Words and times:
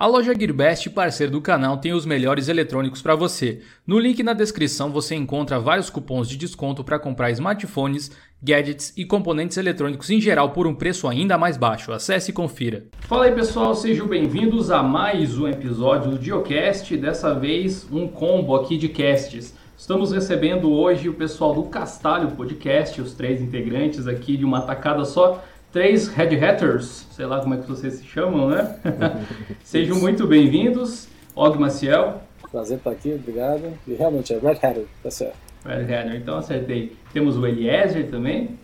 A 0.00 0.06
loja 0.06 0.32
Gearbest, 0.32 0.90
parceiro 0.90 1.32
do 1.32 1.40
canal, 1.40 1.78
tem 1.78 1.92
os 1.92 2.06
melhores 2.06 2.46
eletrônicos 2.46 3.02
para 3.02 3.16
você. 3.16 3.62
No 3.84 3.98
link 3.98 4.22
na 4.22 4.32
descrição 4.32 4.92
você 4.92 5.16
encontra 5.16 5.58
vários 5.58 5.90
cupons 5.90 6.28
de 6.28 6.36
desconto 6.36 6.84
para 6.84 7.00
comprar 7.00 7.32
smartphones, 7.32 8.12
gadgets 8.40 8.92
e 8.96 9.04
componentes 9.04 9.56
eletrônicos 9.56 10.08
em 10.08 10.20
geral 10.20 10.50
por 10.50 10.68
um 10.68 10.74
preço 10.76 11.08
ainda 11.08 11.36
mais 11.36 11.56
baixo. 11.56 11.90
Acesse 11.90 12.30
e 12.30 12.32
confira. 12.32 12.84
Fala 13.08 13.24
aí 13.24 13.32
pessoal, 13.32 13.74
sejam 13.74 14.06
bem-vindos 14.06 14.70
a 14.70 14.84
mais 14.84 15.36
um 15.36 15.48
episódio 15.48 16.12
do 16.12 16.18
Diocast, 16.20 16.96
dessa 16.96 17.34
vez 17.34 17.84
um 17.90 18.06
combo 18.06 18.54
aqui 18.54 18.78
de 18.78 18.88
casts. 18.88 19.52
Estamos 19.76 20.12
recebendo 20.12 20.70
hoje 20.72 21.08
o 21.08 21.14
pessoal 21.14 21.52
do 21.52 21.64
Castalho 21.64 22.36
Podcast, 22.36 23.00
os 23.00 23.14
três 23.14 23.40
integrantes 23.42 24.06
aqui 24.06 24.36
de 24.36 24.44
uma 24.44 24.60
tacada 24.60 25.04
só 25.04 25.42
três 25.72 26.08
Red 26.08 26.36
Hatters, 26.42 27.06
sei 27.10 27.26
lá 27.26 27.40
como 27.40 27.54
é 27.54 27.58
que 27.58 27.68
vocês 27.68 27.94
se 27.94 28.04
chamam, 28.04 28.48
né? 28.48 28.78
Sejam 29.62 29.98
muito 29.98 30.26
bem-vindos. 30.26 31.08
Og 31.34 31.58
Maciel. 31.58 32.22
Prazer 32.50 32.78
estar 32.78 32.90
aqui, 32.90 33.12
obrigado. 33.12 33.72
E 33.86 33.94
realmente 33.94 34.32
é 34.32 34.38
Red 34.38 34.58
Hatter, 34.62 34.86
tá 35.02 35.10
certo. 35.10 35.36
Red 35.64 35.94
Hatter, 35.94 36.14
então 36.16 36.38
acertei. 36.38 36.96
Temos 37.12 37.36
o 37.36 37.46
Eliezer 37.46 38.10
também. 38.10 38.58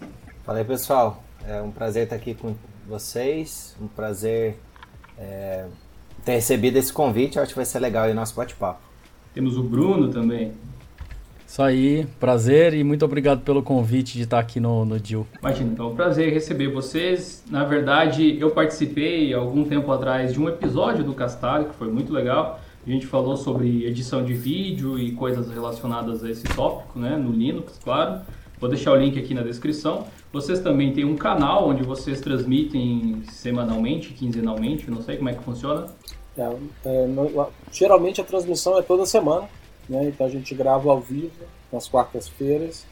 Fala 0.44 0.58
aí, 0.58 0.64
pessoal. 0.64 1.22
É 1.46 1.60
um 1.60 1.70
prazer 1.70 2.04
estar 2.04 2.16
aqui 2.16 2.34
com 2.34 2.54
vocês. 2.88 3.77
Um 3.80 3.86
prazer 3.86 4.56
é, 5.18 5.66
ter 6.24 6.32
recebido 6.32 6.78
esse 6.78 6.92
convite. 6.92 7.36
Eu 7.36 7.42
acho 7.42 7.52
que 7.52 7.56
vai 7.56 7.66
ser 7.66 7.80
legal 7.80 8.05
aí 8.05 8.12
o 8.12 8.14
nosso 8.14 8.34
bate-papo. 8.34 8.80
Temos 9.34 9.58
o 9.58 9.62
Bruno 9.62 10.10
também. 10.10 10.52
Isso 11.47 11.62
aí, 11.62 12.07
prazer 12.19 12.75
e 12.75 12.83
muito 12.83 13.05
obrigado 13.05 13.43
pelo 13.43 13.62
convite 13.62 14.15
de 14.15 14.25
estar 14.25 14.41
aqui 14.41 14.59
no, 14.59 14.84
no 14.84 14.98
DIL. 14.98 15.27
Imagina, 15.41 15.73
então 15.73 15.86
é 15.86 15.89
um 15.91 15.95
prazer 15.95 16.33
receber 16.33 16.69
vocês. 16.69 17.45
Na 17.48 17.64
verdade, 17.64 18.39
eu 18.41 18.51
participei 18.51 19.33
algum 19.33 19.64
tempo 19.64 19.91
atrás 19.92 20.33
de 20.33 20.41
um 20.41 20.48
episódio 20.48 21.05
do 21.05 21.14
Castalho, 21.14 21.67
que 21.67 21.75
foi 21.75 21.89
muito 21.89 22.12
legal. 22.12 22.61
A 22.86 22.91
gente 22.91 23.06
falou 23.06 23.36
sobre 23.36 23.86
edição 23.86 24.25
de 24.25 24.34
vídeo 24.34 24.98
e 24.98 25.12
coisas 25.12 25.51
relacionadas 25.51 26.23
a 26.23 26.31
esse 26.31 26.42
tópico, 26.42 26.98
né, 26.98 27.17
no 27.17 27.31
Linux, 27.31 27.79
claro. 27.83 28.20
Vou 28.58 28.69
deixar 28.69 28.92
o 28.92 28.97
link 28.97 29.19
aqui 29.19 29.34
na 29.34 29.42
descrição. 29.42 30.06
Vocês 30.33 30.61
também 30.61 30.92
têm 30.92 31.05
um 31.05 31.17
canal 31.17 31.69
onde 31.69 31.83
vocês 31.83 32.20
transmitem 32.20 33.23
semanalmente, 33.31 34.12
quinzenalmente, 34.12 34.91
não 34.91 35.01
sei 35.03 35.17
como 35.17 35.29
é 35.29 35.34
que 35.34 35.42
funciona. 35.42 35.86
É, 36.36 36.56
é, 36.84 37.06
no, 37.06 37.47
geralmente 37.73 38.20
a 38.20 38.25
transmissão 38.25 38.79
é 38.79 38.83
toda 38.83 39.06
semana. 39.06 39.48
Né? 39.88 40.06
Então 40.06 40.27
a 40.27 40.30
gente 40.30 40.54
grava 40.54 40.90
ao 40.90 41.00
vivo 41.00 41.32
nas 41.72 41.88
quartas-feiras 41.88 42.86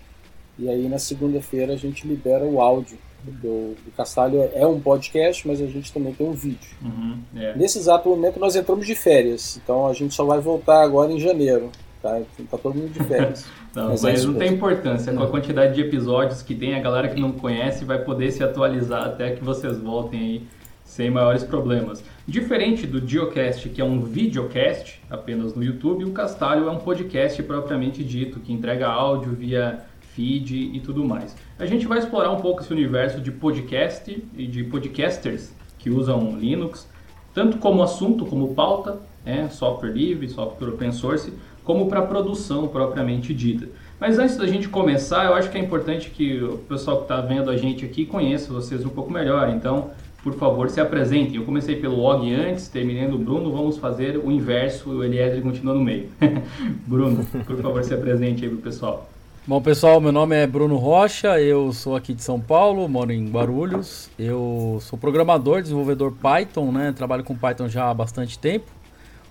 e 0.59 0.69
aí 0.69 0.89
na 0.89 0.99
segunda-feira 0.99 1.73
a 1.73 1.77
gente 1.77 2.07
libera 2.07 2.45
o 2.45 2.61
áudio. 2.61 2.99
Do, 3.25 3.77
do 3.85 3.93
Castalho 3.97 4.51
é 4.53 4.67
um 4.67 4.81
podcast, 4.81 5.47
mas 5.47 5.61
a 5.61 5.67
gente 5.67 5.93
também 5.93 6.13
tem 6.13 6.29
um 6.29 6.33
vídeo. 6.33 6.71
Uhum, 6.83 7.21
é. 7.37 7.57
Nesse 7.57 7.79
exato 7.79 8.09
momento 8.09 8.41
nós 8.41 8.57
entramos 8.57 8.85
de 8.85 8.97
férias, 8.97 9.61
então 9.63 9.87
a 9.87 9.93
gente 9.93 10.13
só 10.13 10.25
vai 10.25 10.41
voltar 10.41 10.83
agora 10.83 11.13
em 11.13 11.21
janeiro. 11.21 11.71
Tá, 12.03 12.21
tá 12.51 12.59
todo 12.59 12.75
mundo 12.75 12.93
de 12.93 13.05
férias. 13.05 13.47
não, 13.73 13.91
mas, 13.91 14.03
mas 14.03 14.25
é 14.25 14.27
não 14.27 14.35
tem 14.35 14.55
importância. 14.55 15.13
Não. 15.13 15.23
Com 15.23 15.29
a 15.29 15.31
quantidade 15.31 15.73
de 15.73 15.83
episódios 15.83 16.43
que 16.43 16.53
tem, 16.53 16.75
a 16.75 16.81
galera 16.81 17.09
que 17.09 17.21
não 17.21 17.31
conhece 17.31 17.85
vai 17.85 18.03
poder 18.03 18.33
se 18.33 18.43
atualizar 18.43 19.05
até 19.05 19.31
que 19.31 19.45
vocês 19.45 19.79
voltem 19.79 20.19
aí 20.19 20.47
sem 20.85 21.09
maiores 21.09 21.45
problemas. 21.45 22.03
Diferente 22.27 22.87
do 22.87 23.05
Geocast, 23.05 23.69
que 23.71 23.81
é 23.81 23.85
um 23.85 24.01
videocast 24.01 25.01
apenas 25.11 25.55
no 25.57 25.65
YouTube, 25.65 26.05
o 26.05 26.13
Castalho 26.13 26.69
é 26.69 26.71
um 26.71 26.79
podcast 26.79 27.43
propriamente 27.43 28.05
dito, 28.05 28.39
que 28.39 28.53
entrega 28.53 28.87
áudio 28.87 29.33
via 29.33 29.81
feed 30.15 30.71
e 30.73 30.79
tudo 30.79 31.05
mais. 31.05 31.35
A 31.59 31.67
gente 31.67 31.85
vai 31.85 31.99
explorar 31.99 32.31
um 32.31 32.41
pouco 32.41 32.63
esse 32.63 32.73
universo 32.73 33.21
de 33.21 33.33
podcast 33.33 34.25
e 34.37 34.47
de 34.47 34.63
podcasters 34.63 35.53
que 35.79 35.91
usam 35.91 36.39
Linux, 36.39 36.89
tanto 37.35 37.59
como 37.59 37.83
assunto, 37.83 38.25
como 38.25 38.55
pauta, 38.55 39.01
né, 39.25 39.49
software 39.49 39.91
livre, 39.91 40.29
software 40.29 40.69
open 40.69 40.93
source, 40.93 41.33
como 41.65 41.89
para 41.89 42.03
produção 42.03 42.69
propriamente 42.69 43.35
dita. 43.35 43.69
Mas 43.99 44.21
antes 44.21 44.37
da 44.37 44.47
gente 44.47 44.69
começar, 44.69 45.27
eu 45.27 45.35
acho 45.35 45.51
que 45.51 45.59
é 45.59 45.61
importante 45.61 46.11
que 46.11 46.41
o 46.41 46.59
pessoal 46.59 46.99
que 46.99 47.03
está 47.05 47.21
vendo 47.21 47.51
a 47.51 47.57
gente 47.57 47.85
aqui 47.85 48.07
conheça 48.07 48.53
vocês 48.53 48.85
um 48.85 48.89
pouco 48.89 49.13
melhor. 49.13 49.49
Então, 49.49 49.91
por 50.23 50.35
favor, 50.35 50.71
se 50.71 50.81
apresentem. 50.81 51.37
Eu 51.37 51.45
comecei 51.45 51.77
pelo 51.77 51.99
Og 51.99 52.33
antes, 52.33 52.69
terminei 52.69 53.07
no 53.09 53.19
Bruno, 53.19 53.51
vamos 53.51 53.79
fazer 53.79 54.17
o 54.17 54.31
inverso, 54.31 54.91
o 54.91 55.05
Eliezer 55.05 55.43
continua 55.43 55.75
no 55.75 55.83
meio. 55.83 56.09
Bruno, 56.87 57.25
por 57.45 57.61
favor, 57.61 57.83
se 57.83 57.93
apresente 57.93 58.45
aí 58.45 58.51
pro 58.51 58.59
pessoal. 58.59 59.09
Bom, 59.45 59.61
pessoal, 59.61 60.01
meu 60.01 60.13
nome 60.13 60.37
é 60.37 60.47
Bruno 60.47 60.77
Rocha, 60.77 61.41
eu 61.41 61.73
sou 61.73 61.97
aqui 61.97 62.15
de 62.15 62.23
São 62.23 62.41
Paulo, 62.41 62.89
moro 62.89 63.11
em 63.11 63.29
Guarulhos. 63.29 64.09
Eu 64.17 64.79
sou 64.81 64.97
programador, 64.97 65.61
desenvolvedor 65.61 66.13
Python, 66.13 66.71
né? 66.71 66.93
Trabalho 66.93 67.25
com 67.25 67.37
Python 67.37 67.69
já 67.69 67.91
há 67.91 67.95
bastante 67.95 68.39
tempo. 68.39 68.67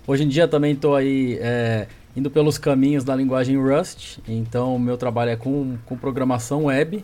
Hoje 0.06 0.24
em 0.24 0.28
dia 0.28 0.46
também 0.46 0.74
estou 0.74 0.94
aí 0.94 1.38
é, 1.40 1.86
indo 2.14 2.30
pelos 2.30 2.58
caminhos 2.58 3.04
da 3.04 3.16
linguagem 3.16 3.56
Rust, 3.56 4.18
então 4.28 4.78
meu 4.78 4.98
trabalho 4.98 5.30
é 5.30 5.36
com, 5.36 5.78
com 5.86 5.96
programação 5.96 6.64
web. 6.64 7.02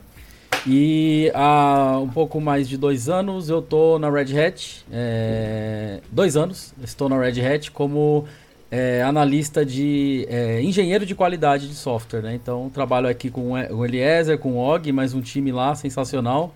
E 0.66 1.30
há 1.34 1.98
um 2.02 2.08
pouco 2.08 2.40
mais 2.40 2.68
de 2.68 2.76
dois 2.76 3.08
anos 3.08 3.48
eu 3.48 3.60
estou 3.60 3.98
na 3.98 4.10
Red 4.10 4.38
Hat. 4.38 4.84
É, 4.92 6.00
dois 6.10 6.36
anos 6.36 6.74
estou 6.82 7.08
na 7.08 7.18
Red 7.18 7.40
Hat 7.40 7.70
como 7.70 8.24
é, 8.70 9.02
analista 9.02 9.64
de 9.64 10.26
é, 10.28 10.60
engenheiro 10.62 11.06
de 11.06 11.14
qualidade 11.14 11.68
de 11.68 11.74
software. 11.74 12.22
Né? 12.22 12.34
Então 12.34 12.70
trabalho 12.70 13.08
aqui 13.08 13.30
com 13.30 13.52
o 13.52 13.84
Eliezer, 13.84 14.38
com 14.38 14.52
o 14.52 14.56
Og, 14.58 14.92
mais 14.92 15.14
um 15.14 15.20
time 15.20 15.52
lá 15.52 15.74
sensacional. 15.74 16.54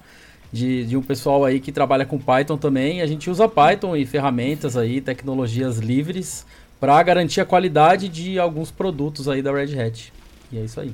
De, 0.52 0.84
de 0.84 0.98
um 0.98 1.02
pessoal 1.02 1.46
aí 1.46 1.58
que 1.58 1.72
trabalha 1.72 2.04
com 2.04 2.18
Python 2.18 2.58
também. 2.58 3.00
A 3.00 3.06
gente 3.06 3.30
usa 3.30 3.48
Python 3.48 3.96
e 3.96 4.04
ferramentas 4.04 4.76
aí, 4.76 5.00
tecnologias 5.00 5.78
livres, 5.78 6.44
para 6.78 7.02
garantir 7.02 7.40
a 7.40 7.46
qualidade 7.46 8.06
de 8.06 8.38
alguns 8.38 8.70
produtos 8.70 9.30
aí 9.30 9.40
da 9.40 9.50
Red 9.50 9.80
Hat. 9.80 10.12
E 10.52 10.58
é 10.58 10.60
isso 10.60 10.78
aí. 10.78 10.92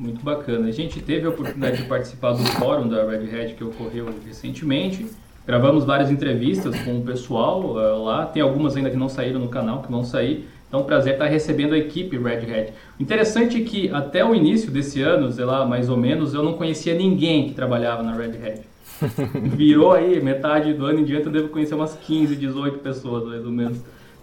Muito 0.00 0.24
bacana. 0.24 0.66
A 0.66 0.72
gente 0.72 0.98
teve 1.02 1.26
a 1.26 1.28
oportunidade 1.28 1.76
de 1.76 1.82
participar 1.82 2.32
do 2.32 2.38
fórum 2.38 2.88
da 2.88 3.04
Red 3.04 3.38
Hat 3.38 3.52
que 3.52 3.62
ocorreu 3.62 4.06
recentemente. 4.26 5.06
Gravamos 5.46 5.84
várias 5.84 6.10
entrevistas 6.10 6.74
com 6.80 7.00
o 7.00 7.02
pessoal 7.02 7.60
uh, 7.74 8.02
lá. 8.02 8.24
Tem 8.24 8.40
algumas 8.42 8.74
ainda 8.74 8.88
que 8.88 8.96
não 8.96 9.10
saíram 9.10 9.38
no 9.38 9.48
canal, 9.48 9.82
que 9.82 9.90
vão 9.90 10.02
sair. 10.02 10.48
Então, 10.66 10.84
prazer 10.84 11.14
estar 11.14 11.26
recebendo 11.26 11.74
a 11.74 11.78
equipe 11.78 12.16
Red 12.16 12.50
Hat. 12.50 12.72
Interessante 12.98 13.60
é 13.60 13.60
que 13.60 13.90
até 13.90 14.24
o 14.24 14.34
início 14.34 14.70
desse 14.70 15.02
ano, 15.02 15.30
sei 15.30 15.44
lá, 15.44 15.66
mais 15.66 15.90
ou 15.90 15.98
menos, 15.98 16.32
eu 16.32 16.42
não 16.42 16.54
conhecia 16.54 16.94
ninguém 16.94 17.48
que 17.48 17.54
trabalhava 17.54 18.02
na 18.02 18.14
Red 18.14 18.38
Hat. 18.38 18.62
Virou 19.54 19.92
aí, 19.92 20.18
metade 20.22 20.72
do 20.72 20.86
ano 20.86 21.00
em 21.00 21.04
diante 21.04 21.26
eu 21.26 21.32
devo 21.32 21.48
conhecer 21.48 21.74
umas 21.74 21.94
15, 21.94 22.36
18 22.36 22.78
pessoas, 22.78 23.24
mais 23.24 23.44
ou 23.44 23.52
menos. 23.52 23.78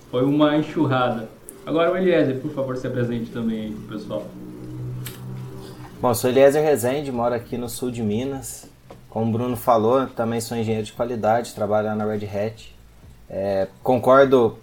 Foi 0.09 0.23
uma 0.23 0.57
enxurrada. 0.57 1.29
Agora 1.63 1.91
o 1.91 1.97
Eliezer, 1.97 2.37
por 2.37 2.49
favor, 2.49 2.75
se 2.77 2.87
apresente 2.87 3.29
também 3.29 3.65
aí 3.65 3.71
pro 3.71 3.95
pessoal. 3.95 4.25
Bom, 5.99 6.13
sou 6.13 6.29
Eliezer 6.29 6.63
Rezende, 6.63 7.11
moro 7.11 7.33
aqui 7.33 7.57
no 7.57 7.67
sul 7.67 7.89
de 7.89 8.03
Minas. 8.03 8.69
Como 9.09 9.29
o 9.29 9.31
Bruno 9.31 9.57
falou, 9.57 10.05
também 10.05 10.39
sou 10.39 10.55
engenheiro 10.55 10.85
de 10.85 10.93
qualidade, 10.93 11.55
trabalho 11.55 11.95
na 11.95 12.05
Red 12.05 12.23
Hat. 12.25 12.75
É, 13.27 13.67
concordo 13.81 14.59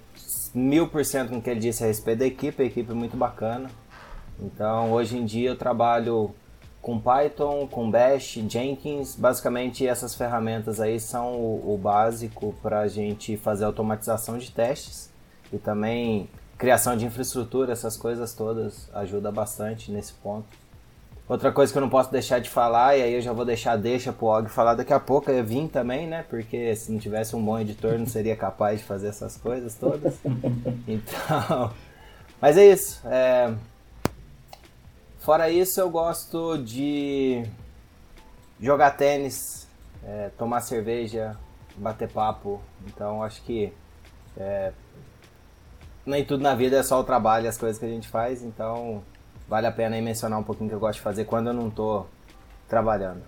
mil 0.55 0.87
por 0.87 1.05
cento 1.05 1.31
com 1.31 1.39
o 1.39 1.43
que 1.43 1.51
ele 1.51 1.59
disse 1.59 1.83
a 1.83 1.89
respeito 1.89 2.21
da 2.21 2.27
equipe, 2.27 2.63
a 2.63 2.67
equipe 2.67 2.89
é 2.89 2.95
muito 2.95 3.17
bacana. 3.17 3.69
Então, 4.39 4.93
hoje 4.93 5.19
em 5.19 5.25
dia 5.25 5.51
eu 5.51 5.57
trabalho 5.57 6.33
com 6.81 7.01
Python, 7.01 7.67
com 7.67 7.91
Bash, 7.91 8.39
Jenkins. 8.49 9.17
Basicamente, 9.17 9.85
essas 9.85 10.15
ferramentas 10.15 10.79
aí 10.79 11.01
são 11.01 11.35
o, 11.35 11.75
o 11.75 11.77
básico 11.77 12.55
para 12.63 12.79
a 12.79 12.89
gente 12.89 13.37
fazer 13.37 13.65
automatização 13.65 14.39
de 14.39 14.53
testes 14.53 15.11
e 15.53 15.59
também 15.59 16.31
criação 16.57 16.97
de 16.97 17.05
infraestrutura, 17.05 17.73
essas 17.73 17.97
coisas 17.97 18.33
todas 18.35 18.89
ajuda 18.95 19.33
bastante 19.33 19.91
nesse 19.91 20.13
ponto. 20.13 20.63
Outra 21.27 21.51
coisa 21.51 21.73
que 21.73 21.79
eu 21.79 21.83
não 21.83 21.89
posso 21.89 22.13
deixar 22.13 22.39
de 22.39 22.51
falar, 22.51 22.99
e 22.99 23.03
aí 23.03 23.15
eu 23.15 23.21
já 23.23 23.33
vou 23.33 23.47
deixar 23.47 23.77
deixa 23.77 24.13
pro 24.13 24.27
Og 24.27 24.51
falar 24.51 24.75
daqui 24.75 24.93
a 24.93 25.01
pouco, 25.01 25.31
eu 25.31 25.43
vim 25.43 25.67
também, 25.67 26.07
né? 26.07 26.23
Porque 26.29 26.77
se 26.77 26.93
não 26.93 26.99
tivesse 26.99 27.35
um 27.35 27.43
bom 27.43 27.59
editor 27.59 27.99
não 27.99 28.07
seria 28.07 28.37
capaz 28.37 28.81
de 28.81 28.87
fazer 28.87 29.09
essas 29.09 29.37
coisas 29.37 29.75
todas. 29.75 30.15
Então. 30.87 31.73
Mas 32.41 32.59
é 32.59 32.67
isso. 32.67 33.01
É... 33.09 33.55
Fora 35.19 35.49
isso, 35.49 35.81
eu 35.81 35.89
gosto 35.89 36.59
de 36.59 37.43
jogar 38.61 38.91
tênis, 38.91 39.67
é, 40.05 40.31
tomar 40.37 40.61
cerveja, 40.61 41.39
bater 41.75 42.11
papo. 42.11 42.61
Então 42.87 43.23
acho 43.23 43.41
que 43.45 43.73
é... 44.37 44.73
nem 46.05 46.23
tudo 46.23 46.43
na 46.43 46.55
vida 46.55 46.77
é 46.77 46.83
só 46.83 47.01
o 47.01 47.05
trabalho, 47.05 47.49
as 47.49 47.57
coisas 47.57 47.79
que 47.79 47.87
a 47.87 47.89
gente 47.89 48.09
faz. 48.09 48.43
Então 48.43 49.03
vale 49.49 49.67
a 49.67 49.73
pena 49.73 49.97
aí 49.97 50.03
mencionar 50.03 50.39
um 50.39 50.43
pouquinho 50.43 50.69
que 50.69 50.75
eu 50.75 50.81
gosto 50.81 50.97
de 50.97 51.03
fazer 51.03 51.25
quando 51.25 51.49
eu 51.49 51.55
não 51.55 51.69
estou 51.69 52.09
trabalhando. 52.69 53.23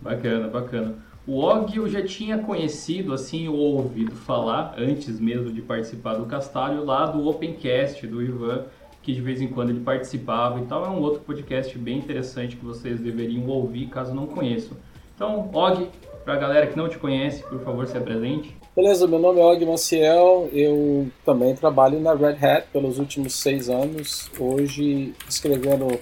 Bacana, 0.00 0.48
bacana. 0.48 0.94
O 1.26 1.40
Og 1.40 1.74
eu 1.74 1.88
já 1.88 2.04
tinha 2.04 2.36
conhecido, 2.36 3.14
assim, 3.14 3.48
ou 3.48 3.56
ouvido 3.56 4.12
falar, 4.12 4.74
antes 4.76 5.18
mesmo 5.18 5.50
de 5.50 5.62
participar 5.62 6.14
do 6.14 6.26
Castalho, 6.26 6.84
lá 6.84 7.06
do 7.06 7.26
Opencast, 7.26 8.06
do 8.06 8.22
Ivan, 8.22 8.66
que 9.02 9.14
de 9.14 9.22
vez 9.22 9.40
em 9.40 9.48
quando 9.48 9.70
ele 9.70 9.80
participava 9.80 10.60
e 10.60 10.66
tal. 10.66 10.84
É 10.84 10.88
um 10.88 11.00
outro 11.00 11.20
podcast 11.20 11.78
bem 11.78 11.98
interessante 11.98 12.56
que 12.56 12.64
vocês 12.64 13.00
deveriam 13.00 13.46
ouvir 13.46 13.86
caso 13.86 14.14
não 14.14 14.26
conheçam. 14.26 14.76
Então, 15.14 15.50
Og, 15.52 15.88
Para 16.24 16.34
a 16.34 16.38
galera 16.38 16.66
que 16.66 16.76
não 16.76 16.88
te 16.88 16.96
conhece, 16.96 17.42
por 17.42 17.60
favor, 17.60 17.86
se 17.86 17.98
apresente. 17.98 18.56
Beleza, 18.76 19.06
meu 19.06 19.20
nome 19.20 19.38
é 19.38 19.44
Og 19.44 19.64
Maciel, 19.64 20.48
eu 20.52 21.08
também 21.24 21.54
trabalho 21.54 22.00
na 22.00 22.12
Red 22.12 22.44
Hat 22.44 22.66
pelos 22.72 22.98
últimos 22.98 23.36
seis 23.36 23.70
anos, 23.70 24.28
hoje 24.36 25.14
escrevendo 25.28 25.96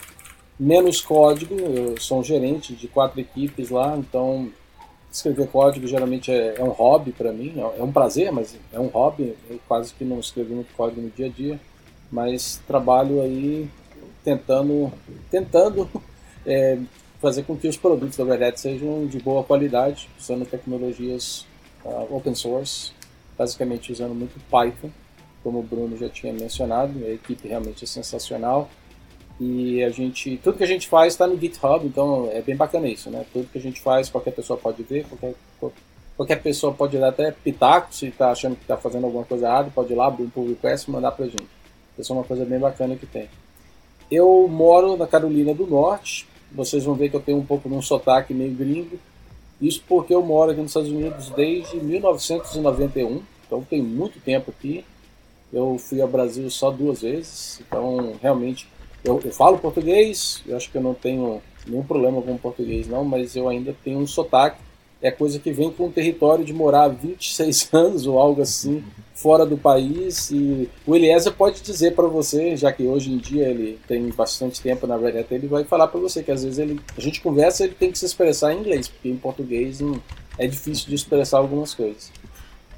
menos 0.58 1.02
código, 1.02 1.54
eu 1.54 2.00
sou 2.00 2.20
um 2.20 2.24
gerente 2.24 2.74
de 2.74 2.88
quatro 2.88 3.20
equipes 3.20 3.68
lá, 3.68 3.94
então 3.98 4.48
escrever 5.12 5.48
código 5.48 5.86
geralmente 5.86 6.32
é, 6.32 6.54
é 6.56 6.64
um 6.64 6.70
hobby 6.70 7.12
para 7.12 7.30
mim, 7.30 7.52
é, 7.58 7.80
é 7.80 7.82
um 7.82 7.92
prazer, 7.92 8.32
mas 8.32 8.56
é 8.72 8.80
um 8.80 8.86
hobby, 8.86 9.36
eu 9.50 9.60
quase 9.68 9.92
que 9.92 10.02
não 10.02 10.18
escrevo 10.18 10.54
muito 10.54 10.74
código 10.74 11.02
no 11.02 11.10
dia 11.10 11.26
a 11.26 11.28
dia, 11.28 11.60
mas 12.10 12.58
trabalho 12.66 13.20
aí 13.20 13.68
tentando, 14.24 14.90
tentando 15.30 15.90
é, 16.46 16.78
fazer 17.20 17.42
com 17.42 17.54
que 17.54 17.68
os 17.68 17.76
produtos 17.76 18.16
da 18.16 18.24
Red 18.24 18.46
Hat 18.46 18.58
sejam 18.58 19.06
de 19.06 19.18
boa 19.18 19.44
qualidade, 19.44 20.08
usando 20.18 20.46
tecnologias 20.46 21.51
uh, 21.84 22.14
open 22.14 22.34
source, 22.34 22.92
basicamente 23.36 23.92
usando 23.92 24.14
muito 24.14 24.38
Python, 24.50 24.90
como 25.42 25.58
o 25.58 25.62
Bruno 25.62 25.96
já 25.96 26.08
tinha 26.08 26.32
mencionado, 26.32 27.04
a 27.04 27.10
equipe 27.10 27.48
realmente 27.48 27.84
é 27.84 27.86
sensacional. 27.86 28.68
E 29.40 29.82
a 29.82 29.90
gente, 29.90 30.38
tudo 30.42 30.56
que 30.56 30.62
a 30.62 30.68
gente 30.68 30.86
faz 30.86 31.14
está 31.14 31.26
no 31.26 31.38
GitHub, 31.38 31.84
então 31.84 32.28
é 32.32 32.40
bem 32.40 32.54
bacana 32.54 32.86
isso, 32.86 33.10
né? 33.10 33.24
Tudo 33.32 33.48
que 33.50 33.58
a 33.58 33.60
gente 33.60 33.80
faz, 33.80 34.08
qualquer 34.08 34.30
pessoa 34.32 34.56
pode 34.56 34.82
ver, 34.84 35.04
qualquer, 35.06 35.34
qualquer 36.16 36.42
pessoa 36.42 36.72
pode 36.72 36.96
dar 36.96 37.08
até 37.08 37.32
pitaco, 37.32 37.92
se 37.92 38.06
está 38.06 38.30
achando 38.30 38.54
que 38.54 38.62
está 38.62 38.76
fazendo 38.76 39.04
alguma 39.04 39.24
coisa 39.24 39.46
errada, 39.46 39.72
pode 39.74 39.92
ir 39.92 39.96
lá, 39.96 40.06
abrir 40.06 40.24
um 40.24 40.30
pull 40.30 40.48
request 40.48 40.86
e 40.86 40.92
mandar 40.92 41.12
para 41.12 41.24
a 41.24 41.28
gente. 41.28 41.48
Isso 41.98 42.12
é 42.12 42.16
uma 42.16 42.24
coisa 42.24 42.44
bem 42.44 42.58
bacana 42.58 42.94
que 42.94 43.06
tem. 43.06 43.28
Eu 44.10 44.46
moro 44.46 44.96
na 44.96 45.06
Carolina 45.06 45.52
do 45.52 45.66
Norte, 45.66 46.28
vocês 46.52 46.84
vão 46.84 46.94
ver 46.94 47.08
que 47.08 47.16
eu 47.16 47.20
tenho 47.20 47.38
um 47.38 47.44
pouco 47.44 47.68
de 47.68 47.74
um 47.74 47.82
sotaque 47.82 48.32
meio 48.32 48.54
gringo, 48.54 48.98
isso 49.62 49.82
porque 49.88 50.12
eu 50.12 50.22
moro 50.22 50.50
aqui 50.50 50.60
nos 50.60 50.72
Estados 50.72 50.90
Unidos 50.90 51.30
desde 51.30 51.76
1991, 51.76 53.22
então 53.46 53.62
tem 53.62 53.80
muito 53.80 54.18
tempo 54.18 54.50
aqui. 54.50 54.84
Eu 55.52 55.78
fui 55.78 56.00
ao 56.00 56.08
Brasil 56.08 56.50
só 56.50 56.70
duas 56.70 57.02
vezes, 57.02 57.60
então 57.60 58.14
realmente 58.20 58.66
eu, 59.04 59.20
eu, 59.24 59.30
falo 59.30 59.58
português, 59.58 60.42
eu 60.46 60.56
acho 60.56 60.68
que 60.70 60.76
eu 60.76 60.82
não 60.82 60.94
tenho 60.94 61.40
nenhum 61.66 61.84
problema 61.84 62.20
com 62.20 62.36
português 62.36 62.88
não, 62.88 63.04
mas 63.04 63.36
eu 63.36 63.48
ainda 63.48 63.74
tenho 63.84 64.00
um 64.00 64.06
sotaque. 64.06 64.58
É 65.02 65.10
coisa 65.10 65.38
que 65.38 65.52
vem 65.52 65.70
com 65.70 65.86
o 65.86 65.92
território 65.92 66.44
de 66.44 66.52
morar 66.52 66.88
26 66.88 67.68
anos 67.74 68.06
ou 68.06 68.18
algo 68.18 68.40
assim 68.40 68.84
fora 69.14 69.44
do 69.44 69.56
país. 69.56 70.30
E 70.30 70.68
o 70.86 70.94
Eliezer 70.94 71.32
pode 71.32 71.60
dizer 71.60 71.94
para 71.94 72.06
você, 72.06 72.56
já 72.56 72.72
que 72.72 72.84
hoje 72.84 73.12
em 73.12 73.18
dia 73.18 73.48
ele 73.48 73.78
tem 73.86 74.08
bastante 74.10 74.60
tempo 74.60 74.86
na 74.86 74.96
Red 74.96 75.20
Hat, 75.20 75.34
ele 75.34 75.46
vai 75.46 75.64
falar 75.64 75.88
para 75.88 76.00
você 76.00 76.22
que 76.22 76.30
às 76.30 76.42
vezes 76.42 76.58
ele, 76.58 76.80
a 76.96 77.00
gente 77.00 77.20
conversa 77.20 77.64
ele 77.64 77.74
tem 77.74 77.90
que 77.90 77.98
se 77.98 78.06
expressar 78.06 78.52
em 78.52 78.60
inglês, 78.60 78.88
porque 78.88 79.08
em 79.08 79.16
português 79.16 79.80
é 80.38 80.46
difícil 80.46 80.88
de 80.88 80.94
expressar 80.94 81.38
algumas 81.38 81.74
coisas. 81.74 82.10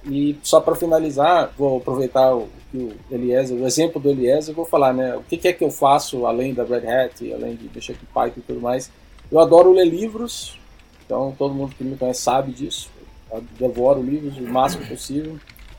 E 0.06 0.36
só 0.42 0.60
para 0.60 0.74
finalizar, 0.74 1.52
vou 1.56 1.78
aproveitar 1.78 2.34
o, 2.34 2.48
o 2.74 2.92
Eliezer, 3.10 3.56
o 3.56 3.66
exemplo 3.66 4.00
do 4.00 4.10
Eliezer, 4.10 4.54
vou 4.54 4.66
falar, 4.66 4.92
né? 4.92 5.16
O 5.16 5.22
que, 5.22 5.38
que, 5.38 5.48
é 5.48 5.52
que 5.52 5.64
eu 5.64 5.70
faço 5.70 6.26
além 6.26 6.52
da 6.52 6.62
Red 6.62 6.86
Hat, 6.86 7.32
além 7.32 7.56
de 7.56 7.70
mexer 7.74 7.94
com 7.94 8.20
Python 8.20 8.40
e 8.40 8.42
tudo 8.42 8.60
mais? 8.60 8.90
Eu 9.32 9.40
adoro 9.40 9.72
ler 9.72 9.86
livros, 9.86 10.58
então 11.04 11.34
todo 11.38 11.54
mundo 11.54 11.74
que 11.76 11.84
me 11.84 11.96
conhece 11.96 12.20
sabe 12.20 12.52
disso. 12.52 12.90
Eu 13.32 13.42
devoro 13.58 14.02
livros 14.02 14.36
o 14.38 14.42
máximo 14.42 14.86
possível 14.86 15.38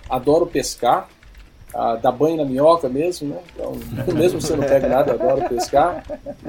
adoro 0.10 0.45
pescar, 0.45 1.07
ah, 1.74 1.95
dar 1.95 2.12
banho 2.12 2.38
na 2.38 2.45
minhoca 2.45 2.88
mesmo, 2.88 3.30
né? 3.30 3.39
Então, 3.54 3.74
mesmo 4.16 4.42
se 4.42 4.51
eu 4.51 4.57
não 4.57 4.63
pego 4.63 4.88
nada, 4.88 5.12
eu 5.12 5.22
adoro 5.22 5.50
pescar. 5.50 6.04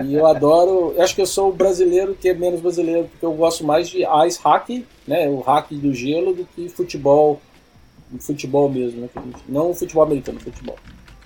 E 0.05 0.15
eu 0.15 0.27
adoro, 0.27 0.95
eu 0.97 1.03
acho 1.03 1.15
que 1.15 1.21
eu 1.21 1.27
sou 1.27 1.51
o 1.51 1.53
brasileiro 1.53 2.15
que 2.15 2.29
é 2.29 2.35
menos 2.35 2.61
brasileiro, 2.61 3.09
porque 3.09 3.27
eu 3.27 3.33
gosto 3.33 3.65
mais 3.65 3.89
de 3.89 4.05
ice 4.27 4.39
hockey, 4.45 4.87
né? 5.07 5.29
O 5.29 5.39
hockey 5.39 5.77
do 5.77 5.93
gelo, 5.93 6.35
do 6.35 6.45
que 6.45 6.69
futebol, 6.69 7.41
futebol 8.21 8.69
mesmo, 8.69 9.03
né? 9.03 9.09
Não 9.49 9.75
futebol 9.75 10.05
americano, 10.05 10.39
futebol. 10.39 10.77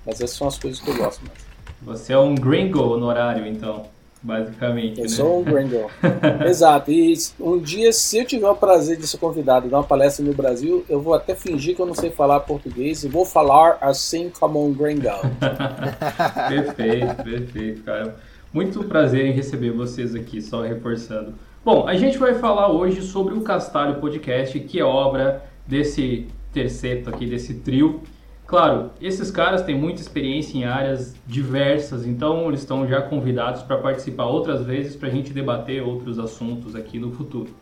Mas 0.06 0.20
essas 0.20 0.36
são 0.36 0.48
as 0.48 0.58
coisas 0.58 0.80
que 0.80 0.88
eu 0.90 0.96
gosto 0.96 1.22
mais. 1.26 1.50
Você 1.82 2.12
é 2.12 2.18
um 2.18 2.34
gringo 2.34 2.80
honorário, 2.80 3.46
então 3.46 3.86
basicamente. 4.22 4.98
Eu 4.98 5.04
né? 5.04 5.08
sou 5.08 5.40
um 5.40 5.44
gringo. 5.44 5.90
Exato. 6.46 6.90
E 6.90 7.14
um 7.38 7.58
dia, 7.58 7.92
se 7.92 8.18
eu 8.18 8.24
tiver 8.24 8.48
o 8.48 8.54
prazer 8.54 8.96
de 8.96 9.06
ser 9.06 9.18
convidado 9.18 9.66
a 9.66 9.70
dar 9.70 9.76
uma 9.78 9.84
palestra 9.84 10.24
no 10.24 10.34
Brasil, 10.34 10.84
eu 10.88 11.00
vou 11.00 11.14
até 11.14 11.34
fingir 11.34 11.74
que 11.74 11.82
eu 11.82 11.86
não 11.86 11.94
sei 11.94 12.10
falar 12.10 12.40
português 12.40 13.04
e 13.04 13.08
vou 13.08 13.24
falar 13.24 13.78
assim 13.80 14.30
como 14.30 14.64
um 14.64 14.72
gringo. 14.72 15.00
perfeito, 16.48 17.22
perfeito, 17.22 17.82
cara. 17.82 18.16
Muito 18.52 18.82
prazer 18.84 19.26
em 19.26 19.32
receber 19.32 19.70
vocês 19.70 20.14
aqui, 20.14 20.42
só 20.42 20.62
reforçando. 20.62 21.34
Bom, 21.64 21.86
a 21.86 21.94
gente 21.94 22.18
vai 22.18 22.34
falar 22.34 22.72
hoje 22.72 23.02
sobre 23.02 23.34
o 23.34 23.42
Castalho 23.42 24.00
Podcast, 24.00 24.58
que 24.60 24.80
é 24.80 24.84
obra 24.84 25.44
desse 25.66 26.26
terceto 26.52 27.10
aqui, 27.10 27.26
desse 27.26 27.54
trio 27.54 28.02
Claro, 28.50 28.90
esses 29.00 29.30
caras 29.30 29.62
têm 29.62 29.78
muita 29.78 30.00
experiência 30.00 30.58
em 30.58 30.64
áreas 30.64 31.14
diversas, 31.24 32.04
então 32.04 32.48
eles 32.48 32.58
estão 32.58 32.84
já 32.84 33.00
convidados 33.00 33.62
para 33.62 33.78
participar 33.78 34.24
outras 34.24 34.64
vezes 34.64 34.96
para 34.96 35.06
a 35.06 35.10
gente 35.12 35.32
debater 35.32 35.80
outros 35.84 36.18
assuntos 36.18 36.74
aqui 36.74 36.98
no 36.98 37.12
futuro. 37.12 37.54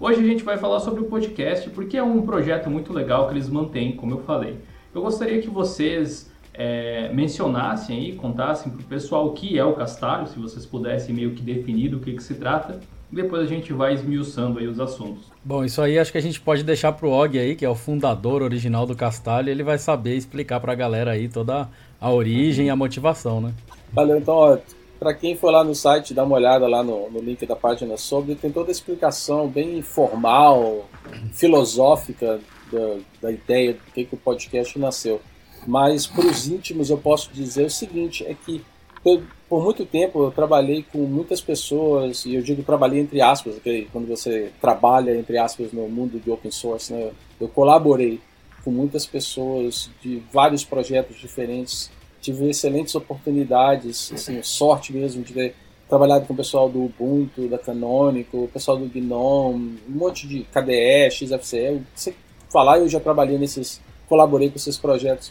Hoje 0.00 0.18
a 0.18 0.24
gente 0.24 0.42
vai 0.42 0.58
falar 0.58 0.80
sobre 0.80 1.00
o 1.00 1.04
podcast 1.04 1.70
porque 1.70 1.96
é 1.96 2.02
um 2.02 2.22
projeto 2.22 2.68
muito 2.68 2.92
legal 2.92 3.28
que 3.28 3.34
eles 3.34 3.48
mantêm, 3.48 3.92
como 3.92 4.14
eu 4.14 4.18
falei. 4.22 4.58
Eu 4.92 5.02
gostaria 5.02 5.40
que 5.40 5.48
vocês 5.48 6.28
é, 6.52 7.08
mencionassem 7.12 7.96
aí, 7.96 8.16
contassem 8.16 8.72
para 8.72 8.80
o 8.80 8.84
pessoal 8.84 9.28
o 9.28 9.34
que 9.34 9.56
é 9.56 9.64
o 9.64 9.74
Castalho, 9.74 10.26
se 10.26 10.40
vocês 10.40 10.66
pudessem 10.66 11.14
meio 11.14 11.30
que 11.36 11.42
definir 11.42 11.88
do 11.90 12.00
que, 12.00 12.14
que 12.14 12.22
se 12.22 12.34
trata 12.34 12.80
depois 13.12 13.42
a 13.42 13.46
gente 13.46 13.72
vai 13.72 13.92
esmiuçando 13.92 14.58
aí 14.58 14.66
os 14.66 14.80
assuntos. 14.80 15.24
Bom, 15.44 15.64
isso 15.64 15.82
aí 15.82 15.98
acho 15.98 16.10
que 16.10 16.18
a 16.18 16.22
gente 16.22 16.40
pode 16.40 16.64
deixar 16.64 16.92
pro 16.92 17.10
Og 17.10 17.38
aí, 17.38 17.54
que 17.54 17.64
é 17.64 17.68
o 17.68 17.74
fundador 17.74 18.42
original 18.42 18.86
do 18.86 18.96
Castalho, 18.96 19.50
ele 19.50 19.62
vai 19.62 19.76
saber 19.76 20.16
explicar 20.16 20.58
pra 20.60 20.74
galera 20.74 21.12
aí 21.12 21.28
toda 21.28 21.68
a 22.00 22.10
origem 22.10 22.66
e 22.66 22.70
a 22.70 22.76
motivação, 22.76 23.40
né? 23.40 23.52
Valeu, 23.92 24.16
então, 24.16 24.34
ó, 24.34 24.58
para 24.98 25.12
quem 25.12 25.36
for 25.36 25.50
lá 25.50 25.62
no 25.62 25.74
site, 25.74 26.14
dá 26.14 26.24
uma 26.24 26.36
olhada 26.36 26.66
lá 26.66 26.82
no, 26.82 27.10
no 27.10 27.20
link 27.20 27.44
da 27.44 27.54
página 27.54 27.96
sobre, 27.96 28.34
tem 28.34 28.50
toda 28.50 28.70
a 28.70 28.72
explicação 28.72 29.48
bem 29.48 29.82
formal, 29.82 30.88
filosófica 31.32 32.40
da, 32.72 32.96
da 33.20 33.30
ideia 33.30 33.74
do 33.74 33.80
que, 33.92 34.04
que 34.04 34.14
o 34.14 34.18
podcast 34.18 34.78
nasceu. 34.78 35.20
Mas 35.66 36.06
para 36.06 36.26
os 36.26 36.48
íntimos 36.48 36.88
eu 36.88 36.98
posso 36.98 37.30
dizer 37.32 37.66
o 37.66 37.70
seguinte, 37.70 38.24
é 38.24 38.34
que 38.34 38.64
eu, 39.04 39.22
por 39.52 39.62
muito 39.62 39.84
tempo 39.84 40.24
eu 40.24 40.30
trabalhei 40.30 40.82
com 40.90 41.00
muitas 41.00 41.38
pessoas, 41.38 42.24
e 42.24 42.34
eu 42.36 42.40
digo 42.40 42.62
trabalhei 42.62 43.00
entre 43.00 43.20
aspas, 43.20 43.58
okay? 43.58 43.86
quando 43.92 44.08
você 44.08 44.50
trabalha 44.58 45.14
entre 45.14 45.36
aspas 45.36 45.70
no 45.74 45.86
mundo 45.90 46.18
de 46.18 46.30
open 46.30 46.50
source, 46.50 46.90
né? 46.90 47.10
eu 47.38 47.48
colaborei 47.48 48.18
com 48.64 48.70
muitas 48.70 49.04
pessoas 49.04 49.90
de 50.00 50.22
vários 50.32 50.64
projetos 50.64 51.18
diferentes, 51.18 51.90
tive 52.18 52.48
excelentes 52.48 52.94
oportunidades, 52.94 54.10
assim, 54.14 54.42
sorte 54.42 54.90
mesmo 54.90 55.22
de 55.22 55.34
ter 55.34 55.54
trabalhado 55.86 56.24
com 56.24 56.32
o 56.32 56.36
pessoal 56.36 56.70
do 56.70 56.84
Ubuntu, 56.84 57.46
da 57.46 57.58
Canonical, 57.58 58.44
o 58.44 58.48
pessoal 58.48 58.78
do 58.78 58.86
GNOME, 58.86 59.78
um 59.86 59.98
monte 59.98 60.26
de 60.26 60.44
KDE, 60.44 61.10
XFCE, 61.10 61.82
você 61.94 62.14
falar, 62.50 62.78
eu 62.78 62.88
já 62.88 63.00
trabalhei 63.00 63.36
nesses, 63.36 63.82
colaborei 64.08 64.48
com 64.48 64.56
esses 64.56 64.78
projetos. 64.78 65.30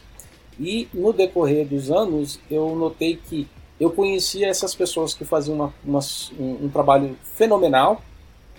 E 0.59 0.87
no 0.93 1.11
decorrer 1.11 1.65
dos 1.65 1.89
anos, 1.89 2.39
eu 2.51 2.75
notei 2.75 3.15
que 3.15 3.47
eu 3.81 3.89
conhecia 3.89 4.47
essas 4.47 4.75
pessoas 4.75 5.15
que 5.15 5.25
faziam 5.25 5.55
uma, 5.55 5.73
uma, 5.83 5.99
um, 6.39 6.65
um, 6.65 6.69
trabalho 6.69 7.17
fenomenal, 7.23 7.99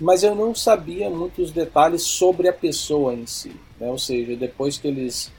mas 0.00 0.24
eu 0.24 0.34
não 0.34 0.52
sabia 0.52 1.08
muitos 1.08 1.52
detalhes 1.52 2.02
sobre 2.02 2.48
a 2.48 2.52
pessoa 2.52 3.14
em 3.14 3.24
si. 3.24 3.52
Né? 3.78 3.88
Ou 3.88 3.96
seja, 3.96 4.34
depois 4.34 4.78
que 4.78 4.88
eles 4.88 5.30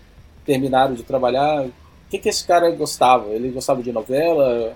terminaram 0.45 0.93
de 0.93 1.03
trabalhar, 1.03 1.65
o 1.65 1.73
que, 2.09 2.17
que 2.17 2.29
esse 2.29 2.47
cara 2.47 2.71
gostava? 2.71 3.31
Ele 3.31 3.49
gostava 3.49 3.83
de 3.83 3.91
novela, 3.91 4.73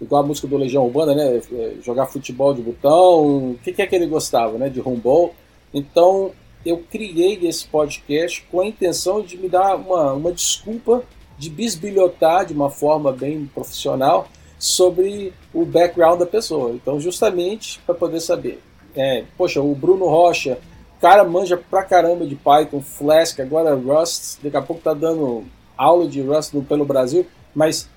igual 0.00 0.24
a 0.24 0.26
música 0.26 0.48
do 0.48 0.56
Legião 0.56 0.86
Urbana, 0.86 1.14
né? 1.14 1.40
Jogar 1.80 2.06
futebol 2.06 2.52
de 2.52 2.62
botão, 2.62 3.52
o 3.52 3.58
que, 3.62 3.72
que 3.72 3.80
é 3.80 3.86
que 3.86 3.94
ele 3.94 4.06
gostava, 4.06 4.58
né? 4.58 4.68
De 4.68 4.80
rumbol. 4.80 5.36
Então, 5.72 6.32
eu 6.66 6.78
criei 6.90 7.38
esse 7.46 7.64
podcast 7.68 8.44
com 8.50 8.60
a 8.60 8.66
intenção 8.66 9.22
de 9.22 9.38
me 9.38 9.48
dar 9.48 9.76
uma, 9.76 10.14
uma 10.14 10.32
desculpa 10.32 11.04
de 11.42 11.50
bisbilhotar 11.50 12.46
de 12.46 12.52
uma 12.52 12.70
forma 12.70 13.10
bem 13.10 13.50
profissional 13.52 14.28
sobre 14.60 15.32
o 15.52 15.64
background 15.64 16.20
da 16.20 16.26
pessoa. 16.26 16.70
Então, 16.70 17.00
justamente 17.00 17.80
para 17.84 17.96
poder 17.96 18.20
saber. 18.20 18.60
É, 18.94 19.24
poxa, 19.36 19.60
o 19.60 19.74
Bruno 19.74 20.06
Rocha, 20.06 20.56
cara 21.00 21.24
manja 21.24 21.56
pra 21.56 21.82
caramba 21.82 22.24
de 22.24 22.36
Python, 22.36 22.80
Flask, 22.80 23.40
agora 23.40 23.74
Rust, 23.74 24.38
daqui 24.40 24.56
a 24.56 24.62
pouco 24.62 24.82
tá 24.82 24.94
dando 24.94 25.42
aula 25.76 26.06
de 26.06 26.22
Rust 26.22 26.54
pelo 26.68 26.84
Brasil, 26.84 27.26
mas 27.52 27.88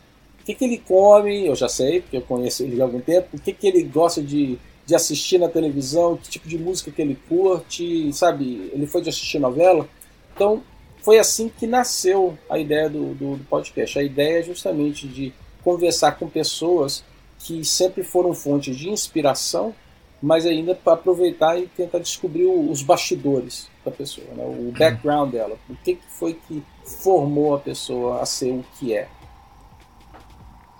o 0.41 0.43
que, 0.43 0.55
que 0.55 0.65
ele 0.65 0.79
come, 0.79 1.45
eu 1.45 1.55
já 1.55 1.69
sei, 1.69 2.01
porque 2.01 2.17
eu 2.17 2.21
conheço 2.23 2.63
ele 2.63 2.81
há 2.81 2.83
algum 2.83 2.99
tempo, 2.99 3.37
o 3.37 3.39
que, 3.39 3.53
que 3.53 3.67
ele 3.67 3.83
gosta 3.83 4.23
de, 4.23 4.57
de 4.87 4.95
assistir 4.95 5.37
na 5.37 5.47
televisão, 5.47 6.17
que 6.17 6.29
tipo 6.29 6.47
de 6.47 6.57
música 6.57 6.89
que 6.89 6.99
ele 6.99 7.15
curte, 7.29 8.11
sabe? 8.11 8.71
Ele 8.73 8.87
foi 8.87 9.03
de 9.03 9.09
assistir 9.09 9.37
novela. 9.37 9.87
Então, 10.33 10.63
foi 11.05 11.19
assim 11.19 11.47
que 11.47 11.67
nasceu 11.67 12.35
a 12.49 12.57
ideia 12.57 12.89
do, 12.89 13.13
do, 13.13 13.35
do 13.37 13.43
podcast. 13.43 13.99
A 13.99 14.03
ideia 14.03 14.39
é 14.39 14.43
justamente 14.43 15.07
de 15.07 15.31
conversar 15.63 16.13
com 16.13 16.27
pessoas 16.27 17.05
que 17.37 17.63
sempre 17.63 18.03
foram 18.03 18.33
fontes 18.33 18.75
de 18.75 18.89
inspiração, 18.89 19.71
mas 20.19 20.47
ainda 20.47 20.73
para 20.73 20.93
aproveitar 20.93 21.59
e 21.59 21.67
tentar 21.67 21.99
descobrir 21.99 22.47
os 22.47 22.81
bastidores 22.81 23.69
da 23.85 23.91
pessoa, 23.91 24.25
né? 24.35 24.43
o 24.43 24.71
background 24.71 25.31
dela, 25.31 25.57
o 25.69 25.75
que 25.75 25.99
foi 26.09 26.33
que 26.33 26.63
formou 26.83 27.53
a 27.53 27.59
pessoa 27.59 28.19
a 28.19 28.25
ser 28.25 28.51
o 28.51 28.65
que 28.79 28.95
é. 28.95 29.07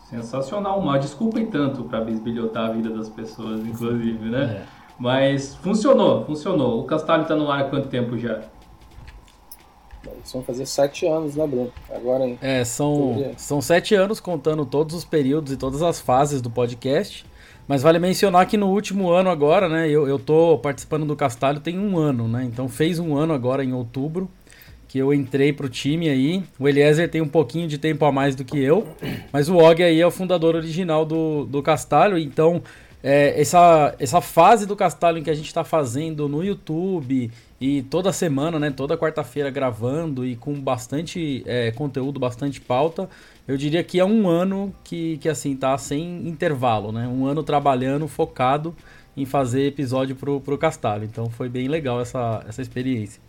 Sensacional, 0.09 0.81
mas 0.81 1.01
desculpem 1.01 1.45
tanto 1.45 1.83
para 1.83 2.01
bisbilhotar 2.01 2.71
a 2.71 2.73
vida 2.73 2.89
das 2.89 3.09
pessoas, 3.09 3.59
inclusive, 3.63 4.27
né? 4.27 4.65
É. 4.71 4.85
Mas 4.97 5.55
funcionou, 5.55 6.25
funcionou. 6.25 6.79
O 6.79 6.85
Castalho 6.85 7.23
está 7.23 7.35
no 7.35 7.51
ar 7.51 7.65
há 7.65 7.69
quanto 7.69 7.89
tempo 7.89 8.17
já? 8.17 8.41
Eles 10.11 10.31
vão 10.31 10.43
fazer 10.43 10.65
sete 10.65 11.05
anos, 11.05 11.35
né, 11.35 11.45
Bruno? 11.45 11.71
Agora, 11.89 12.25
hein? 12.25 12.37
É, 12.41 12.63
são, 12.63 13.33
são 13.37 13.61
sete 13.61 13.95
anos 13.95 14.19
contando 14.19 14.65
todos 14.65 14.95
os 14.95 15.05
períodos 15.05 15.51
e 15.51 15.57
todas 15.57 15.81
as 15.81 15.99
fases 15.99 16.41
do 16.41 16.49
podcast. 16.49 17.25
Mas 17.67 17.81
vale 17.81 17.97
mencionar 17.97 18.45
que 18.45 18.57
no 18.57 18.67
último 18.67 19.09
ano 19.09 19.29
agora, 19.29 19.67
né? 19.67 19.89
Eu, 19.89 20.07
eu 20.07 20.19
tô 20.19 20.57
participando 20.59 21.05
do 21.05 21.15
Castalho 21.15 21.59
tem 21.59 21.79
um 21.79 21.97
ano, 21.97 22.27
né? 22.27 22.43
Então 22.43 22.69
fez 22.69 22.99
um 22.99 23.17
ano 23.17 23.33
agora 23.33 23.63
em 23.63 23.73
outubro 23.73 24.29
que 24.87 24.99
eu 24.99 25.13
entrei 25.13 25.51
pro 25.51 25.67
time 25.67 26.07
aí. 26.07 26.43
O 26.57 26.69
Eliezer 26.69 27.09
tem 27.09 27.21
um 27.21 27.27
pouquinho 27.27 27.67
de 27.67 27.77
tempo 27.77 28.05
a 28.05 28.11
mais 28.11 28.35
do 28.35 28.45
que 28.45 28.57
eu, 28.57 28.87
mas 29.33 29.49
o 29.49 29.57
Og 29.57 29.83
aí 29.83 29.99
é 29.99 30.07
o 30.07 30.11
fundador 30.11 30.55
original 30.55 31.05
do, 31.05 31.43
do 31.43 31.61
Castalho, 31.61 32.17
então 32.17 32.61
é, 33.03 33.39
essa, 33.39 33.93
essa 33.99 34.21
fase 34.21 34.65
do 34.65 34.75
Castalho 34.75 35.17
em 35.17 35.23
que 35.23 35.29
a 35.29 35.33
gente 35.33 35.47
está 35.47 35.63
fazendo 35.63 36.29
no 36.29 36.43
YouTube 36.43 37.29
e 37.59 37.83
toda 37.83 38.11
semana, 38.11 38.59
né, 38.59 38.69
toda 38.69 38.97
quarta-feira 38.97 39.49
gravando 39.49 40.25
e 40.25 40.35
com 40.35 40.53
bastante 40.59 41.41
é, 41.45 41.71
conteúdo, 41.71 42.19
bastante 42.19 42.59
pauta, 42.59 43.09
eu 43.47 43.55
diria 43.55 43.83
que 43.83 43.99
é 43.99 44.05
um 44.05 44.27
ano 44.27 44.73
que, 44.83 45.17
que 45.19 45.29
assim 45.29 45.55
tá 45.55 45.77
sem 45.77 46.27
intervalo, 46.27 46.91
né? 46.91 47.07
Um 47.07 47.25
ano 47.25 47.43
trabalhando, 47.43 48.07
focado 48.07 48.75
em 49.15 49.25
fazer 49.25 49.67
episódio 49.67 50.15
pro, 50.15 50.41
pro 50.41 50.57
Castalho. 50.57 51.05
Então 51.05 51.29
foi 51.29 51.47
bem 51.47 51.67
legal 51.67 52.01
essa, 52.01 52.43
essa 52.47 52.61
experiência. 52.61 53.21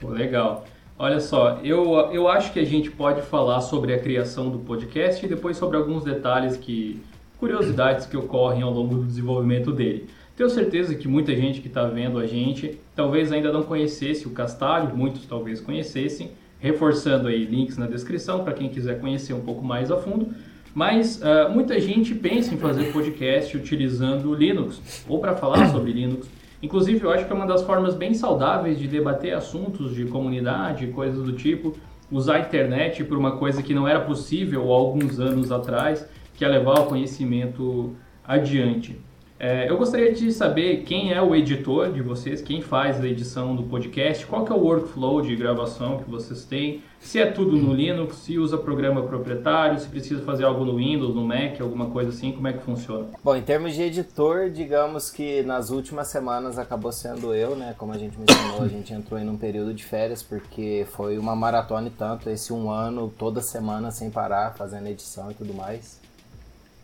Pô, 0.00 0.08
legal. 0.08 0.64
Olha 0.98 1.20
só, 1.20 1.58
eu, 1.62 1.92
eu 2.12 2.28
acho 2.28 2.52
que 2.52 2.60
a 2.60 2.64
gente 2.64 2.90
pode 2.90 3.22
falar 3.22 3.60
sobre 3.60 3.94
a 3.94 3.98
criação 3.98 4.48
do 4.48 4.58
podcast 4.58 5.24
e 5.24 5.28
depois 5.28 5.56
sobre 5.56 5.76
alguns 5.76 6.04
detalhes 6.04 6.56
que 6.56 7.00
curiosidades 7.38 8.06
que 8.06 8.16
ocorrem 8.16 8.62
ao 8.62 8.70
longo 8.70 8.96
do 8.96 9.04
desenvolvimento 9.04 9.72
dele. 9.72 10.08
Tenho 10.36 10.50
certeza 10.50 10.96
que 10.96 11.06
muita 11.06 11.34
gente 11.34 11.60
que 11.60 11.68
está 11.68 11.86
vendo 11.86 12.18
a 12.18 12.26
gente 12.26 12.78
talvez 12.94 13.30
ainda 13.30 13.52
não 13.52 13.62
conhecesse 13.62 14.26
o 14.26 14.30
Castalho, 14.30 14.96
muitos 14.96 15.26
talvez 15.26 15.60
conhecessem, 15.60 16.32
reforçando 16.58 17.28
aí 17.28 17.44
links 17.44 17.78
na 17.78 17.86
descrição 17.86 18.42
para 18.42 18.52
quem 18.52 18.68
quiser 18.68 19.00
conhecer 19.00 19.32
um 19.32 19.42
pouco 19.42 19.64
mais 19.64 19.92
a 19.92 19.96
fundo. 19.96 20.34
Mas 20.74 21.22
uh, 21.22 21.48
muita 21.52 21.78
gente 21.80 22.16
pensa 22.16 22.52
em 22.52 22.56
fazer 22.56 22.92
podcast 22.92 23.56
utilizando 23.56 24.34
Linux 24.34 25.04
ou 25.08 25.20
para 25.20 25.36
falar 25.36 25.68
sobre 25.70 25.92
Linux. 25.92 26.28
Inclusive, 26.60 27.04
eu 27.04 27.12
acho 27.12 27.26
que 27.26 27.32
é 27.32 27.36
uma 27.36 27.46
das 27.46 27.62
formas 27.62 27.94
bem 27.94 28.12
saudáveis 28.12 28.76
de 28.76 28.88
debater 28.88 29.34
assuntos 29.34 29.94
de 29.94 30.06
comunidade, 30.06 30.88
coisas 30.88 31.22
do 31.22 31.34
tipo, 31.34 31.76
usar 32.10 32.36
a 32.36 32.40
internet 32.40 33.04
por 33.04 33.16
uma 33.16 33.36
coisa 33.36 33.62
que 33.62 33.72
não 33.72 33.86
era 33.86 34.00
possível 34.00 34.72
há 34.72 34.76
alguns 34.76 35.20
anos 35.20 35.52
atrás 35.52 36.08
que 36.34 36.44
é 36.44 36.48
levar 36.48 36.80
o 36.80 36.86
conhecimento 36.86 37.94
adiante. 38.26 38.98
É, 39.46 39.68
eu 39.68 39.76
gostaria 39.76 40.10
de 40.10 40.32
saber 40.32 40.84
quem 40.84 41.12
é 41.12 41.20
o 41.20 41.36
editor 41.36 41.92
de 41.92 42.00
vocês, 42.00 42.40
quem 42.40 42.62
faz 42.62 42.98
a 42.98 43.06
edição 43.06 43.54
do 43.54 43.64
podcast, 43.64 44.24
qual 44.24 44.42
que 44.42 44.50
é 44.50 44.54
o 44.54 44.58
workflow 44.58 45.20
de 45.20 45.36
gravação 45.36 45.98
que 45.98 46.10
vocês 46.10 46.46
têm, 46.46 46.82
se 46.98 47.18
é 47.18 47.30
tudo 47.30 47.54
no 47.54 47.74
Linux, 47.74 48.16
se 48.16 48.38
usa 48.38 48.56
programa 48.56 49.02
proprietário, 49.02 49.78
se 49.78 49.86
precisa 49.86 50.22
fazer 50.22 50.44
algo 50.44 50.64
no 50.64 50.76
Windows, 50.76 51.14
no 51.14 51.22
Mac, 51.22 51.60
alguma 51.60 51.90
coisa 51.90 52.08
assim, 52.08 52.32
como 52.32 52.48
é 52.48 52.54
que 52.54 52.62
funciona? 52.62 53.08
Bom, 53.22 53.36
em 53.36 53.42
termos 53.42 53.74
de 53.74 53.82
editor, 53.82 54.48
digamos 54.48 55.10
que 55.10 55.42
nas 55.42 55.68
últimas 55.68 56.08
semanas 56.08 56.58
acabou 56.58 56.90
sendo 56.90 57.34
eu, 57.34 57.54
né? 57.54 57.74
Como 57.76 57.92
a 57.92 57.98
gente 57.98 58.18
mencionou, 58.18 58.62
a 58.62 58.68
gente 58.68 58.94
entrou 58.94 59.20
em 59.20 59.28
um 59.28 59.36
período 59.36 59.74
de 59.74 59.84
férias 59.84 60.22
porque 60.22 60.86
foi 60.92 61.18
uma 61.18 61.36
maratona 61.36 61.88
e 61.88 61.90
tanto, 61.90 62.30
esse 62.30 62.50
um 62.50 62.70
ano, 62.70 63.12
toda 63.18 63.42
semana 63.42 63.90
sem 63.90 64.08
parar, 64.08 64.54
fazendo 64.54 64.86
edição 64.86 65.30
e 65.30 65.34
tudo 65.34 65.52
mais. 65.52 66.02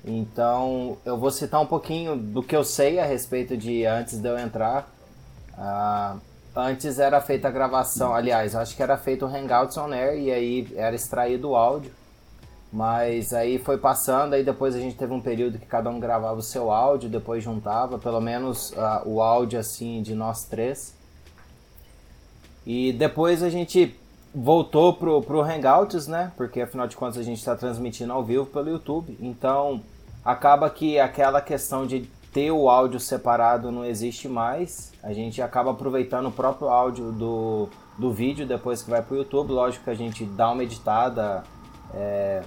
Então, 0.05 0.97
eu 1.05 1.17
vou 1.19 1.31
citar 1.31 1.61
um 1.61 1.67
pouquinho 1.67 2.17
do 2.17 2.43
que 2.43 2.57
eu 2.57 2.65
sei 2.65 2.99
a 2.99 3.05
respeito 3.05 3.57
de 3.57 3.85
antes 3.85 4.19
de 4.19 4.29
eu 4.29 4.39
entrar. 4.39 4.91
Uh, 5.59 6.19
antes 6.57 6.99
era 6.99 7.21
feita 7.21 7.49
a 7.49 7.51
gravação, 7.51 8.15
aliás, 8.15 8.55
acho 8.55 8.75
que 8.75 8.83
era 8.83 8.97
feito 8.97 9.27
o 9.27 9.29
Hangouts 9.29 9.77
on 9.77 9.93
Air 9.93 10.19
e 10.19 10.31
aí 10.33 10.69
era 10.75 10.97
extraído 10.97 11.51
o 11.51 11.57
áudio. 11.57 11.93
Mas 12.73 13.33
aí 13.33 13.59
foi 13.59 13.79
passando, 13.79 14.35
aí 14.35 14.45
depois 14.45 14.77
a 14.77 14.79
gente 14.79 14.97
teve 14.97 15.13
um 15.13 15.21
período 15.21 15.59
que 15.59 15.67
cada 15.67 15.91
um 15.91 15.99
gravava 15.99 16.39
o 16.39 16.43
seu 16.43 16.71
áudio, 16.71 17.11
depois 17.11 17.43
juntava, 17.43 17.99
pelo 17.99 18.21
menos 18.21 18.71
uh, 18.71 19.03
o 19.05 19.21
áudio 19.21 19.59
assim 19.59 20.01
de 20.03 20.15
nós 20.15 20.45
três. 20.45 20.95
E 22.65 22.93
depois 22.93 23.43
a 23.43 23.51
gente 23.51 24.00
voltou 24.35 24.95
pro, 24.95 25.21
pro 25.23 25.43
Hangouts, 25.43 26.07
né? 26.07 26.33
Porque 26.37 26.61
afinal 26.61 26.87
de 26.87 26.97
contas 26.97 27.19
a 27.19 27.23
gente 27.23 27.39
está 27.39 27.57
transmitindo 27.57 28.13
ao 28.13 28.25
vivo 28.25 28.47
pelo 28.47 28.71
YouTube. 28.71 29.17
Então 29.21 29.83
acaba 30.25 30.69
que 30.71 30.99
aquela 30.99 31.41
questão 31.41 31.87
de 31.87 32.09
ter 32.33 32.51
o 32.51 32.69
áudio 32.69 33.01
separado 33.01 33.71
não 33.73 33.85
existe 33.85 34.29
mais. 34.29 34.93
A 35.03 35.13
gente 35.13 35.43
acaba 35.43 35.73
aproveitando 35.73 36.27
o 36.27 36.33
próprio 36.33 36.69
áudio 36.69 37.11
do, 37.13 37.69
do 37.99 38.13
vídeo 38.13 38.47
depois 38.47 38.83
que 38.83 38.91
vai 38.91 39.03
pro 39.03 39.17
YouTube. 39.17 39.53
Lógico 39.53 39.85
que 39.85 39.91
a 39.91 39.95
gente 39.95 40.25
dá 40.25 40.51
uma 40.51 40.63
editada, 40.63 41.43
é, 41.93 42.43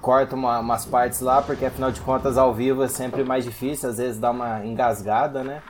corta 0.00 0.34
uma, 0.34 0.58
umas 0.58 0.86
partes 0.86 1.20
lá, 1.20 1.42
porque 1.42 1.66
afinal 1.66 1.90
de 1.92 2.00
contas 2.00 2.38
ao 2.38 2.54
vivo 2.54 2.82
é 2.82 2.88
sempre 2.88 3.24
mais 3.24 3.44
difícil, 3.44 3.90
às 3.90 3.98
vezes 3.98 4.18
dá 4.18 4.30
uma 4.30 4.64
engasgada, 4.64 5.42
né? 5.44 5.62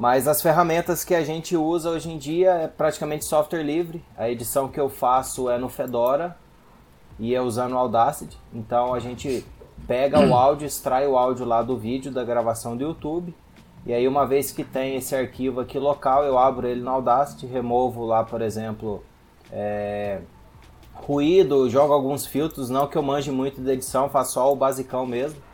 Mas 0.00 0.26
as 0.26 0.40
ferramentas 0.40 1.04
que 1.04 1.14
a 1.14 1.22
gente 1.22 1.54
usa 1.54 1.90
hoje 1.90 2.10
em 2.10 2.16
dia 2.16 2.52
é 2.52 2.66
praticamente 2.66 3.22
software 3.26 3.62
livre. 3.62 4.02
A 4.16 4.30
edição 4.30 4.66
que 4.66 4.80
eu 4.80 4.88
faço 4.88 5.50
é 5.50 5.58
no 5.58 5.68
Fedora 5.68 6.38
e 7.18 7.34
é 7.34 7.42
usando 7.42 7.74
o 7.74 7.76
Audacity. 7.76 8.34
Então 8.50 8.94
a 8.94 8.98
gente 8.98 9.44
pega 9.86 10.18
o 10.18 10.32
áudio, 10.34 10.66
extrai 10.66 11.06
o 11.06 11.18
áudio 11.18 11.44
lá 11.44 11.60
do 11.60 11.76
vídeo 11.76 12.10
da 12.10 12.24
gravação 12.24 12.78
do 12.78 12.82
YouTube. 12.82 13.34
E 13.84 13.92
aí 13.92 14.08
uma 14.08 14.26
vez 14.26 14.50
que 14.50 14.64
tem 14.64 14.96
esse 14.96 15.14
arquivo 15.14 15.60
aqui 15.60 15.78
local, 15.78 16.24
eu 16.24 16.38
abro 16.38 16.66
ele 16.66 16.80
no 16.80 16.92
Audacity, 16.92 17.44
removo 17.44 18.06
lá, 18.06 18.24
por 18.24 18.40
exemplo, 18.40 19.04
é, 19.52 20.22
ruído, 20.94 21.68
jogo 21.68 21.92
alguns 21.92 22.24
filtros, 22.24 22.70
não 22.70 22.86
que 22.86 22.96
eu 22.96 23.02
manje 23.02 23.30
muito 23.30 23.60
da 23.60 23.74
edição, 23.74 24.08
faço 24.08 24.32
só 24.32 24.50
o 24.50 24.56
basicão 24.56 25.04
mesmo 25.04 25.49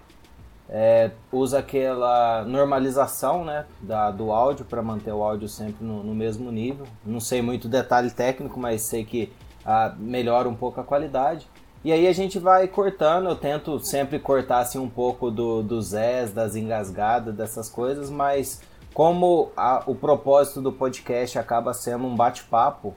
é, 0.68 1.12
usa 1.30 1.60
aquela 1.60 2.44
normalização 2.44 3.44
né, 3.44 3.66
da, 3.80 4.10
do 4.10 4.32
áudio 4.32 4.64
para 4.64 4.82
manter 4.82 5.12
o 5.12 5.22
áudio 5.22 5.48
sempre 5.48 5.84
no, 5.84 6.02
no, 6.02 6.14
mesmo 6.14 6.50
nível. 6.50 6.86
Não 7.04 7.20
sei 7.20 7.40
muito 7.40 7.68
detalhe 7.68 8.10
técnico, 8.10 8.58
mas 8.58 8.82
sei 8.82 9.04
que 9.04 9.32
ah, 9.64 9.94
melhora 9.96 10.48
um 10.48 10.54
pouco 10.54 10.80
a 10.80 10.84
qualidade. 10.84 11.46
E 11.84 11.92
aí 11.92 12.08
a 12.08 12.12
gente 12.12 12.38
vai 12.38 12.66
cortando, 12.66 13.28
eu 13.28 13.36
tento 13.36 13.78
sempre 13.78 14.18
cortar 14.18 14.58
assim, 14.58 14.78
um 14.78 14.88
pouco 14.88 15.30
do, 15.30 15.62
dos 15.62 15.88
Zés, 15.88 16.32
das 16.32 16.56
engasgadas, 16.56 17.32
dessas 17.32 17.68
coisas, 17.68 18.10
mas 18.10 18.60
como 18.92 19.52
a, 19.56 19.84
o 19.86 19.94
propósito 19.94 20.60
do 20.60 20.72
podcast 20.72 21.38
acaba 21.38 21.72
sendo 21.72 22.06
um 22.06 22.16
bate-papo, 22.16 22.92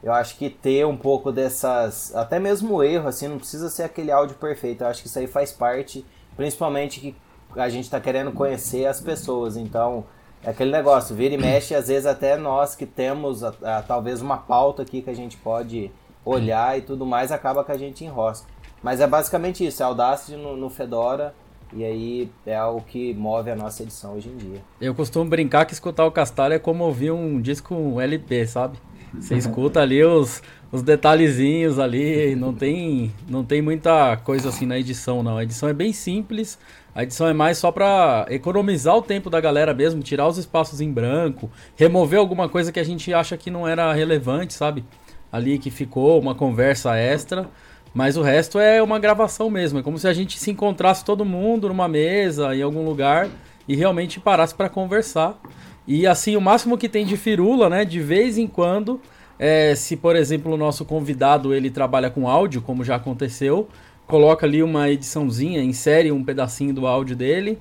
eu 0.00 0.12
acho 0.12 0.36
que 0.36 0.48
ter 0.48 0.86
um 0.86 0.96
pouco 0.96 1.32
dessas, 1.32 2.14
até 2.14 2.38
mesmo 2.38 2.80
erro, 2.80 3.08
assim, 3.08 3.26
não 3.26 3.38
precisa 3.38 3.68
ser 3.68 3.82
aquele 3.82 4.12
áudio 4.12 4.36
perfeito, 4.36 4.84
eu 4.84 4.88
acho 4.88 5.02
que 5.02 5.08
isso 5.08 5.18
aí 5.18 5.26
faz 5.26 5.50
parte 5.50 6.06
Principalmente 6.38 7.00
que 7.00 7.16
a 7.56 7.68
gente 7.68 7.84
está 7.84 8.00
querendo 8.00 8.30
conhecer 8.30 8.86
as 8.86 9.00
pessoas. 9.00 9.56
Então, 9.56 10.04
é 10.44 10.50
aquele 10.50 10.70
negócio, 10.70 11.16
vira 11.16 11.34
e 11.34 11.36
mexe, 11.36 11.74
às 11.74 11.88
vezes 11.88 12.06
até 12.06 12.36
nós 12.36 12.76
que 12.76 12.86
temos 12.86 13.42
a, 13.42 13.52
a, 13.60 13.82
talvez 13.82 14.22
uma 14.22 14.36
pauta 14.36 14.82
aqui 14.82 15.02
que 15.02 15.10
a 15.10 15.14
gente 15.14 15.36
pode 15.36 15.90
olhar 16.24 16.78
e 16.78 16.82
tudo 16.82 17.04
mais, 17.04 17.32
acaba 17.32 17.64
que 17.64 17.72
a 17.72 17.76
gente 17.76 18.04
enrosca. 18.04 18.46
Mas 18.80 19.00
é 19.00 19.06
basicamente 19.08 19.66
isso, 19.66 19.82
é 19.82 19.86
Audacity 19.86 20.36
no, 20.36 20.56
no 20.56 20.70
Fedora 20.70 21.34
e 21.72 21.84
aí 21.84 22.30
é 22.46 22.62
o 22.62 22.80
que 22.80 23.12
move 23.14 23.50
a 23.50 23.56
nossa 23.56 23.82
edição 23.82 24.14
hoje 24.14 24.28
em 24.28 24.36
dia. 24.36 24.60
Eu 24.80 24.94
costumo 24.94 25.28
brincar 25.28 25.66
que 25.66 25.72
escutar 25.72 26.06
o 26.06 26.12
Castalho 26.12 26.54
é 26.54 26.58
como 26.60 26.84
ouvir 26.84 27.10
um 27.10 27.40
disco 27.40 28.00
LP, 28.00 28.46
sabe? 28.46 28.78
Você 29.18 29.34
escuta 29.34 29.80
ali 29.80 30.04
os, 30.04 30.40
os 30.70 30.82
detalhezinhos 30.82 31.78
ali, 31.78 32.36
não 32.36 32.52
tem, 32.52 33.12
não 33.28 33.42
tem 33.42 33.62
muita 33.62 34.16
coisa 34.18 34.50
assim 34.50 34.66
na 34.66 34.78
edição, 34.78 35.22
não. 35.22 35.38
A 35.38 35.42
edição 35.42 35.68
é 35.68 35.72
bem 35.72 35.92
simples, 35.92 36.58
a 36.94 37.02
edição 37.02 37.26
é 37.26 37.32
mais 37.32 37.58
só 37.58 37.72
para 37.72 38.26
economizar 38.28 38.96
o 38.96 39.02
tempo 39.02 39.30
da 39.30 39.40
galera 39.40 39.72
mesmo, 39.72 40.02
tirar 40.02 40.28
os 40.28 40.36
espaços 40.36 40.80
em 40.80 40.92
branco, 40.92 41.50
remover 41.76 42.18
alguma 42.18 42.48
coisa 42.48 42.70
que 42.70 42.80
a 42.80 42.84
gente 42.84 43.12
acha 43.14 43.36
que 43.36 43.50
não 43.50 43.66
era 43.66 43.92
relevante, 43.92 44.52
sabe? 44.52 44.84
Ali 45.32 45.58
que 45.58 45.70
ficou 45.70 46.20
uma 46.20 46.34
conversa 46.34 46.96
extra, 46.96 47.48
mas 47.94 48.16
o 48.16 48.22
resto 48.22 48.58
é 48.58 48.82
uma 48.82 48.98
gravação 48.98 49.48
mesmo. 49.48 49.78
É 49.78 49.82
como 49.82 49.98
se 49.98 50.06
a 50.06 50.12
gente 50.12 50.38
se 50.38 50.50
encontrasse 50.50 51.04
todo 51.04 51.24
mundo 51.24 51.68
numa 51.68 51.88
mesa, 51.88 52.54
em 52.54 52.62
algum 52.62 52.84
lugar, 52.84 53.28
e 53.66 53.74
realmente 53.74 54.20
parasse 54.20 54.54
para 54.54 54.68
conversar. 54.68 55.40
E 55.86 56.06
assim, 56.06 56.36
o 56.36 56.40
máximo 56.40 56.76
que 56.76 56.88
tem 56.88 57.06
de 57.06 57.16
firula, 57.16 57.70
né? 57.70 57.84
De 57.84 58.00
vez 58.00 58.36
em 58.36 58.46
quando, 58.46 59.00
é, 59.38 59.74
se 59.74 59.96
por 59.96 60.16
exemplo 60.16 60.52
o 60.52 60.56
nosso 60.56 60.84
convidado 60.84 61.54
ele 61.54 61.70
trabalha 61.70 62.10
com 62.10 62.28
áudio, 62.28 62.60
como 62.60 62.84
já 62.84 62.96
aconteceu, 62.96 63.68
coloca 64.06 64.46
ali 64.46 64.62
uma 64.62 64.90
ediçãozinha, 64.90 65.62
insere 65.62 66.10
um 66.10 66.24
pedacinho 66.24 66.74
do 66.74 66.86
áudio 66.86 67.14
dele 67.14 67.58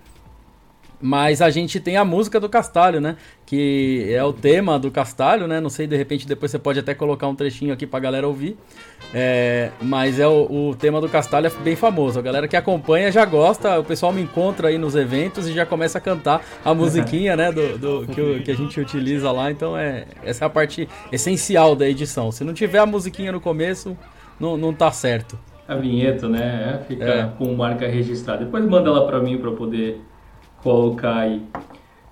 Mas 0.99 1.41
a 1.41 1.49
gente 1.51 1.79
tem 1.79 1.95
a 1.95 2.03
música 2.03 2.39
do 2.39 2.49
Castalho, 2.49 2.99
né? 2.99 3.17
Que 3.45 4.07
é 4.11 4.23
o 4.23 4.33
tema 4.33 4.79
do 4.79 4.89
Castalho, 4.89 5.47
né? 5.47 5.59
Não 5.59 5.69
sei, 5.69 5.85
de 5.85 5.95
repente 5.95 6.27
depois 6.27 6.49
você 6.49 6.57
pode 6.57 6.79
até 6.79 6.95
colocar 6.95 7.27
um 7.27 7.35
trechinho 7.35 7.71
aqui 7.71 7.85
pra 7.85 7.99
galera 7.99 8.27
ouvir. 8.27 8.57
É, 9.13 9.69
mas 9.79 10.19
é 10.19 10.27
o, 10.27 10.69
o, 10.69 10.75
tema 10.75 10.99
do 10.99 11.07
Castalho 11.07 11.47
é 11.47 11.51
bem 11.63 11.75
famoso. 11.75 12.17
A 12.17 12.21
galera 12.21 12.47
que 12.47 12.55
acompanha 12.55 13.11
já 13.11 13.23
gosta, 13.25 13.79
o 13.79 13.83
pessoal 13.83 14.11
me 14.11 14.21
encontra 14.21 14.69
aí 14.69 14.77
nos 14.79 14.95
eventos 14.95 15.47
e 15.47 15.53
já 15.53 15.65
começa 15.67 15.99
a 15.99 16.01
cantar 16.01 16.43
a 16.65 16.73
musiquinha, 16.73 17.35
né? 17.35 17.51
Do, 17.51 17.77
do 17.77 18.07
que, 18.07 18.39
que, 18.41 18.51
a 18.51 18.55
gente 18.55 18.79
utiliza 18.79 19.31
lá. 19.31 19.51
Então 19.51 19.77
é 19.77 20.05
essa 20.23 20.45
é 20.45 20.47
a 20.47 20.49
parte 20.49 20.89
essencial 21.11 21.75
da 21.75 21.87
edição. 21.87 22.31
Se 22.31 22.43
não 22.43 22.55
tiver 22.55 22.79
a 22.79 22.87
musiquinha 22.87 23.31
no 23.31 23.39
começo, 23.39 23.95
não, 24.39 24.57
não 24.57 24.73
tá 24.73 24.91
certo. 24.91 25.37
A 25.67 25.75
vinheta, 25.75 26.27
né? 26.27 26.81
Fica 26.87 27.05
é. 27.05 27.31
com 27.37 27.53
marca 27.53 27.87
registrada. 27.87 28.45
Depois 28.45 28.65
manda 28.65 28.89
ela 28.89 29.05
pra 29.05 29.19
mim 29.19 29.37
pra 29.37 29.51
poder 29.51 30.01
colocar 30.63 31.19
aí. 31.19 31.41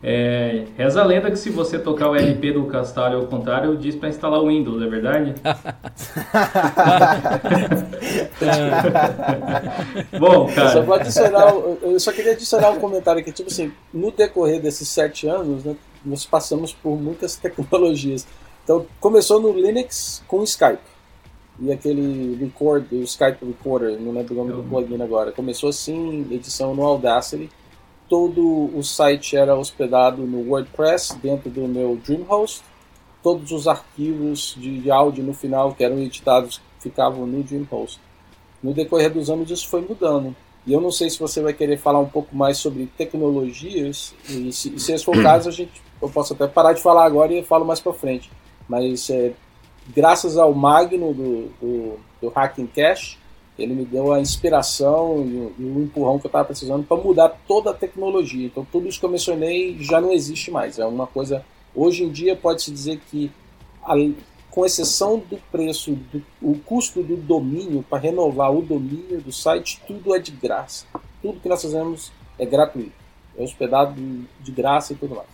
É, 0.08 0.66
reza 0.78 1.02
a 1.02 1.04
lenda 1.04 1.32
que 1.32 1.38
se 1.38 1.50
você 1.50 1.80
tocar 1.80 2.12
o 2.12 2.16
LP 2.16 2.52
do 2.52 2.66
Castalho 2.66 3.18
ao 3.18 3.25
contrário, 3.25 3.75
diz 3.75 3.96
para 3.96 4.10
instalar 4.10 4.40
o 4.40 4.50
Windows, 4.50 4.80
é 4.84 4.88
verdade? 4.88 5.34
Bom, 10.20 10.46
cara. 10.54 10.86
Só 10.86 10.94
adicionar, 10.94 11.52
eu 11.82 12.00
só 12.00 12.12
queria 12.12 12.34
adicionar 12.34 12.70
um 12.70 12.80
comentário 12.80 13.20
aqui, 13.20 13.32
tipo 13.32 13.50
assim, 13.50 13.74
no 13.92 14.12
decorrer 14.12 14.62
desses 14.62 14.88
sete 14.88 15.28
anos, 15.28 15.64
né, 15.64 15.75
nós 16.06 16.24
passamos 16.24 16.72
por 16.72 17.02
muitas 17.02 17.36
tecnologias. 17.36 18.28
Então, 18.64 18.86
começou 19.00 19.42
no 19.42 19.54
Linux 19.54 20.22
com 20.28 20.42
o 20.42 20.44
Skype. 20.44 20.84
E 21.60 21.72
aquele 21.72 22.36
record, 22.36 22.86
o 22.92 23.02
Skype 23.02 23.44
Recorder, 23.44 24.00
não 24.00 24.12
lembro 24.12 24.36
o 24.36 24.38
nome 24.38 24.54
do 24.54 24.62
plugin 24.62 25.02
agora. 25.02 25.32
Começou 25.32 25.70
assim, 25.70 26.28
edição 26.30 26.75
no 26.75 26.84
Audacity 26.84 27.50
todo 28.10 28.70
o 28.76 28.84
site 28.84 29.36
era 29.36 29.56
hospedado 29.56 30.24
no 30.24 30.50
WordPress 30.50 31.18
dentro 31.18 31.50
do 31.50 31.68
meu 31.68 32.00
DreamHost. 32.06 32.64
Todos 33.24 33.52
os 33.52 33.68
arquivos 33.68 34.56
de, 34.58 34.92
áudio 34.92 35.24
no 35.24 35.34
final 35.34 35.74
que 35.74 35.84
eram 35.84 35.98
editados 36.00 36.62
ficavam 36.80 37.26
no 37.26 37.44
DreamHost. 37.44 38.00
No 38.62 38.74
decorrer 38.74 39.12
dos 39.12 39.30
anos 39.30 39.50
isso 39.50 39.68
foi 39.68 39.82
mudando. 39.82 40.36
E 40.66 40.74
eu 40.74 40.82
não 40.82 40.92
sei 40.92 41.10
se 41.10 41.20
você 41.20 41.42
vai 41.42 41.54
querer 41.54 41.78
falar 41.78 42.00
um 42.00 42.10
pouco 42.10 42.36
mais 42.36 42.58
sobre 42.58 42.88
tecnologias, 42.98 44.16
e 44.28 44.52
se, 44.52 44.80
se 44.80 44.94
esse 44.94 45.06
for 45.06 45.16
o 45.16 45.22
caso, 45.22 45.48
a 45.48 45.52
gente, 45.52 45.80
eu 46.02 46.10
posso 46.10 46.34
até 46.34 46.48
parar 46.48 46.74
de 46.74 46.82
falar 46.82 47.06
agora 47.06 47.32
e 47.32 47.44
falo 47.44 47.64
mais 47.64 47.80
para 47.80 47.94
frente. 47.94 48.32
Mas 48.68 49.08
é, 49.12 49.34
graças 49.96 50.38
ao 50.38 50.54
Magno 50.54 51.14
do, 51.14 51.50
do, 51.62 52.00
do 52.20 52.30
Hacking 52.30 52.66
Cache, 52.68 53.18
ele 53.58 53.74
me 53.74 53.86
deu 53.86 54.12
a 54.12 54.20
inspiração 54.20 55.26
e 55.26 55.64
o, 55.64 55.82
empurrão 55.82 56.20
que 56.20 56.26
eu 56.26 56.30
estava 56.30 56.46
precisando 56.46 56.84
para 56.84 56.98
mudar 56.98 57.30
toda 57.48 57.72
a 57.72 57.74
tecnologia. 57.74 58.46
Então, 58.46 58.68
tudo 58.70 58.88
isso 58.88 59.00
que 59.00 59.06
eu 59.06 59.10
mencionei 59.10 59.78
já 59.80 60.02
não 60.02 60.12
existe 60.12 60.52
mais. 60.52 60.78
É 60.78 60.86
uma 60.86 61.08
coisa. 61.08 61.44
Hoje 61.74 62.04
em 62.04 62.10
dia, 62.10 62.36
pode-se 62.36 62.72
dizer 62.72 63.00
que, 63.10 63.32
com 64.52 64.66
exceção 64.66 65.18
do 65.18 65.38
preço, 65.52 65.92
do, 66.12 66.22
o 66.42 66.58
custo 66.60 67.02
do 67.02 67.16
domínio, 67.16 67.84
para 67.90 68.00
renovar 68.00 68.54
o 68.54 68.62
domínio 68.62 69.22
do 69.22 69.32
site, 69.32 69.82
tudo 69.88 70.14
é 70.14 70.20
de 70.20 70.32
graça. 70.32 70.86
Tudo 71.22 71.40
que 71.40 71.48
nós 71.48 71.62
fazemos 71.62 72.12
é 72.38 72.46
gratuito. 72.46 72.94
É 73.38 73.44
hospedado 73.44 73.96
de 74.42 74.52
graça 74.52 74.94
e 74.94 74.96
tudo 74.98 75.16
mais. 75.16 75.30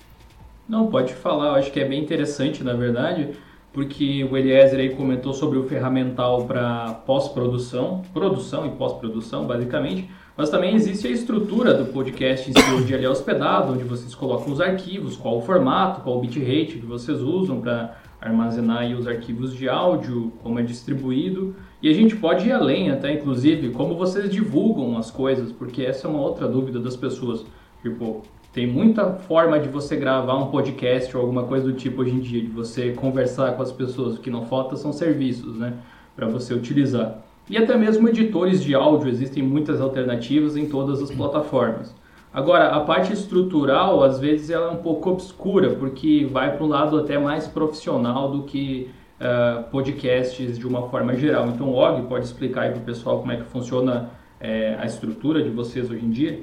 Não, 0.69 0.87
pode 0.87 1.13
falar. 1.13 1.47
Eu 1.47 1.55
acho 1.55 1.71
que 1.71 1.79
é 1.79 1.85
bem 1.85 2.01
interessante, 2.01 2.63
na 2.63 2.73
verdade 2.73 3.31
porque 3.73 4.23
o 4.29 4.35
Eliezer 4.35 4.79
aí 4.79 4.89
comentou 4.95 5.33
sobre 5.33 5.57
o 5.57 5.63
ferramental 5.63 6.45
para 6.45 6.93
pós-produção, 7.05 8.01
produção 8.13 8.65
e 8.65 8.69
pós-produção, 8.71 9.45
basicamente, 9.45 10.09
mas 10.35 10.49
também 10.49 10.75
existe 10.75 11.07
a 11.07 11.11
estrutura 11.11 11.73
do 11.73 11.85
podcast 11.85 12.49
em 12.49 12.53
si, 12.53 12.71
onde 12.71 12.93
ele 12.93 13.05
é 13.05 13.09
hospedado, 13.09 13.73
onde 13.73 13.83
vocês 13.83 14.13
colocam 14.13 14.51
os 14.51 14.59
arquivos, 14.59 15.15
qual 15.15 15.37
o 15.37 15.41
formato, 15.41 16.01
qual 16.01 16.17
o 16.17 16.21
bitrate 16.21 16.79
que 16.79 16.85
vocês 16.85 17.21
usam 17.21 17.61
para 17.61 17.97
armazenar 18.19 18.85
os 18.91 19.07
arquivos 19.07 19.55
de 19.55 19.67
áudio, 19.67 20.33
como 20.43 20.59
é 20.59 20.63
distribuído, 20.63 21.55
e 21.81 21.89
a 21.89 21.93
gente 21.93 22.15
pode 22.15 22.47
ir 22.47 22.51
além 22.51 22.91
até, 22.91 23.13
inclusive, 23.13 23.71
como 23.71 23.95
vocês 23.95 24.29
divulgam 24.29 24.97
as 24.97 25.09
coisas, 25.09 25.51
porque 25.51 25.83
essa 25.83 26.07
é 26.07 26.09
uma 26.09 26.21
outra 26.21 26.47
dúvida 26.47 26.79
das 26.79 26.95
pessoas, 26.95 27.45
tipo, 27.81 28.21
tem 28.53 28.67
muita 28.67 29.13
forma 29.13 29.57
de 29.59 29.69
você 29.69 29.95
gravar 29.95 30.35
um 30.35 30.47
podcast 30.47 31.15
ou 31.15 31.23
alguma 31.23 31.43
coisa 31.43 31.65
do 31.65 31.73
tipo 31.73 32.01
hoje 32.01 32.15
em 32.15 32.19
dia, 32.19 32.41
de 32.41 32.49
você 32.49 32.91
conversar 32.91 33.53
com 33.53 33.63
as 33.63 33.71
pessoas. 33.71 34.15
O 34.15 34.19
que 34.19 34.29
não 34.29 34.45
falta 34.45 34.75
são 34.75 34.91
serviços, 34.91 35.57
né? 35.57 35.73
Para 36.15 36.27
você 36.27 36.53
utilizar. 36.53 37.19
E 37.49 37.57
até 37.57 37.77
mesmo 37.77 38.09
editores 38.09 38.61
de 38.61 38.75
áudio, 38.75 39.09
existem 39.09 39.41
muitas 39.41 39.79
alternativas 39.79 40.57
em 40.57 40.67
todas 40.67 41.01
as 41.01 41.09
plataformas. 41.09 41.95
Agora, 42.33 42.69
a 42.69 42.81
parte 42.81 43.13
estrutural, 43.13 44.03
às 44.03 44.19
vezes, 44.19 44.49
ela 44.49 44.67
é 44.67 44.71
um 44.71 44.77
pouco 44.77 45.09
obscura, 45.09 45.71
porque 45.75 46.27
vai 46.29 46.55
para 46.55 46.65
um 46.65 46.67
lado 46.67 46.97
até 46.97 47.17
mais 47.17 47.47
profissional 47.47 48.31
do 48.31 48.43
que 48.43 48.89
uh, 49.19 49.63
podcasts 49.69 50.57
de 50.57 50.67
uma 50.67 50.89
forma 50.89 51.13
geral. 51.15 51.47
Então, 51.47 51.69
o 51.69 51.75
Og 51.75 52.03
pode 52.03 52.25
explicar 52.25 52.63
aí 52.63 52.71
para 52.71 52.81
o 52.81 52.83
pessoal 52.83 53.19
como 53.19 53.31
é 53.31 53.37
que 53.37 53.43
funciona 53.43 54.09
uh, 54.39 54.81
a 54.81 54.85
estrutura 54.85 55.41
de 55.41 55.49
vocês 55.49 55.89
hoje 55.89 56.05
em 56.05 56.09
dia? 56.09 56.39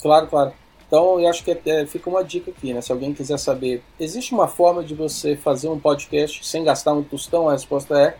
Claro, 0.00 0.26
claro. 0.26 0.52
Então, 0.86 1.20
eu 1.20 1.28
acho 1.28 1.44
que 1.44 1.50
é, 1.66 1.86
fica 1.86 2.08
uma 2.08 2.24
dica 2.24 2.50
aqui, 2.50 2.72
né? 2.72 2.80
Se 2.80 2.90
alguém 2.90 3.12
quiser 3.12 3.38
saber, 3.38 3.82
existe 4.00 4.32
uma 4.32 4.48
forma 4.48 4.82
de 4.82 4.94
você 4.94 5.36
fazer 5.36 5.68
um 5.68 5.78
podcast 5.78 6.46
sem 6.46 6.64
gastar 6.64 6.94
um 6.94 7.02
tostão? 7.02 7.48
A 7.48 7.52
resposta 7.52 7.98
é 7.98 8.16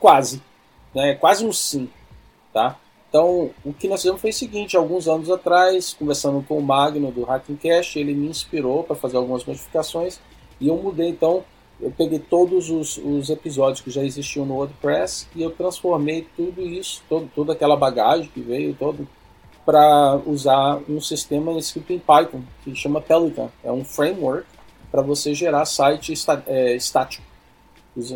quase. 0.00 0.42
Né? 0.92 1.10
É 1.10 1.14
quase 1.14 1.46
um 1.46 1.52
sim, 1.52 1.88
tá? 2.52 2.76
Então, 3.08 3.50
o 3.64 3.72
que 3.72 3.88
nós 3.88 4.02
fizemos 4.02 4.20
foi 4.20 4.30
o 4.30 4.34
seguinte, 4.34 4.76
alguns 4.76 5.08
anos 5.08 5.30
atrás, 5.30 5.94
conversando 5.94 6.44
com 6.46 6.58
o 6.58 6.62
Magno 6.62 7.10
do 7.10 7.24
Hacking 7.24 7.56
Cash, 7.56 7.96
ele 7.96 8.12
me 8.12 8.28
inspirou 8.28 8.84
para 8.84 8.94
fazer 8.96 9.16
algumas 9.16 9.44
modificações 9.44 10.20
e 10.60 10.68
eu 10.68 10.76
mudei, 10.76 11.08
então, 11.08 11.42
eu 11.80 11.90
peguei 11.90 12.18
todos 12.18 12.68
os, 12.68 12.98
os, 12.98 13.30
episódios 13.30 13.80
que 13.80 13.90
já 13.90 14.02
existiam 14.02 14.44
no 14.44 14.54
WordPress 14.54 15.26
e 15.34 15.42
eu 15.42 15.50
transformei 15.50 16.26
tudo 16.36 16.60
isso, 16.62 17.02
todo, 17.08 17.30
toda 17.34 17.52
aquela 17.52 17.76
bagagem 17.76 18.28
que 18.28 18.40
veio, 18.40 18.74
todo, 18.74 19.08
para 19.68 20.18
usar 20.24 20.80
um 20.88 20.98
sistema 20.98 21.52
escrito 21.58 21.92
em 21.92 21.98
Python 21.98 22.40
que 22.64 22.74
chama 22.74 23.02
Pelican. 23.02 23.50
É 23.62 23.70
um 23.70 23.84
framework 23.84 24.46
para 24.90 25.02
você 25.02 25.34
gerar 25.34 25.66
site 25.66 26.14
é, 26.46 26.74
estático, 26.74 27.22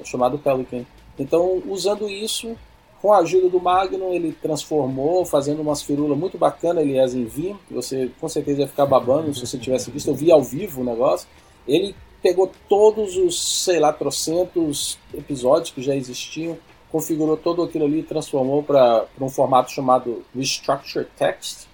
chamado 0.02 0.38
Pelican. 0.38 0.86
Então, 1.18 1.62
usando 1.68 2.08
isso, 2.08 2.56
com 3.02 3.12
a 3.12 3.18
ajuda 3.18 3.50
do 3.50 3.60
Magno, 3.60 4.14
ele 4.14 4.32
transformou, 4.32 5.26
fazendo 5.26 5.60
umas 5.60 5.82
firulas 5.82 6.16
muito 6.16 6.38
bacanas, 6.38 6.84
aliás, 6.84 7.14
em 7.14 7.26
Vim, 7.26 7.54
você 7.70 8.10
com 8.18 8.30
certeza 8.30 8.62
ia 8.62 8.68
ficar 8.68 8.86
babando 8.86 9.34
se 9.34 9.46
você 9.46 9.58
tivesse 9.58 9.90
visto. 9.90 10.08
Eu 10.08 10.14
vi 10.14 10.32
ao 10.32 10.42
vivo 10.42 10.80
o 10.80 10.84
negócio. 10.84 11.28
Ele 11.68 11.94
pegou 12.22 12.50
todos 12.66 13.18
os, 13.18 13.62
sei 13.62 13.78
lá, 13.78 13.92
trocentos 13.92 14.98
episódios 15.12 15.70
que 15.70 15.82
já 15.82 15.94
existiam, 15.94 16.56
configurou 16.92 17.38
todo 17.38 17.62
aquilo 17.62 17.86
ali 17.86 18.00
e 18.00 18.02
transformou 18.02 18.62
para 18.62 19.06
um 19.18 19.30
formato 19.30 19.72
chamado 19.72 20.22
Restructured 20.36 21.08
Text. 21.16 21.66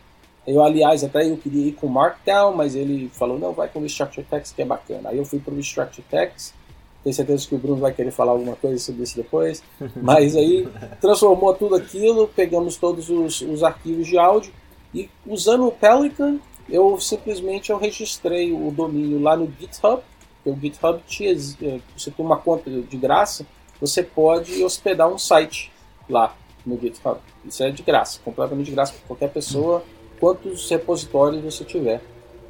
Eu, 0.47 0.63
aliás, 0.63 1.03
até 1.03 1.29
eu 1.29 1.37
queria 1.37 1.67
ir 1.67 1.73
com 1.73 1.89
Markdown, 1.89 2.55
mas 2.55 2.77
ele 2.77 3.11
falou, 3.13 3.37
não, 3.37 3.53
vai 3.53 3.69
com 3.69 3.81
Restructured 3.81 4.31
Text 4.31 4.55
que 4.55 4.63
é 4.63 4.65
bacana. 4.65 5.11
Aí 5.11 5.19
eu 5.19 5.25
fui 5.25 5.41
para 5.41 5.53
o 5.53 5.57
Restructured 5.57 6.07
Text, 6.09 6.55
tenho 7.03 7.15
certeza 7.15 7.49
que 7.49 7.55
o 7.55 7.59
Bruno 7.59 7.81
vai 7.81 7.93
querer 7.93 8.13
falar 8.13 8.33
alguma 8.33 8.55
coisa 8.55 8.79
sobre 8.79 9.03
isso 9.03 9.17
depois, 9.17 9.63
mas 10.01 10.37
aí 10.37 10.69
transformou 11.01 11.53
tudo 11.53 11.75
aquilo, 11.75 12.29
pegamos 12.29 12.77
todos 12.77 13.11
os, 13.11 13.41
os 13.41 13.65
arquivos 13.65 14.07
de 14.07 14.17
áudio 14.17 14.53
e 14.95 15.11
usando 15.27 15.67
o 15.67 15.73
Pelican, 15.73 16.39
eu 16.69 16.99
simplesmente 17.01 17.71
eu 17.71 17.79
registrei 17.79 18.53
o 18.53 18.71
domínio 18.71 19.21
lá 19.21 19.37
no 19.37 19.51
GitHub, 19.59 20.03
o 20.45 20.55
GitHub 20.55 21.03
tinha, 21.07 21.33
eh, 21.33 21.81
você 21.97 22.11
tem 22.11 22.25
uma 22.25 22.37
conta 22.37 22.71
de 22.71 22.97
graça, 22.97 23.47
você 23.81 24.03
pode 24.03 24.63
hospedar 24.63 25.09
um 25.09 25.19
site 25.19 25.71
lá 26.09 26.35
no 26.65 26.79
GitHub. 26.79 27.21
Isso 27.45 27.63
é 27.63 27.71
de 27.71 27.83
graça, 27.83 28.21
completamente 28.25 28.67
de 28.67 28.73
graça 28.73 28.93
para 28.93 29.07
qualquer 29.07 29.31
pessoa, 29.31 29.83
quantos 30.19 30.69
repositórios 30.69 31.43
você 31.43 31.65
tiver. 31.65 32.03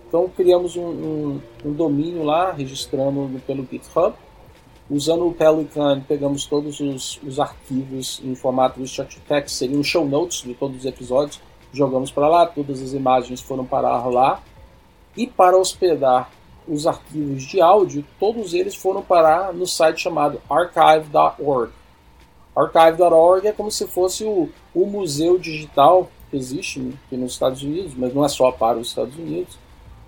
Então 0.08 0.28
criamos 0.34 0.76
um, 0.76 0.86
um, 0.86 1.40
um 1.64 1.72
domínio 1.72 2.22
lá, 2.22 2.52
registrando 2.52 3.40
pelo 3.46 3.66
GitHub. 3.70 4.14
Usando 4.90 5.28
o 5.28 5.34
Pelican, 5.34 6.00
pegamos 6.00 6.46
todos 6.46 6.80
os, 6.80 7.20
os 7.22 7.38
arquivos 7.38 8.22
em 8.24 8.34
formato 8.34 8.82
structured 8.84 9.22
text, 9.28 9.54
seriam 9.54 9.84
show 9.84 10.08
notes 10.08 10.42
de 10.42 10.54
todos 10.54 10.78
os 10.78 10.86
episódios, 10.86 11.38
jogamos 11.74 12.10
para 12.10 12.26
lá, 12.26 12.46
todas 12.46 12.80
as 12.80 12.94
imagens 12.94 13.42
foram 13.42 13.66
parar 13.66 14.06
lá. 14.06 14.42
E 15.14 15.26
para 15.26 15.58
hospedar 15.58 16.30
os 16.68 16.86
arquivos 16.86 17.42
de 17.42 17.60
áudio, 17.60 18.04
todos 18.18 18.54
eles 18.54 18.74
foram 18.74 19.02
parar 19.02 19.52
no 19.52 19.66
site 19.66 20.02
chamado 20.02 20.40
archive.org. 20.48 21.72
Archive.org 22.54 23.46
é 23.46 23.52
como 23.52 23.70
se 23.70 23.86
fosse 23.86 24.24
o, 24.24 24.48
o 24.74 24.86
museu 24.86 25.38
digital 25.38 26.10
que 26.30 26.36
existe 26.36 26.92
aqui 27.06 27.16
nos 27.16 27.32
Estados 27.32 27.62
Unidos, 27.62 27.94
mas 27.96 28.12
não 28.12 28.24
é 28.24 28.28
só 28.28 28.50
para 28.50 28.78
os 28.78 28.88
Estados 28.88 29.16
Unidos, 29.16 29.58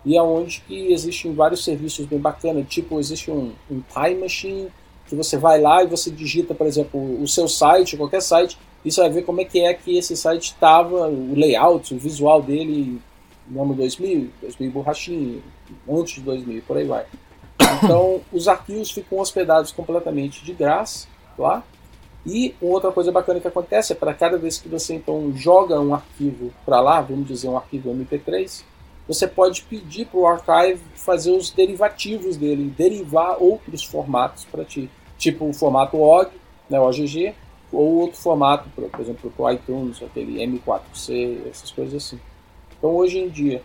e 0.05 0.17
é 0.17 0.23
onde 0.23 0.61
que 0.67 0.93
existem 0.93 1.35
vários 1.35 1.65
serviços 1.65 2.07
bem 2.07 2.19
bacanas, 2.19 2.67
tipo 2.69 2.99
existe 2.99 3.31
um, 3.31 3.53
um 3.71 3.83
time 3.93 4.21
machine, 4.21 4.69
que 5.07 5.15
você 5.15 5.37
vai 5.37 5.61
lá 5.61 5.83
e 5.83 5.87
você 5.87 6.11
digita, 6.11 6.55
por 6.55 6.67
exemplo, 6.67 7.23
o 7.23 7.27
seu 7.27 7.49
site, 7.49 7.97
qualquer 7.97 8.23
site, 8.23 8.57
e 8.85 8.91
você 8.91 9.01
vai 9.01 9.11
ver 9.11 9.23
como 9.23 9.41
é 9.41 9.45
que 9.45 9.61
é 9.61 9.75
que 9.75 9.97
esse 9.97 10.17
site 10.17 10.45
estava, 10.45 11.09
o 11.09 11.35
layout, 11.35 11.93
o 11.95 11.99
visual 11.99 12.41
dele 12.41 13.01
no 13.49 13.63
ano 13.63 13.75
2000, 13.75 14.31
2000 14.41 14.71
borrachinho, 14.71 15.43
antes 15.89 16.15
de 16.15 16.21
2000, 16.23 16.63
por 16.67 16.77
aí 16.77 16.85
vai. 16.85 17.07
Então, 17.83 18.21
os 18.33 18.49
arquivos 18.49 18.91
ficam 18.91 19.19
hospedados 19.19 19.73
completamente 19.73 20.45
de 20.45 20.53
graça 20.53 21.09
lá. 21.39 21.63
E 22.25 22.55
outra 22.61 22.93
coisa 22.93 23.11
bacana 23.11 23.41
que 23.41 23.49
acontece 23.49 23.93
é 23.93 23.97
para 23.97 24.13
cada 24.13 24.37
vez 24.37 24.59
que 24.59 24.69
você 24.69 24.95
então 24.95 25.33
joga 25.35 25.81
um 25.81 25.95
arquivo 25.95 26.53
para 26.67 26.81
lá, 26.81 27.01
vamos 27.01 27.27
dizer 27.27 27.49
um 27.49 27.57
arquivo 27.57 27.91
MP3, 27.91 28.63
você 29.09 29.27
pode 29.27 29.63
pedir 29.63 30.07
para 30.07 30.21
o 30.21 30.27
archive 30.27 30.81
fazer 30.95 31.33
os 31.33 31.51
derivativos 31.51 32.37
dele, 32.37 32.73
derivar 32.77 33.43
outros 33.43 33.83
formatos 33.83 34.45
para 34.45 34.65
ti, 34.65 34.91
tipo 35.19 35.49
o 35.49 35.53
formato 35.53 35.99
OGG, 35.99 36.31
né, 36.69 36.79
OGG, 36.79 37.35
ou 37.73 38.01
outro 38.01 38.21
formato, 38.21 38.69
por 38.71 39.01
exemplo, 39.01 39.31
para 39.31 39.45
o 39.45 39.51
iTunes, 39.51 40.03
aquele 40.03 40.45
M4C, 40.47 41.49
essas 41.49 41.71
coisas 41.71 41.95
assim. 41.95 42.21
Então 42.79 42.95
hoje 42.95 43.19
em 43.19 43.29
dia, 43.29 43.63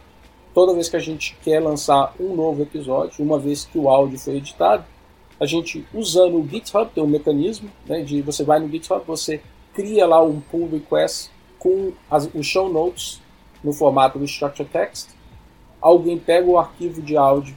toda 0.56 0.74
vez 0.74 0.88
que 0.88 0.96
a 0.96 1.00
gente 1.00 1.38
quer 1.44 1.60
lançar 1.60 2.16
um 2.18 2.34
novo 2.34 2.64
episódio, 2.64 3.24
uma 3.24 3.38
vez 3.38 3.66
que 3.66 3.78
o 3.78 3.90
áudio 3.90 4.18
foi 4.18 4.38
editado, 4.38 4.86
a 5.38 5.46
gente 5.46 5.86
usando 5.94 6.40
o 6.40 6.48
GitHub, 6.48 6.90
tem 6.96 7.04
um 7.04 7.08
mecanismo 7.08 7.70
né, 7.86 8.02
de 8.02 8.22
você 8.22 8.42
vai 8.42 8.58
no 8.58 8.70
GitHub, 8.70 9.04
você 9.06 9.42
cria 9.74 10.08
lá 10.08 10.24
um 10.24 10.40
pull 10.40 10.70
request 10.70 11.30
com 11.60 11.92
as, 12.10 12.30
os 12.34 12.48
show 12.48 12.72
notes 12.72 13.22
no 13.62 13.74
formato 13.74 14.18
do 14.18 14.24
structure 14.24 14.68
text. 14.70 15.10
Alguém 15.82 16.18
pega 16.18 16.48
o 16.48 16.58
arquivo 16.58 17.02
de 17.02 17.18
áudio, 17.18 17.54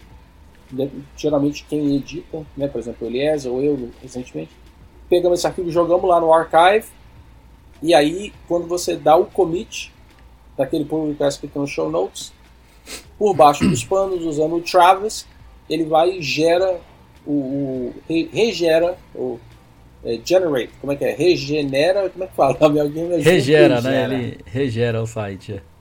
né, 0.73 0.91
geralmente 1.17 1.65
quem 1.69 1.95
edita, 1.95 2.45
né, 2.57 2.67
por 2.67 2.81
exemplo, 2.81 3.07
o 3.07 3.11
Eliezer 3.11 3.53
ou 3.53 3.63
eu 3.63 3.91
recentemente, 4.03 4.51
pegamos 5.09 5.39
esse 5.39 5.47
arquivo, 5.47 5.71
jogamos 5.71 6.11
lá 6.11 6.21
no 6.21 6.33
archive, 6.33 6.89
e 7.81 7.95
aí 7.95 8.33
quando 8.49 8.67
você 8.67 8.97
dá 8.97 9.17
o 9.17 9.27
commit 9.27 9.95
daquele 10.57 10.85
pull 10.85 11.07
request 11.07 11.41
que 11.41 11.47
tem 11.47 11.63
no 11.63 11.69
show 11.69 11.89
notes, 11.89 12.37
por 13.19 13.35
baixo 13.35 13.69
dos 13.69 13.85
panos, 13.85 14.25
usando 14.25 14.57
o 14.57 14.61
Travis, 14.61 15.27
ele 15.69 15.85
vai 15.85 16.19
e 16.19 16.23
gera 16.23 16.81
o, 17.27 17.33
o 17.33 17.95
re, 18.09 18.29
regera 18.33 18.97
o 19.15 19.39
é, 20.05 20.19
generate, 20.25 20.71
como 20.81 20.93
é 20.93 20.97
que 20.97 21.05
é? 21.05 21.15
Regenera, 21.15 22.09
como 22.09 22.25
é 22.25 22.27
que 22.29 22.35
fala? 22.35 22.57
Alguém 22.61 23.21
regera, 23.21 23.81
né? 23.81 24.05
Ele 24.05 24.39
regera 24.47 25.03
o 25.03 25.07
site. 25.07 25.55
É. 25.55 25.79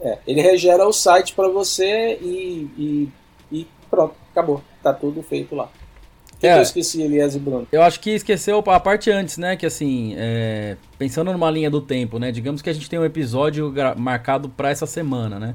É, 0.00 0.18
ele 0.26 0.40
regera 0.40 0.86
o 0.86 0.92
site 0.92 1.32
para 1.34 1.48
você 1.48 2.18
e, 2.20 2.70
e, 2.76 3.08
e, 3.50 3.66
pronto, 3.90 4.14
acabou. 4.30 4.62
Tá 4.82 4.92
tudo 4.92 5.22
feito 5.22 5.54
lá. 5.54 5.70
O 6.34 6.38
que, 6.38 6.46
é, 6.46 6.52
que 6.52 6.58
eu 6.58 6.62
esqueci, 6.62 7.02
Elias 7.02 7.34
e 7.34 7.38
Bruno? 7.38 7.66
Eu 7.72 7.82
acho 7.82 7.98
que 7.98 8.10
esqueceu 8.10 8.62
a 8.66 8.78
parte 8.78 9.10
antes, 9.10 9.38
né? 9.38 9.56
Que 9.56 9.64
assim, 9.64 10.14
é, 10.18 10.76
pensando 10.98 11.32
numa 11.32 11.50
linha 11.50 11.70
do 11.70 11.80
tempo, 11.80 12.18
né? 12.18 12.30
Digamos 12.30 12.60
que 12.60 12.68
a 12.68 12.72
gente 12.72 12.90
tem 12.90 12.98
um 12.98 13.04
episódio 13.04 13.72
marcado 13.96 14.48
para 14.50 14.70
essa 14.70 14.86
semana, 14.86 15.38
né? 15.40 15.54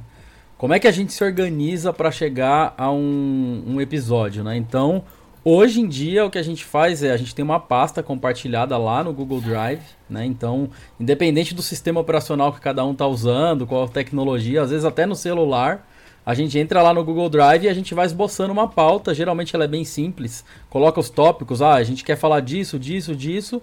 Como 0.61 0.75
é 0.75 0.79
que 0.79 0.87
a 0.87 0.91
gente 0.91 1.11
se 1.11 1.23
organiza 1.23 1.91
para 1.91 2.11
chegar 2.11 2.75
a 2.77 2.91
um, 2.91 3.63
um 3.65 3.81
episódio, 3.81 4.43
né? 4.43 4.55
Então, 4.55 5.03
Hoje 5.43 5.81
em 5.81 5.87
dia, 5.87 6.23
o 6.23 6.29
que 6.29 6.37
a 6.37 6.43
gente 6.43 6.63
faz 6.63 7.01
é 7.01 7.11
a 7.11 7.17
gente 7.17 7.33
tem 7.33 7.43
uma 7.43 7.59
pasta 7.59 8.03
compartilhada 8.03 8.77
lá 8.77 9.03
no 9.03 9.11
Google 9.11 9.41
Drive, 9.41 9.81
né? 10.07 10.23
Então, 10.23 10.69
independente 10.99 11.55
do 11.55 11.63
sistema 11.63 11.99
operacional 11.99 12.53
que 12.53 12.61
cada 12.61 12.85
um 12.85 12.91
está 12.91 13.07
usando, 13.07 13.65
qual 13.65 13.89
tecnologia, 13.89 14.61
às 14.61 14.69
vezes 14.69 14.85
até 14.85 15.07
no 15.07 15.15
celular, 15.15 15.89
a 16.23 16.35
gente 16.35 16.59
entra 16.59 16.83
lá 16.83 16.93
no 16.93 17.03
Google 17.03 17.27
Drive 17.27 17.63
e 17.63 17.67
a 17.67 17.73
gente 17.73 17.95
vai 17.95 18.05
esboçando 18.05 18.53
uma 18.53 18.67
pauta. 18.67 19.15
Geralmente 19.15 19.55
ela 19.55 19.65
é 19.65 19.67
bem 19.67 19.83
simples. 19.83 20.45
Coloca 20.69 20.99
os 20.99 21.09
tópicos, 21.09 21.59
ah, 21.59 21.73
a 21.73 21.83
gente 21.83 22.03
quer 22.03 22.17
falar 22.17 22.39
disso, 22.39 22.77
disso, 22.77 23.15
disso 23.15 23.59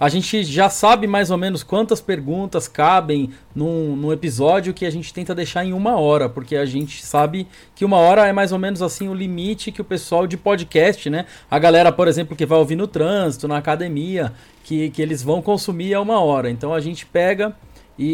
a 0.00 0.08
gente 0.08 0.42
já 0.44 0.70
sabe 0.70 1.06
mais 1.06 1.30
ou 1.30 1.36
menos 1.36 1.62
quantas 1.62 2.00
perguntas 2.00 2.66
cabem 2.66 3.28
num, 3.54 3.94
num, 3.94 4.10
episódio 4.10 4.72
que 4.72 4.86
a 4.86 4.90
gente 4.90 5.12
tenta 5.12 5.34
deixar 5.34 5.62
em 5.62 5.74
uma 5.74 6.00
hora, 6.00 6.26
porque 6.26 6.56
a 6.56 6.64
gente 6.64 7.04
sabe 7.04 7.46
que 7.74 7.84
uma 7.84 7.98
hora 7.98 8.26
é 8.26 8.32
mais 8.32 8.50
ou 8.50 8.58
menos 8.58 8.80
assim 8.80 9.10
o 9.10 9.14
limite 9.14 9.70
que 9.70 9.82
o 9.82 9.84
pessoal 9.84 10.26
de 10.26 10.38
podcast, 10.38 11.10
né? 11.10 11.26
A 11.50 11.58
galera, 11.58 11.92
por 11.92 12.08
exemplo, 12.08 12.34
que 12.34 12.46
vai 12.46 12.58
ouvir 12.58 12.76
no 12.76 12.86
trânsito, 12.86 13.46
na 13.46 13.58
academia, 13.58 14.32
que, 14.64 14.88
que 14.88 15.02
eles 15.02 15.22
vão 15.22 15.42
consumir 15.42 15.92
a 15.92 16.00
uma 16.00 16.18
hora. 16.18 16.48
Então 16.48 16.72
a 16.72 16.80
gente 16.80 17.04
pega 17.04 17.54
e, 17.98 18.06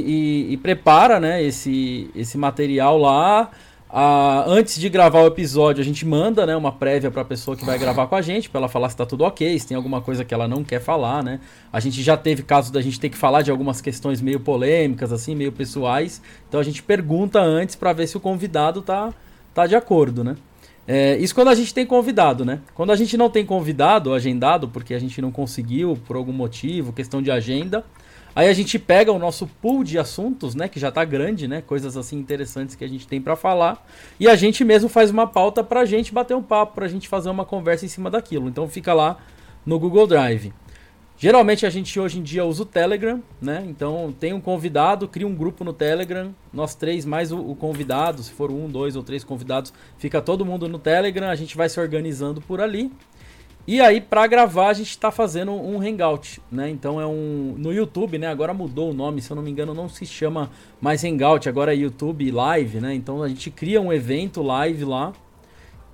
e, 0.48 0.52
e 0.54 0.56
prepara 0.56 1.20
né, 1.20 1.40
esse, 1.40 2.10
esse 2.16 2.36
material 2.36 2.98
lá. 2.98 3.48
Ah, 3.88 4.44
antes 4.48 4.80
de 4.80 4.88
gravar 4.88 5.22
o 5.22 5.26
episódio, 5.26 5.80
a 5.80 5.84
gente 5.84 6.04
manda 6.04 6.44
né, 6.44 6.56
uma 6.56 6.72
prévia 6.72 7.10
para 7.10 7.22
a 7.22 7.24
pessoa 7.24 7.56
que 7.56 7.64
vai 7.64 7.78
gravar 7.78 8.08
com 8.08 8.16
a 8.16 8.22
gente, 8.22 8.50
para 8.50 8.58
ela 8.58 8.68
falar 8.68 8.88
se 8.88 8.94
está 8.94 9.06
tudo 9.06 9.22
ok, 9.22 9.58
se 9.58 9.66
tem 9.66 9.76
alguma 9.76 10.00
coisa 10.00 10.24
que 10.24 10.34
ela 10.34 10.48
não 10.48 10.64
quer 10.64 10.80
falar. 10.80 11.22
Né? 11.22 11.40
A 11.72 11.78
gente 11.78 12.02
já 12.02 12.16
teve 12.16 12.42
casos 12.42 12.70
da 12.70 12.82
gente 12.82 12.98
ter 12.98 13.08
que 13.08 13.16
falar 13.16 13.42
de 13.42 13.50
algumas 13.50 13.80
questões 13.80 14.20
meio 14.20 14.40
polêmicas, 14.40 15.12
assim, 15.12 15.36
meio 15.36 15.52
pessoais. 15.52 16.20
Então 16.48 16.58
a 16.58 16.64
gente 16.64 16.82
pergunta 16.82 17.40
antes 17.40 17.76
para 17.76 17.92
ver 17.92 18.08
se 18.08 18.16
o 18.16 18.20
convidado 18.20 18.82
tá, 18.82 19.14
tá 19.54 19.66
de 19.68 19.76
acordo. 19.76 20.24
Né? 20.24 20.36
É, 20.88 21.16
isso 21.18 21.34
quando 21.34 21.48
a 21.48 21.54
gente 21.54 21.72
tem 21.72 21.84
convidado, 21.84 22.44
né? 22.44 22.60
Quando 22.74 22.92
a 22.92 22.96
gente 22.96 23.16
não 23.16 23.28
tem 23.28 23.44
convidado 23.44 24.12
agendado, 24.14 24.68
porque 24.68 24.94
a 24.94 24.98
gente 24.98 25.20
não 25.20 25.32
conseguiu 25.32 25.98
por 26.06 26.16
algum 26.16 26.32
motivo, 26.32 26.92
questão 26.92 27.20
de 27.20 27.30
agenda, 27.30 27.84
Aí 28.36 28.50
a 28.50 28.52
gente 28.52 28.78
pega 28.78 29.10
o 29.10 29.18
nosso 29.18 29.46
pool 29.46 29.82
de 29.82 29.98
assuntos, 29.98 30.54
né, 30.54 30.68
que 30.68 30.78
já 30.78 30.90
está 30.90 31.02
grande, 31.06 31.48
né, 31.48 31.62
coisas 31.62 31.96
assim 31.96 32.18
interessantes 32.18 32.74
que 32.74 32.84
a 32.84 32.88
gente 32.88 33.08
tem 33.08 33.18
para 33.18 33.34
falar, 33.34 33.82
e 34.20 34.28
a 34.28 34.36
gente 34.36 34.62
mesmo 34.62 34.90
faz 34.90 35.10
uma 35.10 35.26
pauta 35.26 35.64
para 35.64 35.80
a 35.80 35.84
gente 35.86 36.12
bater 36.12 36.36
um 36.36 36.42
papo, 36.42 36.74
para 36.74 36.84
a 36.84 36.88
gente 36.88 37.08
fazer 37.08 37.30
uma 37.30 37.46
conversa 37.46 37.86
em 37.86 37.88
cima 37.88 38.10
daquilo. 38.10 38.46
Então 38.46 38.68
fica 38.68 38.92
lá 38.92 39.16
no 39.64 39.78
Google 39.78 40.06
Drive. 40.06 40.52
Geralmente 41.16 41.64
a 41.64 41.70
gente 41.70 41.98
hoje 41.98 42.18
em 42.18 42.22
dia 42.22 42.44
usa 42.44 42.62
o 42.62 42.66
Telegram, 42.66 43.22
né? 43.40 43.64
Então 43.66 44.14
tem 44.20 44.34
um 44.34 44.40
convidado, 44.40 45.08
cria 45.08 45.26
um 45.26 45.34
grupo 45.34 45.64
no 45.64 45.72
Telegram, 45.72 46.34
nós 46.52 46.74
três 46.74 47.06
mais 47.06 47.32
o, 47.32 47.38
o, 47.38 47.56
convidado, 47.56 48.22
se 48.22 48.32
for 48.32 48.50
um, 48.50 48.68
dois 48.68 48.96
ou 48.96 49.02
três 49.02 49.24
convidados, 49.24 49.72
fica 49.96 50.20
todo 50.20 50.44
mundo 50.44 50.68
no 50.68 50.78
Telegram, 50.78 51.30
a 51.30 51.34
gente 51.34 51.56
vai 51.56 51.70
se 51.70 51.80
organizando 51.80 52.42
por 52.42 52.60
ali. 52.60 52.92
E 53.66 53.80
aí, 53.80 54.00
para 54.00 54.26
gravar, 54.28 54.68
a 54.68 54.72
gente 54.72 54.90
está 54.90 55.10
fazendo 55.10 55.50
um 55.50 55.80
hangout, 55.80 56.40
né? 56.52 56.70
Então 56.70 57.00
é 57.00 57.06
um. 57.06 57.56
No 57.58 57.72
YouTube, 57.72 58.16
né? 58.16 58.28
Agora 58.28 58.54
mudou 58.54 58.90
o 58.90 58.94
nome, 58.94 59.20
se 59.20 59.30
eu 59.30 59.34
não 59.34 59.42
me 59.42 59.50
engano, 59.50 59.74
não 59.74 59.88
se 59.88 60.06
chama 60.06 60.50
mais 60.80 61.02
hangout, 61.02 61.48
agora 61.48 61.74
é 61.74 61.76
YouTube 61.76 62.30
Live, 62.30 62.80
né? 62.80 62.94
Então 62.94 63.22
a 63.22 63.28
gente 63.28 63.50
cria 63.50 63.80
um 63.80 63.92
evento 63.92 64.40
live 64.40 64.84
lá. 64.84 65.12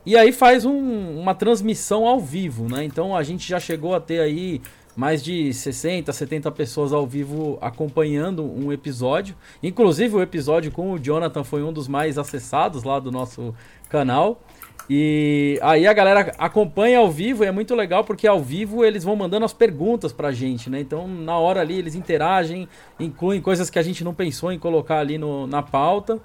E 0.04 0.16
aí 0.16 0.32
faz 0.32 0.66
um, 0.66 1.18
uma 1.18 1.34
transmissão 1.34 2.06
ao 2.06 2.20
vivo, 2.20 2.68
né? 2.68 2.84
Então 2.84 3.16
a 3.16 3.22
gente 3.22 3.48
já 3.48 3.58
chegou 3.58 3.94
a 3.94 4.00
ter 4.00 4.20
aí 4.20 4.60
mais 4.94 5.22
de 5.22 5.54
60, 5.54 6.12
70 6.12 6.50
pessoas 6.50 6.92
ao 6.92 7.06
vivo 7.06 7.56
acompanhando 7.60 8.44
um 8.44 8.72
episódio. 8.72 9.34
Inclusive 9.62 10.16
o 10.16 10.20
episódio 10.20 10.70
com 10.70 10.92
o 10.92 10.98
Jonathan 10.98 11.44
foi 11.44 11.62
um 11.62 11.72
dos 11.72 11.88
mais 11.88 12.18
acessados 12.18 12.82
lá 12.82 12.98
do 12.98 13.10
nosso 13.10 13.54
canal. 13.88 14.42
E 14.90 15.58
aí 15.62 15.86
a 15.86 15.92
galera 15.92 16.32
acompanha 16.38 16.98
ao 16.98 17.10
vivo 17.10 17.44
e 17.44 17.46
é 17.46 17.52
muito 17.52 17.74
legal 17.74 18.04
porque 18.04 18.26
ao 18.26 18.40
vivo 18.40 18.84
eles 18.84 19.04
vão 19.04 19.14
mandando 19.14 19.44
as 19.44 19.52
perguntas 19.52 20.12
pra 20.12 20.32
gente, 20.32 20.68
né? 20.68 20.80
Então 20.80 21.06
na 21.06 21.36
hora 21.38 21.60
ali 21.60 21.78
eles 21.78 21.94
interagem, 21.94 22.68
incluem 22.98 23.40
coisas 23.40 23.70
que 23.70 23.78
a 23.78 23.82
gente 23.82 24.02
não 24.02 24.12
pensou 24.12 24.52
em 24.52 24.58
colocar 24.58 24.98
ali 24.98 25.18
no, 25.18 25.46
na 25.46 25.62
pauta. 25.62 26.20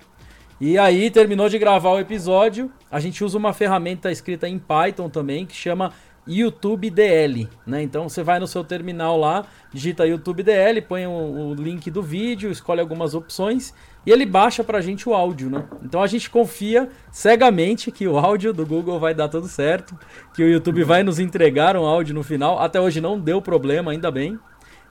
E 0.59 0.77
aí 0.77 1.11
terminou 1.11 1.47
de 1.49 1.59
gravar 1.59 1.91
o 1.91 1.99
episódio, 1.99 2.71
a 2.89 2.99
gente 2.99 3.23
usa 3.23 3.37
uma 3.37 3.53
ferramenta 3.53 4.11
escrita 4.11 4.49
em 4.49 4.57
Python 4.57 5.07
também 5.07 5.45
que 5.45 5.55
chama 5.55 5.93
YouTube 6.27 6.89
DL, 6.89 7.47
né? 7.65 7.81
Então 7.83 8.09
você 8.09 8.23
vai 8.23 8.39
no 8.39 8.47
seu 8.47 8.63
terminal 8.63 9.17
lá, 9.17 9.45
digita 9.71 10.05
YouTube 10.05 10.43
DL, 10.43 10.81
põe 10.81 11.05
o, 11.05 11.11
o 11.11 11.53
link 11.53 11.89
do 11.89 12.01
vídeo, 12.01 12.51
escolhe 12.51 12.81
algumas 12.81 13.13
opções 13.13 13.73
e 14.07 14.11
ele 14.11 14.25
baixa 14.25 14.63
pra 14.63 14.79
gente 14.79 15.09
o 15.09 15.13
áudio, 15.13 15.49
né? 15.49 15.65
Então 15.83 16.01
a 16.01 16.07
gente 16.07 16.29
confia 16.29 16.87
cegamente 17.11 17.91
que 17.91 18.07
o 18.07 18.17
áudio 18.17 18.53
do 18.53 18.65
Google 18.65 18.97
vai 18.97 19.13
dar 19.13 19.27
tudo 19.27 19.49
certo, 19.49 19.99
que 20.33 20.41
o 20.41 20.47
YouTube 20.47 20.81
vai 20.85 21.03
nos 21.03 21.19
entregar 21.19 21.75
um 21.75 21.85
áudio 21.85 22.15
no 22.15 22.23
final. 22.23 22.57
Até 22.57 22.79
hoje 22.79 23.01
não 23.01 23.19
deu 23.19 23.41
problema, 23.41 23.91
ainda 23.91 24.09
bem. 24.09 24.39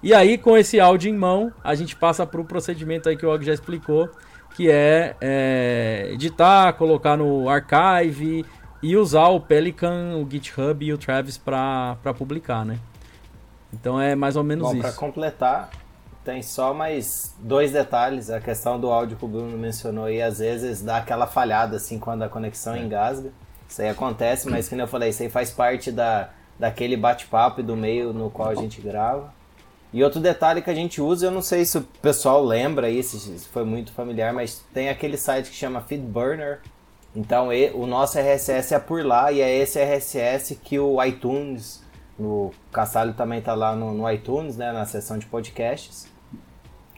E 0.03 0.13
aí, 0.13 0.37
com 0.37 0.55
esse 0.55 0.79
áudio 0.79 1.11
em 1.11 1.17
mão, 1.17 1.51
a 1.65 1.75
gente 1.75 1.97
passa 1.97 2.27
para 2.27 2.39
o 2.39 2.45
procedimento 2.45 3.09
aí 3.09 3.17
que 3.17 3.25
o 3.25 3.31
Og 3.31 3.43
já 3.43 3.55
explicou, 3.55 4.11
que 4.55 4.71
é, 4.71 5.17
é, 5.19 6.11
editar, 6.13 6.75
colocar 6.75 7.17
no 7.17 7.49
archive 7.49 8.45
e 8.83 8.97
usar 8.99 9.29
o 9.29 9.41
Pelican, 9.41 10.17
o 10.17 10.31
GitHub 10.31 10.85
e 10.85 10.93
o 10.93 10.99
Travis 10.99 11.39
para 11.39 11.97
publicar, 12.19 12.67
né? 12.67 12.79
Então 13.73 13.99
é 13.99 14.15
mais 14.15 14.37
ou 14.37 14.45
menos 14.45 14.69
Bom, 14.69 14.75
isso. 14.75 14.83
Para 14.83 14.93
completar, 14.93 15.71
tem 16.27 16.43
só 16.43 16.75
mais 16.75 17.33
dois 17.39 17.71
detalhes. 17.71 18.29
A 18.29 18.41
questão 18.41 18.81
do 18.81 18.91
áudio 18.91 19.17
que 19.17 19.25
o 19.25 19.29
Bruno 19.29 19.57
mencionou 19.57 20.07
aí, 20.07 20.21
às 20.21 20.41
vezes 20.41 20.83
dá 20.83 20.97
aquela 20.97 21.29
falhada 21.29 21.77
assim 21.77 22.01
quando 22.01 22.25
a 22.25 22.29
conexão 22.29 22.75
é. 22.75 22.81
engasga. 22.81 23.31
Isso 23.69 23.81
aí 23.81 23.89
acontece, 23.89 24.51
mas 24.51 24.69
como 24.69 24.81
eu 24.81 24.89
falei, 24.89 25.11
isso 25.11 25.23
aí 25.23 25.31
faz 25.31 25.51
parte 25.51 25.93
da, 25.93 26.31
daquele 26.59 26.97
bate-papo 26.97 27.61
e 27.61 27.63
do 27.63 27.77
meio 27.77 28.13
no 28.13 28.29
qual 28.29 28.49
a 28.49 28.55
gente 28.57 28.81
grava. 28.81 29.33
E 29.93 30.03
outro 30.03 30.21
detalhe 30.21 30.61
que 30.61 30.71
a 30.71 30.75
gente 30.75 31.01
usa, 31.01 31.27
eu 31.27 31.31
não 31.31 31.43
sei 31.43 31.65
se 31.65 31.79
o 31.79 31.83
pessoal 32.03 32.45
lembra 32.45 32.89
aí, 32.89 33.03
se 33.03 33.39
foi 33.49 33.65
muito 33.65 33.93
familiar, 33.93 34.33
mas 34.33 34.65
tem 34.75 34.89
aquele 34.89 35.17
site 35.17 35.49
que 35.49 35.57
chama 35.57 35.81
Feedburner. 35.81 36.61
Então 37.15 37.49
o 37.75 37.87
nosso 37.87 38.19
RSS 38.19 38.75
é 38.75 38.79
por 38.79 39.05
lá 39.05 39.31
e 39.31 39.41
é 39.41 39.59
esse 39.59 39.81
RSS 39.81 40.57
que 40.57 40.79
o 40.79 41.03
iTunes, 41.03 41.83
o 42.19 42.51
Cassalho 42.73 43.15
também 43.15 43.39
está 43.39 43.55
lá 43.55 43.75
no, 43.75 43.93
no 43.95 44.11
iTunes, 44.11 44.57
né, 44.57 44.73
na 44.73 44.85
seção 44.85 45.19
de 45.19 45.27
podcasts. 45.27 46.16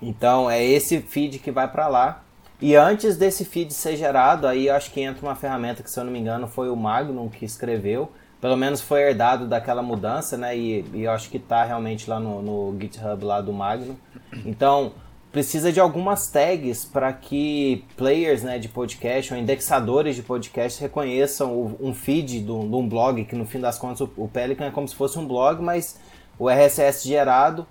Então 0.01 0.51
é 0.51 0.65
esse 0.65 1.01
feed 1.01 1.39
que 1.39 1.51
vai 1.51 1.69
para 1.69 1.89
lá. 1.89 2.23
E 2.61 2.75
antes 2.75 3.17
desse 3.17 3.45
feed 3.45 3.73
ser 3.73 3.97
gerado, 3.97 4.47
aí 4.47 4.69
acho 4.69 4.91
que 4.91 5.01
entra 5.01 5.25
uma 5.25 5.37
ferramenta 5.37 5.83
que, 5.83 5.91
se 5.91 5.99
eu 5.99 6.05
não 6.05 6.13
me 6.13 6.19
engano, 6.19 6.49
foi 6.49 6.69
o 6.69 6.77
Magnum 6.77 7.29
que 7.29 7.45
escreveu. 7.45 8.11
Pelo 8.41 8.57
menos 8.57 8.81
foi 8.81 9.03
herdado 9.03 9.47
daquela 9.47 9.83
mudança, 9.83 10.37
né? 10.37 10.57
E, 10.57 10.85
e 10.93 11.07
acho 11.07 11.31
que 11.31 11.37
está 11.37 11.65
realmente 11.65 12.09
lá 12.09 12.19
no, 12.19 12.43
no 12.43 12.81
GitHub 12.81 13.25
lá 13.25 13.41
do 13.41 13.53
Magnum. 13.53 13.97
Então, 14.45 14.93
precisa 15.31 15.73
de 15.73 15.79
algumas 15.79 16.31
tags 16.31 16.85
para 16.85 17.13
que 17.13 17.85
players 17.97 18.43
né, 18.43 18.59
de 18.59 18.69
podcast 18.69 19.33
ou 19.33 19.39
indexadores 19.39 20.17
de 20.17 20.23
podcast 20.23 20.81
reconheçam 20.81 21.53
o, 21.53 21.77
um 21.81 21.95
feed 21.95 22.41
de 22.41 22.51
um 22.51 22.89
blog, 22.89 23.25
que 23.25 23.37
no 23.37 23.45
fim 23.45 23.61
das 23.61 23.79
contas 23.79 24.01
o, 24.01 24.11
o, 24.17 24.29
Pelican 24.29 24.67
é 24.67 24.71
como 24.71 24.89
se 24.89 24.95
fosse 24.95 25.19
um 25.19 25.27
blog, 25.27 25.63
mas 25.63 25.99
o 26.39 26.49
RSS 26.49 27.07
gerado 27.07 27.67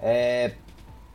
é, 0.00 0.52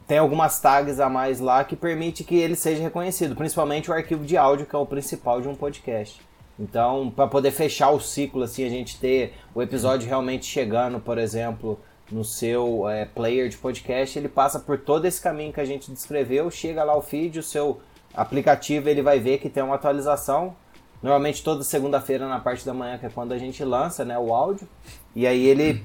tem 0.08 0.18
algumas 0.18 0.60
tags 0.60 1.00
a 1.00 1.10
mais 1.10 1.40
lá 1.40 1.64
que 1.64 1.76
permite 1.76 2.24
que 2.24 2.36
ele 2.36 2.56
seja 2.56 2.82
reconhecido, 2.84 3.36
principalmente 3.36 3.90
o 3.90 3.94
arquivo 3.94 4.26
de 4.26 4.36
áudio, 4.36 4.66
que 4.66 4.76
é 4.76 4.80
o 4.80 4.86
principal 4.86 5.42
de 5.42 5.48
um 5.48 5.56
podcast. 5.56 6.22
Então, 6.60 7.10
para 7.10 7.28
poder 7.28 7.52
fechar 7.52 7.90
o 7.90 8.00
ciclo, 8.00 8.44
assim, 8.44 8.66
a 8.66 8.70
gente 8.70 9.00
ter 9.00 9.34
o 9.56 9.62
episódio 9.62 10.08
realmente 10.08 10.46
chegando, 10.46 11.00
por 11.00 11.18
exemplo, 11.18 11.80
no 12.12 12.24
seu 12.24 12.88
é, 12.88 13.06
player 13.06 13.50
de 13.50 13.58
podcast, 13.58 14.18
ele 14.18 14.30
passa 14.30 14.60
por 14.60 14.78
todo 14.78 15.06
esse 15.06 15.22
caminho 15.22 15.54
que 15.54 15.62
a 15.62 15.66
gente 15.66 15.92
descreveu, 15.92 16.52
chega 16.52 16.84
lá 16.84 16.96
o 16.96 17.02
feed, 17.02 17.40
o 17.40 17.44
seu 17.44 17.80
aplicativo 18.14 18.88
ele 18.88 19.02
vai 19.02 19.20
ver 19.20 19.40
que 19.40 19.50
tem 19.50 19.64
uma 19.64 19.76
atualização, 19.76 20.56
normalmente 21.02 21.44
toda 21.44 21.64
segunda-feira 21.64 22.28
na 22.28 22.40
parte 22.40 22.66
da 22.66 22.74
manhã, 22.74 22.98
que 22.98 23.06
é 23.06 23.10
quando 23.10 23.32
a 23.32 23.38
gente 23.38 23.64
lança 23.64 24.06
né, 24.06 24.18
o 24.20 24.34
áudio, 24.34 24.68
e 25.16 25.26
aí 25.26 25.44
ele 25.46 25.84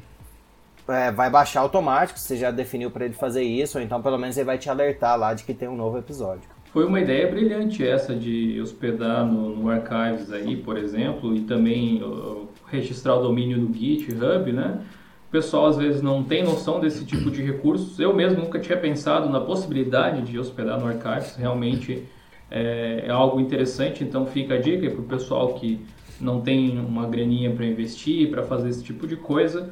é, 0.88 1.10
vai 1.12 1.30
baixar 1.30 1.60
automático, 1.60 2.18
você 2.18 2.36
já 2.36 2.50
definiu 2.50 2.90
para 2.90 3.04
ele 3.04 3.14
fazer 3.14 3.42
isso, 3.42 3.78
ou 3.78 3.84
então 3.84 4.00
pelo 4.00 4.18
menos 4.18 4.36
ele 4.36 4.46
vai 4.46 4.58
te 4.58 4.70
alertar 4.70 5.18
lá 5.18 5.34
de 5.34 5.44
que 5.44 5.54
tem 5.54 5.68
um 5.68 5.76
novo 5.76 5.98
episódio. 5.98 6.48
Foi 6.72 6.84
uma 6.84 7.00
ideia 7.00 7.30
brilhante 7.30 7.86
essa 7.86 8.14
de 8.14 8.60
hospedar 8.60 9.24
no, 9.24 9.56
no 9.56 9.70
Archives 9.70 10.30
aí, 10.32 10.56
por 10.56 10.76
exemplo, 10.76 11.34
e 11.34 11.40
também 11.40 12.02
uh, 12.02 12.46
registrar 12.66 13.16
o 13.16 13.22
domínio 13.22 13.56
no 13.56 13.72
GitHub, 13.72 14.52
né? 14.52 14.80
O 15.28 15.30
pessoal 15.30 15.66
às 15.66 15.76
vezes 15.76 16.02
não 16.02 16.22
tem 16.22 16.42
noção 16.42 16.78
desse 16.80 17.04
tipo 17.04 17.30
de 17.30 17.42
recursos. 17.42 17.98
Eu 17.98 18.14
mesmo 18.14 18.42
nunca 18.42 18.58
tinha 18.58 18.78
pensado 18.78 19.28
na 19.28 19.40
possibilidade 19.40 20.22
de 20.22 20.38
hospedar 20.38 20.80
no 20.80 20.86
Archives. 20.86 21.36
Realmente 21.36 22.04
é, 22.50 23.04
é 23.06 23.10
algo 23.10 23.38
interessante. 23.38 24.02
Então 24.02 24.26
fica 24.26 24.54
a 24.54 24.58
dica 24.58 24.90
para 24.90 25.00
o 25.00 25.04
pessoal 25.04 25.54
que 25.54 25.80
não 26.18 26.40
tem 26.40 26.78
uma 26.78 27.06
graninha 27.06 27.50
para 27.50 27.66
investir, 27.66 28.30
para 28.30 28.42
fazer 28.42 28.70
esse 28.70 28.82
tipo 28.82 29.06
de 29.06 29.16
coisa. 29.16 29.70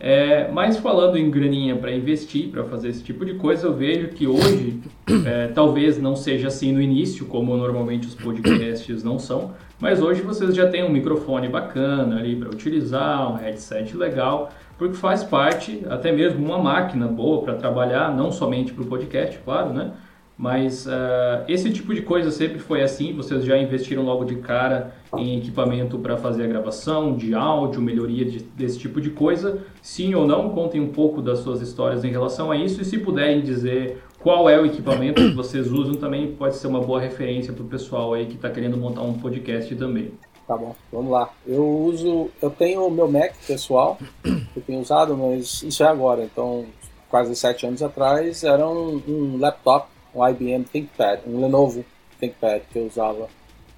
É, 0.00 0.48
mas 0.52 0.76
falando 0.78 1.16
em 1.16 1.28
graninha 1.30 1.74
para 1.76 1.92
investir, 1.92 2.48
para 2.48 2.64
fazer 2.64 2.88
esse 2.88 3.02
tipo 3.02 3.24
de 3.24 3.34
coisa, 3.34 3.66
eu 3.66 3.74
vejo 3.74 4.08
que 4.08 4.26
hoje, 4.26 4.80
é, 5.26 5.48
talvez 5.48 6.00
não 6.00 6.14
seja 6.14 6.48
assim 6.48 6.72
no 6.72 6.80
início, 6.80 7.26
como 7.26 7.56
normalmente 7.56 8.06
os 8.06 8.14
podcasts 8.14 9.02
não 9.02 9.18
são, 9.18 9.54
mas 9.80 10.00
hoje 10.00 10.22
vocês 10.22 10.54
já 10.54 10.68
têm 10.68 10.84
um 10.84 10.90
microfone 10.90 11.48
bacana 11.48 12.18
ali 12.18 12.36
para 12.36 12.48
utilizar, 12.48 13.32
um 13.32 13.36
headset 13.36 13.96
legal 13.96 14.52
porque 14.78 14.94
faz 14.94 15.24
parte, 15.24 15.84
até 15.90 16.12
mesmo 16.12 16.46
uma 16.46 16.56
máquina 16.56 17.08
boa 17.08 17.42
para 17.42 17.54
trabalhar, 17.54 18.14
não 18.14 18.30
somente 18.30 18.72
para 18.72 18.84
o 18.84 18.86
podcast, 18.86 19.36
claro, 19.44 19.72
né? 19.72 19.90
Mas 20.38 20.86
uh, 20.86 21.42
esse 21.48 21.68
tipo 21.72 21.92
de 21.92 22.00
coisa 22.00 22.30
sempre 22.30 22.60
foi 22.60 22.80
assim. 22.80 23.12
Vocês 23.12 23.44
já 23.44 23.58
investiram 23.58 24.04
logo 24.04 24.24
de 24.24 24.36
cara 24.36 24.94
em 25.16 25.36
equipamento 25.36 25.98
para 25.98 26.16
fazer 26.16 26.44
a 26.44 26.46
gravação 26.46 27.16
de 27.16 27.34
áudio, 27.34 27.82
melhoria 27.82 28.24
de, 28.24 28.38
desse 28.38 28.78
tipo 28.78 29.00
de 29.00 29.10
coisa? 29.10 29.64
Sim 29.82 30.14
ou 30.14 30.24
não? 30.24 30.50
Contem 30.50 30.80
um 30.80 30.92
pouco 30.92 31.20
das 31.20 31.40
suas 31.40 31.60
histórias 31.60 32.04
em 32.04 32.10
relação 32.10 32.52
a 32.52 32.56
isso 32.56 32.80
e 32.80 32.84
se 32.84 32.98
puderem 32.98 33.42
dizer 33.42 34.00
qual 34.20 34.48
é 34.48 34.60
o 34.60 34.64
equipamento 34.64 35.20
que 35.20 35.34
vocês 35.34 35.72
usam, 35.72 35.94
também 35.94 36.32
pode 36.32 36.54
ser 36.54 36.68
uma 36.68 36.80
boa 36.80 37.00
referência 37.00 37.52
para 37.52 37.64
o 37.64 37.66
pessoal 37.66 38.14
aí 38.14 38.26
que 38.26 38.36
está 38.36 38.48
querendo 38.48 38.76
montar 38.76 39.02
um 39.02 39.14
podcast 39.14 39.74
também. 39.74 40.12
Tá 40.46 40.56
bom, 40.56 40.74
vamos 40.92 41.10
lá. 41.10 41.30
Eu 41.46 41.66
uso, 41.66 42.30
eu 42.40 42.48
tenho 42.48 42.86
o 42.86 42.90
meu 42.90 43.10
Mac 43.10 43.32
pessoal, 43.46 43.98
eu 44.24 44.62
tenho 44.66 44.80
usado, 44.80 45.16
mas 45.16 45.62
isso 45.64 45.82
é 45.82 45.86
agora. 45.86 46.24
Então, 46.24 46.64
quase 47.10 47.34
sete 47.34 47.66
anos 47.66 47.82
atrás, 47.82 48.44
era 48.44 48.66
um, 48.66 49.02
um 49.06 49.36
laptop, 49.38 49.88
um 50.18 50.28
IBM 50.28 50.64
ThinkPad, 50.64 51.20
um 51.26 51.40
Lenovo 51.40 51.84
ThinkPad 52.18 52.62
que 52.70 52.78
eu 52.78 52.86
usava. 52.86 53.28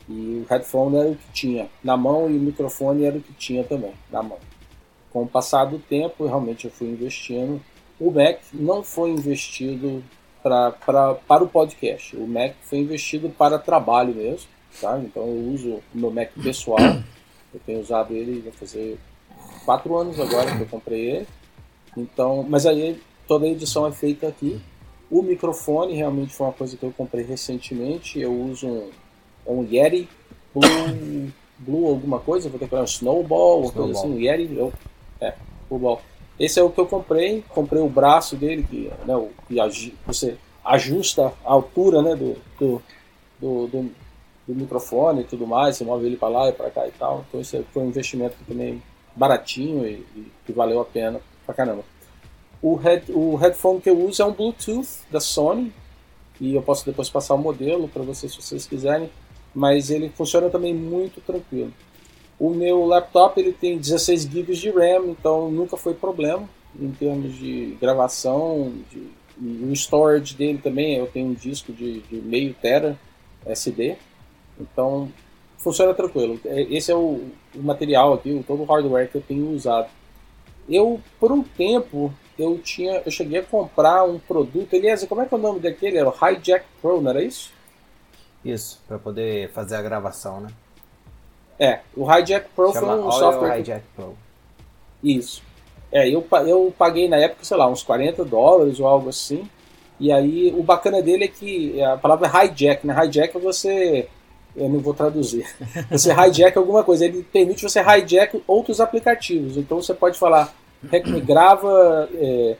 E 0.08 0.44
o 0.44 0.46
headphone 0.48 0.96
era 0.96 1.08
o 1.08 1.14
que 1.14 1.32
tinha 1.32 1.70
na 1.84 1.96
mão 1.96 2.28
e 2.30 2.36
o 2.36 2.40
microfone 2.40 3.04
era 3.04 3.16
o 3.16 3.20
que 3.20 3.32
tinha 3.34 3.62
também 3.62 3.92
na 4.10 4.22
mão. 4.22 4.38
Com 5.12 5.22
o 5.22 5.28
passar 5.28 5.64
do 5.66 5.78
tempo, 5.78 6.26
realmente 6.26 6.64
eu 6.64 6.70
fui 6.70 6.88
investindo. 6.88 7.60
O 7.98 8.10
Mac 8.10 8.40
não 8.52 8.82
foi 8.82 9.10
investido 9.10 10.02
pra, 10.42 10.72
pra, 10.72 11.14
para 11.14 11.44
o 11.44 11.48
podcast. 11.48 12.16
O 12.16 12.26
Mac 12.26 12.54
foi 12.62 12.78
investido 12.78 13.28
para 13.28 13.58
trabalho 13.58 14.14
mesmo 14.14 14.48
tá? 14.78 14.98
Então 14.98 15.22
eu 15.22 15.52
uso 15.52 15.68
o 15.70 15.82
meu 15.94 16.10
Mac 16.10 16.30
pessoal. 16.42 16.78
Eu 17.52 17.60
tenho 17.66 17.80
usado 17.80 18.14
ele, 18.14 18.40
vai 18.40 18.52
fazer 18.52 18.98
quatro 19.64 19.96
anos 19.96 20.20
agora 20.20 20.54
que 20.54 20.62
eu 20.62 20.68
comprei 20.68 21.10
ele. 21.10 21.26
Então, 21.96 22.44
mas 22.48 22.66
aí 22.66 23.00
toda 23.26 23.46
a 23.46 23.48
edição 23.48 23.86
é 23.86 23.92
feita 23.92 24.28
aqui. 24.28 24.60
O 25.10 25.22
microfone 25.22 25.94
realmente 25.94 26.32
foi 26.32 26.46
uma 26.46 26.52
coisa 26.52 26.76
que 26.76 26.82
eu 26.82 26.92
comprei 26.96 27.24
recentemente. 27.24 28.20
Eu 28.20 28.32
uso 28.32 28.66
um, 28.66 28.90
um 29.46 29.64
Yeti 29.64 30.08
Blue, 30.54 31.32
Blue 31.58 31.88
alguma 31.88 32.20
coisa, 32.20 32.48
vou 32.48 32.58
ter 32.58 32.68
que 32.68 32.74
um 32.74 32.84
Snowball, 32.84 33.62
uma 33.62 33.72
coisa 33.72 33.92
assim, 33.92 34.14
um 34.14 34.18
Yeti, 34.18 34.54
eu, 34.54 34.72
é, 35.20 35.34
Blueball. 35.68 36.00
Esse 36.38 36.58
é 36.58 36.62
o 36.62 36.70
que 36.70 36.80
eu 36.80 36.86
comprei. 36.86 37.44
Comprei 37.48 37.82
o 37.82 37.88
braço 37.88 38.36
dele, 38.36 38.62
que, 38.62 38.90
né, 39.04 39.16
o, 39.16 39.30
que 39.48 39.94
você 40.06 40.36
ajusta 40.64 41.32
a 41.44 41.52
altura 41.52 42.02
né, 42.02 42.14
do, 42.14 42.36
do, 42.58 42.82
do, 43.40 43.66
do 43.66 43.90
do 44.52 44.54
microfone 44.54 45.22
e 45.22 45.24
tudo 45.24 45.46
mais, 45.46 45.76
você 45.76 45.84
move 45.84 46.06
ele 46.06 46.16
para 46.16 46.28
lá 46.28 46.48
e 46.48 46.52
para 46.52 46.70
cá 46.70 46.86
e 46.86 46.92
tal. 46.92 47.24
Então 47.28 47.40
isso 47.40 47.64
foi 47.72 47.82
um 47.82 47.88
investimento 47.88 48.36
também 48.46 48.82
baratinho 49.14 49.86
e, 49.86 50.04
e 50.16 50.32
que 50.44 50.52
valeu 50.52 50.80
a 50.80 50.84
pena 50.84 51.20
pra 51.46 51.54
caramba. 51.54 51.84
O, 52.62 52.74
head, 52.74 53.10
o 53.10 53.36
headphone 53.36 53.80
que 53.80 53.88
eu 53.88 53.98
uso 53.98 54.22
é 54.22 54.24
um 54.24 54.32
Bluetooth 54.32 54.88
da 55.10 55.20
Sony 55.20 55.72
e 56.40 56.54
eu 56.54 56.62
posso 56.62 56.84
depois 56.84 57.08
passar 57.08 57.34
o 57.34 57.38
modelo 57.38 57.88
para 57.88 58.02
vocês 58.02 58.32
se 58.32 58.40
vocês 58.40 58.66
quiserem, 58.66 59.10
mas 59.54 59.90
ele 59.90 60.08
funciona 60.10 60.48
também 60.48 60.74
muito 60.74 61.20
tranquilo. 61.20 61.72
O 62.38 62.50
meu 62.50 62.86
laptop 62.86 63.38
ele 63.38 63.52
tem 63.52 63.78
16 63.78 64.22
GB 64.22 64.54
de 64.54 64.70
RAM, 64.70 65.08
então 65.08 65.50
nunca 65.50 65.76
foi 65.76 65.94
problema 65.94 66.48
em 66.78 66.90
termos 66.92 67.36
de 67.36 67.76
gravação, 67.80 68.72
de, 68.90 69.10
o 69.38 69.72
storage 69.72 70.34
dele 70.34 70.58
também, 70.58 70.96
eu 70.96 71.06
tenho 71.06 71.28
um 71.28 71.34
disco 71.34 71.72
de, 71.72 72.00
de 72.00 72.16
meio 72.16 72.54
tera 72.54 72.98
SD, 73.46 73.96
então, 74.60 75.10
funciona 75.58 75.94
tranquilo. 75.94 76.38
É, 76.44 76.62
esse 76.62 76.92
é 76.92 76.94
o, 76.94 77.30
o 77.54 77.62
material 77.62 78.12
aqui, 78.12 78.44
todo 78.46 78.62
o 78.62 78.66
hardware 78.66 79.10
que 79.10 79.16
eu 79.16 79.22
tenho 79.22 79.50
usado. 79.50 79.88
Eu, 80.68 81.00
por 81.18 81.32
um 81.32 81.42
tempo, 81.42 82.12
eu 82.40 82.58
tinha, 82.58 83.02
eu 83.04 83.10
cheguei 83.10 83.40
a 83.40 83.42
comprar 83.42 84.04
um 84.04 84.18
produto. 84.18 84.72
Elias, 84.74 85.04
como 85.04 85.22
é 85.22 85.26
que 85.26 85.34
é 85.34 85.36
o 85.36 85.40
nome 85.40 85.60
daquele? 85.60 85.98
Era 85.98 86.08
o 86.08 86.12
Hijack 86.14 86.64
Pro, 86.80 87.00
não 87.00 87.10
era 87.10 87.22
isso? 87.22 87.52
Isso, 88.44 88.80
para 88.88 88.98
poder 88.98 89.50
fazer 89.52 89.76
a 89.76 89.82
gravação, 89.82 90.40
né? 90.40 90.48
É, 91.58 91.80
o 91.94 92.10
Hijack 92.10 92.48
Pro 92.56 92.72
Chama 92.72 92.86
foi 92.86 93.02
um 93.02 93.12
software. 93.12 93.58
Hijack 93.58 93.84
Pro. 93.94 94.16
Isso. 95.02 95.42
É, 95.92 96.08
eu, 96.08 96.26
eu 96.46 96.74
paguei 96.76 97.08
na 97.08 97.16
época, 97.16 97.44
sei 97.44 97.56
lá, 97.56 97.68
uns 97.68 97.82
40 97.82 98.24
dólares 98.24 98.80
ou 98.80 98.86
algo 98.86 99.08
assim. 99.08 99.48
E 99.98 100.10
aí, 100.10 100.54
o 100.56 100.62
bacana 100.62 101.02
dele 101.02 101.24
é 101.24 101.28
que 101.28 101.82
a 101.82 101.98
palavra 101.98 102.26
é 102.26 102.46
hijack, 102.46 102.86
né? 102.86 103.04
Hijack 103.04 103.36
é 103.36 103.40
você 103.40 104.08
eu 104.56 104.68
não 104.68 104.80
vou 104.80 104.94
traduzir. 104.94 105.46
Você 105.90 106.12
hijack 106.12 106.56
alguma 106.58 106.82
coisa, 106.82 107.04
ele 107.04 107.22
permite 107.22 107.62
você 107.62 107.80
hijack 107.80 108.42
outros 108.46 108.80
aplicativos. 108.80 109.56
Então 109.56 109.80
você 109.80 109.94
pode 109.94 110.18
falar, 110.18 110.52
grava. 111.24 112.08
É, 112.14 112.56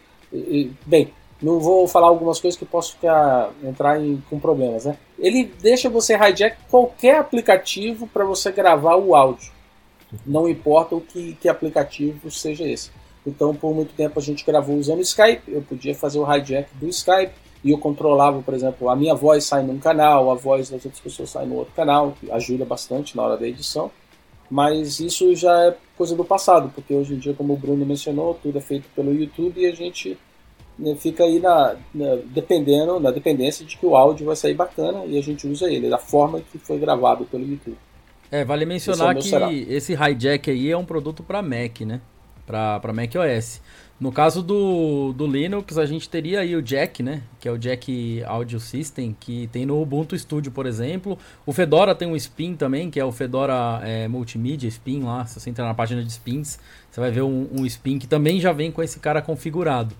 bem, 0.87 1.13
não 1.43 1.59
vou 1.59 1.89
falar 1.89 2.09
algumas 2.09 2.39
coisas 2.39 2.59
que 2.59 2.67
posso 2.67 2.93
ficar, 2.93 3.51
entrar 3.65 4.01
em, 4.01 4.23
com 4.29 4.39
problemas, 4.39 4.85
né? 4.85 4.97
Ele 5.19 5.45
deixa 5.61 5.89
você 5.89 6.15
hijack 6.15 6.57
qualquer 6.71 7.19
aplicativo 7.19 8.07
para 8.07 8.25
você 8.25 8.53
gravar 8.53 8.97
o 8.97 9.15
áudio. 9.15 9.51
Não 10.27 10.49
importa 10.49 10.95
o 10.95 11.01
que, 11.01 11.35
que 11.41 11.49
aplicativo 11.49 12.31
seja 12.31 12.65
esse. 12.65 12.91
Então, 13.27 13.55
por 13.55 13.75
muito 13.75 13.95
tempo 13.95 14.19
a 14.19 14.23
gente 14.23 14.45
gravou 14.45 14.77
usando 14.77 15.01
Skype, 15.01 15.43
eu 15.49 15.63
podia 15.63 15.95
fazer 15.95 16.19
o 16.19 16.35
hijack 16.35 16.69
do 16.75 16.89
Skype 16.89 17.33
e 17.63 17.71
eu 17.71 17.79
controlava, 17.79 18.41
por 18.43 18.55
exemplo, 18.55 18.89
a 18.89 18.97
minha 18.97 19.15
voz 19.15 19.45
sai 19.45 19.63
num 19.63 19.79
canal, 19.79 20.31
a 20.31 20.35
voz 20.35 20.71
das 20.71 20.85
outras 20.85 21.01
pessoas 21.01 21.31
sai 21.31 21.47
no 21.47 21.57
outro 21.57 21.75
canal, 21.75 22.15
que 22.19 22.31
ajuda 22.31 22.65
bastante 22.65 23.17
na 23.17 23.23
hora 23.23 23.37
da 23.37 23.47
edição. 23.47 23.91
Mas 24.51 24.99
isso 24.99 25.35
já 25.37 25.67
é 25.67 25.77
coisa 25.97 26.17
do 26.17 26.25
passado, 26.25 26.73
porque 26.75 26.93
hoje 26.93 27.15
em 27.15 27.19
dia, 27.19 27.35
como 27.35 27.55
o 27.55 27.57
Bruno 27.57 27.87
mencionou, 27.87 28.35
tudo 28.43 28.59
é 28.59 28.61
feito 28.61 28.89
pelo 28.97 29.15
YouTube 29.15 29.61
e 29.61 29.67
a 29.67 29.75
gente 29.75 30.19
né, 30.79 30.97
fica 30.97 31.25
aí 31.25 31.39
na, 31.39 31.77
na, 31.95 32.17
dependendo, 32.25 32.99
na 32.99 33.11
dependência 33.11 33.65
de 33.65 33.77
que 33.77 33.87
o 33.87 33.95
áudio 33.95 34.27
vai 34.27 34.35
sair 34.35 34.55
bacana 34.55 35.05
e 35.07 35.19
a 35.19 35.23
gente 35.23 35.47
usa 35.47 35.71
ele 35.71 35.89
da 35.89 35.99
forma 35.99 36.41
que 36.41 36.59
foi 36.59 36.79
gravado 36.79 37.25
pelo 37.27 37.47
YouTube. 37.47 37.77
É, 38.31 38.45
vale 38.45 38.65
mencionar 38.65 39.17
esse 39.17 39.35
é 39.35 39.49
que 39.49 39.67
esse 39.69 39.93
hijack 39.93 40.51
aí 40.51 40.71
é 40.71 40.77
um 40.77 40.85
produto 40.85 41.23
para 41.23 41.43
Mac, 41.43 41.81
né? 41.81 42.01
Para 42.47 42.93
Mac 42.93 43.13
OS. 43.17 43.61
No 44.01 44.11
caso 44.11 44.43
do, 44.43 45.13
do 45.13 45.27
Linux, 45.27 45.77
a 45.77 45.85
gente 45.85 46.09
teria 46.09 46.41
aí 46.41 46.57
o 46.57 46.63
Jack, 46.63 47.03
né? 47.03 47.23
Que 47.39 47.47
é 47.47 47.53
o 47.53 47.59
Jack 47.59 48.25
Audio 48.25 48.59
System, 48.59 49.15
que 49.21 49.47
tem 49.53 49.67
no 49.67 49.79
Ubuntu 49.79 50.19
Studio, 50.19 50.51
por 50.51 50.65
exemplo. 50.65 51.19
O 51.45 51.53
Fedora 51.53 51.95
tem 51.95 52.09
um 52.09 52.17
Spin 52.17 52.55
também, 52.55 52.91
que 52.91 52.99
é 52.99 53.05
o 53.05 53.13
Fedora 53.13 53.83
é, 53.85 54.09
Multimedia 54.09 54.67
Spin 54.71 55.03
lá. 55.03 55.27
Se 55.27 55.39
você 55.39 55.51
entrar 55.51 55.67
na 55.67 55.75
página 55.75 56.03
de 56.03 56.11
Spins, 56.11 56.59
você 56.91 56.99
vai 56.99 57.11
ver 57.11 57.21
um, 57.21 57.47
um 57.53 57.67
Spin 57.67 57.99
que 57.99 58.07
também 58.07 58.41
já 58.41 58.53
vem 58.53 58.73
com 58.73 58.83
esse 58.83 58.99
cara 58.99 59.21
configurado. 59.21 59.95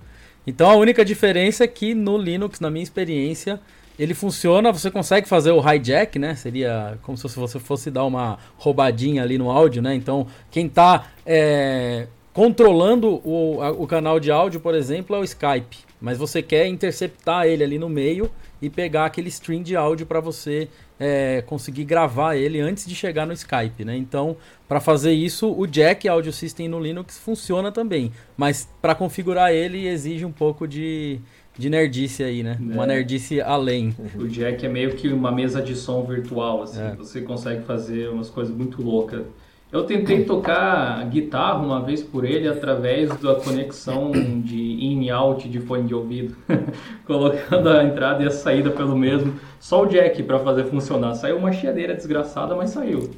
Então 0.47 0.71
a 0.71 0.75
única 0.75 1.05
diferença 1.05 1.65
é 1.65 1.67
que 1.67 1.95
no 1.95 2.17
Linux, 2.17 2.59
na 2.59 2.71
minha 2.71 2.83
experiência, 2.83 3.61
ele 3.99 4.15
funciona, 4.15 4.73
você 4.73 4.91
consegue 4.91 5.29
fazer 5.29 5.51
o 5.51 5.61
hijack, 5.61 6.19
né? 6.19 6.35
Seria 6.37 6.99
como 7.03 7.19
se 7.19 7.29
você 7.29 7.59
fosse 7.61 7.91
dar 7.91 8.07
uma 8.07 8.39
roubadinha 8.57 9.23
ali 9.23 9.37
no 9.37 9.51
áudio, 9.51 9.83
né? 9.83 9.95
Então, 9.95 10.27
quem 10.51 10.65
está 10.69 11.05
é, 11.27 12.07
controlando 12.33 13.21
o, 13.25 13.63
a, 13.63 13.71
o 13.71 13.87
canal 13.87 14.21
de 14.21 14.31
áudio, 14.31 14.61
por 14.61 14.75
exemplo, 14.75 15.17
é 15.17 15.19
o 15.19 15.25
Skype. 15.25 15.79
Mas 16.01 16.17
você 16.17 16.41
quer 16.43 16.67
interceptar 16.67 17.47
ele 17.47 17.63
ali 17.63 17.79
no 17.79 17.89
meio 17.89 18.31
e 18.63 18.71
pegar 18.71 19.07
aquele 19.07 19.29
stream 19.29 19.63
de 19.63 19.77
áudio 19.77 20.07
para 20.07 20.21
você 20.21 20.69
é, 20.99 21.43
conseguir 21.43 21.85
gravar 21.85 22.37
ele 22.37 22.61
antes 22.61 22.87
de 22.87 22.95
chegar 22.95 23.27
no 23.27 23.33
Skype, 23.33 23.85
né? 23.85 23.97
Então, 23.97 24.37
para 24.69 24.81
fazer 24.81 25.13
isso, 25.13 25.51
o 25.51 25.67
Jack 25.67 26.09
Audio 26.09 26.33
System 26.33 26.69
no 26.69 26.79
Linux 26.79 27.19
funciona 27.19 27.73
também, 27.73 28.13
mas 28.37 28.69
para 28.81 28.95
configurar 28.95 29.53
ele 29.53 29.87
exige 29.89 30.25
um 30.25 30.33
pouco 30.33 30.69
de, 30.69 31.21
de 31.59 31.71
nerdice 31.71 32.23
aí, 32.23 32.43
né? 32.43 32.59
É. 32.61 32.75
Uma 32.75 32.87
nerdice 32.87 33.41
além. 33.41 33.95
O 34.15 34.29
Jack 34.29 34.65
é 34.65 34.69
meio 34.69 34.95
que 34.95 35.09
uma 35.09 35.33
mesa 35.33 35.61
de 35.63 35.75
som 35.75 36.05
virtual, 36.05 36.63
assim. 36.63 36.81
É. 36.81 36.95
Você 36.97 37.23
consegue 37.23 37.63
fazer 37.65 38.11
umas 38.11 38.29
coisas 38.29 38.55
muito 38.55 38.83
loucas. 38.83 39.25
Eu 39.73 39.85
tentei 39.85 40.25
tocar 40.25 41.05
guitarra 41.05 41.59
uma 41.59 41.81
vez 41.81 42.03
por 42.03 42.25
ele 42.25 42.49
através 42.49 43.09
da 43.21 43.37
conexão 43.37 44.11
de 44.11 44.59
in 44.59 45.05
e 45.05 45.11
out 45.11 45.49
de 45.49 45.61
fone 45.61 45.87
de 45.87 45.95
ouvido, 45.95 46.37
colocando 47.07 47.69
a 47.69 47.85
entrada 47.85 48.25
e 48.25 48.27
a 48.27 48.33
saída 48.33 48.71
pelo 48.71 48.97
mesmo, 48.97 49.39
só 49.61 49.85
o 49.85 49.87
jack 49.87 50.21
para 50.25 50.41
fazer 50.41 50.65
funcionar. 50.65 51.15
Saiu 51.15 51.37
uma 51.37 51.53
chiadeira 51.53 51.95
desgraçada, 51.95 52.57
mas 52.57 52.71
saiu. 52.71 53.11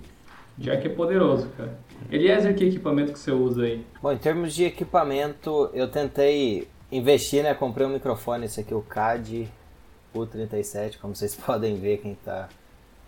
Jack 0.59 0.87
é 0.87 0.91
poderoso, 0.91 1.49
cara. 1.57 1.73
Eliezer, 2.11 2.55
que 2.55 2.67
equipamento 2.67 3.13
que 3.13 3.19
você 3.19 3.33
usa 3.33 3.63
aí? 3.63 3.83
Bom, 4.03 4.13
em 4.13 4.19
termos 4.19 4.55
de 4.55 4.65
equipamento, 4.65 5.71
eu 5.73 5.89
tentei 5.89 6.69
investir, 6.91 7.43
né? 7.43 7.55
Comprei 7.55 7.87
um 7.87 7.91
microfone, 7.91 8.45
esse 8.45 8.61
aqui, 8.61 8.75
o 8.75 8.83
CAD 8.83 9.49
U37, 10.15 10.99
como 11.01 11.17
vocês 11.17 11.35
podem 11.47 11.77
ver 11.77 11.97
quem 11.97 12.15
tá... 12.15 12.51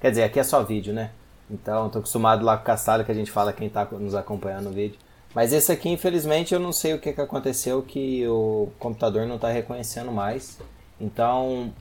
Quer 0.01 0.09
dizer, 0.09 0.23
aqui 0.23 0.41
é 0.41 0.45
só 0.45 0.63
vídeo, 0.63 0.95
né? 0.95 1.11
Então, 1.51 1.89
tô 1.91 1.99
acostumado 1.99 2.45
lá 2.45 2.57
com 2.57 2.63
o 2.63 2.67
Castalho 2.67 3.05
que 3.05 3.13
a 3.13 3.15
gente 3.15 3.31
fala 3.31 3.53
quem 3.53 3.69
tá 3.69 3.87
nos 3.93 4.15
acompanhando 4.15 4.65
no 4.65 4.71
vídeo. 4.73 4.99
Mas 5.35 5.53
esse 5.53 5.71
aqui, 5.73 5.89
infelizmente, 5.89 6.55
eu 6.55 6.61
não 6.61 6.73
sei 6.73 6.95
o 6.95 6.99
que, 6.99 7.13
que 7.13 7.21
aconteceu 7.21 7.83
que 7.83 8.27
o 8.27 8.69
computador 8.79 9.27
não 9.27 9.37
está 9.37 9.49
reconhecendo 9.49 10.13
mais. 10.13 10.59
Então, 11.01 11.73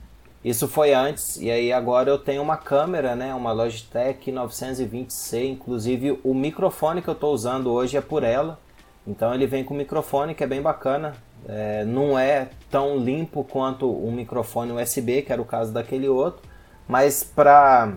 isso 0.44 0.68
foi 0.68 0.92
antes, 0.92 1.38
e 1.38 1.50
aí 1.50 1.72
agora 1.72 2.10
eu 2.10 2.18
tenho 2.18 2.42
uma 2.42 2.58
câmera, 2.58 3.16
né, 3.16 3.34
uma 3.34 3.50
Logitech 3.50 4.30
920C, 4.30 5.48
inclusive 5.48 6.20
o 6.22 6.34
microfone 6.34 7.00
que 7.00 7.08
eu 7.08 7.14
estou 7.14 7.32
usando 7.32 7.72
hoje 7.72 7.96
é 7.96 8.02
por 8.02 8.22
ela. 8.22 8.60
Então 9.06 9.34
ele 9.34 9.46
vem 9.46 9.64
com 9.64 9.72
microfone 9.72 10.34
que 10.34 10.44
é 10.44 10.46
bem 10.46 10.60
bacana, 10.60 11.14
é, 11.48 11.82
não 11.86 12.18
é 12.18 12.50
tão 12.70 12.98
limpo 12.98 13.42
quanto 13.42 13.90
um 13.90 14.12
microfone 14.12 14.72
USB, 14.72 15.22
que 15.22 15.32
era 15.32 15.40
o 15.40 15.46
caso 15.46 15.72
daquele 15.72 16.08
outro, 16.08 16.42
mas 16.86 17.24
para 17.24 17.94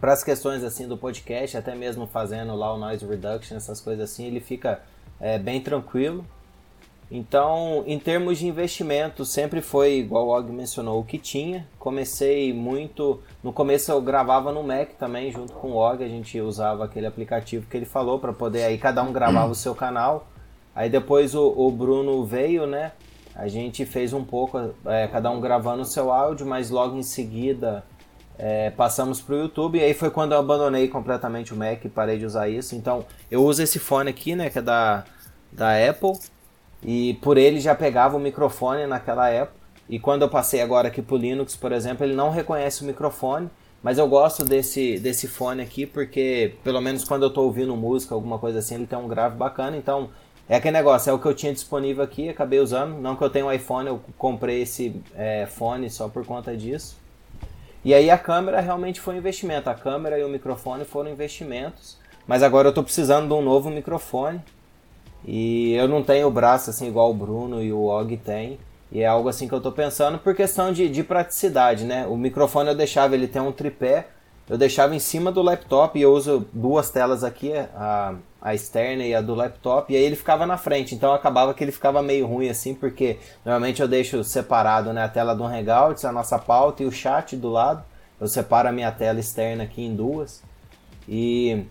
para 0.00 0.12
as 0.12 0.22
questões 0.22 0.62
assim 0.62 0.86
do 0.86 0.96
podcast, 0.96 1.56
até 1.56 1.74
mesmo 1.74 2.06
fazendo 2.06 2.54
lá 2.54 2.72
o 2.74 2.78
noise 2.78 3.04
reduction, 3.06 3.56
essas 3.56 3.80
coisas 3.80 4.10
assim, 4.10 4.26
ele 4.26 4.40
fica 4.40 4.80
é, 5.20 5.38
bem 5.38 5.60
tranquilo. 5.60 6.24
Então, 7.10 7.84
em 7.86 7.98
termos 7.98 8.38
de 8.38 8.46
investimento, 8.46 9.24
sempre 9.24 9.60
foi 9.60 9.98
igual 9.98 10.26
o 10.26 10.38
Og 10.38 10.50
mencionou 10.50 11.00
o 11.00 11.04
que 11.04 11.18
tinha. 11.18 11.66
Comecei 11.78 12.52
muito. 12.52 13.20
No 13.42 13.52
começo 13.52 13.92
eu 13.92 14.00
gravava 14.00 14.50
no 14.52 14.62
Mac 14.62 14.90
também, 14.98 15.30
junto 15.30 15.52
com 15.52 15.72
o 15.72 15.76
Og, 15.76 16.02
a 16.02 16.08
gente 16.08 16.40
usava 16.40 16.84
aquele 16.84 17.06
aplicativo 17.06 17.66
que 17.66 17.76
ele 17.76 17.86
falou 17.86 18.18
para 18.18 18.32
poder 18.32 18.64
aí 18.64 18.78
cada 18.78 19.02
um 19.02 19.12
gravava 19.12 19.52
o 19.52 19.54
seu 19.54 19.74
canal. 19.74 20.26
Aí 20.74 20.88
depois 20.88 21.34
o, 21.34 21.54
o 21.56 21.70
Bruno 21.70 22.24
veio, 22.24 22.66
né? 22.66 22.92
A 23.34 23.48
gente 23.48 23.84
fez 23.84 24.12
um 24.12 24.24
pouco, 24.24 24.58
é, 24.86 25.06
cada 25.08 25.30
um 25.30 25.40
gravando 25.40 25.82
o 25.82 25.86
seu 25.86 26.10
áudio, 26.10 26.46
mas 26.46 26.70
logo 26.70 26.96
em 26.96 27.02
seguida 27.02 27.84
é, 28.38 28.70
passamos 28.70 29.20
para 29.20 29.34
o 29.34 29.38
YouTube. 29.38 29.78
E 29.78 29.82
aí 29.82 29.94
foi 29.94 30.10
quando 30.10 30.32
eu 30.32 30.38
abandonei 30.38 30.88
completamente 30.88 31.52
o 31.52 31.56
Mac 31.56 31.84
e 31.84 31.88
parei 31.88 32.18
de 32.18 32.26
usar 32.26 32.48
isso. 32.48 32.74
Então 32.74 33.04
eu 33.30 33.44
uso 33.44 33.62
esse 33.62 33.78
fone 33.78 34.10
aqui, 34.10 34.34
né? 34.34 34.50
Que 34.50 34.58
é 34.58 34.62
da, 34.62 35.04
da 35.52 35.70
Apple. 35.88 36.12
E 36.82 37.14
por 37.22 37.38
ele 37.38 37.60
já 37.60 37.74
pegava 37.74 38.16
o 38.16 38.20
microfone 38.20 38.86
naquela 38.86 39.28
época. 39.28 39.64
E 39.88 39.98
quando 39.98 40.22
eu 40.22 40.28
passei 40.28 40.60
agora 40.60 40.88
aqui 40.88 41.02
para 41.02 41.14
o 41.14 41.18
Linux, 41.18 41.56
por 41.56 41.72
exemplo, 41.72 42.04
ele 42.04 42.14
não 42.14 42.30
reconhece 42.30 42.82
o 42.82 42.86
microfone. 42.86 43.48
Mas 43.82 43.98
eu 43.98 44.08
gosto 44.08 44.44
desse, 44.46 44.98
desse 44.98 45.28
fone 45.28 45.60
aqui 45.60 45.84
porque, 45.84 46.54
pelo 46.64 46.80
menos 46.80 47.04
quando 47.04 47.24
eu 47.24 47.28
estou 47.28 47.44
ouvindo 47.44 47.76
música, 47.76 48.14
alguma 48.14 48.38
coisa 48.38 48.60
assim, 48.60 48.76
ele 48.76 48.86
tem 48.86 48.98
um 48.98 49.06
grave 49.06 49.36
bacana. 49.36 49.76
Então, 49.76 50.08
é 50.48 50.56
aquele 50.56 50.76
negócio, 50.76 51.10
é 51.10 51.12
o 51.12 51.18
que 51.18 51.26
eu 51.26 51.34
tinha 51.34 51.52
disponível 51.52 52.02
aqui, 52.02 52.30
acabei 52.30 52.60
usando. 52.60 52.98
Não 52.98 53.14
que 53.14 53.22
eu 53.22 53.28
tenha 53.28 53.44
um 53.44 53.52
iPhone, 53.52 53.88
eu 53.88 54.00
comprei 54.16 54.62
esse 54.62 55.02
é, 55.14 55.46
fone 55.46 55.90
só 55.90 56.08
por 56.08 56.24
conta 56.24 56.56
disso. 56.56 56.96
E 57.84 57.92
aí 57.92 58.10
a 58.10 58.16
câmera 58.16 58.60
realmente 58.60 59.00
foi 59.00 59.14
um 59.14 59.18
investimento. 59.18 59.68
A 59.68 59.74
câmera 59.74 60.18
e 60.18 60.24
o 60.24 60.28
microfone 60.28 60.84
foram 60.84 61.10
investimentos. 61.10 61.98
Mas 62.26 62.42
agora 62.42 62.68
eu 62.68 62.70
estou 62.70 62.82
precisando 62.82 63.28
de 63.28 63.34
um 63.34 63.42
novo 63.42 63.68
microfone. 63.68 64.40
E 65.26 65.74
eu 65.74 65.86
não 65.86 66.02
tenho 66.02 66.30
braço 66.30 66.70
assim 66.70 66.88
igual 66.88 67.10
o 67.10 67.14
Bruno 67.14 67.62
e 67.62 67.72
o 67.72 67.84
Og 67.84 68.16
tem. 68.16 68.58
E 68.90 69.00
é 69.00 69.06
algo 69.06 69.28
assim 69.28 69.48
que 69.48 69.54
eu 69.54 69.58
estou 69.58 69.72
pensando 69.72 70.18
por 70.18 70.34
questão 70.34 70.72
de, 70.72 70.88
de 70.88 71.02
praticidade, 71.02 71.84
né? 71.84 72.06
O 72.06 72.16
microfone 72.16 72.68
eu 72.68 72.74
deixava 72.74 73.14
ele 73.14 73.26
ter 73.26 73.40
um 73.40 73.52
tripé, 73.52 74.06
eu 74.48 74.58
deixava 74.58 74.94
em 74.94 74.98
cima 74.98 75.32
do 75.32 75.40
laptop 75.40 75.98
e 75.98 76.02
eu 76.02 76.12
uso 76.12 76.46
duas 76.52 76.90
telas 76.90 77.24
aqui, 77.24 77.52
a, 77.74 78.14
a 78.42 78.54
externa 78.54 79.02
e 79.04 79.14
a 79.14 79.22
do 79.22 79.34
laptop, 79.34 79.90
e 79.90 79.96
aí 79.96 80.02
ele 80.02 80.16
ficava 80.16 80.44
na 80.44 80.58
frente. 80.58 80.94
Então 80.94 81.14
acabava 81.14 81.54
que 81.54 81.64
ele 81.64 81.72
ficava 81.72 82.02
meio 82.02 82.26
ruim 82.26 82.50
assim, 82.50 82.74
porque 82.74 83.18
normalmente 83.44 83.80
eu 83.80 83.88
deixo 83.88 84.22
separado 84.22 84.92
né, 84.92 85.04
a 85.04 85.08
tela 85.08 85.34
do 85.34 85.44
Hangouts, 85.44 86.04
a 86.04 86.12
nossa 86.12 86.38
pauta 86.38 86.82
e 86.82 86.86
o 86.86 86.92
chat 86.92 87.36
do 87.36 87.48
lado. 87.48 87.82
Eu 88.20 88.28
separo 88.28 88.68
a 88.68 88.72
minha 88.72 88.92
tela 88.92 89.18
externa 89.18 89.64
aqui 89.64 89.82
em 89.82 89.94
duas. 89.94 90.42
E 91.08 91.64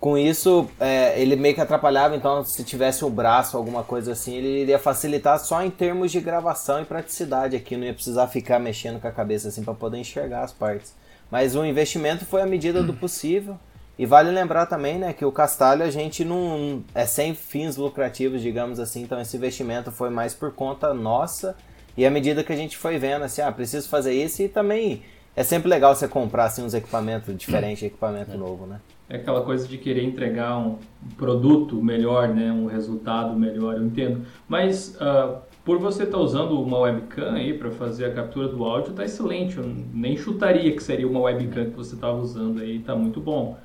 com 0.00 0.16
isso, 0.16 0.68
é, 0.78 1.20
ele 1.20 1.34
meio 1.34 1.56
que 1.56 1.60
atrapalhava, 1.60 2.14
então 2.14 2.44
se 2.44 2.62
tivesse 2.62 3.04
o 3.04 3.10
braço, 3.10 3.56
alguma 3.56 3.82
coisa 3.82 4.12
assim, 4.12 4.36
ele 4.36 4.62
iria 4.62 4.78
facilitar 4.78 5.40
só 5.40 5.60
em 5.60 5.70
termos 5.70 6.12
de 6.12 6.20
gravação 6.20 6.80
e 6.80 6.84
praticidade 6.84 7.56
aqui, 7.56 7.76
não 7.76 7.84
ia 7.84 7.92
precisar 7.92 8.28
ficar 8.28 8.60
mexendo 8.60 9.00
com 9.00 9.08
a 9.08 9.12
cabeça 9.12 9.48
assim 9.48 9.64
para 9.64 9.74
poder 9.74 9.98
enxergar 9.98 10.44
as 10.44 10.52
partes. 10.52 10.94
Mas 11.30 11.54
o 11.54 11.64
investimento 11.64 12.24
foi 12.24 12.42
à 12.42 12.46
medida 12.46 12.82
do 12.82 12.94
possível. 12.94 13.58
E 13.98 14.06
vale 14.06 14.30
lembrar 14.30 14.66
também, 14.66 14.96
né, 14.96 15.12
que 15.12 15.24
o 15.24 15.32
Castalho 15.32 15.82
a 15.82 15.90
gente 15.90 16.24
não 16.24 16.84
é 16.94 17.04
sem 17.04 17.34
fins 17.34 17.76
lucrativos, 17.76 18.40
digamos 18.40 18.78
assim, 18.78 19.02
então 19.02 19.20
esse 19.20 19.36
investimento 19.36 19.90
foi 19.90 20.08
mais 20.08 20.34
por 20.34 20.52
conta 20.52 20.94
nossa. 20.94 21.56
E 21.96 22.06
à 22.06 22.10
medida 22.10 22.44
que 22.44 22.52
a 22.52 22.56
gente 22.56 22.76
foi 22.76 22.96
vendo 22.96 23.24
assim, 23.24 23.42
ah, 23.42 23.50
preciso 23.50 23.88
fazer 23.88 24.12
isso 24.12 24.40
e 24.40 24.48
também 24.48 25.02
é 25.34 25.42
sempre 25.42 25.68
legal 25.68 25.96
você 25.96 26.06
comprar 26.06 26.44
assim 26.44 26.62
uns 26.62 26.74
equipamentos 26.74 27.36
diferentes, 27.36 27.82
equipamento 27.82 28.32
é. 28.32 28.36
novo, 28.36 28.66
né? 28.66 28.80
É 29.08 29.16
aquela 29.16 29.40
coisa 29.42 29.66
de 29.66 29.78
querer 29.78 30.04
entregar 30.04 30.58
um 30.58 30.76
produto 31.16 31.82
melhor, 31.82 32.28
né, 32.28 32.52
um 32.52 32.66
resultado 32.66 33.34
melhor, 33.36 33.76
eu 33.76 33.86
entendo. 33.86 34.26
Mas 34.46 34.96
uh, 34.96 35.38
por 35.68 35.78
você 35.78 36.04
estar 36.04 36.16
tá 36.16 36.22
usando 36.24 36.58
uma 36.58 36.78
webcam 36.78 37.34
aí 37.34 37.52
para 37.52 37.70
fazer 37.70 38.06
a 38.06 38.14
captura 38.14 38.48
do 38.48 38.64
áudio, 38.64 38.94
tá 38.94 39.04
excelente. 39.04 39.58
Eu 39.58 39.64
nem 39.92 40.16
chutaria 40.16 40.74
que 40.74 40.82
seria 40.82 41.06
uma 41.06 41.20
webcam 41.20 41.66
que 41.66 41.76
você 41.76 41.94
estava 41.94 42.16
usando 42.16 42.62
aí, 42.62 42.78
tá 42.78 42.96
muito 42.96 43.20
bom. 43.20 43.58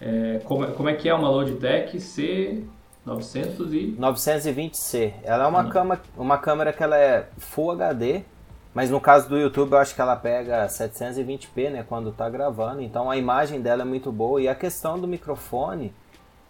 É, 0.00 0.40
como, 0.42 0.66
como 0.68 0.88
é 0.88 0.94
que 0.94 1.06
é 1.06 1.12
uma 1.12 1.28
Logitech 1.28 1.98
C900 1.98 3.74
e... 3.74 3.94
920C. 4.00 5.12
Ela 5.22 5.44
é 5.44 5.46
uma, 5.46 5.60
hum. 5.60 5.68
cama, 5.68 6.00
uma 6.16 6.38
câmera 6.38 6.72
que 6.72 6.82
ela 6.82 6.96
é 6.96 7.28
Full 7.36 7.72
HD, 7.72 8.22
mas 8.72 8.88
no 8.88 8.98
caso 8.98 9.28
do 9.28 9.36
YouTube 9.36 9.72
eu 9.72 9.78
acho 9.80 9.94
que 9.94 10.00
ela 10.00 10.16
pega 10.16 10.66
720p, 10.66 11.68
né, 11.68 11.84
quando 11.86 12.10
tá 12.10 12.26
gravando. 12.30 12.80
Então 12.80 13.10
a 13.10 13.18
imagem 13.18 13.60
dela 13.60 13.82
é 13.82 13.84
muito 13.84 14.10
boa. 14.10 14.40
E 14.40 14.48
a 14.48 14.54
questão 14.54 14.98
do 14.98 15.06
microfone, 15.06 15.92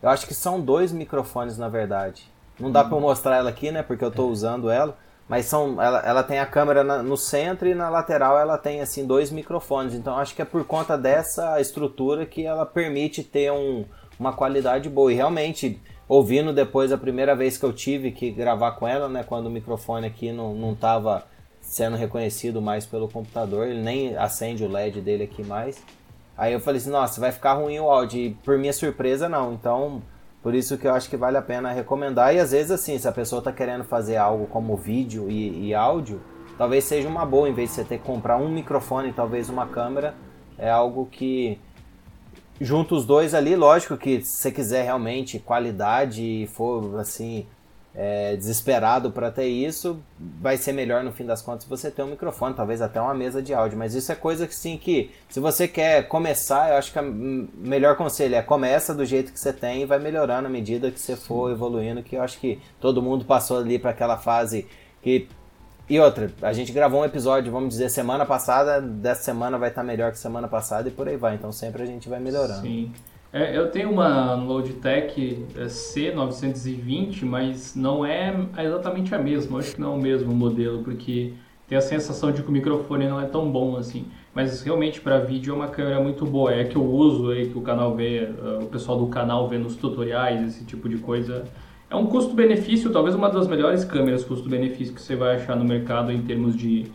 eu 0.01 0.09
acho 0.09 0.25
que 0.25 0.35
são 0.35 0.61
dois 0.61 0.93
microfones 0.93 1.59
na 1.59 1.69
verdade. 1.69 2.31
Não 2.61 2.71
dá 2.71 2.85
para 2.85 2.99
mostrar 3.01 3.37
ela 3.37 3.51
aqui, 3.51 3.71
né, 3.71 3.83
porque 3.83 4.05
eu 4.05 4.11
tô 4.11 4.29
é. 4.29 4.31
usando 4.31 4.71
ela. 4.71 4.97
Mas 5.29 5.47
são, 5.47 5.81
ela, 5.81 6.01
ela 6.01 6.23
tem 6.25 6.41
a 6.41 6.47
câmera 6.47 6.83
na, 6.83 7.05
no 7.05 7.17
centro 7.17 7.69
e 7.69 7.75
na 7.75 7.89
lateral 7.89 8.37
ela 8.37 8.59
tem 8.59 8.81
assim 8.81 9.07
dois 9.07 9.31
microfones. 9.31 9.95
Então 9.95 10.17
acho 10.17 10.35
que 10.35 10.43
é 10.43 10.45
por 10.45 10.65
conta 10.65 10.99
dessa 10.99 11.61
estrutura 11.61 12.27
que 12.27 12.45
ela 12.45 12.67
permite 12.67 13.23
ter 13.23 13.53
um, 13.53 13.85
uma 14.19 14.33
qualidade 14.33 14.89
boa. 14.91 15.13
E 15.13 15.15
realmente, 15.15 15.81
ouvindo 16.09 16.53
depois 16.53 16.91
a 16.91 16.99
primeira 16.99 17.37
vez 17.37 17.57
que 17.57 17.65
eu 17.65 17.73
tive 17.73 18.11
que 18.11 18.31
gravar 18.33 18.73
com 18.73 18.89
ela, 18.89 19.09
né, 19.09 19.23
quando 19.23 19.47
o 19.47 19.51
microfone 19.51 20.05
aqui 20.05 20.33
não, 20.33 20.53
não 20.53 20.75
tava 20.75 21.25
sendo 21.61 21.97
reconhecido 21.97 22.61
mais 22.61 22.85
pelo 22.85 23.09
computador, 23.09 23.69
ele 23.69 23.81
nem 23.81 24.17
acende 24.17 24.65
o 24.65 24.69
LED 24.69 25.01
dele 25.01 25.23
aqui 25.23 25.45
mais. 25.45 25.81
Aí 26.37 26.53
eu 26.53 26.59
falei 26.59 26.81
assim, 26.81 26.91
nossa, 26.91 27.21
vai 27.21 27.31
ficar 27.31 27.53
ruim 27.53 27.79
o 27.79 27.89
áudio. 27.89 28.19
E 28.19 28.31
por 28.43 28.59
minha 28.59 28.73
surpresa, 28.73 29.29
não. 29.29 29.53
Então 29.53 30.03
Por 30.43 30.55
isso 30.55 30.79
que 30.79 30.87
eu 30.87 30.95
acho 30.95 31.11
que 31.11 31.17
vale 31.17 31.37
a 31.37 31.43
pena 31.43 31.71
recomendar. 31.71 32.35
E 32.35 32.39
às 32.39 32.53
vezes, 32.53 32.71
assim, 32.71 32.99
se 32.99 33.07
a 33.07 33.13
pessoa 33.13 33.41
está 33.41 33.53
querendo 33.53 33.85
fazer 33.85 34.17
algo 34.17 34.47
como 34.47 34.77
vídeo 34.77 35.31
e, 35.31 35.69
e, 35.69 35.75
áudio, 35.75 36.21
talvez 36.57 36.85
seja 36.85 37.09
uma 37.09 37.27
boa, 37.27 37.49
em 37.49 37.53
vez 37.53 37.71
de 37.71 37.77
você 37.77 37.85
ter 37.85 37.99
que 37.99 38.05
comprar 38.05 38.39
um 38.39 38.49
microfone 38.49 39.11
e 39.11 39.13
talvez 39.13 39.51
uma 39.51 39.67
câmera, 39.67 40.15
é 40.57 40.71
algo 40.71 41.07
que 41.07 41.59
junta 42.61 42.95
os 42.95 43.05
dois 43.05 43.35
ali. 43.35 43.55
Lógico 43.55 43.97
que 43.99 44.23
se 44.23 44.43
você 44.43 44.51
quiser 44.51 44.85
realmente 44.85 45.39
qualidade 45.39 46.23
e 46.23 46.47
for 46.47 46.99
assim 46.99 47.47
é, 48.03 48.35
desesperado 48.35 49.11
para 49.11 49.31
ter 49.31 49.45
isso, 49.45 50.03
vai 50.19 50.57
ser 50.57 50.73
melhor 50.73 51.05
no 51.05 51.13
fim 51.13 51.27
das 51.27 51.43
contas 51.43 51.67
você 51.67 51.91
ter 51.91 52.03
um 52.03 52.07
microfone, 52.07 52.55
talvez 52.55 52.81
até 52.81 52.99
uma 52.99 53.13
mesa 53.13 53.43
de 53.43 53.53
áudio. 53.53 53.77
Mas 53.77 53.95
isso 53.95 54.11
é 54.11 54.15
coisa 54.15 54.47
que 54.47 54.55
sim 54.55 54.79
que, 54.79 55.11
se 55.29 55.39
você 55.39 55.69
quer 55.69 56.09
começar, 56.09 56.71
eu 56.71 56.77
acho 56.77 56.91
que 56.91 56.99
o 56.99 57.49
melhor 57.59 57.97
conselho 57.97 58.37
é 58.37 58.41
começa 58.41 58.95
do 58.95 59.05
jeito 59.05 59.31
que 59.31 59.39
você 59.39 59.53
tem 59.53 59.83
e 59.83 59.85
vai 59.85 59.99
melhorando 59.99 60.47
à 60.47 60.51
medida 60.51 60.91
que 60.91 60.99
você 60.99 61.15
for 61.15 61.53
evoluindo. 61.53 62.03
Que 62.03 62.17
eu 62.17 62.23
acho 62.23 62.41
que 62.41 62.59
todo 62.81 63.03
mundo 63.03 63.27
passou 63.27 63.59
ali 63.59 63.79
para 63.79 63.91
aquela 63.91 64.17
fase 64.17 64.67
que 65.03 65.29
e 65.87 66.01
outra, 66.01 66.33
a 66.41 66.55
gente 66.55 66.73
gravou 66.73 67.03
um 67.03 67.05
episódio, 67.05 67.53
vamos 67.53 67.71
dizer, 67.71 67.91
semana 67.91 68.25
passada, 68.25 68.81
dessa 68.81 69.25
semana 69.25 69.59
vai 69.59 69.69
estar 69.69 69.83
melhor 69.83 70.13
que 70.13 70.19
semana 70.19 70.49
passada 70.49 70.89
e 70.89 70.93
por 70.93 71.07
aí 71.07 71.19
vai. 71.19 71.35
Então 71.35 71.53
sempre 71.53 71.83
a 71.83 71.87
gente 71.87 72.09
vai 72.09 72.21
melhorando. 72.21 72.63
Sim. 72.63 72.93
É, 73.33 73.57
eu 73.57 73.71
tenho 73.71 73.91
uma 73.91 74.35
Logitech 74.35 75.47
é, 75.55 75.67
C920, 75.67 77.23
mas 77.25 77.77
não 77.77 78.05
é 78.05 78.35
exatamente 78.59 79.15
a 79.15 79.19
mesma. 79.19 79.57
Eu 79.57 79.61
acho 79.61 79.75
que 79.75 79.81
não 79.81 79.93
é 79.95 79.97
o 79.97 80.01
mesmo 80.01 80.35
modelo, 80.35 80.83
porque 80.83 81.35
tem 81.69 81.79
a 81.79 81.81
sensação 81.81 82.33
de 82.33 82.43
que 82.43 82.49
o 82.49 82.53
microfone 82.53 83.07
não 83.07 83.21
é 83.21 83.27
tão 83.27 83.49
bom 83.51 83.77
assim. 83.77 84.07
Mas 84.35 84.63
realmente 84.63 85.01
para 85.01 85.21
vídeo 85.21 85.53
é 85.53 85.57
uma 85.57 85.69
câmera 85.69 86.01
muito 86.01 86.27
boa. 86.27 86.53
É 86.53 86.65
que 86.65 86.75
eu 86.77 86.85
uso 86.85 87.31
aí, 87.31 87.49
que 87.49 87.57
o 87.57 87.63
canal 87.63 87.95
vê, 87.95 88.25
uh, 88.25 88.65
o 88.65 88.67
pessoal 88.67 88.99
do 88.99 89.07
canal 89.07 89.49
vê 89.49 89.59
nos 89.59 89.77
tutoriais, 89.77 90.43
esse 90.43 90.65
tipo 90.65 90.89
de 90.89 90.99
coisa. 90.99 91.45
É 91.89 91.95
um 91.95 92.07
custo-benefício, 92.07 92.91
talvez 92.91 93.15
uma 93.15 93.31
das 93.31 93.47
melhores 93.47 93.85
câmeras 93.85 94.25
custo-benefício 94.25 94.93
que 94.93 95.01
você 95.01 95.15
vai 95.15 95.37
achar 95.37 95.55
no 95.57 95.65
mercado 95.65 96.11
em 96.11 96.23
termos 96.23 96.57
de, 96.57 96.87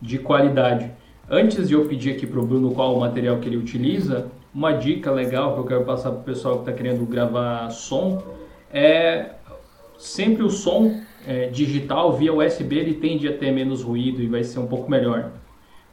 de 0.00 0.18
qualidade. 0.18 0.90
Antes 1.30 1.68
de 1.68 1.74
eu 1.74 1.84
pedir 1.86 2.12
aqui 2.12 2.26
para 2.26 2.40
o 2.40 2.46
Bruno 2.46 2.72
qual 2.72 2.96
o 2.96 3.00
material 3.00 3.38
que 3.38 3.48
ele 3.48 3.56
utiliza, 3.58 4.30
uma 4.54 4.72
dica 4.72 5.10
legal 5.10 5.54
que 5.54 5.60
eu 5.60 5.64
quero 5.64 5.84
passar 5.84 6.10
para 6.10 6.20
o 6.20 6.24
pessoal 6.24 6.56
que 6.56 6.60
está 6.62 6.72
querendo 6.72 7.06
gravar 7.06 7.70
som 7.70 8.22
é 8.70 9.30
sempre 9.98 10.42
o 10.42 10.50
som 10.50 11.00
é, 11.26 11.46
digital 11.46 12.12
via 12.16 12.32
USB 12.32 12.76
ele 12.76 12.94
tende 12.94 13.28
a 13.28 13.36
ter 13.36 13.50
menos 13.50 13.82
ruído 13.82 14.20
e 14.20 14.26
vai 14.26 14.44
ser 14.44 14.58
um 14.58 14.66
pouco 14.66 14.90
melhor. 14.90 15.30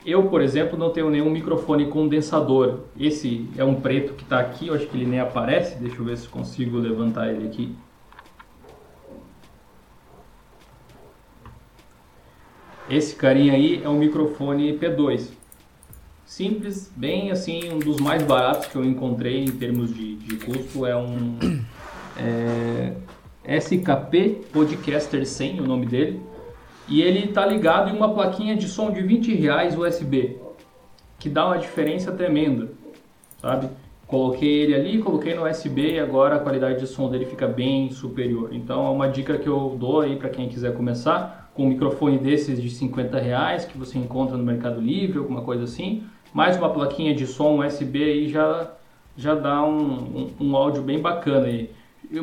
Eu, 0.05 0.27
por 0.29 0.41
exemplo, 0.41 0.77
não 0.77 0.91
tenho 0.91 1.09
nenhum 1.09 1.29
microfone 1.29 1.87
condensador. 1.87 2.79
Esse 2.97 3.49
é 3.57 3.63
um 3.63 3.75
preto 3.75 4.13
que 4.13 4.23
está 4.23 4.39
aqui, 4.39 4.67
eu 4.67 4.73
acho 4.73 4.87
que 4.87 4.97
ele 4.97 5.05
nem 5.05 5.19
aparece. 5.19 5.77
Deixa 5.77 5.97
eu 5.97 6.05
ver 6.05 6.17
se 6.17 6.27
consigo 6.27 6.77
levantar 6.77 7.29
ele 7.29 7.45
aqui. 7.45 7.75
Esse 12.89 13.13
carinha 13.15 13.53
aí 13.53 13.81
é 13.83 13.89
um 13.89 13.97
microfone 13.97 14.73
P2 14.79 15.38
simples, 16.29 16.93
bem 16.95 17.31
assim, 17.31 17.73
um 17.73 17.79
dos 17.79 17.99
mais 17.99 18.21
baratos 18.21 18.67
que 18.67 18.75
eu 18.75 18.85
encontrei 18.85 19.43
em 19.43 19.51
termos 19.51 19.91
de, 19.91 20.15
de 20.15 20.35
custo 20.35 20.85
é 20.85 20.95
um 20.95 21.35
é, 22.15 22.93
SKP 23.57 24.43
Podcaster 24.53 25.25
100, 25.25 25.59
o 25.59 25.65
nome 25.65 25.87
dele, 25.87 26.21
e 26.87 27.01
ele 27.01 27.25
está 27.29 27.43
ligado 27.47 27.89
em 27.89 27.97
uma 27.97 28.13
plaquinha 28.13 28.55
de 28.55 28.67
som 28.67 28.91
de 28.91 29.01
20 29.01 29.33
reais 29.33 29.75
USB, 29.75 30.37
que 31.17 31.27
dá 31.29 31.47
uma 31.47 31.57
diferença 31.57 32.11
tremenda, 32.11 32.71
sabe? 33.41 33.67
Coloquei 34.05 34.61
ele 34.61 34.75
ali, 34.75 34.99
coloquei 34.99 35.33
no 35.33 35.49
USB 35.49 35.93
e 35.93 35.99
agora 35.99 36.35
a 36.35 36.39
qualidade 36.39 36.79
de 36.79 36.85
som 36.85 37.09
dele 37.09 37.25
fica 37.25 37.47
bem 37.47 37.89
superior. 37.89 38.49
Então 38.53 38.85
é 38.85 38.89
uma 38.91 39.09
dica 39.09 39.35
que 39.37 39.47
eu 39.47 39.75
dou 39.79 40.01
aí 40.01 40.15
para 40.15 40.29
quem 40.29 40.47
quiser 40.47 40.75
começar 40.75 41.51
com 41.55 41.63
um 41.63 41.69
microfone 41.69 42.19
desses 42.19 42.61
de 42.61 42.69
50 42.69 43.19
reais 43.19 43.65
que 43.65 43.77
você 43.77 43.97
encontra 43.97 44.37
no 44.37 44.43
Mercado 44.43 44.79
Livre, 44.79 45.17
alguma 45.17 45.41
coisa 45.41 45.63
assim 45.63 46.03
mais 46.33 46.57
uma 46.57 46.69
plaquinha 46.69 47.13
de 47.13 47.25
som 47.25 47.65
USB 47.65 48.03
aí 48.03 48.29
já, 48.29 48.71
já 49.17 49.35
dá 49.35 49.63
um, 49.63 50.29
um, 50.39 50.47
um 50.47 50.55
áudio 50.55 50.81
bem 50.81 50.99
bacana 50.99 51.47
aí. 51.47 51.69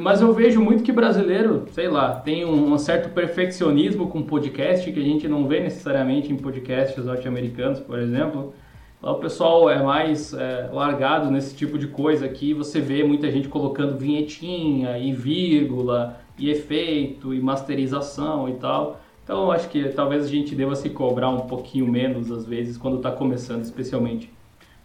Mas 0.01 0.21
eu 0.21 0.33
vejo 0.33 0.61
muito 0.61 0.83
que 0.83 0.91
brasileiro, 0.91 1.67
sei 1.71 1.89
lá, 1.89 2.15
tem 2.17 2.45
um, 2.45 2.73
um, 2.73 2.79
certo 2.79 3.11
perfeccionismo 3.11 4.09
com 4.09 4.23
podcast 4.23 4.91
que 4.91 4.99
a 4.99 5.03
gente 5.03 5.29
não 5.29 5.47
vê 5.47 5.61
necessariamente 5.61 6.33
em 6.33 6.37
podcasts 6.37 7.05
norte-americanos, 7.05 7.79
por 7.79 7.99
exemplo. 7.99 8.53
Lá 9.01 9.13
o 9.13 9.21
pessoal 9.21 9.71
é 9.71 9.81
mais 9.81 10.33
é, 10.35 10.71
largado 10.73 11.31
nesse 11.31 11.55
tipo 11.55 11.79
de 11.79 11.87
coisa 11.87 12.27
aqui. 12.27 12.53
Você 12.55 12.81
vê 12.81 13.05
muita 13.05 13.31
gente 13.31 13.49
colocando 13.49 13.97
vinhetinha 13.97 14.99
e 14.99 15.13
vírgula 15.13 16.19
e 16.37 16.51
efeito 16.51 17.33
e 17.33 17.41
masterização 17.41 18.49
e 18.49 18.55
tal. 18.55 19.01
Então 19.27 19.51
acho 19.51 19.69
que 19.69 19.89
talvez 19.89 20.25
a 20.25 20.29
gente 20.29 20.55
deva 20.55 20.77
se 20.77 20.89
cobrar 20.89 21.31
um 21.31 21.49
pouquinho 21.49 21.91
menos 21.91 22.31
às 22.31 22.47
vezes 22.47 22.77
quando 22.79 22.99
está 22.99 23.11
começando, 23.11 23.65
especialmente. 23.65 24.33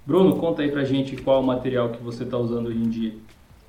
Bruno, 0.03 0.35
conta 0.37 0.63
aí 0.63 0.71
pra 0.71 0.83
gente 0.83 1.15
qual 1.15 1.41
o 1.41 1.43
material 1.43 1.89
que 1.89 2.01
você 2.01 2.23
está 2.23 2.39
usando 2.39 2.65
hoje 2.65 2.79
em 2.79 2.89
dia. 2.89 3.13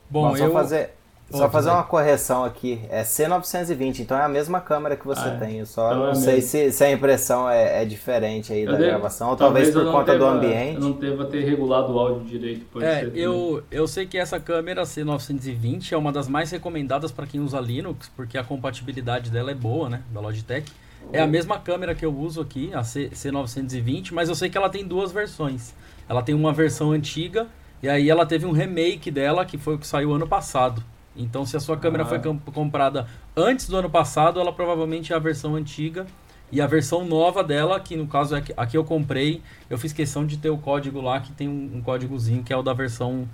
Bom, 0.08 0.30
Bom 0.30 0.34
só 0.36 0.46
eu... 0.46 0.50
fazer 0.50 0.94
só 1.33 1.51
fazer 1.51 1.70
uma 1.70 1.83
correção 1.83 2.45
aqui. 2.45 2.80
É 2.91 3.03
C920, 3.03 4.01
então 4.01 4.16
é 4.16 4.22
a 4.22 4.28
mesma 4.28 4.61
câmera 4.61 4.97
que 4.97 5.07
você 5.07 5.28
ah, 5.28 5.35
é. 5.35 5.37
tem. 5.39 5.59
Eu 5.59 5.66
só 5.66 5.91
então 5.91 6.03
não 6.05 6.11
é 6.11 6.14
sei 6.14 6.41
se, 6.41 6.70
se, 6.72 6.85
a 6.85 6.93
impressão 6.93 7.49
é, 7.49 7.83
é 7.83 7.85
diferente 7.85 8.53
aí 8.53 8.62
eu 8.62 8.72
da 8.72 8.78
devo, 8.78 8.91
gravação, 8.91 9.30
ou 9.30 9.37
talvez, 9.37 9.68
talvez 9.68 9.87
por 9.87 9.93
conta 9.93 10.12
teva, 10.12 10.24
do 10.24 10.30
ambiente. 10.30 10.74
Eu 10.74 10.80
não 10.80 10.93
deva 10.93 11.24
ter 11.24 11.45
regulado 11.45 11.93
o 11.93 11.99
áudio 11.99 12.24
direito. 12.24 12.64
Pode 12.66 12.85
é, 12.85 13.01
ser, 13.01 13.16
eu, 13.16 13.62
eu 13.70 13.89
sei 13.89 14.07
que 14.07 14.18
essa 14.18 14.39
câmera 14.39 14.83
C920 14.83 15.93
é 15.93 15.97
uma 15.97 16.12
das 16.12 16.28
mais 16.28 16.51
recomendadas 16.51 17.11
para 17.11 17.26
quem 17.26 17.41
usa 17.41 17.61
Linux, 17.61 18.11
porque 18.14 18.39
a 18.39 18.45
compatibilidade 18.45 19.30
dela 19.30 19.51
é 19.51 19.55
boa, 19.55 19.89
né? 19.89 20.03
Da 20.12 20.20
Logitech. 20.20 20.70
É 21.12 21.20
a 21.20 21.26
mesma 21.26 21.59
câmera 21.59 21.95
que 21.95 22.05
eu 22.05 22.16
uso 22.16 22.41
aqui, 22.41 22.70
a 22.72 22.85
C, 22.85 23.11
C920, 23.11 24.12
mas 24.12 24.28
eu 24.28 24.35
sei 24.35 24.49
que 24.49 24.57
ela 24.57 24.70
tem 24.70 24.85
duas 24.87 25.11
versões. 25.11 25.74
Ela 26.09 26.22
tem 26.22 26.35
uma 26.35 26.53
versão 26.53 26.93
antiga 26.93 27.49
e 27.83 27.89
aí 27.89 28.09
ela 28.09 28.24
teve 28.24 28.47
um 28.47 28.53
remake 28.53 29.11
dela 29.11 29.45
que 29.45 29.59
foi 29.59 29.74
o 29.74 29.78
que 29.78 29.87
saiu 29.87 30.12
ano 30.12 30.26
passado. 30.26 30.83
Então, 31.16 31.44
se 31.44 31.56
a 31.56 31.60
sua 31.60 31.76
câmera 31.76 32.04
ah. 32.04 32.06
foi 32.06 32.20
comprada 32.52 33.06
antes 33.36 33.68
do 33.68 33.76
ano 33.76 33.90
passado, 33.90 34.40
ela 34.40 34.52
provavelmente 34.52 35.12
é 35.12 35.16
a 35.16 35.18
versão 35.18 35.54
antiga. 35.54 36.06
E 36.50 36.60
a 36.60 36.66
versão 36.66 37.04
nova 37.04 37.42
dela, 37.42 37.80
que 37.80 37.96
no 37.96 38.06
caso 38.06 38.36
é 38.36 38.42
a 38.56 38.66
que 38.66 38.76
eu 38.76 38.84
comprei, 38.84 39.40
eu 39.70 39.78
fiz 39.78 39.92
questão 39.92 40.26
de 40.26 40.36
ter 40.36 40.50
o 40.50 40.58
código 40.58 41.00
lá, 41.00 41.18
que 41.18 41.32
tem 41.32 41.48
um, 41.48 41.76
um 41.76 41.82
códigozinho 41.82 42.42
que 42.42 42.52
é 42.52 42.56
o 42.56 42.62
da 42.62 42.74
versão 42.74 43.26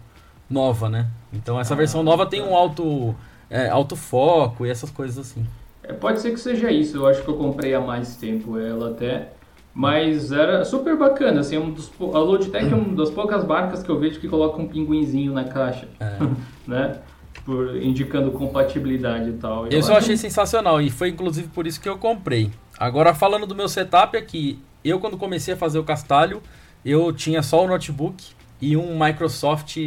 nova, 0.49 0.89
né? 0.89 1.09
Então, 1.33 1.59
essa 1.59 1.75
ah, 1.75 1.77
versão 1.77 2.03
nova 2.03 2.25
tá. 2.25 2.31
tem 2.31 2.43
um 2.43 2.55
alto, 2.55 3.15
é, 3.51 3.69
alto 3.69 3.97
foco 3.97 4.65
e 4.65 4.71
essas 4.71 4.91
coisas 4.91 5.19
assim. 5.19 5.45
É, 5.83 5.93
pode 5.93 6.21
ser 6.21 6.31
que 6.31 6.39
seja 6.39 6.71
isso. 6.71 6.97
Eu 6.97 7.07
acho 7.09 7.23
que 7.23 7.29
eu 7.29 7.37
comprei 7.37 7.75
há 7.75 7.81
mais 7.81 8.17
tempo 8.17 8.59
ela 8.59 8.91
até. 8.91 9.33
Mas 9.75 10.33
era 10.33 10.65
super 10.65 10.97
bacana, 10.97 11.41
assim, 11.41 11.55
é 11.57 11.61
um 11.61 11.71
dos, 11.71 11.93
a 12.01 12.19
Logitech 12.19 12.73
é 12.73 12.75
uma 12.75 12.95
das 12.97 13.11
poucas 13.11 13.45
marcas 13.45 13.83
que 13.83 13.89
eu 13.89 13.99
vejo 13.99 14.19
que 14.19 14.29
coloca 14.29 14.61
um 14.61 14.67
pinguinzinho 14.67 15.33
na 15.33 15.45
caixa, 15.45 15.89
é. 16.01 16.19
né? 16.67 17.01
Por 17.49 17.83
indicando 17.83 18.31
compatibilidade 18.31 19.31
e 19.31 19.33
tal. 19.33 19.67
Eu, 19.69 19.81
eu 19.81 19.97
achei 19.97 20.19
sensacional 20.19 20.83
e 20.83 20.91
foi 20.91 21.09
inclusive 21.09 21.49
por 21.49 21.67
isso 21.67 21.81
que 21.81 21.89
eu 21.89 21.97
comprei. 21.97 22.51
Agora 22.79 23.15
falando 23.15 23.47
do 23.47 23.55
meu 23.55 23.71
setup 23.71 24.19
aqui, 24.19 24.59
eu 24.85 25.01
quando 25.01 25.17
comecei 25.17 25.55
a 25.55 25.57
fazer 25.57 25.79
o 25.79 25.83
castalho, 25.83 26.43
eu 26.85 27.11
tinha 27.11 27.43
só 27.43 27.65
o 27.65 27.67
notebook 27.67 28.23
e 28.61 28.77
um 28.77 29.03
Microsoft 29.03 29.79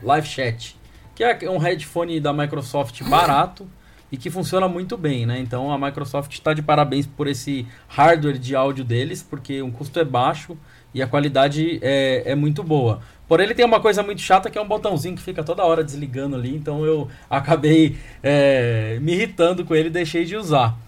Live 0.00 0.28
Chat, 0.28 0.76
que 1.16 1.24
é 1.24 1.50
um 1.50 1.58
headphone 1.58 2.20
da 2.20 2.32
Microsoft 2.32 3.02
barato 3.02 3.66
e 4.12 4.16
que 4.16 4.30
funciona 4.30 4.68
muito 4.68 4.96
bem, 4.96 5.26
né? 5.26 5.40
Então 5.40 5.72
a 5.72 5.76
Microsoft 5.76 6.32
está 6.32 6.54
de 6.54 6.62
parabéns 6.62 7.04
por 7.04 7.26
esse 7.26 7.66
hardware 7.88 8.38
de 8.38 8.54
áudio 8.54 8.84
deles, 8.84 9.24
porque 9.28 9.60
o 9.60 9.72
custo 9.72 9.98
é 9.98 10.04
baixo 10.04 10.56
e 10.94 11.02
a 11.02 11.06
qualidade 11.06 11.78
é, 11.82 12.32
é 12.32 12.34
muito 12.34 12.62
boa. 12.62 13.00
Porém, 13.26 13.44
ele 13.44 13.54
tem 13.54 13.64
uma 13.64 13.80
coisa 13.80 14.02
muito 14.02 14.22
chata 14.22 14.48
que 14.48 14.56
é 14.56 14.60
um 14.60 14.66
botãozinho 14.66 15.14
que 15.14 15.22
fica 15.22 15.44
toda 15.44 15.64
hora 15.64 15.84
desligando 15.84 16.34
ali, 16.34 16.54
então 16.54 16.84
eu 16.84 17.08
acabei 17.28 17.96
é, 18.22 18.98
me 19.00 19.12
irritando 19.12 19.64
com 19.64 19.74
ele 19.74 19.88
e 19.88 19.92
deixei 19.92 20.24
de 20.24 20.36
usar. 20.36 20.78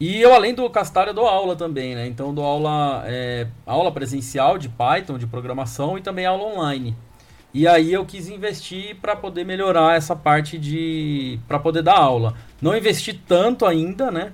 E 0.00 0.20
eu, 0.20 0.32
além 0.32 0.54
do 0.54 0.70
Castalho, 0.70 1.12
dou 1.12 1.26
aula 1.26 1.56
também, 1.56 1.96
né? 1.96 2.06
Então, 2.06 2.32
dou 2.32 2.44
aula, 2.44 3.02
é, 3.06 3.48
aula 3.66 3.90
presencial 3.90 4.56
de 4.56 4.68
Python, 4.68 5.18
de 5.18 5.26
programação 5.26 5.98
e 5.98 6.00
também 6.00 6.24
aula 6.24 6.44
online. 6.44 6.96
E 7.52 7.66
aí 7.66 7.92
eu 7.92 8.04
quis 8.04 8.28
investir 8.28 8.94
para 8.96 9.16
poder 9.16 9.44
melhorar 9.44 9.96
essa 9.96 10.14
parte 10.14 10.58
de. 10.58 11.40
para 11.48 11.58
poder 11.58 11.82
dar 11.82 11.96
aula. 11.96 12.34
Não 12.60 12.76
investi 12.76 13.12
tanto 13.12 13.66
ainda, 13.66 14.10
né? 14.10 14.32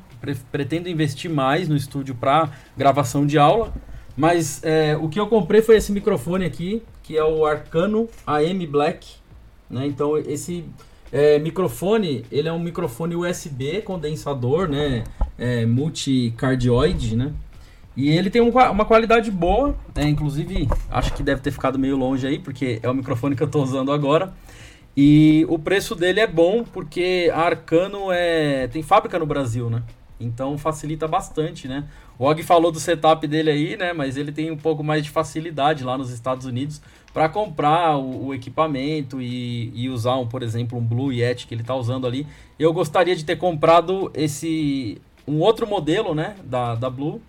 Pretendo 0.51 0.89
investir 0.89 1.31
mais 1.31 1.69
no 1.69 1.77
estúdio 1.77 2.15
para 2.15 2.51
gravação 2.77 3.25
de 3.25 3.39
aula. 3.39 3.73
Mas 4.17 4.63
é, 4.63 4.97
o 4.97 5.09
que 5.09 5.19
eu 5.19 5.27
comprei 5.27 5.61
foi 5.61 5.77
esse 5.77 5.91
microfone 5.93 6.45
aqui, 6.45 6.83
que 7.03 7.17
é 7.17 7.25
o 7.25 7.45
Arcano 7.45 8.09
AM 8.27 8.67
Black. 8.67 9.17
Né? 9.69 9.87
Então 9.87 10.17
esse 10.17 10.65
é, 11.13 11.39
microfone, 11.39 12.25
ele 12.31 12.49
é 12.49 12.53
um 12.53 12.59
microfone 12.59 13.17
USB 13.17 13.83
condensador, 13.83 14.69
né? 14.69 15.05
É, 15.39 15.67
multicardioide, 15.67 17.17
né? 17.17 17.33
E 17.97 18.11
ele 18.11 18.29
tem 18.29 18.43
um, 18.43 18.51
uma 18.51 18.85
qualidade 18.85 19.31
boa, 19.31 19.77
né? 19.95 20.09
inclusive 20.09 20.69
acho 20.91 21.13
que 21.15 21.23
deve 21.23 21.41
ter 21.41 21.53
ficado 21.53 21.79
meio 21.79 21.97
longe 21.97 22.27
aí, 22.27 22.41
porque 22.41 22.81
é 22.83 22.91
o 22.91 22.95
microfone 22.95 23.37
que 23.37 23.43
eu 23.43 23.47
estou 23.47 23.63
usando 23.63 23.93
agora. 23.93 24.33
E 24.97 25.45
o 25.49 25.59
preço 25.59 25.95
dele 25.95 26.21
é 26.21 26.27
bom 26.27 26.65
porque 26.65 27.31
a 27.33 27.43
Arcano 27.43 28.11
é 28.11 28.69
tem 28.69 28.83
fábrica 28.83 29.19
no 29.19 29.27
Brasil, 29.27 29.71
né? 29.71 29.83
Então 30.19 30.57
facilita 30.57 31.07
bastante, 31.07 31.69
né? 31.69 31.85
O 32.19 32.25
Og 32.25 32.43
falou 32.43 32.71
do 32.71 32.79
setup 32.79 33.27
dele 33.27 33.51
aí, 33.51 33.77
né? 33.77 33.93
Mas 33.93 34.17
ele 34.17 34.31
tem 34.31 34.51
um 34.51 34.57
pouco 34.57 34.85
mais 34.85 35.03
de 35.03 35.11
facilidade 35.11 35.83
lá 35.85 35.99
nos 35.99 36.11
Estados 36.11 36.47
Unidos 36.47 36.81
para 37.13 37.29
comprar 37.29 37.97
o, 37.97 38.27
o 38.27 38.35
equipamento 38.35 39.21
e, 39.21 39.71
e, 39.75 39.89
usar, 39.89 40.17
um, 40.17 40.27
por 40.27 40.43
exemplo, 40.43 40.79
um 40.79 40.85
Blue 40.85 41.13
Yeti 41.13 41.47
que 41.47 41.55
ele 41.55 41.63
está 41.63 41.75
usando 41.75 42.07
ali. 42.07 42.27
Eu 42.59 42.73
gostaria 42.73 43.15
de 43.15 43.25
ter 43.25 43.37
comprado 43.37 44.11
esse 44.15 45.01
um 45.27 45.41
outro 45.41 45.67
modelo, 45.67 46.15
né? 46.15 46.37
Da, 46.45 46.75
da 46.75 46.91
Blue, 46.91 47.21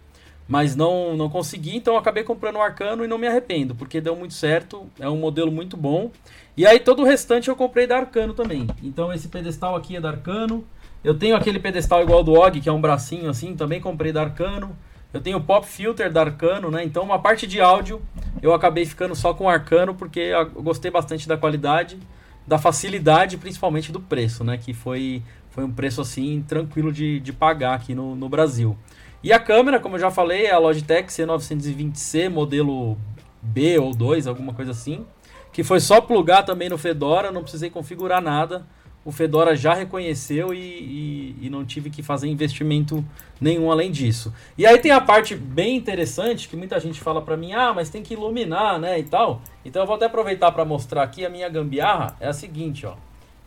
mas 0.47 0.75
não 0.75 1.15
não 1.15 1.29
consegui, 1.29 1.75
então 1.75 1.97
acabei 1.97 2.23
comprando 2.23 2.57
o 2.57 2.61
Arcano 2.61 3.03
e 3.03 3.07
não 3.07 3.17
me 3.17 3.27
arrependo, 3.27 3.73
porque 3.73 4.01
deu 4.01 4.15
muito 4.15 4.33
certo. 4.33 4.87
É 4.99 5.09
um 5.09 5.17
modelo 5.17 5.51
muito 5.51 5.77
bom. 5.77 6.11
E 6.57 6.65
aí 6.65 6.79
todo 6.79 7.01
o 7.01 7.05
restante 7.05 7.49
eu 7.49 7.55
comprei 7.55 7.87
da 7.87 7.97
Arcano 7.97 8.33
também. 8.33 8.67
Então 8.83 9.11
esse 9.13 9.27
pedestal 9.27 9.75
aqui 9.75 9.95
é 9.95 10.01
da 10.01 10.09
Arcano. 10.09 10.63
Eu 11.05 11.13
tenho 11.13 11.35
aquele 11.35 11.59
pedestal 11.59 12.01
igual 12.01 12.23
do 12.23 12.33
Og, 12.33 12.59
que 12.59 12.67
é 12.67 12.71
um 12.71 12.81
bracinho 12.81 13.29
assim, 13.29 13.55
também 13.55 13.79
comprei 13.79 14.11
da 14.11 14.23
Arcano. 14.23 14.75
Eu 15.13 15.21
tenho 15.21 15.37
o 15.37 15.41
Pop 15.41 15.63
Filter 15.63 16.11
da 16.11 16.21
Arcano, 16.21 16.71
né? 16.71 16.83
Então 16.83 17.03
uma 17.03 17.19
parte 17.19 17.45
de 17.45 17.61
áudio 17.61 18.01
eu 18.41 18.55
acabei 18.55 18.87
ficando 18.87 19.13
só 19.13 19.31
com 19.31 19.47
Arcano 19.47 19.93
porque 19.93 20.19
eu 20.19 20.63
gostei 20.63 20.89
bastante 20.89 21.27
da 21.27 21.37
qualidade, 21.37 21.99
da 22.47 22.57
facilidade, 22.57 23.37
principalmente 23.37 23.91
do 23.91 23.99
preço, 23.99 24.43
né? 24.43 24.57
Que 24.57 24.73
foi, 24.73 25.21
foi 25.51 25.63
um 25.63 25.71
preço 25.71 26.01
assim 26.01 26.43
tranquilo 26.47 26.91
de, 26.91 27.19
de 27.19 27.31
pagar 27.31 27.75
aqui 27.75 27.93
no, 27.93 28.15
no 28.15 28.27
Brasil. 28.27 28.75
E 29.21 29.31
a 29.31 29.39
câmera, 29.39 29.79
como 29.79 29.97
eu 29.97 29.99
já 29.99 30.09
falei, 30.09 30.47
é 30.47 30.53
a 30.53 30.57
Logitech 30.57 31.09
C920C, 31.09 32.29
modelo 32.29 32.97
B 33.43 33.77
ou 33.77 33.93
2, 33.93 34.25
alguma 34.25 34.55
coisa 34.55 34.71
assim. 34.71 35.05
Que 35.53 35.63
foi 35.63 35.79
só 35.79 36.01
plugar 36.01 36.41
também 36.41 36.67
no 36.67 36.79
Fedora, 36.79 37.31
não 37.31 37.43
precisei 37.43 37.69
configurar 37.69 38.23
nada 38.23 38.65
o 39.05 39.11
Fedora 39.11 39.55
já 39.55 39.75
reconheceu 39.75 40.51
e, 40.51 40.57
e, 40.57 41.35
e, 41.43 41.49
não 41.49 41.63
tive 41.63 41.91
que 41.91 42.01
fazer 42.01 42.27
investimento 42.27 43.05
nenhum 43.39 43.71
além 43.71 43.91
disso. 43.91 44.33
E 44.57 44.65
aí 44.65 44.79
tem 44.79 44.89
a 44.89 44.99
parte 44.99 45.35
bem 45.35 45.77
interessante 45.77 46.49
que 46.49 46.57
muita 46.57 46.79
gente 46.79 46.99
fala 46.99 47.21
para 47.21 47.37
mim, 47.37 47.53
ah, 47.53 47.71
mas 47.71 47.91
tem 47.91 48.01
que 48.01 48.15
iluminar, 48.15 48.79
né, 48.79 48.97
e 48.97 49.03
tal. 49.03 49.43
Então 49.63 49.83
eu 49.83 49.85
vou 49.85 49.95
até 49.95 50.05
aproveitar 50.05 50.51
para 50.51 50.65
mostrar 50.65 51.03
aqui 51.03 51.23
a 51.23 51.29
minha 51.29 51.47
gambiarra. 51.47 52.17
É 52.19 52.27
a 52.27 52.33
seguinte, 52.33 52.87
ó. 52.87 52.95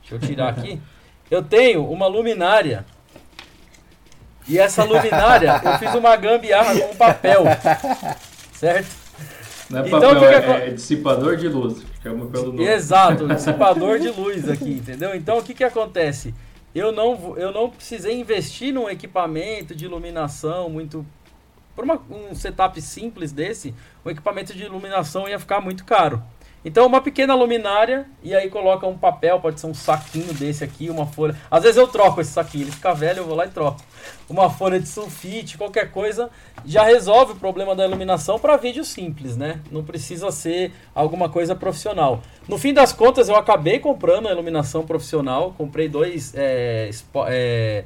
Deixa 0.01 0.15
eu 0.15 0.21
tirar 0.21 0.49
aqui. 0.49 0.81
Eu 1.31 1.43
tenho 1.43 1.85
uma 1.85 2.07
luminária. 2.07 2.87
E 4.49 4.59
essa 4.59 4.83
luminária, 4.83 5.61
eu 5.63 5.79
fiz 5.79 5.95
uma 5.95 6.17
gambiarra 6.17 6.75
com 6.81 6.97
papel. 6.97 7.45
Certo? 8.55 8.89
Não 9.69 9.81
é 9.81 9.87
então, 9.87 10.01
papel, 10.01 10.39
então, 10.39 10.55
é, 10.55 10.69
é 10.69 10.71
dissipador 10.71 11.37
de 11.37 11.49
luz. 11.49 11.85
Chama 12.03 12.27
pelo 12.27 12.53
nome. 12.53 12.65
Exato, 12.65 13.27
dissipador 13.35 13.99
de 13.99 14.09
luz 14.09 14.49
aqui, 14.49 14.71
entendeu? 14.71 15.15
Então 15.15 15.39
o 15.39 15.43
que, 15.43 15.55
que 15.55 15.65
acontece? 15.65 16.35
Eu 16.75 16.93
não, 16.93 17.37
eu 17.37 17.53
não 17.53 17.71
precisei 17.71 18.21
investir 18.21 18.73
num 18.73 18.89
equipamento 18.89 19.75
de 19.75 19.85
iluminação 19.85 20.69
muito. 20.69 21.05
Por 21.75 21.85
uma, 21.85 22.01
um 22.11 22.35
setup 22.35 22.81
simples 22.83 23.31
desse, 23.31 23.73
o 24.05 24.11
equipamento 24.11 24.53
de 24.53 24.65
iluminação 24.65 25.29
ia 25.29 25.39
ficar 25.39 25.61
muito 25.61 25.85
caro. 25.85 26.23
Então, 26.65 26.87
uma 26.87 27.01
pequena 27.01 27.35
luminária 27.35 28.07
e 28.23 28.35
aí 28.35 28.51
coloca 28.51 28.87
um 28.87 28.99
papel, 28.99 29.41
pode 29.41 29.61
ser 29.61 29.67
um 29.69 29.75
saquinho 29.75 30.35
desse 30.35 30.65
aqui, 30.65 30.91
uma 30.91 31.07
folha. 31.07 31.37
Às 31.51 31.63
vezes 31.63 31.77
eu 31.77 31.87
troco 31.87 32.21
esse 32.21 32.33
saquinho, 32.33 32.65
ele 32.65 32.73
fica 32.73 32.93
velho, 32.93 33.19
eu 33.19 33.27
vou 33.27 33.37
lá 33.37 33.47
e 33.47 33.51
troco. 33.51 33.81
Uma 34.29 34.51
folha 34.51 34.81
de 34.81 34.89
sulfite, 34.89 35.57
qualquer 35.57 35.93
coisa, 35.93 36.29
já 36.65 36.83
resolve 36.83 37.33
o 37.33 37.37
problema 37.37 37.77
da 37.77 37.87
iluminação 37.87 38.39
para 38.39 38.57
vídeo 38.57 38.85
simples, 38.85 39.37
né? 39.37 39.61
Não 39.71 39.85
precisa 39.85 40.31
ser 40.33 40.73
alguma 40.95 41.29
coisa 41.29 41.55
profissional. 41.55 42.23
No 42.49 42.59
fim 42.59 42.75
das 42.75 42.93
contas, 42.93 43.29
eu 43.29 43.37
acabei 43.37 43.79
comprando 43.79 44.27
a 44.27 44.33
iluminação 44.33 44.85
profissional, 44.85 45.55
comprei 45.57 45.89
dois 45.89 46.35
é, 46.35 46.91
é, 47.29 47.85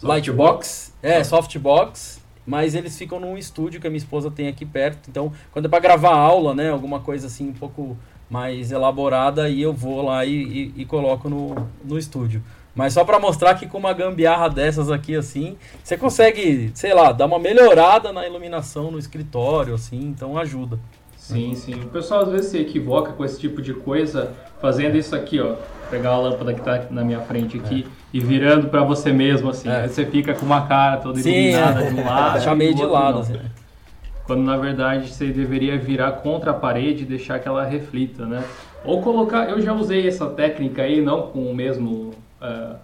Lightbox, 0.00 0.94
é, 1.02 1.24
softbox 1.24 2.17
mas 2.48 2.74
eles 2.74 2.96
ficam 2.96 3.20
num 3.20 3.36
estúdio 3.36 3.78
que 3.78 3.86
a 3.86 3.90
minha 3.90 3.98
esposa 3.98 4.30
tem 4.30 4.48
aqui 4.48 4.64
perto. 4.64 5.10
Então, 5.10 5.30
quando 5.52 5.66
é 5.66 5.68
para 5.68 5.80
gravar 5.80 6.16
aula, 6.16 6.54
né, 6.54 6.70
alguma 6.70 6.98
coisa 6.98 7.26
assim 7.26 7.50
um 7.50 7.52
pouco 7.52 7.94
mais 8.30 8.72
elaborada, 8.72 9.44
aí 9.44 9.60
eu 9.60 9.74
vou 9.74 10.00
lá 10.00 10.24
e, 10.24 10.32
e, 10.32 10.74
e 10.78 10.84
coloco 10.86 11.28
no, 11.28 11.68
no 11.84 11.98
estúdio. 11.98 12.42
Mas 12.74 12.94
só 12.94 13.04
para 13.04 13.18
mostrar 13.18 13.54
que 13.54 13.66
com 13.66 13.76
uma 13.76 13.92
gambiarra 13.92 14.48
dessas 14.48 14.90
aqui 14.90 15.14
assim, 15.14 15.58
você 15.84 15.98
consegue, 15.98 16.70
sei 16.72 16.94
lá, 16.94 17.12
dar 17.12 17.26
uma 17.26 17.38
melhorada 17.38 18.14
na 18.14 18.26
iluminação 18.26 18.90
no 18.90 18.98
escritório, 18.98 19.74
assim, 19.74 20.00
então 20.00 20.38
ajuda. 20.38 20.78
Sim, 21.28 21.54
sim. 21.54 21.74
O 21.74 21.88
pessoal 21.88 22.22
às 22.22 22.30
vezes 22.30 22.50
se 22.50 22.58
equivoca 22.58 23.12
com 23.12 23.22
esse 23.22 23.38
tipo 23.38 23.60
de 23.60 23.74
coisa, 23.74 24.32
fazendo 24.62 24.96
isso 24.96 25.14
aqui, 25.14 25.38
ó. 25.38 25.56
Pegar 25.90 26.10
a 26.10 26.18
lâmpada 26.18 26.54
que 26.54 26.60
tá 26.62 26.86
na 26.90 27.04
minha 27.04 27.20
frente 27.20 27.58
aqui 27.58 27.86
é. 27.86 27.90
e 28.12 28.20
virando 28.20 28.68
para 28.68 28.82
você 28.82 29.12
mesmo, 29.12 29.50
assim. 29.50 29.68
É. 29.68 29.82
Aí 29.82 29.88
você 29.88 30.06
fica 30.06 30.32
com 30.32 30.46
uma 30.46 30.66
cara 30.66 30.96
toda 30.96 31.20
sim, 31.20 31.30
iluminada 31.30 31.82
é. 31.82 31.90
de 31.90 31.94
um 31.94 32.04
lado. 32.04 32.32
Deixar 32.32 32.54
meio 32.54 32.74
de 32.74 32.84
lado, 32.84 33.18
assim. 33.18 33.38
Quando 34.24 34.42
na 34.42 34.56
verdade 34.56 35.08
você 35.08 35.26
deveria 35.26 35.78
virar 35.78 36.12
contra 36.12 36.50
a 36.50 36.54
parede 36.54 37.02
e 37.02 37.06
deixar 37.06 37.38
que 37.38 37.48
ela 37.48 37.64
reflita, 37.64 38.24
né? 38.24 38.42
Ou 38.82 39.02
colocar. 39.02 39.50
Eu 39.50 39.60
já 39.60 39.74
usei 39.74 40.08
essa 40.08 40.26
técnica 40.28 40.82
aí, 40.82 41.00
não 41.02 41.22
com 41.22 41.50
o 41.50 41.54
mesmo. 41.54 42.14
Uh, 42.40 42.76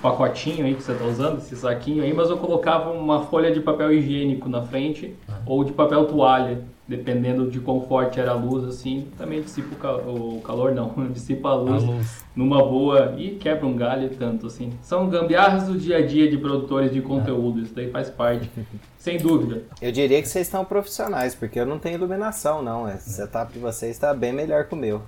pacotinho 0.00 0.64
aí 0.64 0.74
que 0.74 0.82
você 0.82 0.92
está 0.92 1.04
usando, 1.04 1.38
esse 1.38 1.56
saquinho 1.56 2.02
aí, 2.02 2.12
mas 2.12 2.30
eu 2.30 2.38
colocava 2.38 2.90
uma 2.90 3.22
folha 3.22 3.52
de 3.52 3.60
papel 3.60 3.92
higiênico 3.92 4.48
na 4.48 4.62
frente 4.62 5.14
ah. 5.28 5.38
ou 5.46 5.64
de 5.64 5.72
papel 5.72 6.06
toalha 6.06 6.64
dependendo 6.90 7.48
de 7.48 7.60
quão 7.60 7.82
forte 7.82 8.18
era 8.18 8.32
a 8.32 8.34
luz, 8.34 8.64
assim, 8.64 9.06
também 9.16 9.40
dissipa 9.40 9.72
o, 9.72 9.78
cal 9.78 9.98
o 10.00 10.40
calor, 10.40 10.74
não, 10.74 10.92
dissipa 11.12 11.50
a 11.50 11.54
luz, 11.54 11.84
a 11.84 11.86
luz, 11.86 12.24
numa 12.34 12.58
boa 12.58 13.14
e 13.16 13.36
quebra 13.36 13.64
um 13.64 13.76
galho 13.76 14.10
tanto, 14.18 14.48
assim. 14.48 14.72
São 14.82 15.08
gambiarras 15.08 15.68
do 15.68 15.78
dia 15.78 15.98
a 15.98 16.04
dia 16.06 16.28
de 16.28 16.36
produtores 16.36 16.92
de 16.92 17.00
conteúdo, 17.00 17.60
isso 17.60 17.72
daí 17.72 17.88
faz 17.92 18.10
parte, 18.10 18.50
sem 18.98 19.18
dúvida. 19.18 19.62
Eu 19.80 19.92
diria 19.92 20.20
que 20.20 20.26
vocês 20.26 20.48
estão 20.48 20.64
profissionais, 20.64 21.32
porque 21.32 21.60
eu 21.60 21.64
não 21.64 21.78
tenho 21.78 21.94
iluminação, 21.94 22.60
não. 22.60 22.88
Esse 22.88 23.10
setup 23.10 23.52
de 23.52 23.60
vocês 23.60 23.92
está 23.92 24.12
bem 24.12 24.32
melhor 24.32 24.64
que 24.64 24.74
o 24.74 24.76
meu. 24.76 25.00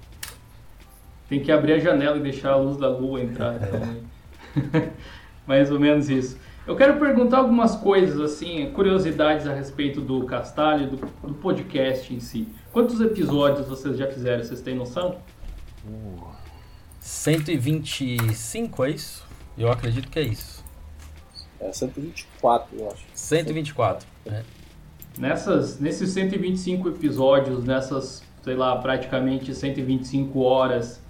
Tem 1.28 1.40
que 1.40 1.50
abrir 1.50 1.72
a 1.72 1.78
janela 1.80 2.16
e 2.16 2.20
deixar 2.20 2.52
a 2.52 2.56
luz 2.56 2.76
da 2.76 2.88
lua 2.88 3.20
entrar, 3.20 3.56
então, 3.58 3.80
mais 5.46 5.70
ou 5.70 5.80
menos 5.80 6.08
isso. 6.08 6.38
Eu 6.66 6.76
quero 6.76 6.98
perguntar 6.98 7.38
algumas 7.38 7.74
coisas, 7.74 8.20
assim, 8.20 8.70
curiosidades 8.70 9.48
a 9.48 9.52
respeito 9.52 10.00
do 10.00 10.24
Castalho, 10.26 10.90
do, 10.90 10.96
do 10.96 11.34
podcast 11.34 12.14
em 12.14 12.20
si. 12.20 12.46
Quantos 12.72 13.00
episódios 13.00 13.66
vocês 13.66 13.98
já 13.98 14.06
fizeram? 14.06 14.44
Vocês 14.44 14.60
têm 14.60 14.76
noção? 14.76 15.18
Uh, 15.84 16.22
125, 17.00 18.84
é 18.84 18.90
isso? 18.90 19.26
Eu 19.58 19.72
acredito 19.72 20.08
que 20.08 20.20
é 20.20 20.22
isso. 20.22 20.64
É 21.58 21.72
124, 21.72 22.78
eu 22.78 22.90
acho. 22.92 23.04
124. 23.12 24.06
É. 24.26 24.42
Nessas, 25.18 25.80
nesses 25.80 26.10
125 26.10 26.88
episódios, 26.88 27.64
nessas, 27.64 28.22
sei 28.42 28.54
lá, 28.54 28.76
praticamente 28.76 29.52
125 29.52 30.40
horas 30.40 31.01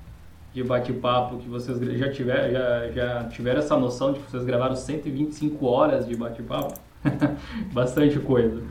de 0.53 0.63
bate-papo 0.63 1.39
que 1.39 1.49
vocês 1.49 1.79
já 1.99 2.11
tiveram, 2.11 2.53
já, 2.53 2.89
já 2.91 3.25
tiveram 3.25 3.61
essa 3.61 3.77
noção 3.77 4.13
de 4.13 4.21
que 4.21 4.31
vocês 4.31 4.45
gravaram 4.45 4.77
125 4.77 5.67
horas 5.67 6.07
de 6.07 6.15
bate-papo? 6.15 6.75
Bastante 7.73 8.19
coisa. 8.19 8.63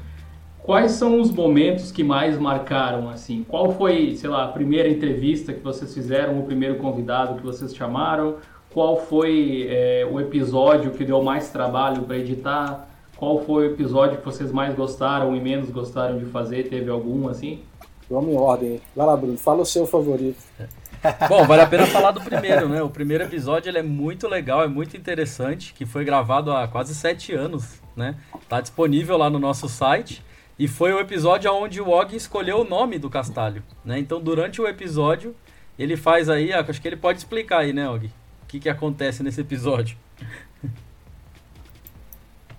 Quais 0.63 0.91
são 0.91 1.19
os 1.19 1.31
momentos 1.31 1.91
que 1.91 2.03
mais 2.03 2.37
marcaram, 2.37 3.09
assim? 3.09 3.43
Qual 3.47 3.71
foi, 3.71 4.15
sei 4.15 4.29
lá, 4.29 4.45
a 4.45 4.47
primeira 4.49 4.87
entrevista 4.87 5.51
que 5.51 5.59
vocês 5.59 5.91
fizeram, 5.91 6.39
o 6.39 6.43
primeiro 6.43 6.75
convidado 6.75 7.35
que 7.35 7.43
vocês 7.43 7.75
chamaram? 7.75 8.35
Qual 8.71 8.95
foi 8.95 9.65
é, 9.67 10.07
o 10.09 10.19
episódio 10.19 10.91
que 10.91 11.03
deu 11.03 11.21
mais 11.23 11.49
trabalho 11.49 12.03
para 12.03 12.17
editar? 12.17 12.87
Qual 13.17 13.41
foi 13.41 13.67
o 13.67 13.71
episódio 13.71 14.19
que 14.19 14.25
vocês 14.25 14.51
mais 14.51 14.75
gostaram 14.75 15.35
e 15.35 15.41
menos 15.41 15.69
gostaram 15.71 16.19
de 16.19 16.25
fazer? 16.25 16.69
Teve 16.69 16.91
algum, 16.91 17.27
assim? 17.27 17.61
Vamos 18.09 18.33
em 18.33 18.37
ordem. 18.37 18.81
Vai 18.95 19.07
lá, 19.07 19.17
Bruno. 19.17 19.37
Fala 19.37 19.63
o 19.63 19.65
seu 19.65 19.87
favorito. 19.87 20.41
Bom, 21.27 21.45
vale 21.45 21.61
a 21.61 21.67
pena 21.67 21.87
falar 21.87 22.11
do 22.11 22.21
primeiro, 22.21 22.69
né? 22.69 22.81
O 22.81 22.89
primeiro 22.89 23.23
episódio 23.23 23.69
ele 23.69 23.79
é 23.79 23.83
muito 23.83 24.27
legal, 24.27 24.63
é 24.63 24.67
muito 24.67 24.95
interessante, 24.95 25.73
que 25.73 25.85
foi 25.85 26.05
gravado 26.05 26.51
há 26.51 26.67
quase 26.67 26.93
sete 26.93 27.33
anos, 27.33 27.81
né? 27.95 28.15
Tá 28.47 28.61
disponível 28.61 29.17
lá 29.17 29.29
no 29.29 29.39
nosso 29.39 29.67
site. 29.67 30.23
E 30.59 30.67
foi 30.67 30.93
o 30.93 30.99
episódio 30.99 31.51
onde 31.51 31.81
o 31.81 31.89
Og 31.89 32.15
escolheu 32.15 32.61
o 32.61 32.63
nome 32.63 32.99
do 32.99 33.09
Castalho, 33.09 33.63
né? 33.83 33.97
Então, 33.97 34.21
durante 34.21 34.61
o 34.61 34.67
episódio, 34.67 35.35
ele 35.77 35.97
faz 35.97 36.29
aí, 36.29 36.53
acho 36.53 36.79
que 36.79 36.87
ele 36.87 36.97
pode 36.97 37.17
explicar 37.17 37.59
aí, 37.59 37.73
né, 37.73 37.89
Og? 37.89 38.05
O 38.43 38.45
que, 38.47 38.59
que 38.59 38.69
acontece 38.69 39.23
nesse 39.23 39.41
episódio. 39.41 39.97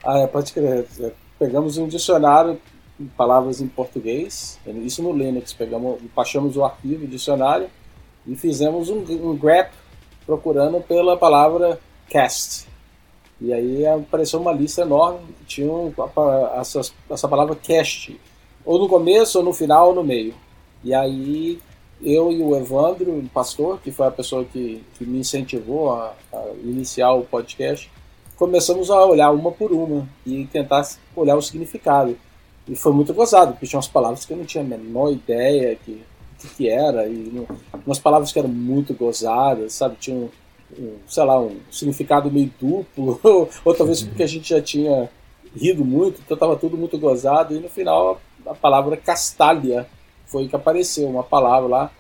Ah, 0.05 0.19
é, 0.19 0.27
pode 0.27 0.53
crer. 0.53 0.85
Pegamos 1.39 1.77
um 1.77 1.87
dicionário 1.87 2.61
palavras 3.17 3.61
em 3.61 3.69
português, 3.69 4.59
isso 4.85 5.03
no 5.03 5.13
Linux, 5.13 5.53
pegamos, 5.53 6.01
baixamos 6.15 6.57
o 6.57 6.65
arquivo, 6.65 7.07
dicionário, 7.07 7.69
e 8.27 8.37
fizemos 8.37 8.89
um, 8.89 8.99
um 8.99 9.37
grep 9.37 9.73
procurando 10.25 10.81
pela 10.81 11.17
palavra 11.17 11.79
cast. 12.09 12.67
E 13.41 13.53
aí 13.53 13.87
apareceu 13.87 14.41
uma 14.41 14.53
lista 14.53 14.83
enorme, 14.83 15.21
tinha 15.47 15.69
essa, 16.61 16.81
essa 17.11 17.29
palavra 17.29 17.57
cast, 17.57 18.19
ou 18.65 18.79
no 18.79 18.89
começo, 18.89 19.39
ou 19.39 19.45
no 19.45 19.53
final, 19.53 19.89
ou 19.89 19.95
no 19.95 20.05
meio. 20.05 20.35
E 20.85 20.95
aí 20.95 21.59
eu 22.01 22.33
e 22.33 22.43
o 22.43 22.57
Evandro, 22.57 23.19
o 23.19 23.29
pastor, 23.29 23.81
que 23.81 23.91
foi 23.91 24.07
a 24.07 24.11
pessoa 24.11 24.45
que, 24.45 24.85
que 24.97 25.05
me 25.05 25.19
incentivou 25.19 25.93
a, 25.93 26.15
a 26.33 26.49
iniciar 26.63 27.13
o 27.13 27.25
podcast, 27.25 27.91
começamos 28.37 28.91
a 28.91 29.05
olhar 29.05 29.31
uma 29.31 29.53
por 29.53 29.73
uma 29.73 30.09
e 30.27 30.45
tentar 30.47 30.83
olhar 31.15 31.37
o 31.37 31.43
significado. 31.43 32.17
E 32.69 32.77
foi 32.77 32.93
muito 32.93 33.13
gozado, 33.13 33.53
porque 33.53 33.67
tinha 33.67 33.79
umas 33.79 33.89
palavras 33.89 34.25
que 34.25 34.33
eu 34.33 34.37
não 34.37 34.45
tinha 34.45 34.63
a 34.63 34.67
menor 34.67 35.11
ideia 35.11 35.77
que, 35.85 36.03
que, 36.43 36.55
que 36.55 36.69
era, 36.69 37.07
e 37.07 37.47
umas 37.87 37.99
palavras 37.99 38.33
que 38.33 38.39
eram 38.39 38.49
muito 38.49 38.95
gozadas, 38.95 39.75
sabe? 39.75 39.97
Tinha 39.99 40.17
um, 40.17 40.29
um 40.79 40.97
sei 41.07 41.25
lá, 41.25 41.41
um 41.41 41.59
significado 41.71 42.31
meio 42.31 42.53
duplo, 42.61 43.21
ou 43.65 43.75
talvez 43.75 44.03
porque 44.03 44.23
a 44.23 44.27
gente 44.27 44.49
já 44.49 44.61
tinha 44.61 45.09
rido 45.55 45.85
muito, 45.85 46.21
então 46.25 46.35
estava 46.35 46.57
tudo 46.57 46.77
muito 46.77 46.99
gozado, 46.99 47.55
e 47.55 47.61
no 47.61 47.69
final 47.69 48.21
a 48.47 48.55
palavra 48.55 48.97
castalha 48.97 49.87
foi 50.27 50.49
que 50.49 50.57
apareceu, 50.57 51.09
uma 51.09 51.23
palavra 51.23 51.69
lá, 51.69 51.91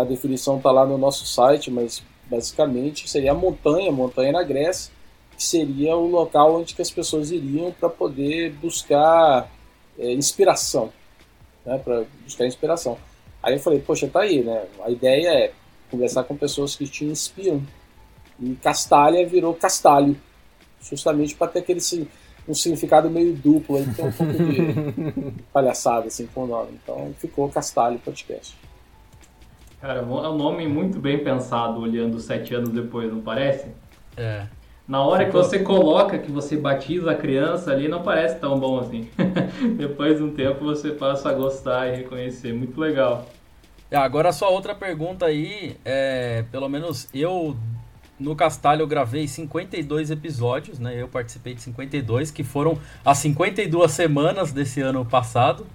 a 0.00 0.04
definição 0.04 0.56
está 0.56 0.70
lá 0.70 0.86
no 0.86 0.96
nosso 0.96 1.26
site, 1.26 1.70
mas 1.70 2.02
basicamente 2.28 3.08
seria 3.08 3.32
a 3.32 3.34
montanha, 3.34 3.92
montanha 3.92 4.32
na 4.32 4.42
Grécia, 4.42 4.92
que 5.36 5.44
seria 5.44 5.96
o 5.96 6.08
local 6.08 6.56
onde 6.56 6.74
que 6.74 6.82
as 6.82 6.90
pessoas 6.90 7.30
iriam 7.30 7.70
para 7.70 7.88
poder 7.88 8.52
buscar 8.54 9.50
é, 9.98 10.12
inspiração, 10.12 10.90
né, 11.64 11.78
para 11.78 12.04
buscar 12.24 12.46
inspiração. 12.46 12.98
Aí 13.42 13.54
eu 13.54 13.60
falei, 13.60 13.80
poxa, 13.80 14.08
tá 14.08 14.20
aí, 14.20 14.42
né? 14.42 14.64
A 14.84 14.90
ideia 14.90 15.28
é 15.28 15.52
conversar 15.90 16.24
com 16.24 16.36
pessoas 16.36 16.76
que 16.76 16.86
te 16.86 17.04
inspiram. 17.04 17.62
E 18.40 18.54
Castalha 18.56 19.26
virou 19.26 19.54
Castalho, 19.54 20.16
justamente 20.80 21.34
para 21.34 21.48
ter 21.48 21.60
aquele 21.60 21.80
um 22.48 22.54
significado 22.54 23.10
meio 23.10 23.34
duplo, 23.34 23.76
aí 23.76 23.86
tem 23.94 24.06
um 24.06 24.12
pouco 24.12 24.32
de 24.32 25.34
palhaçada 25.52 26.06
assim 26.06 26.26
com 26.26 26.44
o 26.44 26.46
nome. 26.46 26.78
Então 26.82 27.14
ficou 27.18 27.48
Castalho 27.48 27.98
Podcast. 27.98 28.56
Cara, 29.80 30.00
é 30.00 30.02
um 30.02 30.36
nome 30.36 30.66
muito 30.66 30.98
bem 30.98 31.22
pensado 31.22 31.80
olhando 31.80 32.18
sete 32.18 32.54
anos 32.54 32.70
depois, 32.70 33.12
não 33.12 33.20
parece? 33.20 33.68
É. 34.16 34.46
Na 34.88 35.02
hora 35.02 35.26
que 35.26 35.32
você 35.32 35.58
coloca, 35.58 36.18
que 36.18 36.32
você 36.32 36.56
batiza 36.56 37.10
a 37.10 37.14
criança 37.14 37.70
ali, 37.70 37.88
não 37.88 38.02
parece 38.02 38.38
tão 38.38 38.58
bom 38.58 38.80
assim. 38.80 39.06
Depois 39.76 40.16
de 40.16 40.22
um 40.22 40.30
tempo 40.30 40.64
você 40.64 40.92
passa 40.92 41.28
a 41.28 41.34
gostar 41.34 41.88
e 41.88 41.96
reconhecer. 41.96 42.54
Muito 42.54 42.80
legal. 42.80 43.26
É, 43.90 43.98
agora 43.98 44.32
sua 44.32 44.48
outra 44.48 44.74
pergunta 44.74 45.26
aí, 45.26 45.76
é, 45.84 46.42
pelo 46.50 46.70
menos 46.70 47.06
eu 47.12 47.54
no 48.18 48.34
Castalho 48.34 48.80
eu 48.80 48.86
gravei 48.86 49.28
52 49.28 50.10
episódios, 50.10 50.78
né? 50.78 51.00
Eu 51.00 51.06
participei 51.06 51.54
de 51.54 51.60
52, 51.60 52.30
que 52.30 52.42
foram 52.42 52.78
as 53.04 53.18
52 53.18 53.92
semanas 53.92 54.52
desse 54.52 54.80
ano 54.80 55.04
passado. 55.04 55.66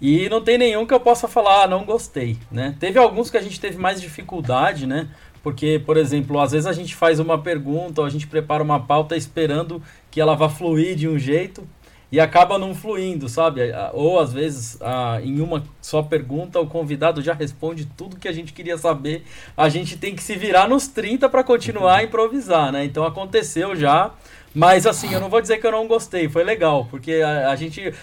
E 0.00 0.28
não 0.28 0.42
tem 0.42 0.58
nenhum 0.58 0.84
que 0.84 0.92
eu 0.92 1.00
possa 1.00 1.26
falar, 1.26 1.62
ah, 1.62 1.66
não 1.66 1.84
gostei, 1.84 2.36
né? 2.50 2.76
Teve 2.78 2.98
alguns 2.98 3.30
que 3.30 3.38
a 3.38 3.40
gente 3.40 3.58
teve 3.58 3.78
mais 3.78 3.98
dificuldade, 3.98 4.86
né? 4.86 5.08
Porque, 5.46 5.80
por 5.86 5.96
exemplo, 5.96 6.40
às 6.40 6.50
vezes 6.50 6.66
a 6.66 6.72
gente 6.72 6.92
faz 6.96 7.20
uma 7.20 7.40
pergunta 7.40 8.00
ou 8.00 8.06
a 8.08 8.10
gente 8.10 8.26
prepara 8.26 8.64
uma 8.64 8.80
pauta 8.80 9.16
esperando 9.16 9.80
que 10.10 10.20
ela 10.20 10.34
vá 10.34 10.48
fluir 10.48 10.96
de 10.96 11.08
um 11.08 11.16
jeito 11.16 11.64
e 12.10 12.18
acaba 12.18 12.58
não 12.58 12.74
fluindo, 12.74 13.28
sabe? 13.28 13.60
Ou 13.92 14.18
às 14.18 14.32
vezes 14.32 14.76
em 15.22 15.40
uma 15.40 15.62
só 15.80 16.02
pergunta 16.02 16.58
o 16.58 16.66
convidado 16.66 17.22
já 17.22 17.32
responde 17.32 17.86
tudo 17.86 18.16
que 18.16 18.26
a 18.26 18.32
gente 18.32 18.52
queria 18.52 18.76
saber. 18.76 19.22
A 19.56 19.68
gente 19.68 19.96
tem 19.96 20.16
que 20.16 20.22
se 20.24 20.34
virar 20.34 20.68
nos 20.68 20.88
30 20.88 21.28
para 21.28 21.44
continuar 21.44 21.98
a 21.98 22.02
improvisar, 22.02 22.72
né? 22.72 22.84
Então 22.84 23.04
aconteceu 23.04 23.76
já. 23.76 24.10
Mas 24.52 24.84
assim, 24.84 25.14
eu 25.14 25.20
não 25.20 25.28
vou 25.28 25.40
dizer 25.40 25.58
que 25.58 25.66
eu 25.68 25.70
não 25.70 25.86
gostei, 25.86 26.28
foi 26.28 26.42
legal, 26.42 26.88
porque 26.90 27.22
a, 27.24 27.50
a 27.50 27.56
gente 27.56 27.94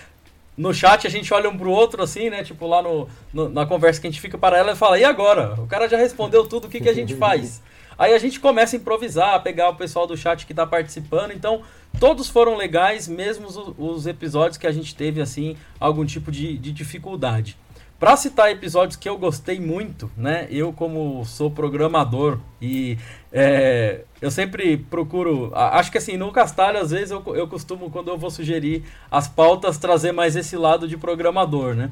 no 0.57 0.73
chat 0.73 1.07
a 1.07 1.09
gente 1.09 1.33
olha 1.33 1.49
um 1.49 1.57
pro 1.57 1.71
outro 1.71 2.03
assim, 2.03 2.29
né? 2.29 2.43
Tipo, 2.43 2.67
lá 2.67 2.81
no, 2.81 3.07
no, 3.33 3.49
na 3.49 3.65
conversa 3.65 3.99
que 3.99 4.07
a 4.07 4.09
gente 4.09 4.21
fica 4.21 4.37
para 4.37 4.57
ela 4.57 4.73
e 4.73 4.75
fala, 4.75 4.99
e 4.99 5.03
agora? 5.03 5.55
O 5.59 5.67
cara 5.67 5.87
já 5.87 5.97
respondeu 5.97 6.45
tudo, 6.45 6.65
o 6.65 6.69
que, 6.69 6.79
que 6.79 6.89
a 6.89 6.93
gente 6.93 7.15
faz? 7.15 7.61
Aí 7.97 8.13
a 8.13 8.17
gente 8.17 8.39
começa 8.39 8.75
a 8.75 8.79
improvisar, 8.79 9.35
a 9.35 9.39
pegar 9.39 9.69
o 9.69 9.75
pessoal 9.75 10.07
do 10.07 10.17
chat 10.17 10.45
que 10.45 10.53
tá 10.53 10.65
participando. 10.65 11.31
Então, 11.31 11.61
todos 11.99 12.27
foram 12.27 12.55
legais, 12.55 13.07
mesmo 13.07 13.47
os, 13.47 13.57
os 13.77 14.07
episódios 14.07 14.57
que 14.57 14.65
a 14.65 14.71
gente 14.71 14.95
teve, 14.95 15.21
assim, 15.21 15.55
algum 15.79 16.03
tipo 16.03 16.31
de, 16.31 16.57
de 16.57 16.71
dificuldade. 16.71 17.55
Para 17.99 18.17
citar 18.17 18.51
episódios 18.51 18.97
que 18.97 19.07
eu 19.07 19.17
gostei 19.17 19.59
muito, 19.59 20.11
né? 20.17 20.47
Eu, 20.49 20.73
como 20.73 21.23
sou 21.23 21.49
programador 21.49 22.39
e 22.61 22.97
é, 23.31 24.01
eu 24.23 24.31
sempre 24.31 24.77
procuro. 24.77 25.51
Acho 25.53 25.91
que 25.91 25.97
assim, 25.97 26.15
no 26.15 26.31
Castalho, 26.31 26.79
às 26.79 26.91
vezes 26.91 27.11
eu, 27.11 27.21
eu 27.35 27.45
costumo, 27.45 27.89
quando 27.89 28.07
eu 28.07 28.17
vou 28.17 28.31
sugerir 28.31 28.81
as 29.11 29.27
pautas, 29.27 29.77
trazer 29.77 30.13
mais 30.13 30.37
esse 30.37 30.55
lado 30.55 30.87
de 30.87 30.95
programador, 30.95 31.75
né? 31.75 31.91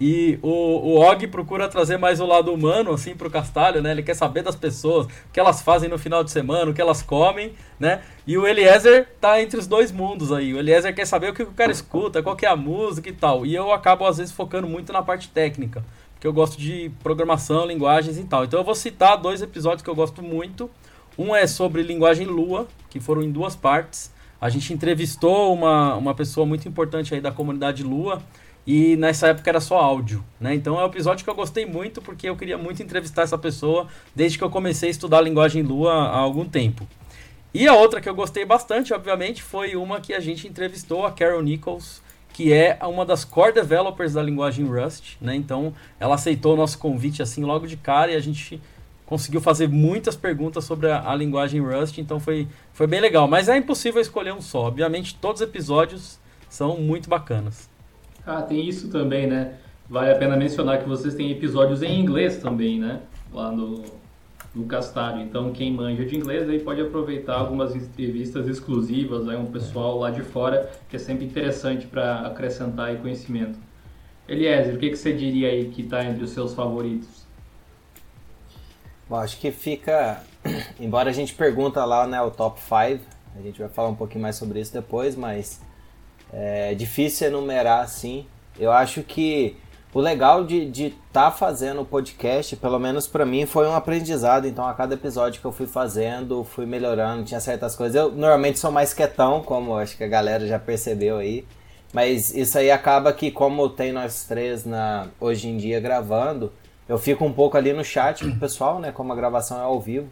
E 0.00 0.40
o, 0.42 0.48
o 0.48 0.94
Og 0.96 1.28
procura 1.28 1.68
trazer 1.68 1.96
mais 1.96 2.20
o 2.20 2.26
lado 2.26 2.52
humano, 2.52 2.92
assim, 2.92 3.14
pro 3.14 3.30
Castalho, 3.30 3.80
né? 3.80 3.92
Ele 3.92 4.02
quer 4.02 4.14
saber 4.14 4.42
das 4.42 4.56
pessoas, 4.56 5.06
o 5.06 5.10
que 5.32 5.38
elas 5.38 5.62
fazem 5.62 5.88
no 5.88 5.96
final 5.96 6.24
de 6.24 6.32
semana, 6.32 6.68
o 6.68 6.74
que 6.74 6.80
elas 6.80 7.00
comem, 7.00 7.52
né? 7.78 8.02
E 8.26 8.36
o 8.36 8.44
Eliezer 8.44 9.06
tá 9.20 9.40
entre 9.40 9.56
os 9.56 9.68
dois 9.68 9.92
mundos 9.92 10.32
aí. 10.32 10.52
O 10.52 10.58
Eliezer 10.58 10.92
quer 10.92 11.06
saber 11.06 11.30
o 11.30 11.34
que 11.34 11.44
o 11.44 11.52
cara 11.52 11.70
escuta, 11.70 12.20
qual 12.24 12.34
que 12.34 12.44
é 12.44 12.48
a 12.48 12.56
música 12.56 13.08
e 13.08 13.12
tal. 13.12 13.46
E 13.46 13.54
eu 13.54 13.72
acabo, 13.72 14.04
às 14.04 14.18
vezes, 14.18 14.32
focando 14.32 14.66
muito 14.66 14.92
na 14.92 15.02
parte 15.02 15.28
técnica, 15.28 15.84
porque 16.14 16.26
eu 16.26 16.32
gosto 16.32 16.58
de 16.58 16.90
programação, 17.04 17.66
linguagens 17.66 18.18
e 18.18 18.24
tal. 18.24 18.44
Então 18.44 18.58
eu 18.58 18.64
vou 18.64 18.74
citar 18.74 19.16
dois 19.16 19.42
episódios 19.42 19.82
que 19.82 19.90
eu 19.90 19.94
gosto 19.94 20.20
muito. 20.24 20.68
Um 21.18 21.34
é 21.34 21.48
sobre 21.48 21.82
linguagem 21.82 22.26
Lua, 22.26 22.68
que 22.88 23.00
foram 23.00 23.22
em 23.22 23.32
duas 23.32 23.56
partes. 23.56 24.12
A 24.40 24.48
gente 24.48 24.72
entrevistou 24.72 25.52
uma, 25.52 25.96
uma 25.96 26.14
pessoa 26.14 26.46
muito 26.46 26.68
importante 26.68 27.12
aí 27.12 27.20
da 27.20 27.32
comunidade 27.32 27.82
Lua, 27.82 28.22
e 28.64 28.96
nessa 28.96 29.28
época 29.28 29.50
era 29.50 29.60
só 29.60 29.78
áudio, 29.78 30.22
né? 30.38 30.54
Então 30.54 30.78
é 30.78 30.84
um 30.84 30.86
episódio 30.86 31.24
que 31.24 31.30
eu 31.30 31.34
gostei 31.34 31.66
muito 31.66 32.00
porque 32.00 32.28
eu 32.28 32.36
queria 32.36 32.56
muito 32.56 32.82
entrevistar 32.82 33.22
essa 33.22 33.38
pessoa 33.38 33.88
desde 34.14 34.38
que 34.38 34.44
eu 34.44 34.50
comecei 34.50 34.88
a 34.88 34.92
estudar 34.92 35.18
a 35.18 35.22
linguagem 35.22 35.62
Lua 35.62 35.92
há 35.92 36.18
algum 36.18 36.44
tempo. 36.44 36.86
E 37.52 37.66
a 37.66 37.74
outra 37.74 38.00
que 38.00 38.08
eu 38.08 38.14
gostei 38.14 38.44
bastante, 38.44 38.92
obviamente, 38.92 39.42
foi 39.42 39.74
uma 39.74 40.00
que 40.00 40.12
a 40.12 40.20
gente 40.20 40.46
entrevistou 40.46 41.04
a 41.04 41.10
Carol 41.10 41.42
Nichols, 41.42 42.02
que 42.32 42.52
é 42.52 42.78
uma 42.82 43.06
das 43.06 43.24
core 43.24 43.54
developers 43.54 44.12
da 44.12 44.22
linguagem 44.22 44.66
Rust, 44.66 45.16
né? 45.20 45.34
Então 45.34 45.74
ela 45.98 46.14
aceitou 46.14 46.52
o 46.52 46.56
nosso 46.56 46.78
convite 46.78 47.22
assim 47.22 47.42
logo 47.42 47.66
de 47.66 47.76
cara 47.76 48.12
e 48.12 48.14
a 48.14 48.20
gente 48.20 48.60
conseguiu 49.08 49.40
fazer 49.40 49.68
muitas 49.68 50.14
perguntas 50.14 50.64
sobre 50.64 50.90
a, 50.90 51.10
a 51.10 51.14
linguagem 51.14 51.62
Rust, 51.62 51.96
então 51.96 52.20
foi, 52.20 52.46
foi 52.74 52.86
bem 52.86 53.00
legal. 53.00 53.26
Mas 53.26 53.48
é 53.48 53.56
impossível 53.56 54.02
escolher 54.02 54.34
um 54.34 54.42
só. 54.42 54.66
Obviamente 54.66 55.14
todos 55.14 55.40
os 55.40 55.48
episódios 55.48 56.20
são 56.48 56.76
muito 56.76 57.08
bacanas. 57.08 57.70
Ah, 58.26 58.42
tem 58.42 58.68
isso 58.68 58.90
também, 58.90 59.26
né? 59.26 59.54
Vale 59.88 60.12
a 60.12 60.16
pena 60.16 60.36
mencionar 60.36 60.82
que 60.82 60.88
vocês 60.88 61.14
têm 61.14 61.30
episódios 61.30 61.82
em 61.82 61.98
inglês 61.98 62.36
também, 62.36 62.78
né? 62.78 63.00
Lá 63.32 63.50
no, 63.50 63.82
no 64.54 64.66
Castário. 64.66 65.22
Então, 65.22 65.52
quem 65.52 65.72
manja 65.72 66.04
de 66.04 66.14
inglês 66.14 66.46
aí 66.46 66.60
pode 66.60 66.82
aproveitar 66.82 67.36
algumas 67.36 67.74
entrevistas 67.74 68.46
exclusivas, 68.46 69.26
aí 69.26 69.38
um 69.38 69.46
pessoal 69.46 69.98
lá 69.98 70.10
de 70.10 70.20
fora, 70.20 70.70
que 70.86 70.96
é 70.96 70.98
sempre 70.98 71.24
interessante 71.24 71.86
para 71.86 72.26
acrescentar 72.26 72.88
aí 72.88 72.98
conhecimento. 72.98 73.58
Eliezer, 74.28 74.74
o 74.74 74.78
que, 74.78 74.90
que 74.90 74.96
você 74.96 75.14
diria 75.14 75.48
aí 75.48 75.70
que 75.70 75.80
está 75.80 76.04
entre 76.04 76.22
os 76.22 76.30
seus 76.30 76.52
favoritos? 76.52 77.17
Bom, 79.08 79.16
acho 79.16 79.38
que 79.38 79.50
fica, 79.50 80.22
embora 80.78 81.08
a 81.08 81.12
gente 81.12 81.34
pergunta 81.34 81.84
lá, 81.84 82.06
né, 82.06 82.20
o 82.20 82.30
top 82.30 82.60
5, 82.60 83.02
a 83.36 83.40
gente 83.40 83.58
vai 83.58 83.68
falar 83.68 83.88
um 83.88 83.94
pouquinho 83.94 84.22
mais 84.22 84.36
sobre 84.36 84.60
isso 84.60 84.72
depois, 84.72 85.16
mas 85.16 85.60
é 86.32 86.74
difícil 86.74 87.28
enumerar 87.28 87.82
assim. 87.82 88.26
Eu 88.58 88.70
acho 88.70 89.02
que 89.02 89.56
o 89.94 90.00
legal 90.00 90.44
de 90.44 90.66
estar 90.66 91.00
tá 91.12 91.30
fazendo 91.30 91.80
o 91.80 91.84
podcast, 91.84 92.54
pelo 92.56 92.78
menos 92.78 93.06
para 93.06 93.24
mim, 93.24 93.46
foi 93.46 93.66
um 93.66 93.74
aprendizado. 93.74 94.46
Então, 94.46 94.66
a 94.66 94.74
cada 94.74 94.94
episódio 94.94 95.40
que 95.40 95.46
eu 95.46 95.52
fui 95.52 95.66
fazendo, 95.66 96.44
fui 96.44 96.66
melhorando, 96.66 97.24
tinha 97.24 97.40
certas 97.40 97.74
coisas. 97.74 97.96
Eu 97.96 98.12
normalmente 98.12 98.58
sou 98.58 98.70
mais 98.70 98.92
quietão, 98.92 99.42
como 99.42 99.76
acho 99.76 99.96
que 99.96 100.04
a 100.04 100.08
galera 100.08 100.46
já 100.46 100.58
percebeu 100.58 101.16
aí. 101.16 101.46
Mas 101.92 102.34
isso 102.34 102.58
aí 102.58 102.70
acaba 102.70 103.12
que, 103.12 103.30
como 103.30 103.70
tem 103.70 103.92
nós 103.92 104.24
três 104.24 104.66
na, 104.66 105.06
hoje 105.18 105.48
em 105.48 105.56
dia 105.56 105.80
gravando, 105.80 106.52
eu 106.88 106.98
fico 106.98 107.24
um 107.24 107.32
pouco 107.32 107.56
ali 107.56 107.72
no 107.72 107.84
chat 107.84 108.24
com 108.24 108.30
o 108.30 108.38
pessoal, 108.38 108.78
né? 108.78 108.90
Como 108.92 109.12
a 109.12 109.16
gravação 109.16 109.58
é 109.58 109.62
ao 109.62 109.80
vivo. 109.80 110.08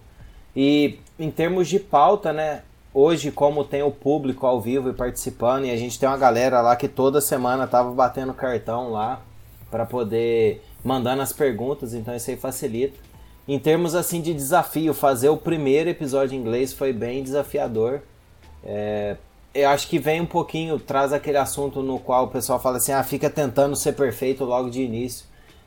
E 0.54 0.98
em 1.18 1.30
termos 1.30 1.68
de 1.68 1.78
pauta, 1.78 2.32
né? 2.32 2.62
hoje, 2.96 3.30
como 3.30 3.62
tem 3.62 3.82
o 3.82 3.90
público 3.90 4.46
ao 4.46 4.58
vivo 4.58 4.88
e 4.88 4.94
participando, 4.94 5.66
e 5.66 5.70
a 5.70 5.76
gente 5.76 5.98
tem 5.98 6.08
uma 6.08 6.16
galera 6.16 6.62
lá 6.62 6.74
que 6.74 6.88
toda 6.88 7.20
semana 7.20 7.66
tava 7.66 7.90
batendo 7.90 8.32
cartão 8.32 8.90
lá 8.90 9.20
para 9.70 9.84
poder 9.84 10.64
mandando 10.82 11.20
as 11.20 11.30
perguntas, 11.30 11.92
então 11.92 12.16
isso 12.16 12.30
aí 12.30 12.38
facilita. 12.38 12.98
Em 13.46 13.58
termos 13.58 13.94
assim 13.94 14.22
de 14.22 14.32
desafio, 14.32 14.94
fazer 14.94 15.28
o 15.28 15.36
primeiro 15.36 15.90
episódio 15.90 16.34
em 16.34 16.40
inglês 16.40 16.72
foi 16.72 16.90
bem 16.90 17.22
desafiador. 17.22 18.00
É, 18.64 19.16
eu 19.54 19.68
acho 19.68 19.88
que 19.88 19.98
vem 19.98 20.22
um 20.22 20.26
pouquinho, 20.26 20.78
traz 20.78 21.12
aquele 21.12 21.36
assunto 21.36 21.82
no 21.82 21.98
qual 21.98 22.24
o 22.24 22.28
pessoal 22.28 22.58
fala 22.58 22.78
assim, 22.78 22.92
ah, 22.92 23.04
fica 23.04 23.28
tentando 23.28 23.76
ser 23.76 23.92
perfeito 23.92 24.42
logo 24.42 24.70
de 24.70 24.80
início. 24.80 25.26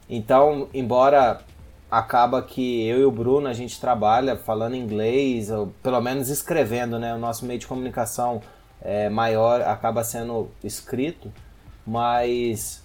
Então, 0.10 0.68
embora 0.74 1.41
acaba 1.89 2.41
que 2.41 2.88
eu 2.88 2.99
e 2.99 3.05
o 3.05 3.12
Bruno 3.12 3.47
a 3.47 3.53
gente 3.53 3.80
trabalha 3.80 4.36
falando 4.36 4.76
inglês, 4.76 5.49
ou 5.49 5.68
pelo 5.84 5.99
menos 6.01 6.30
escrevendo, 6.30 6.99
né? 6.99 7.14
O 7.14 7.18
nosso 7.18 7.45
meio 7.45 7.60
de 7.60 7.68
comunicação 7.68 8.41
é, 8.82 9.10
maior 9.10 9.62
acaba 9.62 10.03
sendo 10.03 10.49
escrito, 10.64 11.32
mas 11.86 12.84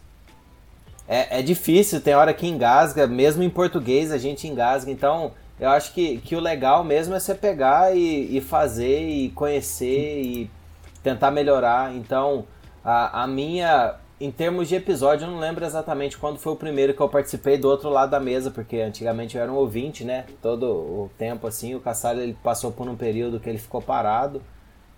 é, 1.08 1.40
é 1.40 1.42
difícil, 1.42 2.00
tem 2.00 2.14
hora 2.14 2.32
que 2.32 2.46
engasga, 2.46 3.06
mesmo 3.06 3.42
em 3.42 3.50
português 3.50 4.10
a 4.10 4.18
gente 4.18 4.46
engasga, 4.46 4.90
então 4.90 5.32
eu 5.58 5.70
acho 5.70 5.92
que, 5.92 6.18
que 6.18 6.34
o 6.34 6.40
legal 6.40 6.82
mesmo 6.82 7.14
é 7.14 7.20
você 7.20 7.34
pegar 7.34 7.94
e, 7.96 8.36
e 8.36 8.40
fazer 8.40 9.08
e 9.08 9.30
conhecer 9.30 10.22
e 10.22 10.50
tentar 11.02 11.30
melhorar. 11.30 11.94
Então, 11.94 12.44
a, 12.84 13.22
a 13.22 13.26
minha, 13.26 13.94
em 14.20 14.30
termos 14.30 14.68
de 14.68 14.76
episódio, 14.76 15.26
eu 15.26 15.30
não 15.30 15.38
lembro 15.38 15.64
exatamente 15.64 16.16
quando 16.16 16.38
foi 16.38 16.52
o 16.52 16.56
primeiro 16.56 16.94
que 16.94 17.00
eu 17.00 17.08
participei 17.08 17.58
do 17.58 17.68
outro 17.68 17.88
lado 17.88 18.10
da 18.10 18.20
mesa, 18.20 18.50
porque 18.50 18.78
antigamente 18.78 19.36
eu 19.36 19.42
era 19.42 19.50
um 19.50 19.56
ouvinte, 19.56 20.04
né? 20.04 20.24
Todo 20.40 20.66
o 20.66 21.10
tempo 21.18 21.46
assim. 21.46 21.74
O 21.74 21.80
Cassalho 21.80 22.20
ele 22.20 22.36
passou 22.42 22.70
por 22.70 22.88
um 22.88 22.96
período 22.96 23.40
que 23.40 23.48
ele 23.48 23.58
ficou 23.58 23.82
parado. 23.82 24.40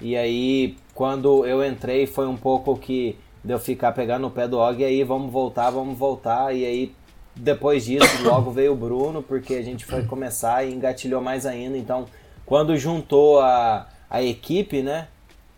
E 0.01 0.17
aí, 0.17 0.77
quando 0.95 1.47
eu 1.47 1.65
entrei, 1.65 2.07
foi 2.07 2.27
um 2.27 2.37
pouco 2.37 2.77
que 2.77 3.19
de 3.43 3.53
eu 3.53 3.59
ficar 3.59 3.93
pegando 3.93 4.27
o 4.27 4.31
pé 4.31 4.47
do 4.47 4.59
Og, 4.59 4.81
e 4.81 4.85
aí 4.85 5.05
vamos 5.05 5.33
voltar, 5.33 5.71
vamos 5.71 5.97
voltar. 5.97 6.55
E 6.55 6.67
aí 6.67 6.95
depois 7.35 7.85
disso, 7.85 8.07
logo 8.25 8.51
veio 8.51 8.73
o 8.73 8.77
Bruno, 8.77 9.23
porque 9.23 9.55
a 9.55 9.63
gente 9.63 9.85
foi 9.85 10.05
começar 10.05 10.65
e 10.65 10.75
engatilhou 10.75 11.21
mais 11.21 11.47
ainda. 11.47 11.77
Então, 11.77 12.07
quando 12.45 12.77
juntou 12.77 13.41
a, 13.41 13.87
a 14.11 14.23
equipe, 14.23 14.83
né? 14.83 15.09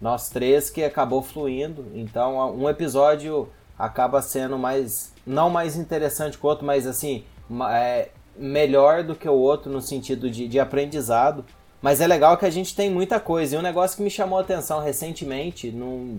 Nós 0.00 0.28
três 0.28 0.70
que 0.70 0.82
acabou 0.82 1.22
fluindo. 1.22 1.86
Então, 1.94 2.54
um 2.56 2.68
episódio 2.68 3.48
acaba 3.78 4.22
sendo 4.22 4.58
mais. 4.58 5.12
Não 5.26 5.50
mais 5.50 5.76
interessante 5.76 6.38
que 6.38 6.44
o 6.44 6.48
outro, 6.48 6.64
mas 6.64 6.86
assim. 6.86 7.24
É, 7.70 8.10
melhor 8.38 9.02
do 9.02 9.14
que 9.14 9.28
o 9.28 9.34
outro 9.34 9.70
no 9.70 9.80
sentido 9.80 10.30
de, 10.30 10.46
de 10.46 10.60
aprendizado. 10.60 11.44
Mas 11.82 12.00
é 12.00 12.06
legal 12.06 12.36
que 12.36 12.46
a 12.46 12.50
gente 12.50 12.74
tem 12.74 12.90
muita 12.90 13.20
coisa. 13.20 13.54
E 13.54 13.58
um 13.58 13.62
negócio 13.62 13.96
que 13.96 14.02
me 14.02 14.10
chamou 14.10 14.38
a 14.38 14.42
atenção 14.42 14.80
recentemente, 14.80 15.70
num, 15.70 16.18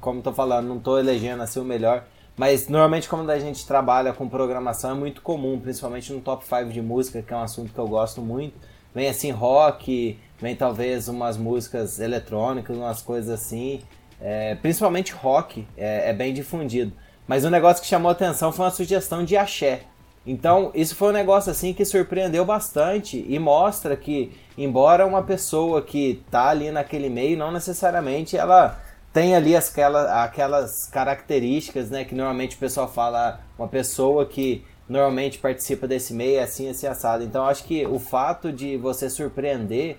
como 0.00 0.18
estou 0.18 0.32
falando, 0.32 0.68
não 0.68 0.76
estou 0.76 0.98
elegendo 0.98 1.42
assim 1.42 1.60
o 1.60 1.64
melhor, 1.64 2.04
mas 2.36 2.68
normalmente 2.68 3.08
quando 3.08 3.30
a 3.30 3.38
gente 3.38 3.66
trabalha 3.66 4.12
com 4.12 4.28
programação 4.28 4.92
é 4.92 4.94
muito 4.94 5.22
comum, 5.22 5.58
principalmente 5.58 6.12
no 6.12 6.20
top 6.20 6.44
5 6.44 6.66
de 6.66 6.80
música, 6.80 7.22
que 7.22 7.32
é 7.32 7.36
um 7.36 7.42
assunto 7.42 7.72
que 7.72 7.78
eu 7.78 7.88
gosto 7.88 8.20
muito. 8.20 8.54
Vem 8.94 9.08
assim 9.08 9.30
rock, 9.30 10.18
vem 10.42 10.56
talvez 10.56 11.06
umas 11.06 11.36
músicas 11.36 12.00
eletrônicas, 12.00 12.76
umas 12.76 13.00
coisas 13.00 13.30
assim. 13.30 13.80
É, 14.20 14.56
principalmente 14.56 15.12
rock 15.12 15.66
é, 15.76 16.10
é, 16.10 16.12
bem 16.12 16.34
difundido. 16.34 16.92
Mas 17.26 17.44
o 17.44 17.48
um 17.48 17.50
negócio 17.50 17.80
que 17.80 17.88
chamou 17.88 18.10
atenção 18.10 18.52
foi 18.52 18.64
uma 18.64 18.70
sugestão 18.70 19.24
de 19.24 19.36
axé. 19.36 19.82
Então, 20.26 20.70
isso 20.74 20.94
foi 20.94 21.08
um 21.08 21.12
negócio 21.12 21.50
assim 21.50 21.72
que 21.72 21.84
surpreendeu 21.84 22.44
bastante 22.44 23.24
e 23.28 23.38
mostra 23.38 23.96
que, 23.96 24.32
embora 24.56 25.06
uma 25.06 25.22
pessoa 25.22 25.82
que 25.82 26.22
tá 26.30 26.48
ali 26.48 26.70
naquele 26.70 27.08
meio, 27.08 27.36
não 27.36 27.50
necessariamente 27.50 28.36
ela 28.36 28.80
tem 29.12 29.34
ali 29.34 29.54
aquela, 29.56 30.24
aquelas 30.24 30.86
características, 30.86 31.90
né, 31.90 32.04
que 32.04 32.14
normalmente 32.14 32.56
o 32.56 32.58
pessoal 32.58 32.88
fala, 32.88 33.40
uma 33.58 33.68
pessoa 33.68 34.24
que 34.24 34.64
normalmente 34.88 35.38
participa 35.38 35.86
desse 35.86 36.14
meio 36.14 36.38
é 36.38 36.42
assim, 36.42 36.68
assim, 36.68 36.86
assado. 36.86 37.24
Então, 37.24 37.44
acho 37.44 37.64
que 37.64 37.84
o 37.86 37.98
fato 37.98 38.52
de 38.52 38.76
você 38.76 39.10
surpreender, 39.10 39.98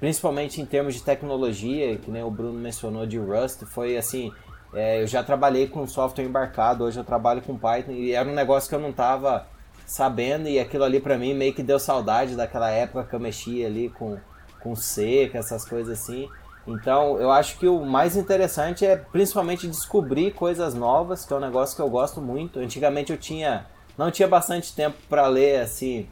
principalmente 0.00 0.60
em 0.60 0.64
termos 0.64 0.94
de 0.94 1.02
tecnologia, 1.02 1.96
que 1.98 2.10
nem 2.10 2.24
o 2.24 2.30
Bruno 2.30 2.58
mencionou 2.58 3.06
de 3.06 3.18
Rust, 3.18 3.64
foi 3.66 3.98
assim, 3.98 4.32
é, 4.72 5.02
eu 5.02 5.06
já 5.06 5.22
trabalhei 5.22 5.68
com 5.68 5.86
software 5.86 6.24
embarcado, 6.24 6.84
hoje 6.84 6.98
eu 6.98 7.04
trabalho 7.04 7.42
com 7.42 7.56
Python, 7.56 7.92
e 7.92 8.12
era 8.12 8.28
um 8.28 8.34
negócio 8.34 8.68
que 8.68 8.74
eu 8.74 8.80
não 8.80 8.90
estava 8.90 9.46
sabendo, 9.86 10.48
e 10.48 10.58
aquilo 10.58 10.84
ali 10.84 11.00
para 11.00 11.18
mim 11.18 11.34
meio 11.34 11.52
que 11.52 11.62
deu 11.62 11.78
saudade 11.78 12.34
daquela 12.34 12.70
época 12.70 13.04
que 13.04 13.14
eu 13.14 13.20
mexia 13.20 13.66
ali 13.66 13.90
com, 13.90 14.16
com 14.60 14.74
C, 14.74 15.28
com 15.30 15.36
essas 15.36 15.64
coisas 15.64 16.00
assim. 16.00 16.28
Então, 16.66 17.18
eu 17.18 17.30
acho 17.30 17.58
que 17.58 17.66
o 17.66 17.84
mais 17.84 18.16
interessante 18.16 18.86
é 18.86 18.96
principalmente 18.96 19.66
descobrir 19.66 20.32
coisas 20.32 20.74
novas, 20.74 21.24
que 21.24 21.32
é 21.32 21.36
um 21.36 21.40
negócio 21.40 21.74
que 21.74 21.82
eu 21.82 21.90
gosto 21.90 22.20
muito. 22.20 22.58
Antigamente 22.58 23.12
eu 23.12 23.18
tinha 23.18 23.66
não 23.98 24.10
tinha 24.10 24.26
bastante 24.26 24.74
tempo 24.74 24.96
para 25.08 25.26
ler 25.26 25.60
assim, 25.60 26.08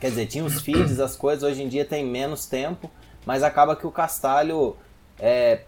quer 0.00 0.10
dizer, 0.10 0.26
tinha 0.26 0.44
os 0.44 0.60
feeds, 0.60 1.00
as 1.00 1.16
coisas, 1.16 1.42
hoje 1.42 1.62
em 1.62 1.68
dia 1.68 1.84
tem 1.84 2.04
menos 2.04 2.46
tempo, 2.46 2.90
mas 3.24 3.42
acaba 3.42 3.74
que 3.74 3.86
o 3.86 3.90
Castalho 3.90 4.76
é, 5.18 5.60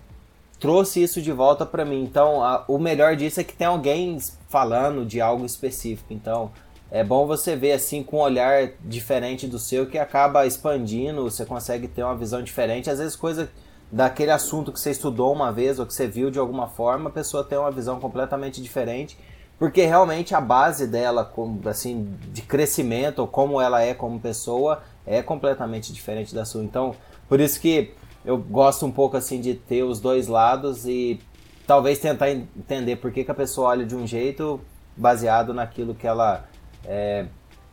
trouxe 0.61 1.03
isso 1.03 1.23
de 1.23 1.33
volta 1.33 1.64
para 1.64 1.85
mim. 1.85 2.03
Então, 2.03 2.43
a, 2.43 2.64
o 2.69 2.79
melhor 2.79 3.16
disso 3.16 3.41
é 3.41 3.45
que 3.45 3.55
tem 3.55 3.66
alguém 3.66 4.19
falando 4.49 5.05
de 5.05 5.21
algo 5.21 5.45
específico. 5.45 6.12
Então, 6.12 6.51
é 6.91 7.05
bom 7.05 7.27
você 7.27 7.55
ver 7.55 7.73
assim 7.73 8.03
com 8.03 8.19
um 8.19 8.21
olhar 8.21 8.71
diferente 8.85 9.47
do 9.47 9.59
seu 9.59 9.87
que 9.87 9.99
acaba 9.99 10.47
expandindo, 10.47 11.23
você 11.23 11.45
consegue 11.45 11.87
ter 11.87 12.03
uma 12.03 12.16
visão 12.16 12.43
diferente. 12.43 12.89
Às 12.89 12.99
vezes 12.99 13.14
coisa 13.14 13.51
daquele 13.91 14.31
assunto 14.31 14.73
que 14.73 14.81
você 14.81 14.91
estudou 14.91 15.33
uma 15.33 15.53
vez 15.53 15.79
ou 15.79 15.87
que 15.87 15.93
você 15.93 16.07
viu 16.07 16.31
de 16.31 16.39
alguma 16.39 16.66
forma, 16.66 17.11
a 17.11 17.12
pessoa 17.12 17.45
tem 17.45 17.59
uma 17.59 17.71
visão 17.71 18.01
completamente 18.01 18.62
diferente, 18.62 19.19
porque 19.59 19.85
realmente 19.85 20.35
a 20.35 20.41
base 20.41 20.87
dela, 20.87 21.33
assim, 21.67 22.17
de 22.33 22.43
crescimento 22.43 23.27
como 23.27 23.61
ela 23.61 23.83
é 23.83 23.93
como 23.93 24.21
pessoa, 24.21 24.83
é 25.05 25.23
completamente 25.23 25.93
diferente 25.93 26.35
da 26.35 26.45
sua. 26.45 26.63
Então, 26.63 26.95
por 27.29 27.41
isso 27.41 27.61
que 27.61 27.93
eu 28.25 28.39
gosto 28.39 28.87
um 28.87 28.93
pouco 28.93 29.17
assim 29.17 29.41
de 29.41 29.55
ter 29.55 29.83
os 29.83 30.01
dois 30.01 30.29
lados 30.29 30.87
e 30.87 31.21
talvez 31.67 31.99
tentar 31.99 32.31
entender 32.31 32.97
por 32.97 33.11
que, 33.11 33.25
que 33.25 33.31
a 33.31 33.35
pessoa 33.35 33.71
olha 33.71 33.85
de 33.85 33.97
um 33.97 34.07
jeito 34.07 34.61
baseado 34.97 35.53
naquilo 35.53 35.95
que 35.95 36.07
ela 36.07 36.45
é, 36.85 37.27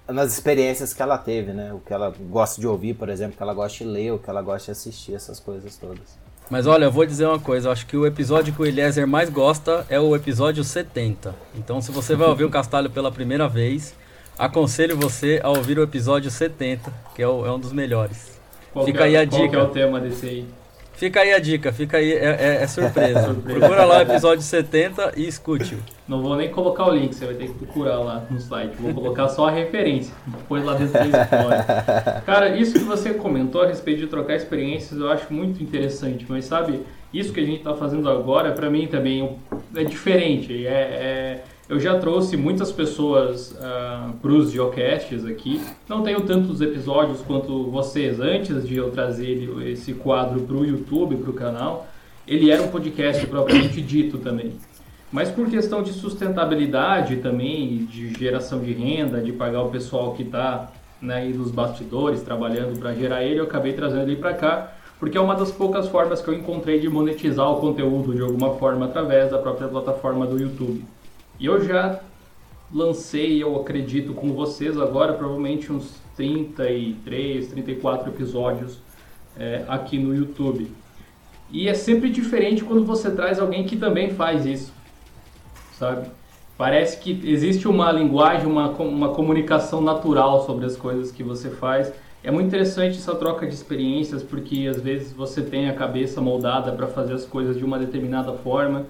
nas 0.08 0.34
experiências 0.34 0.94
que 0.94 1.02
ela 1.02 1.18
teve, 1.18 1.54
né? 1.54 1.74
O 1.74 1.80
que 1.80 1.94
ela 1.94 2.14
gosta 2.30 2.60
de 2.60 2.68
ouvir, 2.68 2.96
por 2.96 3.10
exemplo, 3.10 3.34
o 3.34 3.38
que 3.38 3.44
ela 3.44 3.54
gosta 3.54 3.78
de 3.80 3.86
ler, 3.86 4.12
o 4.12 4.20
que 4.20 4.30
ela 4.30 4.42
gosta 4.42 4.66
de 4.66 4.72
assistir, 4.72 5.16
essas 5.16 5.40
coisas 5.40 5.78
todas. 5.78 6.25
Mas 6.50 6.68
olha, 6.68 6.86
eu 6.86 6.92
vou 6.92 7.06
dizer 7.06 7.26
uma 7.26 7.40
coisa, 7.40 7.68
eu 7.68 7.72
acho 7.72 7.86
que 7.88 7.98
o 7.98 8.06
episódio 8.06 8.54
que 8.54 8.62
o 8.62 8.66
Eliezer 8.66 9.08
mais 9.08 9.30
gosta 9.30 9.86
é 9.90 10.00
o 10.00 10.16
episódio 10.16 10.64
70. 10.64 11.36
Então 11.56 11.82
se 11.82 11.92
você 11.92 12.16
vai 12.16 12.28
ouvir 12.28 12.44
o 12.44 12.50
Castalho 12.50 12.90
pela 12.90 13.12
primeira 13.12 13.48
vez, 13.48 13.96
aconselho 14.38 14.96
você 14.96 15.40
a 15.44 15.50
ouvir 15.50 15.80
o 15.80 15.84
episódio 15.84 16.30
70, 16.30 16.94
que 17.16 17.22
é, 17.22 17.28
o, 17.28 17.46
é 17.46 17.52
um 17.52 17.60
dos 17.60 17.74
melhores. 17.74 18.40
Qual 18.72 18.86
Fica 18.86 19.02
é, 19.02 19.04
aí 19.04 19.18
a 19.18 19.26
dica. 19.26 19.50
Qual 19.50 19.62
é 19.62 19.64
o 19.64 19.70
tema 19.70 20.00
desse 20.00 20.26
aí? 20.28 20.46
Fica 20.98 21.22
aí 21.22 21.34
a 21.34 21.40
dica, 21.40 21.74
fica 21.74 21.98
aí, 21.98 22.14
é, 22.14 22.38
é, 22.40 22.64
é 22.64 22.68
surpresa. 22.68 23.34
Procura 23.44 23.84
lá 23.84 23.98
o 23.98 24.02
episódio 24.02 24.42
70 24.42 25.14
e 25.18 25.28
escute-o. 25.28 25.78
Não 26.08 26.22
vou 26.22 26.36
nem 26.36 26.50
colocar 26.50 26.88
o 26.88 26.92
link, 26.92 27.14
você 27.14 27.26
vai 27.26 27.36
ter 27.36 27.48
que 27.48 27.54
procurar 27.54 28.00
lá 28.00 28.26
no 28.30 28.40
site. 28.40 28.76
Vou 28.80 28.94
colocar 28.94 29.28
só 29.28 29.48
a 29.48 29.52
referência. 29.52 30.14
Depois 30.26 30.64
lá 30.64 30.76
dentro 30.76 30.94
da 30.94 31.06
história. 31.06 32.22
Cara, 32.26 32.56
isso 32.56 32.74
que 32.74 32.86
você 32.86 33.14
comentou 33.14 33.62
a 33.62 33.68
respeito 33.68 34.00
de 34.00 34.08
trocar 34.08 34.36
experiências 34.36 35.00
eu 35.00 35.12
acho 35.12 35.34
muito 35.34 35.62
interessante, 35.62 36.26
mas 36.30 36.46
sabe, 36.46 36.82
isso 37.14 37.34
que 37.34 37.40
a 37.40 37.46
gente 37.46 37.58
está 37.58 37.74
fazendo 37.74 38.10
agora, 38.10 38.52
para 38.52 38.70
mim 38.70 38.88
também 38.88 39.38
é 39.76 39.84
diferente. 39.84 40.66
é, 40.66 40.72
é 40.72 41.44
eu 41.68 41.80
já 41.80 41.98
trouxe 41.98 42.38
muitas 42.38 42.72
pessoas 42.72 43.52
uh, 43.52 43.58
ah, 43.62 44.14
para 44.22 44.32
os 44.32 44.52
geocasts 44.52 45.26
aqui. 45.26 45.60
Não 45.90 46.04
tenho 46.04 46.22
tantos 46.22 46.62
episódios 46.62 47.22
quanto 47.22 47.72
vocês 47.72 48.20
antes 48.20 48.68
de 48.68 48.76
eu 48.76 48.92
trazer 48.92 49.50
esse 49.66 49.94
quadro 49.94 50.42
para 50.42 50.56
o 50.56 50.66
YouTube, 50.66 51.16
para 51.18 51.30
o 51.32 51.34
canal. 51.34 51.88
Ele 52.28 52.52
era 52.52 52.62
um 52.62 52.68
podcast 52.68 53.26
propriamente 53.26 53.82
dito 53.82 54.20
também. 54.20 54.54
Mas 55.12 55.32
por 55.32 55.50
questão 55.50 55.82
de 55.82 55.92
sustentabilidade 55.92 57.18
também, 57.18 57.86
de 57.86 58.14
geração 58.14 58.60
de 58.60 58.74
renda, 58.74 59.22
de 59.22 59.32
pagar 59.32 59.64
o 59.64 59.70
pessoal 59.70 60.14
que 60.14 60.24
está 60.24 60.72
né, 61.02 61.16
aí 61.16 61.34
nos 61.34 61.52
bastidores 61.52 62.22
trabalhando 62.22 62.78
para 62.80 62.94
gerar 62.94 63.24
ele, 63.24 63.40
eu 63.40 63.46
acabei 63.46 63.74
trazendo 63.74 64.04
ele 64.04 64.18
para 64.18 64.34
cá, 64.34 64.74
porque 65.00 65.18
é 65.18 65.22
uma 65.22 65.36
das 65.36 65.52
poucas 65.52 65.88
formas 65.88 66.22
que 66.22 66.28
eu 66.28 66.34
encontrei 66.34 66.80
de 66.80 66.90
monetizar 66.90 67.50
o 67.50 67.60
conteúdo 67.60 68.14
de 68.14 68.22
alguma 68.22 68.56
forma 68.56 68.86
através 68.86 69.32
da 69.32 69.38
própria 69.38 69.68
plataforma 69.68 70.28
do 70.28 70.40
YouTube. 70.40 70.84
E 71.40 71.46
eu 71.46 71.64
já 71.64 72.00
lancei, 72.74 73.42
eu 73.42 73.56
acredito, 73.56 74.14
com 74.14 74.34
vocês 74.34 74.78
agora, 74.80 75.14
provavelmente 75.14 75.72
uns 75.72 76.00
33, 76.16 77.48
34 77.48 78.10
episódios 78.10 78.80
é, 79.38 79.64
aqui 79.68 80.00
no 80.00 80.16
YouTube. 80.16 80.72
E 81.52 81.68
é 81.68 81.74
sempre 81.74 82.10
diferente 82.10 82.64
quando 82.64 82.86
você 82.86 83.12
traz 83.12 83.40
alguém 83.40 83.66
que 83.66 83.76
também 83.76 84.10
faz 84.10 84.46
isso, 84.46 84.74
sabe? 85.78 86.10
Parece 86.58 87.00
que 87.00 87.20
existe 87.26 87.68
uma 87.68 87.92
linguagem, 87.92 88.48
uma, 88.48 88.70
uma 88.70 89.10
comunicação 89.10 89.82
natural 89.82 90.46
sobre 90.46 90.66
as 90.66 90.78
coisas 90.78 91.12
que 91.12 91.22
você 91.22 91.50
faz. 91.50 91.92
É 92.24 92.32
muito 92.32 92.48
interessante 92.48 92.98
essa 92.98 93.14
troca 93.14 93.46
de 93.46 93.54
experiências, 93.54 94.24
porque 94.24 94.66
às 94.68 94.82
vezes 94.82 95.12
você 95.12 95.42
tem 95.42 95.70
a 95.70 95.74
cabeça 95.74 96.22
moldada 96.22 96.72
para 96.72 96.88
fazer 96.88 97.14
as 97.14 97.26
coisas 97.26 97.58
de 97.58 97.64
uma 97.64 97.78
determinada 97.78 98.34
forma 98.34 98.86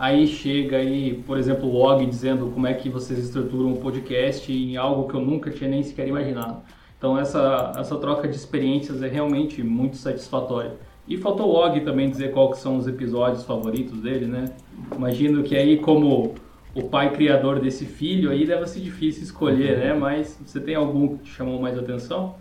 Aí 0.00 0.26
chega 0.26 0.78
aí, 0.78 1.22
por 1.26 1.36
exemplo, 1.36 1.68
o 1.68 1.76
Og 1.76 2.06
dizendo 2.06 2.46
como 2.46 2.66
é 2.66 2.72
que 2.72 2.88
vocês 2.88 3.18
estruturam 3.18 3.68
um 3.68 3.76
podcast 3.76 4.50
em 4.50 4.74
algo 4.74 5.06
que 5.06 5.14
eu 5.14 5.20
nunca 5.20 5.50
tinha 5.50 5.68
nem 5.68 5.82
sequer 5.82 6.08
imaginado. 6.08 6.62
Então 6.96 7.18
essa, 7.18 7.74
essa 7.76 7.98
troca 7.98 8.26
de 8.26 8.34
experiências 8.34 9.02
é 9.02 9.08
realmente 9.08 9.62
muito 9.62 9.98
satisfatória. 9.98 10.72
E 11.06 11.18
faltou 11.18 11.50
o 11.50 11.54
Og 11.54 11.78
também 11.82 12.08
dizer 12.08 12.32
quais 12.32 12.56
são 12.60 12.78
os 12.78 12.86
episódios 12.86 13.44
favoritos 13.44 14.00
dele, 14.00 14.24
né? 14.24 14.46
Imagino 14.96 15.42
que 15.42 15.54
aí 15.54 15.76
como 15.76 16.34
o 16.74 16.82
pai 16.84 17.12
criador 17.12 17.60
desse 17.60 17.84
filho 17.84 18.30
aí 18.30 18.46
deve 18.46 18.66
ser 18.68 18.80
difícil 18.80 19.22
escolher, 19.24 19.76
né? 19.76 19.92
Mas 19.92 20.40
você 20.46 20.60
tem 20.60 20.76
algum 20.76 21.18
que 21.18 21.24
te 21.24 21.30
chamou 21.32 21.60
mais 21.60 21.76
atenção? 21.76 22.36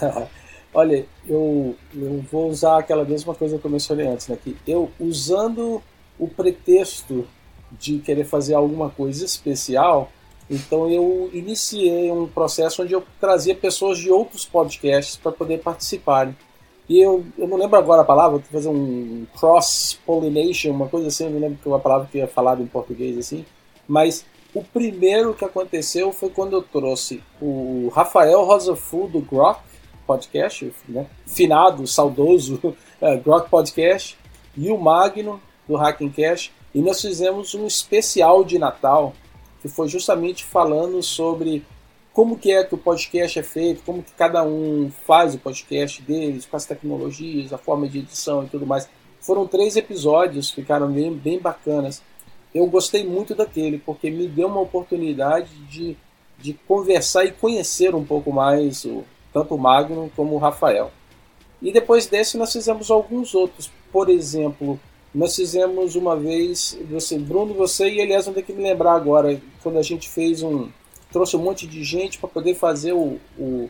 Olha, 0.72 1.04
eu, 1.28 1.76
eu 1.94 2.24
vou 2.32 2.48
usar 2.48 2.78
aquela 2.78 3.04
mesma 3.04 3.34
coisa 3.34 3.58
que 3.58 3.64
eu 3.66 3.70
mencionei 3.70 4.06
antes, 4.06 4.26
né? 4.28 4.38
Que 4.42 4.56
eu 4.66 4.90
usando 4.98 5.82
o 6.20 6.28
pretexto 6.28 7.26
de 7.72 7.98
querer 7.98 8.24
fazer 8.24 8.54
alguma 8.54 8.90
coisa 8.90 9.24
especial, 9.24 10.12
então 10.50 10.90
eu 10.90 11.30
iniciei 11.32 12.10
um 12.12 12.26
processo 12.26 12.82
onde 12.82 12.92
eu 12.92 13.02
trazia 13.18 13.54
pessoas 13.54 13.98
de 13.98 14.10
outros 14.10 14.44
podcasts 14.44 15.16
para 15.16 15.32
poder 15.32 15.58
participarem. 15.58 16.36
E 16.88 17.00
eu, 17.00 17.24
eu 17.38 17.46
não 17.46 17.56
lembro 17.56 17.78
agora 17.78 18.02
a 18.02 18.04
palavra, 18.04 18.42
fazer 18.50 18.68
um 18.68 19.24
cross-pollination, 19.38 20.72
uma 20.72 20.88
coisa 20.88 21.06
assim, 21.06 21.24
eu 21.24 21.30
não 21.30 21.40
lembro 21.40 21.58
que 21.62 21.68
é 21.68 21.70
uma 21.70 21.78
palavra 21.78 22.08
que 22.10 22.20
é 22.20 22.26
falada 22.26 22.60
em 22.60 22.66
português 22.66 23.16
assim, 23.16 23.46
mas 23.86 24.26
o 24.52 24.62
primeiro 24.64 25.32
que 25.32 25.44
aconteceu 25.44 26.12
foi 26.12 26.30
quando 26.30 26.54
eu 26.54 26.62
trouxe 26.62 27.22
o 27.40 27.88
Rafael 27.94 28.44
Rosafu 28.44 29.06
do 29.06 29.20
Grok 29.20 29.60
Podcast, 30.04 30.72
né? 30.88 31.06
finado, 31.24 31.86
saudoso 31.86 32.60
uh, 32.64 33.16
Grok 33.22 33.48
Podcast, 33.48 34.18
e 34.56 34.68
o 34.68 34.76
Magno 34.76 35.40
do 35.70 35.76
Hacking 35.76 36.10
Cash, 36.10 36.50
e 36.74 36.80
nós 36.80 37.00
fizemos 37.00 37.54
um 37.54 37.64
especial 37.66 38.42
de 38.44 38.58
Natal 38.58 39.14
que 39.62 39.68
foi 39.68 39.88
justamente 39.88 40.44
falando 40.44 41.02
sobre 41.02 41.64
como 42.12 42.36
que 42.36 42.50
é 42.50 42.64
que 42.64 42.74
o 42.74 42.78
podcast 42.78 43.38
é 43.38 43.42
feito, 43.42 43.82
como 43.84 44.02
que 44.02 44.12
cada 44.12 44.42
um 44.42 44.90
faz 45.06 45.34
o 45.34 45.38
podcast 45.38 46.02
deles, 46.02 46.44
com 46.44 46.56
as 46.56 46.66
tecnologias, 46.66 47.52
a 47.52 47.58
forma 47.58 47.88
de 47.88 48.00
edição 48.00 48.44
e 48.44 48.48
tudo 48.48 48.66
mais. 48.66 48.88
Foram 49.20 49.46
três 49.46 49.76
episódios, 49.76 50.50
ficaram 50.50 50.90
bem, 50.90 51.12
bem 51.12 51.38
bacanas. 51.38 52.02
Eu 52.54 52.66
gostei 52.66 53.06
muito 53.06 53.34
daquele, 53.34 53.78
porque 53.78 54.10
me 54.10 54.26
deu 54.26 54.48
uma 54.48 54.60
oportunidade 54.60 55.54
de, 55.66 55.96
de 56.38 56.54
conversar 56.66 57.24
e 57.26 57.32
conhecer 57.32 57.94
um 57.94 58.04
pouco 58.04 58.32
mais 58.32 58.84
o, 58.84 59.04
tanto 59.32 59.54
o 59.54 59.58
Magno 59.58 60.10
como 60.16 60.34
o 60.34 60.38
Rafael. 60.38 60.90
E 61.62 61.70
depois 61.70 62.06
desse 62.06 62.36
nós 62.36 62.52
fizemos 62.52 62.90
alguns 62.90 63.34
outros. 63.34 63.70
Por 63.92 64.08
exemplo, 64.08 64.80
nós 65.14 65.34
fizemos 65.34 65.96
uma 65.96 66.16
vez, 66.16 66.78
você, 66.88 67.18
Bruno, 67.18 67.52
você 67.54 67.88
e 67.88 68.00
aliás, 68.00 68.26
vão 68.26 68.34
ter 68.34 68.42
que 68.42 68.52
me 68.52 68.62
lembrar 68.62 68.94
agora, 68.94 69.40
quando 69.62 69.78
a 69.78 69.82
gente 69.82 70.08
fez 70.08 70.42
um. 70.42 70.68
trouxe 71.12 71.36
um 71.36 71.40
monte 71.40 71.66
de 71.66 71.82
gente 71.82 72.18
para 72.18 72.28
poder 72.28 72.54
fazer 72.54 72.92
o, 72.92 73.18
o, 73.36 73.68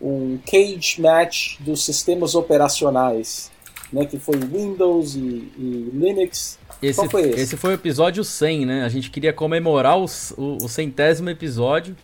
um 0.00 0.38
cage 0.44 1.00
match 1.00 1.58
dos 1.60 1.84
sistemas 1.84 2.34
operacionais, 2.34 3.52
né, 3.92 4.04
que 4.04 4.18
foi 4.18 4.36
Windows 4.36 5.14
e, 5.14 5.20
e 5.56 5.90
Linux. 5.92 6.58
Esse 6.82 6.98
Qual 6.98 7.10
foi 7.10 7.22
esse? 7.22 7.40
Esse 7.40 7.56
foi 7.56 7.70
o 7.70 7.74
episódio 7.74 8.24
100, 8.24 8.66
né? 8.66 8.84
A 8.84 8.88
gente 8.88 9.10
queria 9.10 9.32
comemorar 9.32 9.98
o, 9.98 10.06
o, 10.36 10.64
o 10.64 10.68
centésimo 10.68 11.30
episódio. 11.30 11.94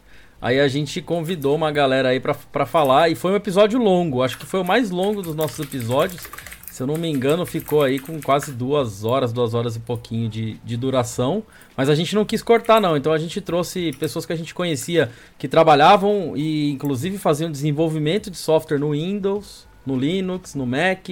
Aí 0.40 0.60
a 0.60 0.68
gente 0.68 1.00
convidou 1.00 1.56
uma 1.56 1.72
galera 1.72 2.10
aí 2.10 2.20
para 2.20 2.66
falar 2.66 3.08
e 3.08 3.14
foi 3.14 3.32
um 3.32 3.36
episódio 3.36 3.80
longo. 3.80 4.22
Acho 4.22 4.38
que 4.38 4.44
foi 4.44 4.60
o 4.60 4.64
mais 4.64 4.90
longo 4.90 5.22
dos 5.22 5.34
nossos 5.34 5.58
episódios 5.58 6.28
se 6.76 6.82
eu 6.82 6.86
não 6.86 6.98
me 6.98 7.08
engano, 7.08 7.46
ficou 7.46 7.82
aí 7.82 7.98
com 7.98 8.20
quase 8.20 8.52
duas 8.52 9.02
horas, 9.02 9.32
duas 9.32 9.54
horas 9.54 9.76
e 9.76 9.80
pouquinho 9.80 10.28
de, 10.28 10.58
de 10.62 10.76
duração. 10.76 11.42
Mas 11.74 11.88
a 11.88 11.94
gente 11.94 12.14
não 12.14 12.22
quis 12.22 12.42
cortar, 12.42 12.82
não. 12.82 12.98
Então 12.98 13.14
a 13.14 13.18
gente 13.18 13.40
trouxe 13.40 13.92
pessoas 13.98 14.26
que 14.26 14.32
a 14.34 14.36
gente 14.36 14.54
conhecia 14.54 15.10
que 15.38 15.48
trabalhavam 15.48 16.36
e, 16.36 16.70
inclusive, 16.70 17.16
faziam 17.16 17.50
desenvolvimento 17.50 18.30
de 18.30 18.36
software 18.36 18.76
no 18.76 18.90
Windows, 18.90 19.66
no 19.86 19.96
Linux, 19.96 20.54
no 20.54 20.66
Mac, 20.66 21.08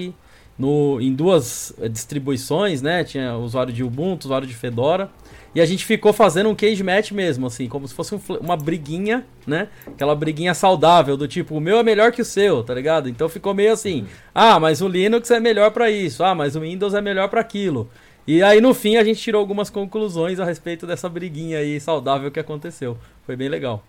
no, 0.55 1.01
em 1.01 1.11
duas 1.11 1.73
eh, 1.81 1.89
distribuições, 1.89 2.83
né? 2.83 3.03
Tinha 3.03 3.35
usuário 3.35 3.73
de 3.73 3.83
Ubuntu, 3.83 4.25
usuário 4.25 4.47
de 4.47 4.53
Fedora. 4.53 5.09
E 5.55 5.61
a 5.61 5.65
gente 5.65 5.85
ficou 5.85 6.11
fazendo 6.11 6.49
um 6.49 6.55
cage 6.55 6.83
match 6.83 7.11
mesmo, 7.13 7.47
assim, 7.47 7.69
como 7.69 7.87
se 7.87 7.93
fosse 7.93 8.13
um, 8.13 8.19
uma 8.41 8.57
briguinha, 8.57 9.25
né? 9.47 9.69
Aquela 9.87 10.13
briguinha 10.13 10.53
saudável, 10.53 11.15
do 11.15 11.29
tipo, 11.29 11.55
o 11.55 11.61
meu 11.61 11.77
é 11.77 11.83
melhor 11.83 12.11
que 12.11 12.21
o 12.21 12.25
seu, 12.25 12.61
tá 12.61 12.73
ligado? 12.73 13.07
Então 13.07 13.29
ficou 13.29 13.53
meio 13.53 13.71
assim, 13.71 14.05
ah, 14.33 14.59
mas 14.59 14.81
o 14.81 14.87
Linux 14.89 15.31
é 15.31 15.39
melhor 15.39 15.71
para 15.71 15.89
isso, 15.89 16.25
ah, 16.25 16.35
mas 16.35 16.57
o 16.57 16.59
Windows 16.59 16.93
é 16.93 16.99
melhor 16.99 17.29
para 17.29 17.39
aquilo. 17.39 17.89
E 18.27 18.43
aí 18.43 18.59
no 18.59 18.73
fim 18.73 18.97
a 18.97 19.03
gente 19.03 19.21
tirou 19.21 19.39
algumas 19.39 19.69
conclusões 19.69 20.41
a 20.41 20.45
respeito 20.45 20.85
dessa 20.85 21.07
briguinha 21.07 21.59
aí 21.59 21.79
saudável 21.79 22.29
que 22.29 22.39
aconteceu. 22.39 22.97
Foi 23.25 23.37
bem 23.37 23.47
legal. 23.47 23.81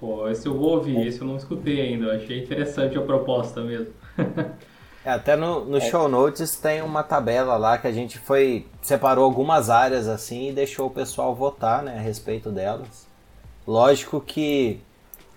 Pô, 0.00 0.28
esse 0.28 0.44
eu 0.44 0.54
vou 0.54 0.70
ouvir, 0.70 1.06
esse 1.06 1.20
eu 1.20 1.26
não 1.26 1.36
escutei 1.36 1.80
ainda, 1.80 2.06
eu 2.06 2.16
achei 2.16 2.42
interessante 2.42 2.98
a 2.98 3.00
proposta 3.00 3.60
mesmo. 3.60 3.94
É, 5.04 5.10
até 5.10 5.36
no, 5.36 5.64
no 5.64 5.76
é. 5.76 5.80
show 5.80 6.08
notes 6.08 6.56
tem 6.56 6.80
uma 6.80 7.02
tabela 7.02 7.56
lá 7.56 7.76
que 7.76 7.86
a 7.86 7.92
gente 7.92 8.18
foi 8.18 8.66
separou 8.80 9.24
algumas 9.24 9.68
áreas 9.68 10.08
assim 10.08 10.48
e 10.48 10.52
deixou 10.52 10.86
o 10.86 10.90
pessoal 10.90 11.34
votar 11.34 11.82
né, 11.82 11.96
a 11.98 12.00
respeito 12.00 12.50
delas. 12.50 13.06
Lógico 13.66 14.20
que 14.20 14.80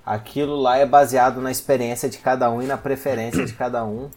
aquilo 0.05 0.55
lá 0.55 0.77
é 0.77 0.85
baseado 0.85 1.41
na 1.41 1.51
experiência 1.51 2.07
de 2.07 2.17
cada 2.17 2.49
um 2.49 2.61
e 2.61 2.65
na 2.65 2.77
preferência 2.77 3.45
de 3.45 3.53
cada 3.53 3.83
um. 3.83 4.09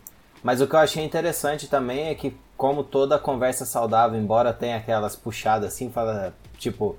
Mas 0.42 0.60
o 0.60 0.66
que 0.66 0.74
eu 0.74 0.78
achei 0.78 1.04
interessante 1.04 1.68
também 1.68 2.08
é 2.08 2.14
que, 2.14 2.34
como 2.56 2.82
toda 2.82 3.18
conversa 3.18 3.66
saudável, 3.66 4.18
embora 4.18 4.52
tenha 4.52 4.76
aquelas 4.76 5.14
puxadas 5.14 5.74
assim, 5.74 5.90
fala, 5.90 6.32
tipo, 6.56 6.96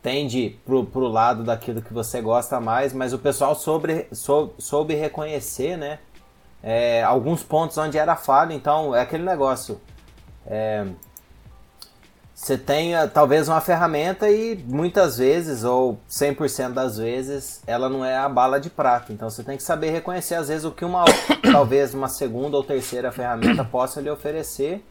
tende 0.00 0.56
pro, 0.64 0.86
pro 0.86 1.06
lado 1.06 1.44
daquilo 1.44 1.82
que 1.82 1.92
você 1.92 2.20
gosta 2.20 2.60
mais, 2.60 2.92
mas 2.92 3.12
o 3.12 3.18
pessoal 3.18 3.54
soube, 3.54 4.06
soube, 4.12 4.54
soube 4.58 4.94
reconhecer, 4.94 5.76
né? 5.76 5.98
É, 6.62 7.02
alguns 7.02 7.42
pontos 7.42 7.78
onde 7.78 7.96
era 7.96 8.16
falha, 8.16 8.52
então 8.52 8.94
é 8.94 9.00
aquele 9.00 9.24
negócio. 9.24 9.80
É, 10.46 10.86
você 12.38 12.56
tem 12.56 12.92
talvez 13.12 13.48
uma 13.48 13.60
ferramenta 13.60 14.30
e 14.30 14.56
muitas 14.68 15.18
vezes, 15.18 15.64
ou 15.64 15.98
100% 16.08 16.72
das 16.72 16.96
vezes, 16.96 17.60
ela 17.66 17.88
não 17.88 18.04
é 18.04 18.16
a 18.16 18.28
bala 18.28 18.60
de 18.60 18.70
prata. 18.70 19.12
Então 19.12 19.28
você 19.28 19.42
tem 19.42 19.56
que 19.56 19.62
saber 19.62 19.90
reconhecer, 19.90 20.36
às 20.36 20.46
vezes, 20.46 20.64
o 20.64 20.70
que 20.70 20.84
uma 20.84 21.04
talvez 21.50 21.92
uma 21.92 22.06
segunda 22.06 22.56
ou 22.56 22.62
terceira 22.62 23.10
ferramenta 23.10 23.64
possa 23.66 24.00
lhe 24.00 24.08
oferecer 24.08 24.84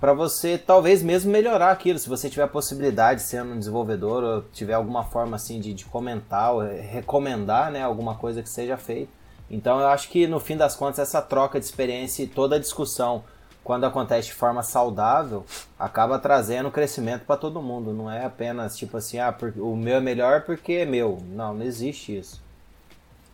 para 0.00 0.12
você 0.12 0.56
talvez 0.56 1.02
mesmo 1.02 1.32
melhorar 1.32 1.72
aquilo. 1.72 1.98
Se 1.98 2.08
você 2.08 2.30
tiver 2.30 2.44
a 2.44 2.48
possibilidade, 2.48 3.22
sendo 3.22 3.54
um 3.54 3.58
desenvolvedor, 3.58 4.22
ou 4.22 4.42
tiver 4.52 4.74
alguma 4.74 5.02
forma 5.02 5.34
assim 5.34 5.60
de, 5.60 5.74
de 5.74 5.84
comentar 5.84 6.54
ou 6.54 6.60
recomendar 6.60 7.72
né, 7.72 7.82
alguma 7.82 8.14
coisa 8.14 8.40
que 8.40 8.48
seja 8.48 8.76
feita. 8.76 9.17
Então 9.50 9.80
eu 9.80 9.88
acho 9.88 10.08
que 10.10 10.26
no 10.26 10.38
fim 10.38 10.56
das 10.56 10.76
contas 10.76 10.98
essa 10.98 11.22
troca 11.22 11.58
de 11.58 11.64
experiência 11.64 12.22
e 12.22 12.26
toda 12.26 12.56
a 12.56 12.58
discussão 12.58 13.24
quando 13.68 13.84
acontece 13.84 14.28
de 14.28 14.34
forma 14.34 14.62
saudável, 14.62 15.44
acaba 15.78 16.18
trazendo 16.18 16.70
crescimento 16.70 17.26
para 17.26 17.36
todo 17.36 17.60
mundo. 17.60 17.92
Não 17.92 18.10
é 18.10 18.24
apenas 18.24 18.78
tipo 18.78 18.96
assim, 18.96 19.18
ah, 19.18 19.36
o 19.58 19.76
meu 19.76 19.96
é 19.96 20.00
melhor 20.00 20.40
porque 20.46 20.72
é 20.72 20.86
meu. 20.86 21.18
Não, 21.34 21.52
não 21.52 21.66
existe 21.66 22.16
isso. 22.16 22.42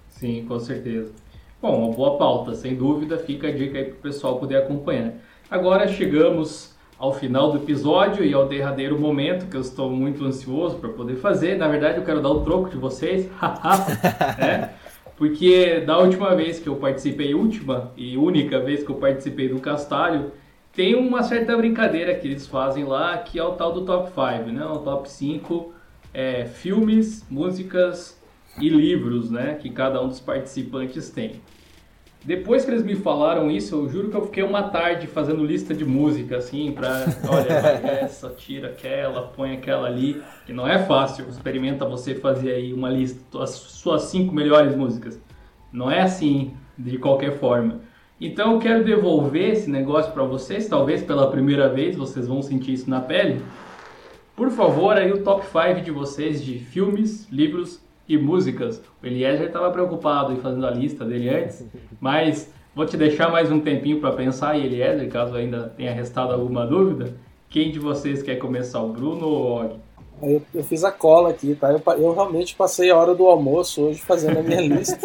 Sim, 0.08 0.44
com 0.44 0.58
certeza. 0.58 1.12
Bom, 1.62 1.84
uma 1.86 1.94
boa 1.94 2.18
pauta, 2.18 2.52
sem 2.56 2.74
dúvida, 2.74 3.16
fica 3.16 3.46
a 3.46 3.52
dica 3.52 3.78
aí 3.78 3.84
para 3.84 3.94
o 3.94 4.02
pessoal 4.02 4.40
poder 4.40 4.56
acompanhar. 4.56 5.12
Agora 5.48 5.86
chegamos 5.86 6.74
ao 6.98 7.12
final 7.12 7.52
do 7.52 7.58
episódio 7.58 8.24
e 8.24 8.34
ao 8.34 8.48
derradeiro 8.48 8.98
momento 8.98 9.46
que 9.46 9.56
eu 9.56 9.60
estou 9.60 9.88
muito 9.88 10.24
ansioso 10.24 10.78
para 10.78 10.88
poder 10.88 11.14
fazer. 11.14 11.56
Na 11.56 11.68
verdade, 11.68 11.98
eu 11.98 12.04
quero 12.04 12.20
dar 12.20 12.30
o 12.30 12.42
troco 12.42 12.68
de 12.70 12.76
vocês. 12.76 13.30
é. 14.36 14.70
Porque 15.16 15.80
da 15.80 15.98
última 15.98 16.34
vez 16.34 16.58
que 16.58 16.68
eu 16.68 16.76
participei, 16.76 17.34
última 17.34 17.92
e 17.96 18.16
única 18.16 18.58
vez 18.60 18.82
que 18.82 18.90
eu 18.90 18.96
participei 18.96 19.48
do 19.48 19.60
Castalho, 19.60 20.32
tem 20.72 20.94
uma 20.96 21.22
certa 21.22 21.56
brincadeira 21.56 22.14
que 22.14 22.26
eles 22.26 22.46
fazem 22.46 22.84
lá, 22.84 23.16
que 23.18 23.38
é 23.38 23.44
o 23.44 23.52
tal 23.52 23.72
do 23.72 23.84
top 23.84 24.08
5, 24.10 24.50
né? 24.50 24.64
O 24.64 24.78
top 24.78 25.08
5 25.08 25.72
é, 26.12 26.44
filmes, 26.46 27.24
músicas 27.30 28.20
e 28.60 28.68
livros, 28.68 29.30
né? 29.30 29.54
Que 29.54 29.70
cada 29.70 30.02
um 30.02 30.08
dos 30.08 30.20
participantes 30.20 31.10
tem. 31.10 31.40
Depois 32.24 32.64
que 32.64 32.70
eles 32.70 32.82
me 32.82 32.94
falaram 32.94 33.50
isso, 33.50 33.74
eu 33.74 33.88
juro 33.88 34.08
que 34.08 34.16
eu 34.16 34.24
fiquei 34.24 34.42
uma 34.42 34.62
tarde 34.62 35.06
fazendo 35.06 35.44
lista 35.44 35.74
de 35.74 35.84
música, 35.84 36.38
assim, 36.38 36.72
pra, 36.72 37.04
olha, 37.28 37.52
essa, 38.00 38.30
tira 38.30 38.68
aquela, 38.68 39.22
põe 39.22 39.52
aquela 39.52 39.86
ali, 39.86 40.22
que 40.46 40.52
não 40.52 40.66
é 40.66 40.78
fácil, 40.78 41.28
experimenta 41.28 41.84
você 41.84 42.14
fazer 42.14 42.52
aí 42.52 42.72
uma 42.72 42.88
lista, 42.88 43.42
as 43.42 43.50
suas 43.50 44.04
cinco 44.04 44.34
melhores 44.34 44.74
músicas. 44.74 45.20
Não 45.70 45.90
é 45.90 46.00
assim, 46.00 46.54
de 46.78 46.96
qualquer 46.96 47.38
forma. 47.38 47.80
Então 48.18 48.54
eu 48.54 48.58
quero 48.58 48.82
devolver 48.82 49.50
esse 49.50 49.68
negócio 49.68 50.10
para 50.12 50.24
vocês, 50.24 50.66
talvez 50.66 51.02
pela 51.02 51.30
primeira 51.30 51.68
vez 51.68 51.94
vocês 51.94 52.26
vão 52.26 52.40
sentir 52.40 52.72
isso 52.72 52.88
na 52.88 53.02
pele. 53.02 53.42
Por 54.34 54.50
favor, 54.50 54.96
aí 54.96 55.12
o 55.12 55.22
top 55.22 55.44
5 55.44 55.82
de 55.82 55.90
vocês 55.90 56.42
de 56.42 56.58
filmes, 56.58 57.28
livros 57.30 57.83
e 58.08 58.18
músicas. 58.18 58.82
O 59.02 59.06
Eliezer 59.06 59.46
estava 59.46 59.70
preocupado 59.70 60.32
em 60.32 60.36
fazendo 60.36 60.66
a 60.66 60.70
lista 60.70 61.04
dele 61.04 61.28
antes, 61.28 61.66
mas 62.00 62.52
vou 62.74 62.86
te 62.86 62.96
deixar 62.96 63.30
mais 63.30 63.50
um 63.50 63.60
tempinho 63.60 64.00
para 64.00 64.12
pensar, 64.12 64.58
e 64.58 64.66
Eliezer, 64.66 65.08
caso 65.10 65.34
ainda 65.34 65.68
tenha 65.76 65.92
restado 65.92 66.32
alguma 66.32 66.66
dúvida. 66.66 67.14
Quem 67.48 67.70
de 67.70 67.78
vocês 67.78 68.22
quer 68.22 68.36
começar, 68.36 68.80
o 68.82 68.92
Bruno 68.92 69.26
ou 69.26 69.38
o 69.38 69.60
Og? 69.60 69.76
Eu, 70.22 70.42
eu, 70.54 70.64
fiz 70.64 70.84
a 70.84 70.92
cola 70.92 71.30
aqui, 71.30 71.54
tá? 71.54 71.72
Eu, 71.72 71.82
eu, 71.98 72.14
realmente 72.14 72.54
passei 72.54 72.90
a 72.90 72.96
hora 72.96 73.14
do 73.14 73.26
almoço 73.26 73.82
hoje 73.82 74.00
fazendo 74.00 74.38
a 74.38 74.42
minha 74.42 74.60
lista. 74.66 74.98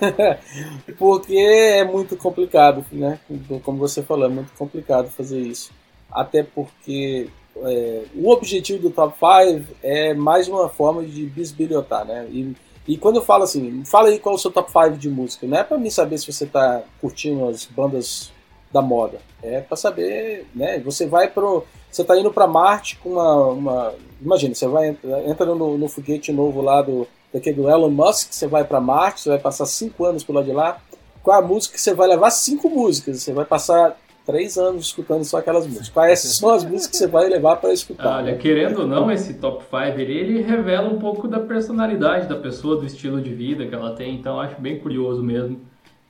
Porque 0.98 1.36
é 1.36 1.84
muito 1.84 2.16
complicado, 2.16 2.84
né? 2.92 3.18
Como 3.62 3.78
você 3.78 4.02
falou, 4.02 4.26
é 4.26 4.28
muito 4.28 4.52
complicado 4.54 5.08
fazer 5.08 5.40
isso. 5.40 5.70
Até 6.10 6.42
porque 6.42 7.28
é, 7.64 8.02
o 8.14 8.30
objetivo 8.30 8.82
do 8.82 8.90
Top 8.90 9.14
5 9.18 9.66
é 9.82 10.14
mais 10.14 10.48
uma 10.48 10.68
forma 10.68 11.02
de 11.04 11.26
bisbilhotar, 11.26 12.04
né? 12.04 12.26
E, 12.30 12.54
e 12.86 12.96
quando 12.96 13.16
eu 13.16 13.22
falo 13.22 13.44
assim, 13.44 13.84
fala 13.84 14.08
aí 14.08 14.18
qual 14.18 14.34
é 14.34 14.36
o 14.36 14.40
seu 14.40 14.50
Top 14.50 14.70
5 14.70 14.96
de 14.96 15.08
música, 15.08 15.46
não 15.46 15.58
é 15.58 15.64
para 15.64 15.78
mim 15.78 15.90
saber 15.90 16.18
se 16.18 16.32
você 16.32 16.44
está 16.44 16.82
curtindo 17.00 17.48
as 17.48 17.64
bandas 17.64 18.30
da 18.72 18.82
moda, 18.82 19.18
é 19.42 19.60
para 19.60 19.76
saber, 19.76 20.46
né? 20.54 20.78
Você 20.80 21.06
vai 21.06 21.28
pro 21.28 21.64
você 21.90 22.02
está 22.02 22.18
indo 22.18 22.30
para 22.30 22.46
Marte 22.46 22.98
com 22.98 23.12
uma, 23.12 23.46
uma, 23.46 23.94
Imagina, 24.20 24.54
você 24.54 24.68
vai 24.68 24.88
entra 25.26 25.46
no, 25.46 25.78
no 25.78 25.88
foguete 25.88 26.30
novo 26.30 26.60
lá 26.60 26.82
do, 26.82 27.08
daquele 27.32 27.56
do 27.56 27.70
Elon 27.70 27.88
Musk, 27.90 28.32
você 28.32 28.46
vai 28.46 28.64
para 28.64 28.80
Marte, 28.80 29.22
você 29.22 29.30
vai 29.30 29.38
passar 29.38 29.64
cinco 29.64 30.04
anos 30.04 30.22
por 30.22 30.34
lá 30.34 30.42
de 30.42 30.52
lá. 30.52 30.78
Qual 31.22 31.38
a 31.38 31.42
música 31.42 31.74
que 31.74 31.80
você 31.80 31.94
vai 31.94 32.06
levar? 32.06 32.30
Cinco 32.30 32.68
músicas. 32.68 33.22
Você 33.22 33.32
vai 33.32 33.44
passar 33.44 33.96
três 34.26 34.58
anos 34.58 34.86
escutando 34.86 35.24
só 35.24 35.38
aquelas 35.38 35.66
músicas. 35.66 35.88
Quais 35.88 36.18
são 36.36 36.50
as 36.50 36.64
músicas 36.64 36.88
que 36.88 36.96
você 36.96 37.06
vai 37.06 37.28
levar 37.28 37.56
para 37.56 37.72
escutar? 37.72 38.18
Olha, 38.18 38.36
querendo 38.36 38.80
ou 38.80 38.86
não, 38.86 39.10
esse 39.10 39.34
top 39.34 39.64
5 39.64 40.00
ele, 40.00 40.12
ele 40.12 40.42
revela 40.42 40.88
um 40.88 40.98
pouco 40.98 41.28
da 41.28 41.38
personalidade 41.38 42.28
da 42.28 42.36
pessoa, 42.36 42.76
do 42.76 42.84
estilo 42.84 43.20
de 43.20 43.32
vida 43.32 43.66
que 43.66 43.74
ela 43.74 43.94
tem. 43.94 44.16
Então 44.16 44.40
acho 44.40 44.60
bem 44.60 44.78
curioso 44.78 45.22
mesmo. 45.22 45.60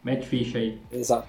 Matt 0.03 0.25
Fish 0.25 0.57
aí. 0.57 0.79
Exato. 0.91 1.29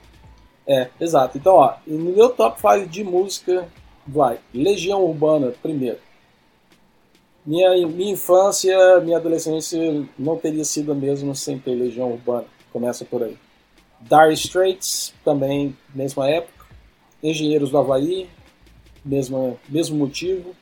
É, 0.65 0.89
exato. 0.99 1.37
Então, 1.37 1.55
ó, 1.55 1.75
no 1.85 2.11
meu 2.11 2.29
top 2.29 2.59
5 2.59 2.87
de 2.87 3.03
música, 3.03 3.67
vai 4.05 4.39
Legião 4.53 5.03
Urbana, 5.03 5.53
primeiro. 5.61 5.97
Minha, 7.45 7.87
minha 7.87 8.11
infância, 8.11 8.99
minha 8.99 9.17
adolescência 9.17 10.05
não 10.19 10.37
teria 10.37 10.65
sido 10.65 10.91
a 10.91 10.95
mesma 10.95 11.33
sem 11.33 11.57
ter 11.57 11.75
Legião 11.75 12.11
Urbana. 12.11 12.45
Começa 12.73 13.05
por 13.05 13.23
aí. 13.23 13.37
Dire 14.01 14.33
Straits, 14.33 15.13
também, 15.23 15.75
mesma 15.95 16.29
época. 16.29 16.56
Engenheiros 17.27 17.69
do 17.69 17.77
Havaí, 17.77 18.29
mesma, 19.03 19.55
mesmo 19.67 19.97
motivo. 19.97 20.55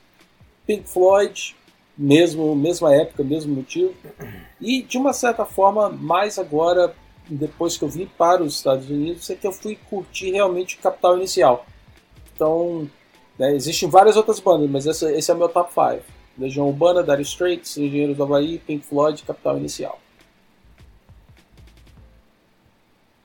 Pink 0.65 0.89
Floyd, 0.89 1.55
mesmo, 1.97 2.55
mesma 2.55 2.93
época, 2.93 3.23
mesmo 3.23 3.55
motivo. 3.55 3.93
E, 4.59 4.81
de 4.81 4.97
uma 4.97 5.13
certa 5.13 5.45
forma, 5.45 5.89
mais 5.89 6.39
agora, 6.39 6.95
depois 7.29 7.77
que 7.77 7.83
eu 7.83 7.89
vim 7.89 8.07
para 8.17 8.43
os 8.43 8.55
Estados 8.55 8.89
Unidos, 8.89 9.29
é 9.29 9.35
que 9.35 9.45
eu 9.45 9.51
fui 9.51 9.77
curtir 9.89 10.31
realmente 10.31 10.75
o 10.75 10.79
Capital 10.79 11.17
Inicial. 11.17 11.65
Então, 12.33 12.89
né, 13.37 13.55
existem 13.55 13.89
várias 13.89 14.17
outras 14.17 14.39
bandas, 14.39 14.69
mas 14.69 14.85
esse, 14.85 15.05
esse 15.13 15.31
é 15.31 15.33
o 15.33 15.37
meu 15.37 15.49
top 15.49 15.71
5. 15.71 16.03
Legião 16.37 16.67
Urbana, 16.67 17.01
Dire 17.01 17.21
Straits, 17.21 17.77
Engenheiros 17.77 18.17
do 18.17 18.23
Havaí, 18.23 18.59
Pink 18.59 18.85
Floyd, 18.85 19.23
Capital 19.23 19.57
Inicial. 19.57 19.99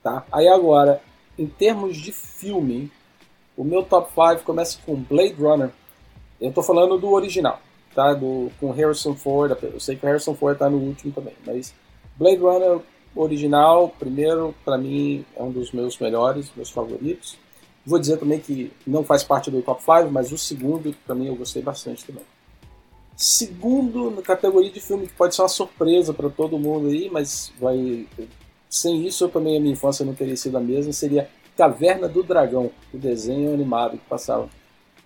Tá? 0.01 0.25
Aí 0.31 0.47
agora, 0.47 1.01
em 1.37 1.45
termos 1.45 1.97
de 1.97 2.11
filme, 2.11 2.91
o 3.61 3.63
meu 3.63 3.83
top 3.83 4.09
5 4.11 4.43
começa 4.43 4.79
com 4.83 4.95
Blade 4.95 5.35
Runner. 5.35 5.69
Eu 6.41 6.49
estou 6.49 6.63
falando 6.63 6.97
do 6.97 7.11
original, 7.11 7.61
tá? 7.93 8.11
Do, 8.11 8.51
com 8.59 8.71
Harrison 8.71 9.13
Ford. 9.13 9.55
Eu 9.61 9.79
sei 9.79 9.95
que 9.95 10.03
o 10.03 10.09
Harrison 10.09 10.33
Ford 10.33 10.55
está 10.55 10.67
no 10.67 10.77
último 10.77 11.13
também, 11.13 11.35
mas 11.45 11.71
Blade 12.17 12.39
Runner 12.39 12.79
original, 13.15 13.93
primeiro, 13.99 14.55
para 14.65 14.79
mim, 14.79 15.23
é 15.35 15.43
um 15.43 15.51
dos 15.51 15.71
meus 15.71 15.99
melhores, 15.99 16.51
meus 16.55 16.71
favoritos. 16.71 17.37
Vou 17.85 17.99
dizer 17.99 18.17
também 18.17 18.39
que 18.39 18.71
não 18.85 19.03
faz 19.03 19.23
parte 19.23 19.51
do 19.51 19.61
top 19.61 19.79
5, 19.79 20.09
mas 20.09 20.31
o 20.31 20.39
segundo, 20.39 20.91
para 21.05 21.13
mim, 21.13 21.27
eu 21.27 21.35
gostei 21.35 21.61
bastante 21.61 22.03
também. 22.03 22.23
Segundo, 23.15 24.09
na 24.09 24.23
categoria 24.23 24.71
de 24.71 24.79
filme 24.79 25.05
que 25.05 25.13
pode 25.13 25.35
ser 25.35 25.43
uma 25.43 25.47
surpresa 25.47 26.15
para 26.15 26.31
todo 26.31 26.57
mundo 26.57 26.87
aí, 26.87 27.11
mas 27.11 27.53
vai. 27.59 28.07
Sem 28.67 29.05
isso, 29.05 29.25
eu 29.25 29.29
também 29.29 29.55
a 29.55 29.59
minha 29.59 29.73
infância 29.73 30.03
não 30.03 30.15
teria 30.15 30.35
sido 30.35 30.57
a 30.57 30.61
mesma. 30.61 30.91
Seria 30.91 31.29
Caverna 31.61 32.07
do 32.07 32.23
Dragão, 32.23 32.71
o 32.91 32.97
desenho 32.97 33.53
animado 33.53 33.91
que 33.91 34.05
passava. 34.09 34.49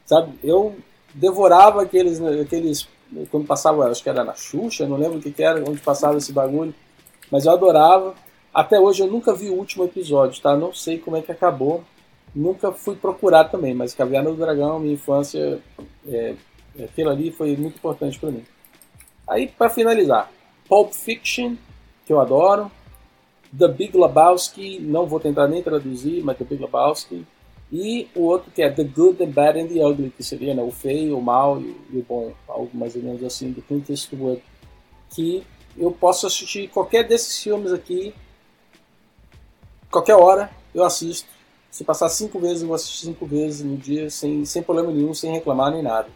Sabe, 0.05 0.33
eu 0.41 0.75
devorava 1.13 1.81
aqueles, 1.81 2.21
aqueles 2.21 2.87
quando 3.29 3.45
passava, 3.45 3.89
acho 3.89 4.01
que 4.01 4.09
era 4.09 4.23
na 4.23 4.35
Xuxa, 4.35 4.87
não 4.87 4.95
lembro 4.95 5.17
o 5.17 5.21
que, 5.21 5.31
que 5.31 5.43
era, 5.43 5.59
onde 5.69 5.81
passava 5.81 6.17
esse 6.17 6.31
bagulho, 6.31 6.73
mas 7.29 7.45
eu 7.45 7.51
adorava. 7.51 8.15
Até 8.53 8.79
hoje 8.79 9.03
eu 9.03 9.07
nunca 9.07 9.33
vi 9.33 9.49
o 9.49 9.55
último 9.55 9.83
episódio, 9.83 10.41
tá? 10.41 10.55
Não 10.55 10.73
sei 10.73 10.97
como 10.97 11.17
é 11.17 11.21
que 11.21 11.31
acabou. 11.31 11.83
Nunca 12.33 12.71
fui 12.71 12.95
procurar 12.95 13.45
também, 13.45 13.73
mas 13.73 13.93
Caverna 13.93 14.29
do 14.29 14.37
Dragão, 14.37 14.79
minha 14.79 14.93
infância, 14.93 15.59
é, 16.07 16.35
Aquilo 16.81 17.09
ali 17.09 17.31
foi 17.31 17.55
muito 17.55 17.77
importante 17.77 18.17
para 18.17 18.31
mim. 18.31 18.43
Aí, 19.27 19.47
para 19.47 19.69
finalizar, 19.69 20.31
Pulp 20.69 20.93
Fiction, 20.93 21.55
que 22.05 22.13
eu 22.13 22.21
adoro. 22.21 22.71
The 23.57 23.67
Big 23.67 23.97
Lebowski, 23.97 24.79
não 24.79 25.05
vou 25.05 25.19
tentar 25.19 25.47
nem 25.47 25.63
traduzir, 25.63 26.23
mas 26.23 26.37
The 26.37 26.43
Big 26.43 26.61
Lebowski. 26.61 27.25
E 27.71 28.07
o 28.15 28.21
outro 28.23 28.51
que 28.51 28.61
é 28.61 28.69
The 28.69 28.83
Good, 28.83 29.17
The 29.17 29.25
Bad 29.25 29.59
and 29.59 29.67
The 29.67 29.85
Ugly, 29.85 30.11
que 30.11 30.23
seria 30.23 30.53
né, 30.53 30.61
o 30.61 30.71
feio, 30.71 31.17
o 31.17 31.21
mal 31.21 31.59
e, 31.59 31.75
e, 31.91 31.97
o 31.97 32.05
bom, 32.07 32.33
algo 32.47 32.69
mais 32.73 32.95
ou 32.95 33.01
menos 33.01 33.23
assim, 33.23 33.51
do 33.51 33.61
Clint 33.61 33.89
Eastwood. 33.89 34.41
Que 35.09 35.43
eu 35.77 35.91
posso 35.91 36.27
assistir 36.27 36.69
qualquer 36.69 37.07
desses 37.07 37.41
filmes 37.41 37.71
aqui, 37.71 38.13
qualquer 39.91 40.15
hora, 40.15 40.49
eu 40.73 40.83
assisto. 40.83 41.27
Se 41.71 41.83
passar 41.83 42.07
cinco 42.09 42.39
vezes, 42.39 42.61
eu 42.61 42.67
vou 42.67 42.75
assistir 42.75 43.05
cinco 43.05 43.25
vezes 43.25 43.65
no 43.65 43.75
dia, 43.75 44.09
sem, 44.09 44.45
sem 44.45 44.63
problema 44.63 44.91
nenhum, 44.91 45.13
sem 45.13 45.31
reclamar 45.31 45.71
nem 45.71 45.81
nada. 45.81 46.07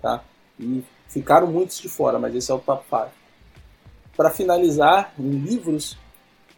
Tá? 0.00 0.22
E 0.60 0.84
ficaram 1.08 1.46
muitos 1.46 1.80
de 1.80 1.88
fora, 1.88 2.18
mas 2.18 2.34
esse 2.34 2.50
é 2.50 2.54
o 2.54 2.58
top 2.58 2.84
5. 2.88 3.08
Para 4.16 4.30
finalizar, 4.30 5.12
em 5.18 5.30
livros, 5.30 5.96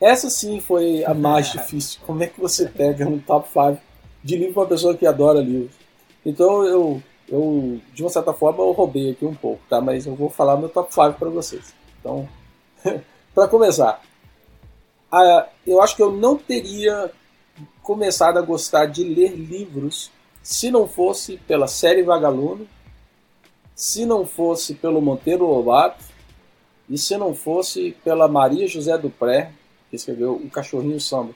essa 0.04 0.30
sim 0.30 0.60
foi 0.60 1.04
a 1.04 1.12
mais 1.14 1.52
difícil. 1.52 2.00
Como 2.06 2.22
é 2.22 2.26
que 2.26 2.40
você 2.40 2.68
pega 2.68 3.08
um 3.08 3.18
top 3.18 3.48
5 3.48 3.78
de 4.22 4.36
livro 4.36 4.54
para 4.54 4.62
uma 4.62 4.68
pessoa 4.68 4.96
que 4.96 5.06
adora 5.06 5.40
livros? 5.40 5.74
Então 6.24 6.64
eu, 6.64 7.02
eu, 7.28 7.80
de 7.92 8.02
uma 8.02 8.10
certa 8.10 8.32
forma, 8.32 8.62
eu 8.62 8.72
roubei 8.72 9.10
aqui 9.10 9.24
um 9.24 9.34
pouco, 9.34 9.62
tá? 9.68 9.80
Mas 9.80 10.06
eu 10.06 10.14
vou 10.14 10.30
falar 10.30 10.56
meu 10.56 10.68
top 10.68 10.92
5 10.92 11.12
para 11.14 11.30
vocês. 11.30 11.74
Então, 12.00 12.28
para 13.34 13.48
começar, 13.48 14.00
a, 15.10 15.48
eu 15.66 15.80
acho 15.82 15.96
que 15.96 16.02
eu 16.02 16.12
não 16.12 16.36
teria 16.36 17.10
começado 17.82 18.38
a 18.38 18.42
gostar 18.42 18.86
de 18.86 19.04
ler 19.04 19.34
livros 19.34 20.10
se 20.42 20.70
não 20.70 20.88
fosse 20.88 21.36
pela 21.46 21.66
série 21.66 22.02
Vagalume 22.02 22.68
se 23.74 24.06
não 24.06 24.24
fosse 24.24 24.74
pelo 24.74 25.00
Monteiro 25.00 25.46
Lobato 25.46 26.04
e 26.88 26.96
se 26.96 27.16
não 27.16 27.34
fosse 27.34 27.96
pela 28.04 28.28
Maria 28.28 28.68
José 28.68 28.96
Dupré, 28.96 29.52
que 29.90 29.96
escreveu 29.96 30.34
O 30.34 30.50
Cachorrinho 30.50 31.00
Samba. 31.00 31.34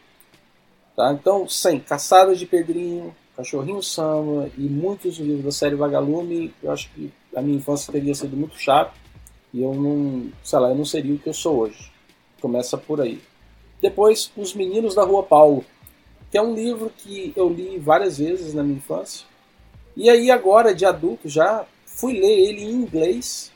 Tá? 0.96 1.12
Então, 1.12 1.48
sem 1.48 1.78
Caçada 1.78 2.34
de 2.34 2.46
Pedrinho, 2.46 3.14
Cachorrinho 3.36 3.82
Samba 3.82 4.50
e 4.56 4.62
muitos 4.62 5.18
livros 5.18 5.44
da 5.44 5.52
série 5.52 5.76
Vagalume, 5.76 6.54
eu 6.62 6.70
acho 6.70 6.90
que 6.90 7.12
a 7.34 7.40
minha 7.40 7.58
infância 7.58 7.92
teria 7.92 8.14
sido 8.14 8.36
muito 8.36 8.58
chata 8.58 8.92
e 9.52 9.62
eu 9.62 9.74
não, 9.74 10.30
sei 10.42 10.58
lá, 10.58 10.70
eu 10.70 10.74
não 10.74 10.84
seria 10.84 11.14
o 11.14 11.18
que 11.18 11.28
eu 11.28 11.34
sou 11.34 11.58
hoje. 11.58 11.92
Começa 12.40 12.76
por 12.76 13.00
aí. 13.00 13.20
Depois, 13.80 14.30
Os 14.36 14.54
Meninos 14.54 14.94
da 14.94 15.04
Rua 15.04 15.22
Paulo, 15.22 15.64
que 16.30 16.36
é 16.36 16.42
um 16.42 16.54
livro 16.54 16.90
que 16.96 17.32
eu 17.36 17.48
li 17.48 17.78
várias 17.78 18.18
vezes 18.18 18.52
na 18.54 18.62
minha 18.62 18.78
infância. 18.78 19.26
E 19.96 20.10
aí 20.10 20.30
agora, 20.30 20.74
de 20.74 20.84
adulto 20.84 21.28
já, 21.28 21.66
Fui 21.98 22.12
ler 22.12 22.48
ele 22.48 22.62
em 22.62 22.70
inglês 22.70 23.50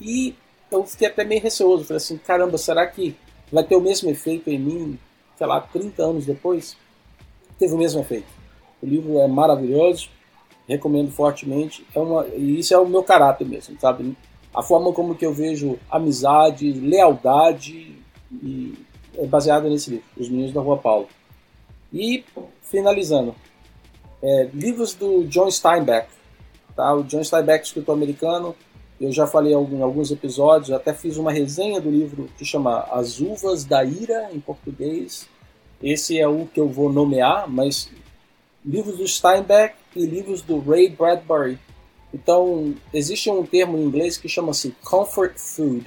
e 0.00 0.34
eu 0.70 0.86
fiquei 0.86 1.06
até 1.06 1.22
meio 1.22 1.42
receoso. 1.42 1.84
Falei 1.84 1.98
assim, 1.98 2.16
caramba, 2.16 2.56
será 2.56 2.86
que 2.86 3.14
vai 3.52 3.64
ter 3.64 3.76
o 3.76 3.80
mesmo 3.80 4.10
efeito 4.10 4.50
em 4.50 4.58
mim, 4.58 4.98
sei 5.36 5.46
lá, 5.46 5.60
30 5.60 6.02
anos 6.02 6.26
depois? 6.26 6.76
Teve 7.58 7.74
o 7.74 7.78
mesmo 7.78 8.00
efeito. 8.00 8.26
O 8.82 8.86
livro 8.86 9.18
é 9.18 9.26
maravilhoso, 9.26 10.08
recomendo 10.68 11.10
fortemente. 11.10 11.84
É 11.94 11.98
uma, 11.98 12.26
e 12.28 12.60
isso 12.60 12.74
é 12.74 12.78
o 12.78 12.86
meu 12.86 13.02
caráter 13.02 13.46
mesmo, 13.46 13.78
sabe? 13.80 14.16
A 14.54 14.62
forma 14.62 14.92
como 14.92 15.14
que 15.14 15.26
eu 15.26 15.32
vejo 15.32 15.78
amizade, 15.90 16.72
lealdade, 16.72 17.96
e 18.32 18.74
é 19.16 19.26
baseada 19.26 19.68
nesse 19.68 19.90
livro, 19.90 20.04
Os 20.16 20.28
Meninos 20.28 20.52
da 20.52 20.60
Rua 20.60 20.76
Paulo. 20.76 21.08
E, 21.92 22.24
finalizando, 22.62 23.34
é, 24.22 24.48
livros 24.52 24.94
do 24.94 25.24
John 25.24 25.50
Steinbeck. 25.50 26.08
Tá? 26.76 26.94
O 26.94 27.02
John 27.02 27.24
Steinbeck, 27.24 27.66
escritor 27.66 27.94
americano, 27.94 28.54
eu 29.00 29.12
já 29.12 29.26
falei 29.26 29.52
em 29.52 29.82
alguns 29.82 30.10
episódios, 30.10 30.72
até 30.72 30.92
fiz 30.92 31.16
uma 31.16 31.30
resenha 31.30 31.80
do 31.80 31.90
livro 31.90 32.28
que 32.36 32.44
chama 32.44 32.80
As 32.90 33.20
Uvas 33.20 33.64
da 33.64 33.84
Ira, 33.84 34.30
em 34.32 34.40
português. 34.40 35.28
Esse 35.82 36.18
é 36.18 36.26
o 36.26 36.46
que 36.46 36.58
eu 36.58 36.68
vou 36.68 36.92
nomear, 36.92 37.48
mas 37.48 37.88
livros 38.64 38.96
do 38.98 39.06
Steinbeck 39.06 39.76
e 39.94 40.04
livros 40.04 40.42
do 40.42 40.58
Ray 40.58 40.88
Bradbury. 40.88 41.58
Então, 42.12 42.74
existe 42.92 43.30
um 43.30 43.44
termo 43.44 43.78
em 43.78 43.84
inglês 43.84 44.16
que 44.16 44.28
chama-se 44.28 44.74
comfort 44.82 45.38
food. 45.38 45.86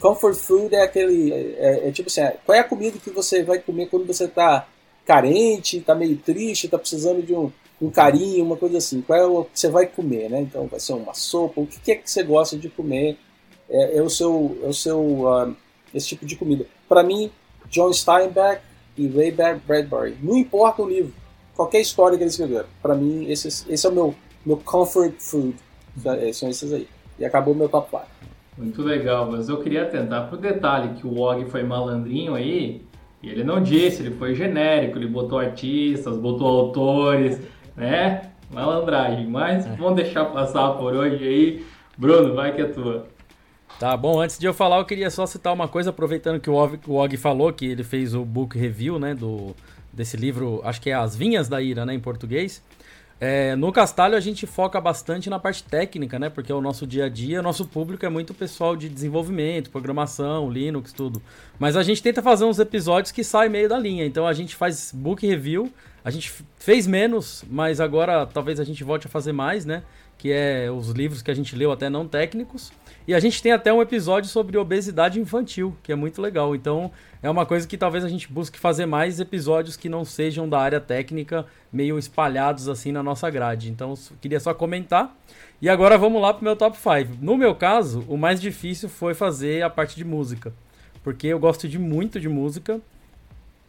Comfort 0.00 0.36
food 0.36 0.74
é 0.74 0.82
aquele. 0.82 1.32
É, 1.32 1.88
é 1.88 1.92
tipo 1.92 2.08
assim, 2.08 2.22
qual 2.44 2.56
é 2.56 2.60
a 2.60 2.64
comida 2.64 2.98
que 2.98 3.10
você 3.10 3.42
vai 3.42 3.58
comer 3.58 3.86
quando 3.88 4.06
você 4.06 4.24
está 4.24 4.66
carente, 5.06 5.78
está 5.78 5.94
meio 5.94 6.16
triste, 6.16 6.66
está 6.66 6.78
precisando 6.78 7.22
de 7.22 7.34
um, 7.34 7.52
um 7.80 7.90
carinho, 7.90 8.44
uma 8.44 8.56
coisa 8.56 8.78
assim. 8.78 9.00
Qual 9.00 9.18
é 9.18 9.26
o 9.26 9.44
que 9.44 9.58
você 9.58 9.70
vai 9.70 9.86
comer, 9.86 10.28
né? 10.28 10.40
Então 10.40 10.66
vai 10.66 10.80
ser 10.80 10.94
uma 10.94 11.14
sopa. 11.14 11.60
O 11.60 11.66
que 11.66 11.92
é 11.92 11.94
que 11.94 12.10
você 12.10 12.22
gosta 12.22 12.56
de 12.56 12.68
comer? 12.68 13.16
É, 13.68 13.98
é 13.98 14.02
o 14.02 14.10
seu, 14.10 14.58
é 14.62 14.66
o 14.66 14.72
seu 14.72 15.00
uh, 15.00 15.54
esse 15.94 16.08
tipo 16.08 16.26
de 16.26 16.36
comida. 16.36 16.66
Para 16.88 17.02
mim, 17.02 17.30
John 17.70 17.92
Steinbeck 17.92 18.62
e 18.96 19.06
Ray 19.08 19.30
Bradbury. 19.30 20.16
Não 20.22 20.36
importa 20.36 20.82
o 20.82 20.88
livro, 20.88 21.12
qualquer 21.54 21.80
história 21.80 22.16
que 22.16 22.24
eles 22.24 22.34
escreveram. 22.34 22.68
Para 22.82 22.94
mim, 22.94 23.30
esse, 23.30 23.48
esse 23.68 23.86
é 23.86 23.90
o 23.90 23.92
meu 23.92 24.14
meu 24.44 24.56
comfort 24.56 25.14
food. 25.18 25.54
É, 26.04 26.32
são 26.32 26.48
esses 26.48 26.72
aí. 26.72 26.88
E 27.18 27.24
acabou 27.24 27.54
meu 27.54 27.68
top 27.68 27.90
5. 27.90 28.02
Muito 28.56 28.82
legal, 28.82 29.30
mas 29.30 29.48
eu 29.48 29.60
queria 29.60 29.84
tentar 29.84 30.22
pro 30.22 30.36
detalhe 30.36 30.94
que 30.94 31.06
o 31.06 31.20
Og 31.20 31.44
foi 31.50 31.62
malandrinho 31.62 32.34
aí. 32.34 32.82
E 33.22 33.28
ele 33.28 33.44
não 33.44 33.60
disse, 33.60 34.02
ele 34.02 34.14
foi 34.14 34.34
genérico, 34.34 34.96
ele 34.96 35.08
botou 35.08 35.38
artistas, 35.38 36.16
botou 36.16 36.46
autores 36.46 37.40
né? 37.78 38.30
malandragem. 38.50 39.26
Mas 39.26 39.66
é. 39.66 39.70
vamos 39.76 39.96
deixar 39.96 40.26
passar 40.26 40.70
por 40.72 40.94
hoje 40.94 41.24
aí. 41.24 41.66
Bruno, 41.96 42.34
vai 42.34 42.54
que 42.54 42.62
é 42.62 42.66
tua. 42.66 43.06
Tá 43.78 43.96
bom, 43.96 44.20
antes 44.20 44.38
de 44.38 44.46
eu 44.46 44.54
falar, 44.54 44.78
eu 44.78 44.84
queria 44.84 45.10
só 45.10 45.24
citar 45.24 45.52
uma 45.52 45.68
coisa, 45.68 45.90
aproveitando 45.90 46.40
que 46.40 46.50
o 46.50 46.54
Og, 46.54 46.80
o 46.86 46.94
Og 46.94 47.16
falou 47.16 47.52
que 47.52 47.66
ele 47.66 47.84
fez 47.84 48.14
o 48.14 48.24
book 48.24 48.58
review, 48.58 48.98
né, 48.98 49.14
do, 49.14 49.54
desse 49.92 50.16
livro, 50.16 50.60
acho 50.64 50.80
que 50.80 50.90
é 50.90 50.94
As 50.94 51.14
Vinhas 51.14 51.48
da 51.48 51.62
Ira, 51.62 51.86
né, 51.86 51.94
em 51.94 52.00
português. 52.00 52.62
É, 53.20 53.56
no 53.56 53.72
Castalho 53.72 54.16
a 54.16 54.20
gente 54.20 54.46
foca 54.46 54.80
bastante 54.80 55.28
na 55.28 55.40
parte 55.40 55.64
técnica, 55.64 56.20
né? 56.20 56.30
Porque 56.30 56.52
é 56.52 56.54
o 56.54 56.60
nosso 56.60 56.86
dia 56.86 57.06
a 57.06 57.08
dia, 57.08 57.42
nosso 57.42 57.66
público 57.66 58.06
é 58.06 58.08
muito 58.08 58.32
pessoal 58.32 58.76
de 58.76 58.88
desenvolvimento, 58.88 59.70
programação, 59.70 60.48
Linux, 60.48 60.92
tudo. 60.92 61.20
Mas 61.58 61.76
a 61.76 61.82
gente 61.82 62.00
tenta 62.00 62.22
fazer 62.22 62.44
uns 62.44 62.60
episódios 62.60 63.10
que 63.10 63.24
saem 63.24 63.50
meio 63.50 63.68
da 63.68 63.76
linha. 63.76 64.06
Então 64.06 64.24
a 64.24 64.32
gente 64.32 64.54
faz 64.54 64.92
book 64.94 65.26
review, 65.26 65.68
a 66.08 66.10
gente 66.10 66.32
fez 66.56 66.86
menos, 66.86 67.44
mas 67.50 67.80
agora 67.80 68.24
talvez 68.24 68.58
a 68.58 68.64
gente 68.64 68.82
volte 68.82 69.06
a 69.06 69.10
fazer 69.10 69.32
mais, 69.32 69.66
né? 69.66 69.82
Que 70.16 70.32
é 70.32 70.70
os 70.70 70.88
livros 70.88 71.20
que 71.20 71.30
a 71.30 71.34
gente 71.34 71.54
leu 71.54 71.70
até 71.70 71.90
não 71.90 72.08
técnicos. 72.08 72.72
E 73.06 73.14
a 73.14 73.20
gente 73.20 73.42
tem 73.42 73.52
até 73.52 73.70
um 73.70 73.82
episódio 73.82 74.30
sobre 74.30 74.56
obesidade 74.56 75.20
infantil, 75.20 75.76
que 75.82 75.92
é 75.92 75.94
muito 75.94 76.22
legal. 76.22 76.56
Então, 76.56 76.90
é 77.22 77.28
uma 77.28 77.44
coisa 77.44 77.68
que 77.68 77.76
talvez 77.76 78.04
a 78.04 78.08
gente 78.08 78.26
busque 78.32 78.58
fazer 78.58 78.86
mais 78.86 79.20
episódios 79.20 79.76
que 79.76 79.86
não 79.86 80.02
sejam 80.02 80.48
da 80.48 80.58
área 80.58 80.80
técnica, 80.80 81.44
meio 81.70 81.98
espalhados 81.98 82.68
assim 82.68 82.90
na 82.90 83.02
nossa 83.02 83.28
grade. 83.28 83.70
Então, 83.70 83.92
queria 84.20 84.40
só 84.40 84.54
comentar. 84.54 85.14
E 85.60 85.68
agora 85.68 85.98
vamos 85.98 86.22
lá 86.22 86.32
pro 86.32 86.42
meu 86.42 86.56
top 86.56 86.76
5. 86.76 87.18
No 87.20 87.36
meu 87.36 87.54
caso, 87.54 88.02
o 88.08 88.16
mais 88.16 88.40
difícil 88.40 88.88
foi 88.88 89.12
fazer 89.12 89.62
a 89.62 89.68
parte 89.68 89.94
de 89.94 90.06
música, 90.06 90.54
porque 91.04 91.26
eu 91.26 91.38
gosto 91.38 91.68
de 91.68 91.78
muito 91.78 92.18
de 92.18 92.30
música. 92.30 92.80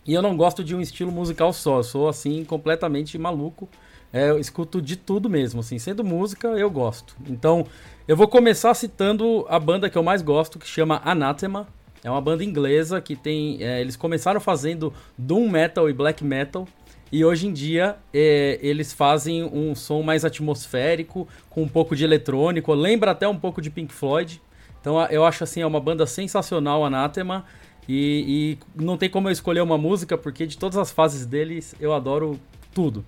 E 0.10 0.14
eu 0.16 0.24
não 0.24 0.36
gosto 0.36 0.64
de 0.64 0.76
um 0.76 0.82
estilo 0.82 1.12
musical 1.12 1.54
só, 1.54 1.78
eu 1.78 1.84
sou 1.84 2.10
assim 2.10 2.44
completamente 2.44 3.16
maluco. 3.16 3.70
É, 4.12 4.32
eu 4.32 4.40
escuto 4.40 4.82
de 4.82 4.96
tudo 4.96 5.30
mesmo, 5.30 5.60
assim, 5.60 5.78
sendo 5.78 6.04
música 6.04 6.48
eu 6.48 6.68
gosto. 6.68 7.16
Então, 7.28 7.68
eu 8.08 8.18
vou 8.18 8.28
começar 8.28 8.74
citando 8.74 9.46
a 9.48 9.60
banda 9.60 9.88
que 9.88 9.96
eu 9.96 10.02
mais 10.02 10.24
gosto, 10.24 10.58
que 10.58 10.68
chama 10.68 11.00
Anathema. 11.06 11.68
É 12.04 12.10
uma 12.10 12.20
banda 12.20 12.44
inglesa 12.44 13.00
que 13.00 13.16
tem. 13.16 13.62
É, 13.62 13.82
eles 13.82 13.96
começaram 13.96 14.42
fazendo 14.42 14.92
Doom 15.16 15.48
Metal 15.48 15.88
e 15.88 15.94
Black 15.94 16.24
Metal. 16.24 16.68
E 17.12 17.24
hoje 17.24 17.46
em 17.46 17.54
dia 17.54 17.96
é, 18.12 18.58
eles 18.64 18.92
fazem 18.92 19.44
um 19.44 19.76
som 19.76 20.02
mais 20.02 20.26
atmosférico, 20.26 21.28
com 21.52 21.62
um 21.62 21.68
pouco 21.68 21.96
de 21.96 22.04
eletrônico, 22.04 22.74
lembra 22.74 23.12
até 23.12 23.28
um 23.28 23.38
pouco 23.38 23.62
de 23.62 23.70
Pink 23.70 23.94
Floyd. 23.94 24.42
Então 24.82 25.00
eu 25.12 25.24
acho 25.24 25.44
assim, 25.44 25.62
é 25.62 25.68
uma 25.68 25.80
banda 25.80 26.08
sensacional, 26.08 26.84
Anathema. 26.84 27.46
E, 27.92 28.58
e 28.78 28.84
não 28.84 29.00
tem 29.00 29.10
como 29.10 29.28
eu 29.28 29.32
escolher 29.32 29.62
uma 29.62 29.76
música, 29.76 30.16
porque 30.16 30.46
de 30.46 30.60
todas 30.60 30.78
as 30.78 30.92
fases 30.92 31.26
deles 31.26 31.74
eu 31.80 31.92
adoro 31.92 32.40
tudo. 32.72 33.04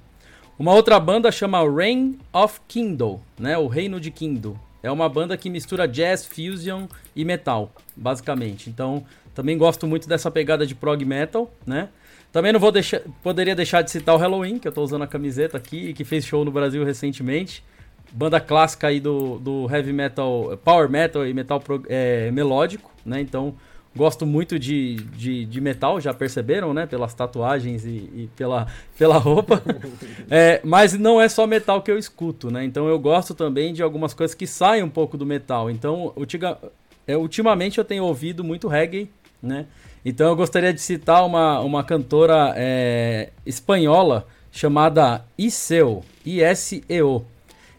Uma 0.58 0.74
outra 0.74 1.00
banda 1.00 1.32
chama 1.32 1.62
Reign 1.72 2.18
of 2.34 2.60
Kindle, 2.68 3.22
né? 3.40 3.56
O 3.60 3.68
Reino 3.68 4.00
de 4.00 4.10
Kindle. 4.10 4.58
É 4.82 4.92
uma 4.92 5.08
banda 5.08 5.38
que 5.38 5.52
mistura 5.52 5.88
jazz, 5.88 6.26
fusion 6.26 6.88
e 7.16 7.24
metal, 7.24 7.72
basicamente. 7.96 8.72
Então, 8.72 9.06
também 9.36 9.56
gosto 9.56 9.86
muito 9.86 10.10
dessa 10.10 10.32
pegada 10.32 10.66
de 10.66 10.74
prog 10.74 11.06
metal, 11.06 11.54
né? 11.64 11.90
Também 12.32 12.52
não 12.52 12.60
vou 12.60 12.72
deixar, 12.72 13.02
poderia 13.22 13.54
deixar 13.56 13.84
de 13.84 13.92
citar 13.92 14.16
o 14.16 14.18
Halloween, 14.18 14.58
que 14.58 14.68
eu 14.68 14.72
tô 14.72 14.82
usando 14.82 15.04
a 15.04 15.08
camiseta 15.08 15.58
aqui 15.58 15.90
e 15.90 15.94
que 15.94 16.04
fez 16.04 16.26
show 16.26 16.44
no 16.44 16.52
Brasil 16.52 16.84
recentemente. 16.84 17.64
Banda 18.12 18.40
clássica 18.40 18.88
aí 18.88 19.00
do, 19.00 19.38
do 19.38 19.70
heavy 19.72 19.94
metal, 19.94 20.60
power 20.64 20.90
metal 20.90 21.26
e 21.28 21.34
metal 21.36 21.60
pro, 21.60 21.84
é, 21.88 22.32
melódico, 22.32 22.92
né? 23.06 23.22
Então, 23.22 23.56
Gosto 23.94 24.26
muito 24.26 24.58
de, 24.58 24.96
de, 25.18 25.46
de, 25.46 25.60
metal, 25.60 26.00
já 26.00 26.14
perceberam, 26.14 26.74
né? 26.74 26.86
Pelas 26.86 27.14
tatuagens 27.14 27.86
e, 27.86 27.90
e 27.90 28.30
pela, 28.38 28.68
pela 28.98 29.18
roupa. 29.18 29.62
é, 30.32 30.62
mas 30.64 30.94
não 30.94 31.20
é 31.20 31.28
só 31.28 31.46
metal 31.46 31.82
que 31.82 31.92
eu 31.92 31.98
escuto, 31.98 32.50
né? 32.50 32.64
Então 32.64 32.88
eu 32.88 32.98
gosto 32.98 33.36
também 33.36 33.74
de 33.74 33.84
algumas 33.84 34.14
coisas 34.14 34.34
que 34.34 34.48
saem 34.48 34.82
um 34.82 34.90
pouco 34.90 35.18
do 35.18 35.26
metal. 35.26 35.70
Então, 35.70 36.14
ultiga, 36.16 36.58
é, 37.06 37.18
ultimamente 37.18 37.80
eu 37.80 37.84
tenho 37.84 38.06
ouvido 38.06 38.46
muito 38.46 38.70
reggae, 38.70 39.10
né? 39.44 39.66
Então 40.06 40.30
eu 40.30 40.36
gostaria 40.38 40.74
de 40.74 40.80
citar 40.82 41.26
uma, 41.26 41.60
uma 41.60 41.84
cantora 41.84 42.54
é, 42.56 43.30
espanhola 43.46 44.26
chamada 44.52 45.26
Iseo, 45.38 46.02
I-S-E-O. 46.26 47.26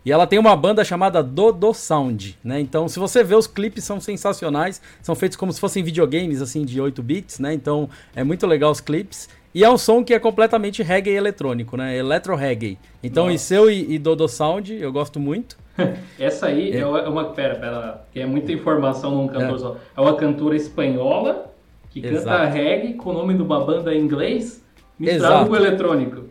E 0.04 0.10
ela 0.10 0.26
tem 0.26 0.38
uma 0.38 0.56
banda 0.56 0.84
chamada 0.84 1.22
Dodo 1.22 1.72
Sound, 1.72 2.38
né? 2.42 2.60
Então, 2.60 2.88
se 2.88 2.98
você 2.98 3.22
vê 3.22 3.34
os 3.36 3.46
clipes 3.46 3.84
são 3.84 4.00
sensacionais, 4.00 4.82
são 5.00 5.14
feitos 5.14 5.36
como 5.36 5.52
se 5.52 5.60
fossem 5.60 5.82
videogames 5.82 6.42
assim 6.42 6.64
de 6.64 6.80
8 6.80 7.02
bits, 7.02 7.38
né? 7.38 7.54
Então, 7.54 7.88
é 8.14 8.24
muito 8.24 8.46
legal 8.46 8.72
os 8.72 8.80
clipes. 8.80 9.28
E 9.54 9.62
é 9.62 9.70
um 9.70 9.76
som 9.76 10.02
que 10.02 10.14
é 10.14 10.18
completamente 10.18 10.82
reggae 10.82 11.10
eletrônico, 11.10 11.76
né? 11.76 11.96
Electro 11.96 12.34
reggae. 12.34 12.78
Então, 13.02 13.24
Nossa. 13.24 13.34
Iseu 13.36 13.70
e, 13.70 13.94
e 13.94 13.98
Dodo 13.98 14.26
Sound, 14.26 14.74
eu 14.74 14.90
gosto 14.90 15.20
muito. 15.20 15.56
Essa 16.18 16.46
aí 16.46 16.72
é, 16.72 16.78
é 16.78 16.86
uma. 16.86 17.26
Pera, 17.26 17.54
pera, 17.54 18.04
que 18.12 18.20
é 18.20 18.26
muita 18.26 18.50
informação 18.52 19.14
num 19.14 19.28
cantor 19.28 19.56
é. 19.56 19.58
só. 19.58 19.76
É 19.96 20.00
uma 20.00 20.16
cantora 20.16 20.56
espanhola 20.56 21.52
que 21.90 22.04
Exato. 22.04 22.24
canta 22.24 22.44
reggae 22.46 22.94
com 22.94 23.10
o 23.10 23.12
nome 23.12 23.34
de 23.34 23.42
uma 23.42 23.64
banda 23.64 23.94
em 23.94 24.00
inglês 24.00 24.64
misturado 24.98 25.34
Exato. 25.34 25.50
com 25.50 25.56
eletrônico. 25.56 26.24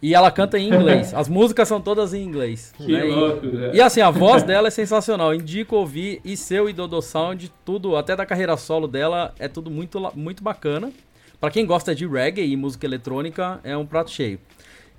E 0.00 0.14
ela 0.14 0.30
canta 0.30 0.58
em 0.58 0.68
inglês. 0.68 1.12
As 1.12 1.28
músicas 1.28 1.66
são 1.66 1.80
todas 1.80 2.14
em 2.14 2.22
inglês. 2.22 2.72
Que 2.76 2.92
né? 2.92 3.02
louco, 3.04 3.46
e, 3.46 3.76
e, 3.76 3.80
assim, 3.80 4.00
a 4.00 4.10
voz 4.10 4.42
dela 4.44 4.68
é 4.68 4.70
sensacional. 4.70 5.34
Indico 5.34 5.74
ouvir 5.74 6.20
e 6.24 6.36
seu 6.36 6.68
e 6.68 6.72
Dodo 6.72 7.02
Sound, 7.02 7.50
tudo, 7.64 7.96
até 7.96 8.14
da 8.14 8.24
carreira 8.24 8.56
solo 8.56 8.86
dela, 8.86 9.34
é 9.38 9.48
tudo 9.48 9.70
muito, 9.70 10.00
muito 10.14 10.42
bacana. 10.42 10.92
Para 11.40 11.50
quem 11.50 11.66
gosta 11.66 11.94
de 11.94 12.06
reggae 12.06 12.44
e 12.44 12.56
música 12.56 12.86
eletrônica, 12.86 13.60
é 13.64 13.76
um 13.76 13.86
prato 13.86 14.10
cheio. 14.10 14.40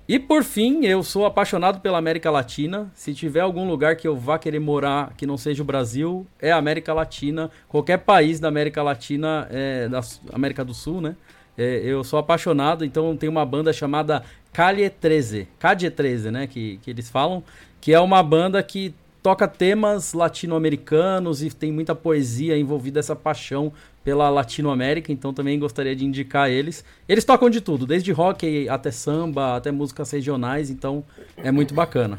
E 0.08 0.18
por 0.18 0.42
fim, 0.42 0.84
eu 0.84 1.02
sou 1.02 1.24
apaixonado 1.24 1.80
pela 1.80 1.96
América 1.96 2.30
Latina. 2.30 2.90
Se 2.94 3.14
tiver 3.14 3.40
algum 3.40 3.68
lugar 3.68 3.94
que 3.94 4.08
eu 4.08 4.16
vá 4.16 4.38
querer 4.38 4.58
morar 4.58 5.14
que 5.16 5.24
não 5.24 5.36
seja 5.36 5.62
o 5.62 5.64
Brasil, 5.64 6.26
é 6.40 6.50
a 6.50 6.56
América 6.56 6.92
Latina. 6.92 7.50
Qualquer 7.68 7.98
país 7.98 8.40
da 8.40 8.48
América 8.48 8.82
Latina, 8.82 9.46
é, 9.50 9.88
da 9.88 10.00
América 10.32 10.64
do 10.64 10.74
Sul, 10.74 11.00
né? 11.00 11.14
É, 11.56 11.82
eu 11.84 12.02
sou 12.02 12.18
apaixonado, 12.18 12.84
então 12.84 13.14
tem 13.16 13.28
uma 13.28 13.44
banda 13.44 13.72
chamada 13.72 14.24
Calle 14.52 14.88
13, 14.90 15.48
Calle 15.58 15.90
13, 15.90 16.30
né, 16.30 16.46
que, 16.46 16.78
que 16.82 16.90
eles 16.90 17.08
falam, 17.08 17.42
que 17.80 17.92
é 17.92 18.00
uma 18.00 18.22
banda 18.22 18.62
que 18.62 18.94
toca 19.22 19.46
temas 19.46 20.12
latino-americanos 20.12 21.42
e 21.42 21.50
tem 21.50 21.70
muita 21.70 21.94
poesia 21.94 22.56
envolvida 22.56 23.00
essa 23.00 23.14
paixão 23.14 23.72
pela 24.02 24.30
Latinoamérica, 24.30 25.12
então 25.12 25.32
também 25.32 25.58
gostaria 25.58 25.94
de 25.94 26.04
indicar 26.04 26.50
eles. 26.50 26.84
Eles 27.08 27.24
tocam 27.24 27.50
de 27.50 27.60
tudo, 27.60 27.86
desde 27.86 28.12
rock 28.12 28.68
até 28.68 28.90
samba, 28.90 29.56
até 29.56 29.70
músicas 29.70 30.10
regionais, 30.10 30.70
então 30.70 31.04
é 31.36 31.50
muito 31.50 31.74
bacana. 31.74 32.18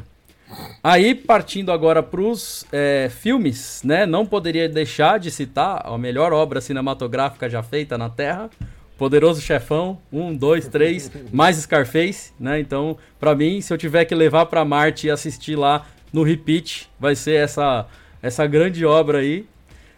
Aí, 0.82 1.14
partindo 1.14 1.72
agora 1.72 2.02
para 2.02 2.20
os 2.20 2.66
é, 2.70 3.10
filmes, 3.10 3.82
né? 3.84 4.04
Não 4.04 4.26
poderia 4.26 4.68
deixar 4.68 5.18
de 5.18 5.30
citar 5.30 5.82
a 5.84 5.96
melhor 5.96 6.32
obra 6.32 6.60
cinematográfica 6.60 7.48
já 7.48 7.62
feita 7.62 7.96
na 7.96 8.10
Terra, 8.10 8.50
Poderoso 8.98 9.40
Chefão, 9.40 9.98
um, 10.12 10.34
dois, 10.34 10.68
três, 10.68 11.10
mais 11.32 11.56
Scarface, 11.56 12.32
né? 12.38 12.60
Então, 12.60 12.96
para 13.18 13.34
mim, 13.34 13.60
se 13.60 13.72
eu 13.72 13.78
tiver 13.78 14.04
que 14.04 14.14
levar 14.14 14.46
para 14.46 14.64
Marte 14.64 15.06
e 15.06 15.10
assistir 15.10 15.56
lá 15.56 15.86
no 16.12 16.22
repeat, 16.22 16.88
vai 17.00 17.14
ser 17.16 17.34
essa 17.34 17.86
essa 18.22 18.46
grande 18.46 18.86
obra 18.86 19.18
aí. 19.18 19.44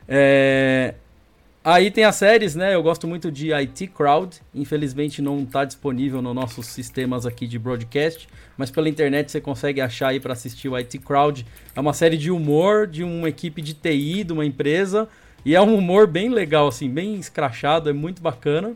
É... 0.08 0.94
Aí 1.62 1.90
tem 1.90 2.04
as 2.04 2.16
séries, 2.16 2.54
né? 2.54 2.74
Eu 2.74 2.82
gosto 2.82 3.06
muito 3.06 3.30
de 3.30 3.52
IT 3.52 3.86
Crowd. 3.88 4.36
Infelizmente 4.54 5.22
não 5.22 5.42
está 5.42 5.64
disponível 5.64 6.20
nos 6.20 6.34
nossos 6.34 6.66
sistemas 6.66 7.24
aqui 7.24 7.46
de 7.46 7.58
broadcast, 7.58 8.28
mas 8.56 8.70
pela 8.70 8.88
internet 8.88 9.30
você 9.30 9.40
consegue 9.40 9.80
achar 9.80 10.08
aí 10.08 10.20
para 10.20 10.34
assistir 10.34 10.68
o 10.68 10.76
IT 10.76 10.98
Crowd. 10.98 11.46
É 11.74 11.80
uma 11.80 11.94
série 11.94 12.18
de 12.18 12.30
humor 12.30 12.86
de 12.86 13.02
uma 13.02 13.30
equipe 13.30 13.62
de 13.62 13.72
TI 13.72 14.24
de 14.24 14.32
uma 14.32 14.44
empresa 14.44 15.08
e 15.42 15.54
é 15.54 15.60
um 15.60 15.74
humor 15.74 16.06
bem 16.06 16.28
legal, 16.28 16.68
assim, 16.68 16.90
bem 16.90 17.14
escrachado, 17.14 17.88
é 17.88 17.94
muito 17.94 18.20
bacana. 18.20 18.74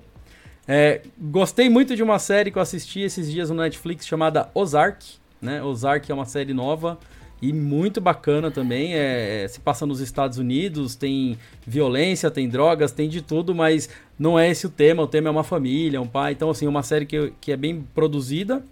É, 0.70 1.00
gostei 1.18 1.70
muito 1.70 1.96
de 1.96 2.02
uma 2.02 2.18
série 2.18 2.50
que 2.50 2.58
eu 2.58 2.62
assisti 2.62 3.00
esses 3.00 3.32
dias 3.32 3.48
no 3.48 3.56
Netflix 3.56 4.06
chamada 4.06 4.50
Ozark. 4.54 5.14
Né? 5.40 5.62
Ozark 5.62 6.12
é 6.12 6.14
uma 6.14 6.26
série 6.26 6.52
nova 6.52 6.98
e 7.40 7.54
muito 7.54 8.02
bacana 8.02 8.50
também. 8.50 8.94
É, 8.94 9.44
é, 9.44 9.48
se 9.48 9.60
passa 9.60 9.86
nos 9.86 10.00
Estados 10.00 10.36
Unidos, 10.36 10.94
tem 10.94 11.38
violência, 11.66 12.30
tem 12.30 12.48
drogas, 12.48 12.92
tem 12.92 13.08
de 13.08 13.22
tudo, 13.22 13.54
mas 13.54 13.88
não 14.18 14.38
é 14.38 14.50
esse 14.50 14.66
o 14.66 14.70
tema. 14.70 15.02
O 15.02 15.06
tema 15.06 15.28
é 15.28 15.30
uma 15.30 15.44
família, 15.44 16.02
um 16.02 16.06
pai. 16.06 16.32
Então, 16.32 16.50
assim, 16.50 16.66
é 16.66 16.68
uma 16.68 16.82
série 16.82 17.06
que, 17.06 17.32
que 17.40 17.50
é 17.50 17.56
bem 17.56 17.86
produzida. 17.94 18.62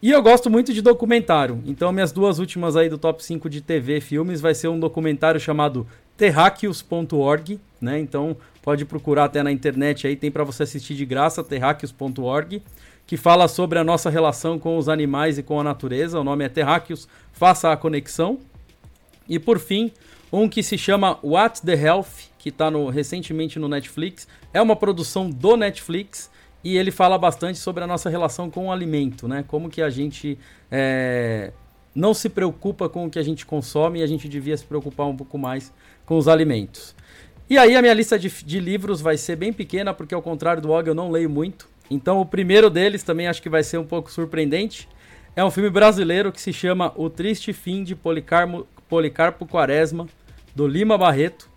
E 0.00 0.10
eu 0.10 0.22
gosto 0.22 0.50
muito 0.50 0.72
de 0.72 0.82
documentário. 0.82 1.62
Então, 1.64 1.92
minhas 1.92 2.12
duas 2.12 2.38
últimas 2.38 2.76
aí 2.76 2.88
do 2.88 2.98
top 2.98 3.24
5 3.24 3.48
de 3.48 3.60
TV 3.60 4.00
filmes 4.00 4.40
vai 4.40 4.54
ser 4.54 4.68
um 4.68 4.78
documentário 4.78 5.40
chamado 5.40 5.86
terráqueos.org, 6.16 7.58
né? 7.80 7.98
Então, 7.98 8.36
Pode 8.62 8.84
procurar 8.84 9.24
até 9.24 9.42
na 9.42 9.50
internet 9.50 10.06
aí, 10.06 10.14
tem 10.14 10.30
para 10.30 10.44
você 10.44 10.62
assistir 10.62 10.94
de 10.94 11.04
graça, 11.04 11.42
terráqueos.org, 11.42 12.62
que 13.06 13.16
fala 13.16 13.48
sobre 13.48 13.78
a 13.78 13.84
nossa 13.84 14.08
relação 14.08 14.58
com 14.58 14.78
os 14.78 14.88
animais 14.88 15.36
e 15.36 15.42
com 15.42 15.58
a 15.58 15.64
natureza. 15.64 16.20
O 16.20 16.24
nome 16.24 16.44
é 16.44 16.48
Terráqueos, 16.48 17.08
faça 17.32 17.72
a 17.72 17.76
conexão. 17.76 18.38
E 19.28 19.38
por 19.38 19.58
fim, 19.58 19.90
um 20.32 20.48
que 20.48 20.62
se 20.62 20.78
chama 20.78 21.18
What 21.22 21.62
the 21.62 21.74
Health, 21.74 22.30
que 22.38 22.48
está 22.48 22.70
no, 22.70 22.88
recentemente 22.88 23.58
no 23.58 23.68
Netflix. 23.68 24.28
É 24.54 24.62
uma 24.62 24.76
produção 24.76 25.28
do 25.28 25.56
Netflix 25.56 26.30
e 26.64 26.76
ele 26.76 26.90
fala 26.90 27.18
bastante 27.18 27.58
sobre 27.58 27.82
a 27.82 27.86
nossa 27.86 28.08
relação 28.08 28.48
com 28.48 28.68
o 28.68 28.72
alimento, 28.72 29.26
né? 29.26 29.44
Como 29.46 29.68
que 29.68 29.82
a 29.82 29.90
gente 29.90 30.38
é, 30.70 31.52
não 31.94 32.14
se 32.14 32.28
preocupa 32.28 32.88
com 32.88 33.06
o 33.06 33.10
que 33.10 33.18
a 33.18 33.22
gente 33.22 33.44
consome 33.44 33.98
e 33.98 34.02
a 34.02 34.06
gente 34.06 34.28
devia 34.28 34.56
se 34.56 34.64
preocupar 34.64 35.06
um 35.06 35.16
pouco 35.16 35.36
mais 35.36 35.72
com 36.06 36.16
os 36.16 36.28
alimentos. 36.28 36.94
E 37.48 37.58
aí 37.58 37.76
a 37.76 37.82
minha 37.82 37.94
lista 37.94 38.18
de, 38.18 38.28
de 38.28 38.60
livros 38.60 39.00
vai 39.00 39.16
ser 39.16 39.36
bem 39.36 39.52
pequena, 39.52 39.92
porque 39.92 40.14
ao 40.14 40.22
contrário 40.22 40.62
do 40.62 40.70
Og 40.70 40.86
eu 40.86 40.94
não 40.94 41.10
leio 41.10 41.28
muito. 41.28 41.68
Então 41.90 42.20
o 42.20 42.26
primeiro 42.26 42.70
deles 42.70 43.02
também 43.02 43.26
acho 43.26 43.42
que 43.42 43.48
vai 43.48 43.62
ser 43.62 43.78
um 43.78 43.84
pouco 43.84 44.10
surpreendente. 44.10 44.88
É 45.34 45.44
um 45.44 45.50
filme 45.50 45.70
brasileiro 45.70 46.30
que 46.30 46.40
se 46.40 46.52
chama 46.52 46.92
O 46.96 47.08
Triste 47.08 47.52
Fim 47.52 47.82
de 47.84 47.94
Policarpo, 47.94 48.66
Policarpo 48.88 49.46
Quaresma, 49.46 50.06
do 50.54 50.66
Lima 50.66 50.96
Barreto. 50.96 51.50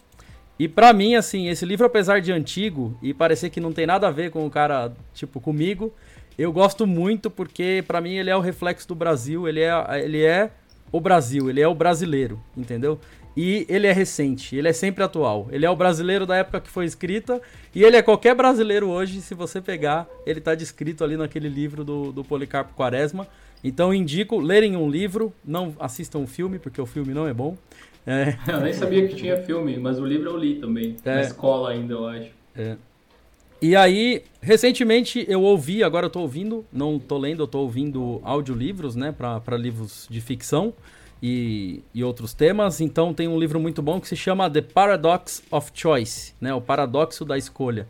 E 0.57 0.67
para 0.67 0.93
mim, 0.93 1.15
assim, 1.15 1.49
esse 1.49 1.65
livro, 1.65 1.85
apesar 1.85 2.21
de 2.21 2.31
antigo 2.31 2.97
e 3.01 3.13
parecer 3.13 3.49
que 3.49 3.59
não 3.59 3.73
tem 3.73 3.85
nada 3.85 4.07
a 4.07 4.11
ver 4.11 4.31
com 4.31 4.45
o 4.45 4.49
cara, 4.49 4.93
tipo, 5.13 5.41
comigo, 5.41 5.93
eu 6.37 6.51
gosto 6.51 6.87
muito 6.87 7.29
porque 7.29 7.83
para 7.85 7.99
mim 7.99 8.15
ele 8.15 8.29
é 8.29 8.35
o 8.35 8.39
reflexo 8.39 8.87
do 8.87 8.95
Brasil, 8.95 9.47
ele 9.47 9.61
é, 9.61 9.73
ele 10.01 10.23
é 10.23 10.49
o 10.91 10.99
Brasil, 11.01 11.49
ele 11.49 11.59
é 11.59 11.67
o 11.67 11.75
brasileiro, 11.75 12.41
entendeu? 12.55 12.99
E 13.35 13.65
ele 13.67 13.85
é 13.85 13.91
recente, 13.91 14.55
ele 14.55 14.69
é 14.69 14.73
sempre 14.73 15.03
atual. 15.03 15.47
Ele 15.51 15.65
é 15.65 15.69
o 15.69 15.75
brasileiro 15.75 16.25
da 16.25 16.37
época 16.37 16.61
que 16.61 16.69
foi 16.69 16.85
escrita 16.85 17.41
e 17.73 17.83
ele 17.83 17.97
é 17.97 18.01
qualquer 18.01 18.33
brasileiro 18.33 18.89
hoje, 18.89 19.19
se 19.21 19.33
você 19.33 19.59
pegar, 19.59 20.07
ele 20.25 20.39
está 20.39 20.55
descrito 20.55 21.03
ali 21.03 21.17
naquele 21.17 21.49
livro 21.49 21.83
do, 21.83 22.13
do 22.13 22.23
Policarpo 22.23 22.73
Quaresma. 22.73 23.27
Então 23.61 23.93
indico 23.93 24.39
lerem 24.39 24.77
um 24.77 24.89
livro, 24.89 25.33
não 25.43 25.75
assistam 25.79 26.19
um 26.19 26.27
filme, 26.27 26.59
porque 26.59 26.79
o 26.79 26.85
filme 26.85 27.13
não 27.13 27.27
é 27.27 27.33
bom. 27.33 27.57
É. 28.07 28.37
Eu 28.47 28.61
nem 28.61 28.71
sabia 28.71 29.07
que 29.07 29.15
tinha 29.15 29.37
filme, 29.37 29.77
mas 29.77 29.99
o 29.99 30.05
livro 30.05 30.29
eu 30.29 30.37
li 30.37 30.55
também. 30.55 30.95
É. 31.03 31.15
Na 31.15 31.21
escola 31.21 31.71
ainda, 31.71 31.95
eu 31.95 32.07
acho. 32.07 32.29
É. 32.55 32.77
E 33.59 33.75
aí, 33.75 34.21
recentemente 34.41 35.25
eu 35.27 35.41
ouvi, 35.41 35.83
agora 35.83 36.05
eu 36.05 36.09
tô 36.09 36.19
ouvindo, 36.19 36.63
não 36.71 36.99
tô 36.99 37.17
lendo, 37.17 37.41
eu 37.41 37.47
tô 37.47 37.59
ouvindo 37.59 38.21
audiolivros, 38.23 38.95
né, 38.95 39.11
para 39.11 39.57
livros 39.57 40.07
de 40.07 40.21
ficção 40.21 40.73
e, 41.21 41.81
e 41.93 42.03
outros 42.03 42.33
temas. 42.33 42.81
Então 42.81 43.13
tem 43.13 43.27
um 43.27 43.39
livro 43.39 43.59
muito 43.59 43.81
bom 43.81 43.99
que 43.99 44.07
se 44.07 44.15
chama 44.15 44.49
The 44.49 44.61
Paradox 44.61 45.43
of 45.51 45.71
Choice, 45.73 46.33
né, 46.39 46.53
o 46.53 46.61
paradoxo 46.61 47.25
da 47.25 47.37
escolha. 47.37 47.87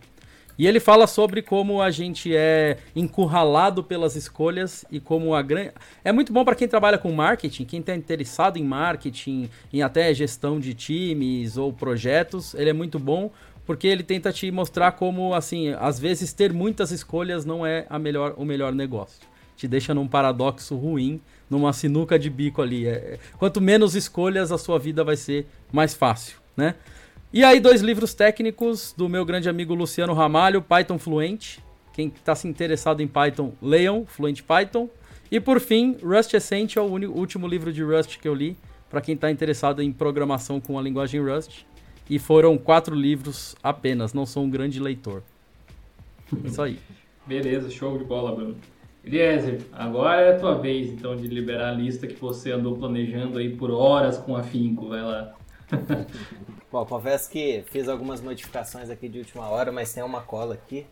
E 0.57 0.65
ele 0.65 0.79
fala 0.79 1.05
sobre 1.05 1.41
como 1.41 1.81
a 1.81 1.91
gente 1.91 2.33
é 2.33 2.77
encurralado 2.95 3.83
pelas 3.83 4.15
escolhas 4.15 4.85
e 4.89 5.01
como 5.01 5.35
a 5.35 5.41
grande. 5.41 5.71
É 6.01 6.13
muito 6.13 6.31
bom 6.31 6.45
para 6.45 6.55
quem 6.55 6.67
trabalha 6.67 6.97
com 6.97 7.11
marketing, 7.11 7.65
quem 7.65 7.81
está 7.81 7.93
interessado 7.93 8.57
em 8.57 8.63
marketing, 8.63 9.49
em 9.73 9.81
até 9.81 10.13
gestão 10.13 10.57
de 10.57 10.73
times 10.73 11.57
ou 11.57 11.73
projetos. 11.73 12.53
Ele 12.53 12.69
é 12.69 12.73
muito 12.73 12.97
bom 12.97 13.31
porque 13.65 13.87
ele 13.87 14.03
tenta 14.03 14.31
te 14.31 14.49
mostrar 14.49 14.93
como, 14.93 15.33
assim, 15.33 15.69
às 15.77 15.99
vezes 15.99 16.31
ter 16.31 16.53
muitas 16.53 16.91
escolhas 16.91 17.43
não 17.43 17.65
é 17.65 17.85
a 17.89 17.99
melhor, 17.99 18.35
o 18.37 18.45
melhor 18.45 18.73
negócio. 18.73 19.19
Te 19.57 19.67
deixa 19.67 19.93
num 19.93 20.07
paradoxo 20.07 20.75
ruim, 20.75 21.19
numa 21.49 21.73
sinuca 21.73 22.17
de 22.17 22.29
bico 22.29 22.61
ali. 22.61 22.87
É, 22.87 23.19
quanto 23.37 23.61
menos 23.61 23.95
escolhas, 23.95 24.51
a 24.51 24.57
sua 24.57 24.79
vida 24.79 25.03
vai 25.03 25.15
ser 25.15 25.47
mais 25.71 25.93
fácil, 25.93 26.37
né? 26.55 26.75
E 27.33 27.43
aí, 27.43 27.59
dois 27.59 27.81
livros 27.81 28.13
técnicos 28.13 28.93
do 28.95 29.09
meu 29.09 29.25
grande 29.25 29.49
amigo 29.49 29.73
Luciano 29.73 30.13
Ramalho, 30.13 30.61
Python 30.61 30.97
Fluente. 30.97 31.61
Quem 31.91 32.07
está 32.07 32.33
se 32.33 32.47
interessado 32.47 33.01
em 33.01 33.07
Python, 33.07 33.53
leiam 33.61 34.05
Fluent 34.05 34.41
Python. 34.41 34.89
E 35.29 35.39
por 35.39 35.59
fim, 35.59 35.97
Rust 36.01 36.33
Essential, 36.33 36.87
o 36.87 37.17
último 37.17 37.47
livro 37.47 37.73
de 37.73 37.83
Rust 37.83 38.19
que 38.19 38.27
eu 38.27 38.33
li, 38.33 38.55
para 38.89 39.01
quem 39.01 39.15
está 39.15 39.29
interessado 39.29 39.81
em 39.81 39.91
programação 39.91 40.61
com 40.61 40.79
a 40.79 40.81
linguagem 40.81 41.21
Rust. 41.21 41.65
E 42.09 42.19
foram 42.19 42.57
quatro 42.57 42.95
livros 42.95 43.55
apenas, 43.61 44.13
não 44.13 44.25
sou 44.25 44.43
um 44.43 44.49
grande 44.49 44.79
leitor. 44.79 45.23
Isso 46.43 46.61
aí. 46.61 46.79
Beleza, 47.25 47.69
show 47.69 47.97
de 47.97 48.03
bola, 48.03 48.33
Bruno. 48.33 48.55
Eliezer, 49.05 49.61
agora 49.71 50.21
é 50.21 50.35
a 50.35 50.39
tua 50.39 50.55
vez, 50.55 50.89
então, 50.89 51.15
de 51.15 51.27
liberar 51.27 51.69
a 51.69 51.71
lista 51.71 52.07
que 52.07 52.15
você 52.15 52.51
andou 52.51 52.75
planejando 52.75 53.37
aí 53.37 53.55
por 53.55 53.69
horas 53.69 54.17
com 54.17 54.35
afinco. 54.35 54.89
Vai 54.89 55.01
lá. 55.01 55.33
Bom, 56.71 56.85
confesso 56.85 57.29
que 57.29 57.63
fiz 57.67 57.87
algumas 57.87 58.19
modificações 58.19 58.89
aqui 58.89 59.07
de 59.07 59.19
última 59.19 59.47
hora, 59.47 59.71
mas 59.71 59.93
tem 59.93 60.03
uma 60.03 60.21
cola 60.21 60.55
aqui. 60.55 60.85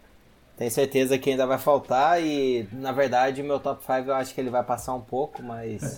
Tenho 0.56 0.70
certeza 0.70 1.18
que 1.18 1.32
ainda 1.32 1.48
vai 1.48 1.58
faltar 1.58 2.22
e, 2.22 2.68
na 2.72 2.92
verdade, 2.92 3.42
o 3.42 3.46
meu 3.46 3.60
top 3.60 3.84
5 3.84 4.10
eu 4.10 4.14
acho 4.14 4.36
que 4.36 4.40
ele 4.40 4.52
vai 4.52 4.64
passar 4.64 4.94
um 4.94 5.02
pouco, 5.02 5.42
mas... 5.42 5.98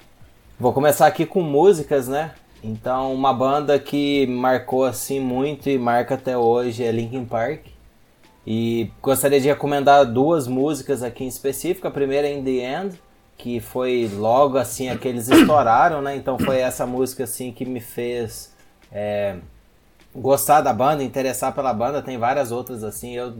Vou 0.58 0.72
começar 0.72 1.06
aqui 1.06 1.24
com 1.26 1.42
músicas, 1.42 2.08
né? 2.08 2.34
Então, 2.62 3.14
uma 3.14 3.32
banda 3.32 3.78
que 3.78 4.26
marcou 4.26 4.84
assim 4.84 5.20
muito 5.20 5.68
e 5.68 5.78
marca 5.78 6.14
até 6.14 6.36
hoje 6.36 6.82
é 6.82 6.90
Linkin 6.90 7.24
Park. 7.24 7.66
E 8.46 8.90
gostaria 9.02 9.40
de 9.40 9.48
recomendar 9.48 10.04
duas 10.04 10.46
músicas 10.46 11.02
aqui 11.02 11.24
em 11.24 11.28
específico. 11.28 11.86
A 11.86 11.90
primeira 11.90 12.26
é 12.26 12.32
In 12.32 12.42
The 12.42 12.82
End, 12.82 13.02
que 13.36 13.60
foi 13.60 14.10
logo 14.14 14.56
assim 14.56 14.88
a 14.88 14.96
que 14.96 15.08
eles 15.08 15.28
estouraram, 15.30 16.00
né? 16.00 16.16
Então 16.16 16.38
foi 16.38 16.58
essa 16.58 16.86
música 16.86 17.24
assim 17.24 17.52
que 17.52 17.64
me 17.64 17.80
fez 17.80 18.54
é, 18.90 19.36
gostar 20.14 20.62
da 20.62 20.72
banda, 20.72 21.04
interessar 21.04 21.54
pela 21.54 21.72
banda. 21.72 22.02
Tem 22.02 22.18
várias 22.18 22.50
outras 22.50 22.82
assim. 22.82 23.14
Eu 23.14 23.38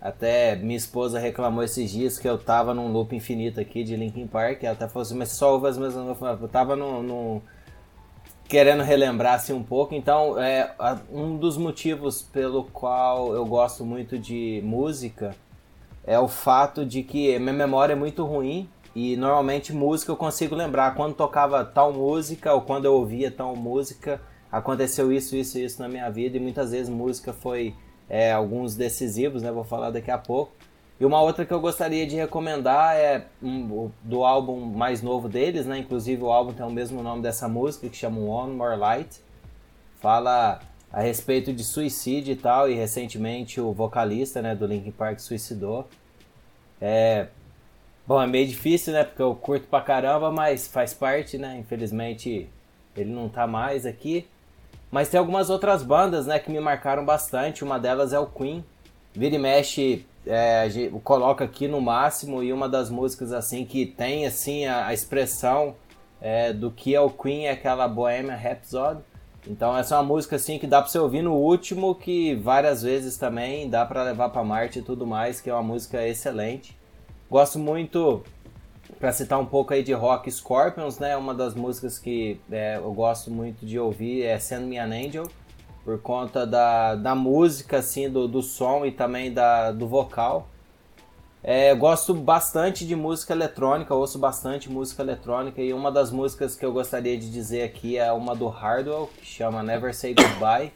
até 0.00 0.56
minha 0.56 0.76
esposa 0.76 1.18
reclamou 1.18 1.62
esses 1.62 1.90
dias 1.90 2.18
que 2.18 2.28
eu 2.28 2.36
tava 2.36 2.74
num 2.74 2.92
loop 2.92 3.14
infinito 3.14 3.60
aqui 3.60 3.82
de 3.82 3.96
Linkin 3.96 4.26
Park. 4.26 4.64
Ela 4.64 4.72
até 4.74 4.86
falou 4.86 5.02
assim, 5.02 5.16
mas 5.16 5.30
só 5.30 5.54
ouve 5.54 5.68
as 5.68 5.78
mesmas. 5.78 6.06
Eu 6.20 6.48
tava 6.48 6.76
no, 6.76 7.02
no 7.02 7.42
querendo 8.52 8.82
relembrar 8.82 9.36
assim 9.36 9.54
um 9.54 9.62
pouco. 9.62 9.94
Então, 9.94 10.38
é 10.38 10.74
um 11.10 11.38
dos 11.38 11.56
motivos 11.56 12.20
pelo 12.20 12.64
qual 12.64 13.32
eu 13.32 13.46
gosto 13.46 13.82
muito 13.82 14.18
de 14.18 14.60
música 14.62 15.34
é 16.04 16.18
o 16.18 16.28
fato 16.28 16.84
de 16.84 17.02
que 17.02 17.38
minha 17.38 17.54
memória 17.54 17.94
é 17.94 17.96
muito 17.96 18.26
ruim 18.26 18.68
e 18.94 19.16
normalmente 19.16 19.72
música 19.72 20.12
eu 20.12 20.16
consigo 20.16 20.54
lembrar 20.54 20.94
quando 20.94 21.14
tocava 21.14 21.64
tal 21.64 21.94
música 21.94 22.52
ou 22.52 22.60
quando 22.60 22.84
eu 22.84 22.92
ouvia 22.92 23.30
tal 23.30 23.56
música 23.56 24.20
aconteceu 24.50 25.10
isso, 25.10 25.34
isso, 25.34 25.58
isso 25.58 25.80
na 25.80 25.88
minha 25.88 26.10
vida 26.10 26.36
e 26.36 26.40
muitas 26.40 26.72
vezes 26.72 26.90
música 26.90 27.32
foi 27.32 27.74
é, 28.06 28.32
alguns 28.32 28.74
decisivos, 28.74 29.40
né? 29.40 29.50
Vou 29.50 29.64
falar 29.64 29.88
daqui 29.88 30.10
a 30.10 30.18
pouco. 30.18 30.52
E 31.02 31.04
uma 31.04 31.20
outra 31.20 31.44
que 31.44 31.52
eu 31.52 31.60
gostaria 31.60 32.06
de 32.06 32.14
recomendar 32.14 32.94
é 32.94 33.26
um, 33.42 33.90
do 34.04 34.22
álbum 34.22 34.60
mais 34.60 35.02
novo 35.02 35.28
deles, 35.28 35.66
né? 35.66 35.78
Inclusive 35.78 36.22
o 36.22 36.30
álbum 36.30 36.52
tem 36.52 36.64
o 36.64 36.70
mesmo 36.70 37.02
nome 37.02 37.20
dessa 37.20 37.48
música 37.48 37.88
que 37.88 37.96
chama 37.96 38.20
One 38.20 38.54
More 38.54 38.76
Light. 38.76 39.20
Fala 40.00 40.60
a 40.92 41.00
respeito 41.00 41.52
de 41.52 41.64
suicídio 41.64 42.34
e 42.34 42.36
tal, 42.36 42.70
e 42.70 42.76
recentemente 42.76 43.60
o 43.60 43.72
vocalista, 43.72 44.40
né, 44.40 44.54
do 44.54 44.64
Linkin 44.64 44.92
Park 44.92 45.18
suicidou. 45.18 45.88
É, 46.80 47.26
bom, 48.06 48.22
é 48.22 48.26
meio 48.28 48.46
difícil, 48.46 48.92
né, 48.92 49.02
porque 49.02 49.22
eu 49.22 49.34
curto 49.34 49.66
pra 49.66 49.80
caramba, 49.80 50.30
mas 50.30 50.68
faz 50.68 50.94
parte, 50.94 51.36
né? 51.36 51.58
Infelizmente 51.58 52.48
ele 52.96 53.10
não 53.10 53.28
tá 53.28 53.44
mais 53.44 53.84
aqui. 53.84 54.28
Mas 54.88 55.08
tem 55.08 55.18
algumas 55.18 55.50
outras 55.50 55.82
bandas, 55.82 56.26
né, 56.26 56.38
que 56.38 56.48
me 56.48 56.60
marcaram 56.60 57.04
bastante. 57.04 57.64
Uma 57.64 57.80
delas 57.80 58.12
é 58.12 58.20
o 58.20 58.26
Queen. 58.26 58.64
Vira 59.12 59.34
e 59.34 59.38
mexe, 59.38 60.06
é, 60.26 60.68
coloca 61.02 61.44
aqui 61.44 61.66
no 61.66 61.80
máximo 61.80 62.42
e 62.42 62.52
uma 62.52 62.68
das 62.68 62.90
músicas 62.90 63.32
assim 63.32 63.64
que 63.64 63.86
tem 63.86 64.26
assim 64.26 64.66
a, 64.66 64.86
a 64.86 64.94
expressão 64.94 65.74
é, 66.20 66.52
do 66.52 66.70
que 66.70 66.94
é 66.94 67.00
o 67.00 67.10
Queen 67.10 67.46
é 67.46 67.50
aquela 67.50 67.88
Bohemian 67.88 68.36
Rhapsody. 68.36 69.00
Então 69.46 69.76
essa 69.76 69.96
é 69.96 69.98
uma 69.98 70.04
música 70.04 70.36
assim 70.36 70.58
que 70.58 70.66
dá 70.68 70.80
para 70.80 70.88
você 70.88 70.98
ouvir 70.98 71.22
no 71.22 71.34
último, 71.34 71.96
que 71.96 72.36
várias 72.36 72.82
vezes 72.82 73.16
também 73.16 73.68
dá 73.68 73.84
para 73.84 74.04
levar 74.04 74.28
para 74.28 74.44
Marte 74.44 74.78
e 74.78 74.82
tudo 74.82 75.04
mais, 75.04 75.40
que 75.40 75.50
é 75.50 75.52
uma 75.52 75.62
música 75.62 76.06
excelente. 76.06 76.78
Gosto 77.28 77.58
muito 77.58 78.22
para 79.00 79.10
citar 79.10 79.40
um 79.40 79.46
pouco 79.46 79.74
aí 79.74 79.82
de 79.82 79.92
rock 79.92 80.30
Scorpions, 80.30 81.00
né? 81.00 81.16
Uma 81.16 81.34
das 81.34 81.54
músicas 81.54 81.98
que 81.98 82.40
é, 82.52 82.76
eu 82.76 82.92
gosto 82.92 83.32
muito 83.32 83.66
de 83.66 83.78
ouvir 83.80 84.22
é 84.22 84.38
Send 84.38 84.66
Me 84.66 84.78
an 84.78 84.92
Angel, 84.92 85.26
por 85.84 86.00
conta 86.00 86.46
da, 86.46 86.94
da 86.94 87.14
música, 87.14 87.78
assim, 87.78 88.08
do, 88.08 88.28
do 88.28 88.42
som 88.42 88.86
e 88.86 88.92
também 88.92 89.32
da, 89.32 89.72
do 89.72 89.86
vocal. 89.86 90.48
É, 91.44 91.74
gosto 91.74 92.14
bastante 92.14 92.86
de 92.86 92.94
música 92.94 93.32
eletrônica, 93.32 93.92
ouço 93.92 94.16
bastante 94.16 94.70
música 94.70 95.02
eletrônica 95.02 95.60
e 95.60 95.72
uma 95.72 95.90
das 95.90 96.12
músicas 96.12 96.54
que 96.54 96.64
eu 96.64 96.72
gostaria 96.72 97.18
de 97.18 97.28
dizer 97.28 97.64
aqui 97.64 97.98
é 97.98 98.12
uma 98.12 98.32
do 98.34 98.46
Hardwell, 98.46 99.10
que 99.18 99.26
chama 99.26 99.60
Never 99.60 99.92
Say 99.92 100.14
Goodbye. 100.14 100.72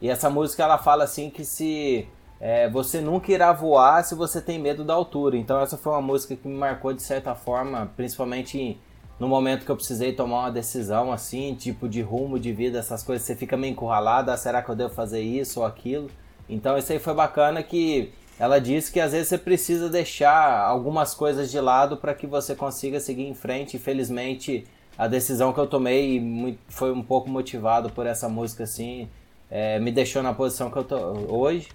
E 0.00 0.08
essa 0.08 0.30
música 0.30 0.62
ela 0.62 0.78
fala 0.78 1.02
assim 1.02 1.28
que 1.28 1.44
se 1.44 2.06
é, 2.38 2.68
você 2.68 3.00
nunca 3.00 3.32
irá 3.32 3.52
voar 3.52 4.04
se 4.04 4.14
você 4.14 4.40
tem 4.40 4.60
medo 4.60 4.84
da 4.84 4.94
altura. 4.94 5.36
Então 5.36 5.60
essa 5.60 5.76
foi 5.76 5.92
uma 5.92 6.02
música 6.02 6.36
que 6.36 6.46
me 6.46 6.56
marcou 6.56 6.92
de 6.92 7.02
certa 7.02 7.34
forma, 7.34 7.90
principalmente 7.96 8.78
no 9.18 9.28
momento 9.28 9.64
que 9.64 9.70
eu 9.70 9.76
precisei 9.76 10.12
tomar 10.12 10.40
uma 10.40 10.50
decisão 10.50 11.10
assim, 11.10 11.54
tipo 11.54 11.88
de 11.88 12.02
rumo 12.02 12.38
de 12.38 12.52
vida, 12.52 12.78
essas 12.78 13.02
coisas, 13.02 13.26
você 13.26 13.34
fica 13.34 13.56
meio 13.56 13.72
encurralado, 13.72 14.30
ah, 14.30 14.36
será 14.36 14.62
que 14.62 14.68
eu 14.68 14.74
devo 14.74 14.92
fazer 14.92 15.20
isso 15.20 15.60
ou 15.60 15.66
aquilo? 15.66 16.10
Então 16.48 16.76
isso 16.76 16.92
aí 16.92 16.98
foi 16.98 17.14
bacana 17.14 17.62
que 17.62 18.12
ela 18.38 18.60
disse 18.60 18.92
que 18.92 19.00
às 19.00 19.12
vezes 19.12 19.28
você 19.28 19.38
precisa 19.38 19.88
deixar 19.88 20.60
algumas 20.60 21.14
coisas 21.14 21.50
de 21.50 21.58
lado 21.58 21.96
para 21.96 22.14
que 22.14 22.26
você 22.26 22.54
consiga 22.54 23.00
seguir 23.00 23.26
em 23.26 23.34
frente. 23.34 23.76
Infelizmente, 23.76 24.64
a 24.98 25.08
decisão 25.08 25.52
que 25.52 25.58
eu 25.58 25.66
tomei 25.66 26.58
foi 26.68 26.92
um 26.92 27.02
pouco 27.02 27.30
motivado 27.30 27.90
por 27.90 28.06
essa 28.06 28.28
música 28.28 28.64
assim, 28.64 29.08
é, 29.50 29.78
me 29.78 29.90
deixou 29.90 30.22
na 30.22 30.34
posição 30.34 30.70
que 30.70 30.76
eu 30.76 30.84
tô 30.84 30.96
hoje. 31.34 31.68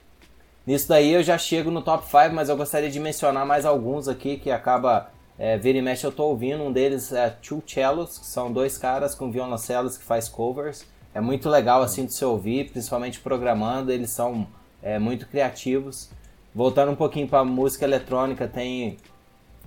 Nisso 0.65 0.87
daí 0.87 1.11
eu 1.11 1.23
já 1.23 1.37
chego 1.37 1.71
no 1.71 1.81
top 1.81 2.05
5, 2.05 2.33
mas 2.33 2.47
eu 2.47 2.55
gostaria 2.55 2.89
de 2.89 2.99
mencionar 2.99 3.45
mais 3.45 3.65
alguns 3.65 4.07
aqui 4.07 4.37
que 4.37 4.51
acaba 4.51 5.09
É, 5.43 5.57
vira 5.57 5.79
e 5.79 5.81
mexe 5.81 6.05
eu 6.05 6.11
tô 6.11 6.25
ouvindo, 6.25 6.61
um 6.61 6.71
deles 6.71 7.11
é 7.11 7.27
Two 7.27 7.63
Cellos, 7.65 8.19
que 8.19 8.27
são 8.27 8.53
dois 8.53 8.77
caras 8.77 9.15
com 9.15 9.31
violoncelos 9.31 9.97
que 9.97 10.03
faz 10.03 10.29
covers. 10.29 10.85
É 11.15 11.19
muito 11.19 11.49
legal 11.49 11.81
assim 11.81 12.05
de 12.05 12.13
se 12.13 12.23
ouvir, 12.23 12.69
principalmente 12.69 13.19
programando, 13.19 13.91
eles 13.91 14.11
são 14.11 14.45
é, 14.83 14.99
muito 14.99 15.27
criativos. 15.27 16.11
Voltando 16.53 16.91
um 16.91 16.95
pouquinho 16.95 17.27
para 17.27 17.43
música 17.43 17.85
eletrônica, 17.85 18.47
tem 18.47 18.97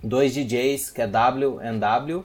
dois 0.00 0.32
DJs, 0.32 0.90
que 0.90 1.02
é 1.02 1.08
W 1.08 1.58
and 1.58 1.78
W. 1.78 2.24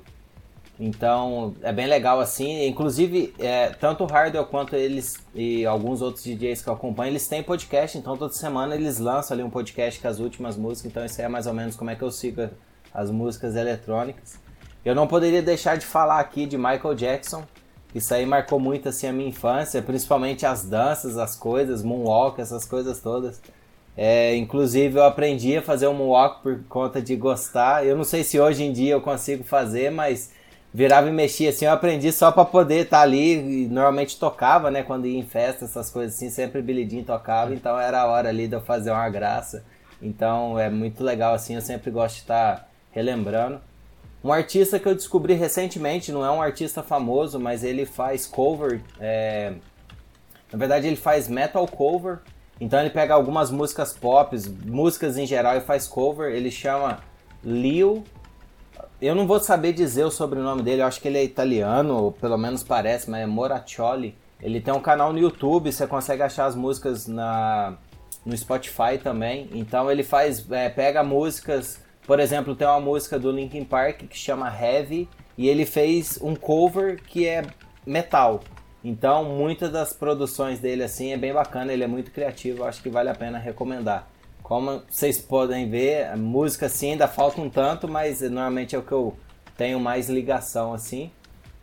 Então 0.79 1.55
é 1.63 1.73
bem 1.73 1.87
legal 1.87 2.19
assim. 2.19 2.67
Inclusive, 2.67 3.33
é, 3.39 3.69
tanto 3.69 4.03
o 4.03 4.07
Hardwell 4.07 4.45
quanto 4.45 4.75
eles 4.75 5.15
e 5.33 5.65
alguns 5.65 6.03
outros 6.03 6.23
DJs 6.23 6.61
que 6.61 6.69
eu 6.69 6.73
acompanho, 6.73 7.13
eles 7.13 7.27
têm 7.27 7.41
podcast, 7.41 7.97
então 7.97 8.15
toda 8.15 8.31
semana 8.31 8.75
eles 8.75 8.99
lançam 8.99 9.33
ali 9.33 9.41
um 9.41 9.49
podcast 9.49 9.99
com 9.99 10.07
as 10.07 10.19
últimas 10.19 10.55
músicas. 10.55 10.91
Então 10.91 11.03
isso 11.03 11.19
é 11.19 11.27
mais 11.27 11.47
ou 11.47 11.53
menos 11.55 11.75
como 11.75 11.89
é 11.89 11.95
que 11.95 12.03
eu 12.03 12.11
sigo 12.11 12.47
as 12.93 13.11
músicas 13.11 13.55
eletrônicas. 13.55 14.39
Eu 14.83 14.95
não 14.95 15.07
poderia 15.07 15.41
deixar 15.41 15.77
de 15.77 15.85
falar 15.85 16.19
aqui 16.19 16.45
de 16.45 16.57
Michael 16.57 16.95
Jackson. 16.95 17.43
Isso 17.93 18.13
aí 18.13 18.25
marcou 18.25 18.59
muito 18.59 18.87
assim 18.87 19.07
a 19.07 19.13
minha 19.13 19.29
infância, 19.29 19.81
principalmente 19.81 20.45
as 20.45 20.63
danças, 20.63 21.17
as 21.17 21.35
coisas, 21.35 21.83
moonwalk, 21.83 22.39
essas 22.39 22.65
coisas 22.65 22.99
todas. 22.99 23.41
É, 23.97 24.35
inclusive 24.35 24.97
eu 24.97 25.03
aprendi 25.03 25.57
a 25.57 25.61
fazer 25.61 25.87
um 25.87 25.93
moonwalk 25.93 26.41
por 26.41 26.63
conta 26.69 27.01
de 27.01 27.15
gostar. 27.15 27.85
Eu 27.85 27.97
não 27.97 28.03
sei 28.03 28.23
se 28.23 28.39
hoje 28.39 28.63
em 28.63 28.71
dia 28.71 28.93
eu 28.93 29.01
consigo 29.01 29.43
fazer, 29.43 29.91
mas 29.91 30.31
virava 30.73 31.09
e 31.09 31.11
mexia 31.11 31.49
assim, 31.49 31.65
eu 31.65 31.71
aprendi 31.71 32.11
só 32.11 32.31
para 32.31 32.45
poder 32.45 32.83
estar 32.83 32.97
tá 32.97 33.03
ali 33.03 33.63
e 33.63 33.67
normalmente 33.67 34.19
tocava, 34.19 34.69
né, 34.69 34.83
quando 34.83 35.07
ia 35.07 35.17
em 35.17 35.25
festa, 35.25 35.65
essas 35.65 35.89
coisas 35.89 36.15
assim, 36.15 36.29
sempre 36.29 36.61
Billy 36.61 36.87
Jean 36.87 37.03
tocava, 37.03 37.53
então 37.53 37.79
era 37.79 38.01
a 38.01 38.05
hora 38.05 38.29
ali 38.29 38.47
de 38.47 38.55
eu 38.55 38.61
fazer 38.61 38.91
uma 38.91 39.09
graça. 39.09 39.65
Então 40.01 40.57
é 40.57 40.69
muito 40.69 41.03
legal 41.03 41.33
assim, 41.33 41.55
eu 41.55 41.61
sempre 41.61 41.91
gosto 41.91 42.15
de 42.15 42.21
estar 42.21 42.55
tá 42.55 42.68
relembrando. 42.91 43.61
Um 44.23 44.33
artista 44.33 44.77
que 44.77 44.87
eu 44.87 44.93
descobri 44.93 45.33
recentemente, 45.33 46.11
não 46.11 46.25
é 46.25 46.29
um 46.29 46.41
artista 46.41 46.83
famoso, 46.83 47.39
mas 47.39 47.63
ele 47.63 47.85
faz 47.85 48.25
cover. 48.25 48.81
É... 48.99 49.53
Na 50.51 50.57
verdade, 50.57 50.87
ele 50.87 50.97
faz 50.97 51.27
metal 51.27 51.65
cover. 51.67 52.19
Então 52.59 52.79
ele 52.79 52.89
pega 52.89 53.13
algumas 53.13 53.49
músicas 53.49 53.93
pop, 53.93 54.35
músicas 54.65 55.17
em 55.17 55.25
geral 55.25 55.55
e 55.55 55.61
faz 55.61 55.87
cover. 55.87 56.33
Ele 56.33 56.51
chama 56.51 56.99
Leo. 57.43 58.03
Eu 59.01 59.15
não 59.15 59.25
vou 59.25 59.39
saber 59.39 59.71
dizer 59.71 60.03
o 60.03 60.11
sobrenome 60.11 60.61
dele, 60.61 60.81
eu 60.81 60.85
acho 60.85 60.99
que 60.99 61.07
ele 61.07 61.17
é 61.17 61.23
italiano, 61.23 61.95
ou 61.95 62.11
pelo 62.11 62.37
menos 62.37 62.63
parece, 62.63 63.09
mas 63.09 63.21
é 63.21 63.25
Moraccioli. 63.25 64.13
Ele 64.41 64.59
tem 64.59 64.73
um 64.73 64.81
canal 64.81 65.13
no 65.13 65.19
YouTube, 65.19 65.71
você 65.71 65.87
consegue 65.87 66.21
achar 66.21 66.45
as 66.45 66.55
músicas 66.55 67.07
na, 67.07 67.77
no 68.25 68.35
Spotify 68.35 68.97
também. 69.01 69.49
Então 69.53 69.89
ele 69.89 70.03
faz, 70.03 70.49
é, 70.51 70.67
pega 70.67 71.01
músicas 71.01 71.81
por 72.09 72.19
exemplo, 72.19 72.55
tem 72.55 72.65
uma 72.65 72.79
música 72.79 73.19
do 73.19 73.31
Linkin 73.31 73.63
Park 73.63 74.07
que 74.07 74.17
chama 74.17 74.51
Heavy 74.51 75.07
e 75.37 75.47
ele 75.47 75.63
fez 75.63 76.17
um 76.19 76.35
cover 76.35 76.99
que 77.03 77.27
é 77.27 77.43
metal. 77.85 78.39
Então, 78.83 79.23
muitas 79.25 79.71
das 79.71 79.93
produções 79.93 80.57
dele 80.57 80.81
assim 80.81 81.13
é 81.13 81.17
bem 81.17 81.31
bacana, 81.31 81.71
ele 81.71 81.83
é 81.83 81.87
muito 81.87 82.09
criativo, 82.09 82.63
acho 82.63 82.81
que 82.81 82.89
vale 82.89 83.09
a 83.09 83.13
pena 83.13 83.37
recomendar. 83.37 84.07
Como 84.41 84.81
vocês 84.89 85.21
podem 85.21 85.69
ver, 85.69 86.07
a 86.07 86.17
música 86.17 86.65
assim 86.65 86.93
ainda 86.93 87.07
falta 87.07 87.39
um 87.39 87.47
tanto, 87.47 87.87
mas 87.87 88.21
normalmente 88.21 88.75
é 88.75 88.79
o 88.79 88.81
que 88.81 88.91
eu 88.91 89.15
tenho 89.55 89.79
mais 89.79 90.09
ligação 90.09 90.73
assim. 90.73 91.11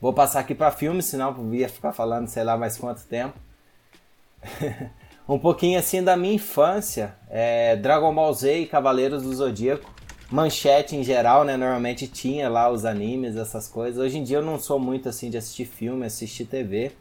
Vou 0.01 0.13
passar 0.13 0.39
aqui 0.39 0.55
para 0.55 0.71
filme, 0.71 1.03
senão 1.03 1.35
eu 1.37 1.55
ia 1.57 1.69
ficar 1.69 1.91
falando 1.91 2.29
sei 2.29 2.45
lá 2.45 2.57
mais 2.57 2.79
quanto 2.79 3.05
tempo. 3.05 3.37
um 5.29 5.41
pouquinho 5.41 5.77
assim 5.77 6.05
da 6.05 6.17
minha 6.17 6.35
infância, 6.35 7.17
é 7.29 7.75
Dragon 7.75 8.15
Ball 8.15 8.33
Z 8.33 8.61
e 8.61 8.67
Cavaleiros 8.67 9.25
do 9.25 9.35
Zodíaco 9.35 9.96
manchete 10.31 10.97
em 10.97 11.05
geral, 11.05 11.45
né? 11.45 11.57
Normalmente 11.57 12.07
tinha 12.07 12.49
lá 12.49 12.71
os 12.71 12.85
animes, 12.85 13.37
essas 13.37 13.69
coisas. 13.69 13.99
Hoje 13.99 14.19
em 14.19 14.25
dia 14.25 14.39
eu 14.39 14.43
não 14.43 14.59
sou 14.59 14.79
muito 14.79 15.09
assim 15.09 15.31
de 15.31 15.37
assistir 15.37 15.67
filme, 15.67 16.05
assistir 16.07 16.47
TV. 16.47 16.93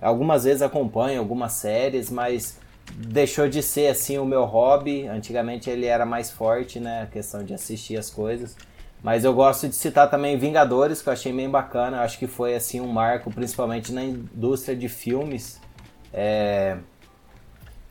Algumas 0.00 0.44
vezes 0.44 0.62
acompanho 0.62 1.18
algumas 1.18 1.52
séries, 1.52 2.10
mas 2.10 2.58
deixou 2.94 3.48
de 3.48 3.62
ser 3.62 3.88
assim 3.88 4.18
o 4.18 4.24
meu 4.24 4.44
hobby. 4.44 5.06
Antigamente 5.06 5.70
ele 5.70 5.86
era 5.86 6.04
mais 6.04 6.30
forte, 6.30 6.78
né? 6.78 7.02
A 7.02 7.06
questão 7.06 7.42
de 7.42 7.54
assistir 7.54 7.96
as 7.96 8.10
coisas. 8.10 8.56
Mas 9.02 9.24
eu 9.24 9.32
gosto 9.32 9.68
de 9.68 9.74
citar 9.74 10.10
também 10.10 10.36
Vingadores, 10.36 11.00
que 11.00 11.08
eu 11.08 11.12
achei 11.12 11.32
bem 11.32 11.48
bacana. 11.48 11.98
Eu 11.98 12.02
acho 12.02 12.18
que 12.18 12.26
foi 12.26 12.54
assim 12.54 12.80
um 12.80 12.88
marco, 12.88 13.30
principalmente 13.30 13.92
na 13.92 14.04
indústria 14.04 14.76
de 14.76 14.88
filmes. 14.88 15.60
É 16.12 16.76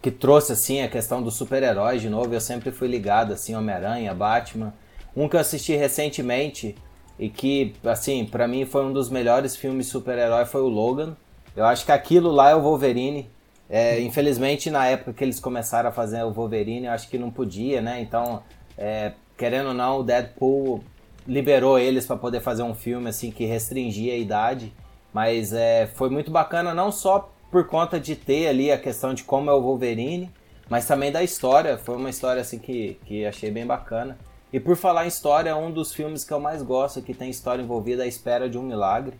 que 0.05 0.11
trouxe 0.11 0.51
assim 0.51 0.83
a 0.83 0.87
questão 0.87 1.19
dos 1.19 1.33
super-heróis 1.33 1.99
de 1.99 2.11
novo. 2.11 2.31
Eu 2.31 2.39
sempre 2.39 2.69
fui 2.69 2.87
ligado 2.87 3.33
assim, 3.33 3.55
Homem-Aranha, 3.55 4.13
Batman. 4.13 4.71
Um 5.17 5.27
que 5.27 5.35
eu 5.35 5.39
assisti 5.39 5.75
recentemente 5.75 6.75
e 7.17 7.27
que 7.27 7.73
assim, 7.83 8.23
para 8.23 8.47
mim 8.47 8.67
foi 8.67 8.85
um 8.85 8.93
dos 8.93 9.09
melhores 9.09 9.55
filmes 9.55 9.87
super-herói 9.87 10.45
foi 10.45 10.61
o 10.61 10.67
Logan. 10.67 11.17
Eu 11.55 11.65
acho 11.65 11.83
que 11.83 11.91
aquilo 11.91 12.31
lá 12.31 12.51
é 12.51 12.55
o 12.55 12.61
Wolverine. 12.61 13.27
É, 13.67 13.99
infelizmente 13.99 14.69
na 14.69 14.85
época 14.85 15.11
que 15.11 15.23
eles 15.23 15.39
começaram 15.39 15.89
a 15.89 15.91
fazer 15.91 16.21
o 16.21 16.31
Wolverine, 16.31 16.85
eu 16.85 16.91
acho 16.91 17.09
que 17.09 17.17
não 17.17 17.31
podia, 17.31 17.81
né? 17.81 17.99
Então, 17.99 18.43
é, 18.77 19.13
querendo 19.35 19.69
ou 19.69 19.73
não, 19.73 20.01
o 20.01 20.03
Deadpool 20.03 20.83
liberou 21.27 21.79
eles 21.79 22.05
para 22.05 22.15
poder 22.15 22.41
fazer 22.41 22.61
um 22.61 22.75
filme 22.75 23.09
assim 23.09 23.31
que 23.31 23.43
restringia 23.45 24.13
a 24.13 24.17
idade, 24.17 24.71
mas 25.11 25.51
é, 25.51 25.87
foi 25.95 26.11
muito 26.11 26.29
bacana 26.29 26.75
não 26.75 26.91
só 26.91 27.33
por 27.55 27.65
conta 27.67 27.97
de 27.97 28.17
ter 28.17 28.47
ali 28.47 28.69
a 28.69 28.77
questão 28.77 29.13
de 29.13 29.23
como 29.23 29.49
é 29.49 29.53
o 29.53 29.61
Wolverine, 29.61 30.29
mas 30.69 30.85
também 30.85 31.09
da 31.09 31.23
história. 31.23 31.77
Foi 31.77 31.95
uma 31.95 32.09
história 32.09 32.41
assim 32.41 32.59
que, 32.59 32.99
que 33.05 33.25
achei 33.25 33.49
bem 33.49 33.65
bacana. 33.65 34.17
E 34.51 34.59
por 34.59 34.75
falar 34.75 35.05
em 35.05 35.07
história, 35.07 35.51
é 35.51 35.55
um 35.55 35.71
dos 35.71 35.93
filmes 35.93 36.25
que 36.25 36.33
eu 36.33 36.39
mais 36.41 36.61
gosto, 36.61 37.01
que 37.01 37.13
tem 37.13 37.29
história 37.29 37.63
envolvida 37.63 38.03
à 38.03 38.07
espera 38.07 38.49
de 38.49 38.57
um 38.57 38.61
milagre. 38.61 39.17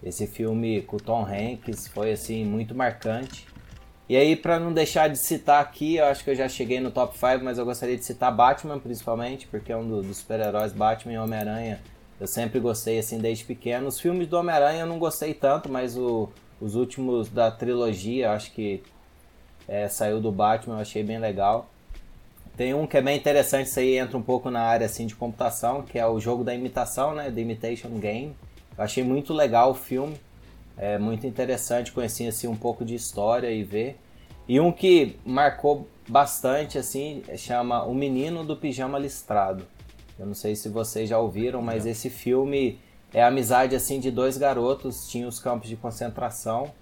Esse 0.00 0.28
filme 0.28 0.82
com 0.82 0.94
o 0.94 1.00
Tom 1.00 1.26
Hanks 1.26 1.88
foi 1.88 2.12
assim 2.12 2.44
muito 2.44 2.72
marcante. 2.72 3.48
E 4.08 4.16
aí, 4.16 4.36
para 4.36 4.60
não 4.60 4.72
deixar 4.72 5.08
de 5.08 5.18
citar 5.18 5.60
aqui, 5.60 5.96
eu 5.96 6.04
acho 6.04 6.22
que 6.22 6.30
eu 6.30 6.36
já 6.36 6.48
cheguei 6.48 6.78
no 6.78 6.92
top 6.92 7.18
5, 7.18 7.42
mas 7.42 7.58
eu 7.58 7.64
gostaria 7.64 7.96
de 7.96 8.04
citar 8.04 8.32
Batman 8.32 8.78
principalmente, 8.78 9.48
porque 9.48 9.72
é 9.72 9.76
um 9.76 9.88
dos 9.88 10.18
super-heróis 10.18 10.72
Batman 10.72 11.14
e 11.14 11.18
Homem-Aranha. 11.18 11.80
Eu 12.20 12.28
sempre 12.28 12.60
gostei 12.60 13.00
assim 13.00 13.18
desde 13.18 13.44
pequeno. 13.44 13.88
Os 13.88 13.98
filmes 13.98 14.28
do 14.28 14.38
Homem-Aranha 14.38 14.82
eu 14.82 14.86
não 14.86 15.00
gostei 15.00 15.34
tanto, 15.34 15.68
mas 15.68 15.96
o 15.96 16.28
os 16.60 16.74
últimos 16.74 17.28
da 17.28 17.50
trilogia, 17.50 18.32
acho 18.32 18.52
que 18.52 18.82
é, 19.68 19.88
saiu 19.88 20.20
do 20.20 20.32
Batman, 20.32 20.76
eu 20.76 20.80
achei 20.80 21.02
bem 21.02 21.18
legal. 21.18 21.68
Tem 22.56 22.72
um 22.72 22.86
que 22.86 22.96
é 22.96 23.02
bem 23.02 23.16
interessante, 23.16 23.66
isso 23.66 23.78
aí 23.78 23.98
entra 23.98 24.16
um 24.16 24.22
pouco 24.22 24.50
na 24.50 24.60
área 24.60 24.86
assim 24.86 25.06
de 25.06 25.14
computação, 25.14 25.82
que 25.82 25.98
é 25.98 26.06
o 26.06 26.18
jogo 26.18 26.42
da 26.42 26.54
imitação, 26.54 27.14
né, 27.14 27.30
The 27.30 27.40
Imitation 27.40 27.90
Game. 27.98 28.34
Eu 28.76 28.84
achei 28.84 29.04
muito 29.04 29.34
legal 29.34 29.72
o 29.72 29.74
filme, 29.74 30.16
é 30.76 30.98
muito 30.98 31.26
interessante 31.26 31.92
conhecer 31.92 32.26
assim 32.28 32.46
um 32.46 32.56
pouco 32.56 32.84
de 32.84 32.94
história 32.94 33.50
e 33.50 33.62
ver. 33.62 33.98
E 34.48 34.60
um 34.60 34.72
que 34.72 35.16
marcou 35.24 35.88
bastante 36.08 36.78
assim, 36.78 37.22
chama 37.36 37.84
O 37.84 37.94
Menino 37.94 38.44
do 38.44 38.56
Pijama 38.56 38.98
Listrado. 38.98 39.66
Eu 40.18 40.24
não 40.24 40.34
sei 40.34 40.54
se 40.54 40.68
vocês 40.68 41.08
já 41.08 41.18
ouviram, 41.18 41.60
mas 41.60 41.84
esse 41.84 42.08
filme 42.08 42.78
é 43.12 43.22
a 43.22 43.28
amizade 43.28 43.74
assim 43.74 44.00
de 44.00 44.10
dois 44.10 44.36
garotos, 44.36 45.08
tinha 45.08 45.26
os 45.26 45.38
campos 45.38 45.68
de 45.68 45.76
concentração 45.76 46.72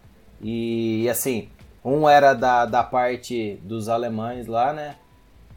e 0.41 1.09
assim, 1.09 1.49
um 1.85 2.09
era 2.09 2.35
da, 2.35 2.67
da 2.67 2.83
parte 2.83 3.59
dos 3.63 3.89
alemães 3.89 4.47
lá, 4.47 4.73
né? 4.73 4.97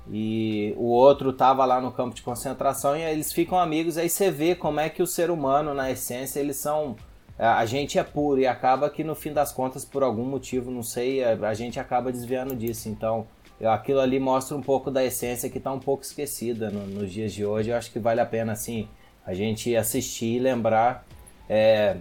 E 0.10 0.73
o 0.77 0.85
outro 0.85 1.34
tava 1.34 1.65
lá 1.65 1.81
no 1.81 1.91
campo 1.91 2.15
de 2.15 2.22
concentração 2.22 2.95
e 2.95 3.02
eles 3.02 3.34
ficam 3.34 3.60
amigos, 3.60 3.98
aí 3.98 4.10
você 4.10 4.31
vê 4.31 4.56
como 4.56 4.80
é 4.80 4.89
que 4.89 5.03
o 5.03 5.07
ser 5.07 5.30
humano, 5.30 5.73
na 5.73 5.91
essência, 5.91 6.39
eles 6.39 6.56
são 6.57 6.95
a 7.38 7.65
gente 7.68 7.99
é 7.99 8.03
puro 8.03 8.41
e 8.41 8.48
acaba 8.48 8.89
que 8.89 9.03
no 9.03 9.14
fim 9.14 9.31
das 9.31 9.52
contas, 9.52 9.85
por 9.85 10.02
algum 10.02 10.26
motivo, 10.26 10.72
não 10.72 10.81
sei, 10.81 11.23
a, 11.23 11.53
gente 11.53 11.80
acaba 11.80 12.11
desviando 12.11 12.56
disso. 12.56 12.89
Então, 12.89 13.27
aquilo 13.64 13.99
ali 13.99 14.19
mostra 14.19 14.57
um 14.57 14.61
pouco 14.61 14.89
da 14.89 15.03
essência 15.03 15.48
que 15.48 15.60
está 15.60 15.72
um 15.72 15.80
pouco 15.80 16.03
esquecida 16.03 16.72
no, 16.72 16.88
nos 16.88 17.11
dias 17.11 17.31
de 17.31 17.45
hoje. 17.45 17.69
Eu 17.69 17.77
acho 17.77 17.91
que 17.91 17.99
vale 17.99 18.19
a 18.19 18.26
pena, 18.26 18.53
assim, 18.53 18.88
a 19.27 19.33
gente 19.33 19.75
assistir 19.75 20.37
e 20.37 20.39
lembrar. 20.39 21.05
É, 21.49 21.97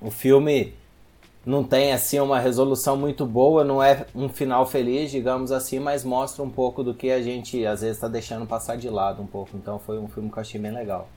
o 0.00 0.10
filme 0.10 0.72
não 1.44 1.64
tem 1.64 1.92
assim 1.92 2.20
uma 2.20 2.38
resolução 2.38 2.96
muito 2.96 3.26
boa, 3.26 3.64
não 3.64 3.82
é 3.82 4.06
um 4.14 4.28
final 4.28 4.64
feliz, 4.64 5.10
digamos 5.10 5.50
assim, 5.50 5.80
mas 5.80 6.04
mostra 6.04 6.42
um 6.42 6.50
pouco 6.50 6.82
do 6.82 6.94
que 6.94 7.10
a 7.10 7.20
gente 7.20 7.66
às 7.66 7.80
vezes 7.80 7.96
está 7.96 8.08
deixando 8.08 8.46
passar 8.46 8.76
de 8.76 8.88
lado 8.88 9.20
um 9.20 9.26
pouco. 9.26 9.56
Então 9.56 9.78
foi 9.78 9.98
um 9.98 10.08
filme 10.08 10.30
que 10.30 10.38
eu 10.38 10.40
achei 10.40 10.60
bem 10.60 10.72
legal. 10.72 11.08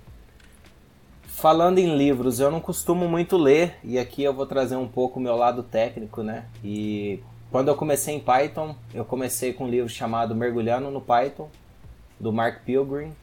Falando 1.24 1.78
em 1.78 1.96
livros, 1.96 2.40
eu 2.40 2.52
não 2.52 2.60
costumo 2.60 3.08
muito 3.08 3.38
ler 3.38 3.76
e 3.84 3.98
aqui 3.98 4.24
eu 4.24 4.34
vou 4.34 4.46
trazer 4.46 4.76
um 4.76 4.88
pouco 4.88 5.20
o 5.20 5.22
meu 5.22 5.36
lado 5.36 5.64
técnico, 5.64 6.22
né? 6.22 6.46
E 6.64 7.24
quando 7.52 7.70
eu 7.70 7.76
comecei 7.76 8.16
em 8.16 8.20
Python, 8.20 8.76
eu 8.94 9.06
comecei 9.06 9.54
com 9.54 9.64
um 9.66 9.70
livro 9.70 9.88
chamado 9.88 10.36
Mergulhando 10.36 10.92
no 10.92 11.00
Python, 11.00 11.50
do 12.20 12.34
Mark 12.34 12.64
Pilgrim. 12.66 13.14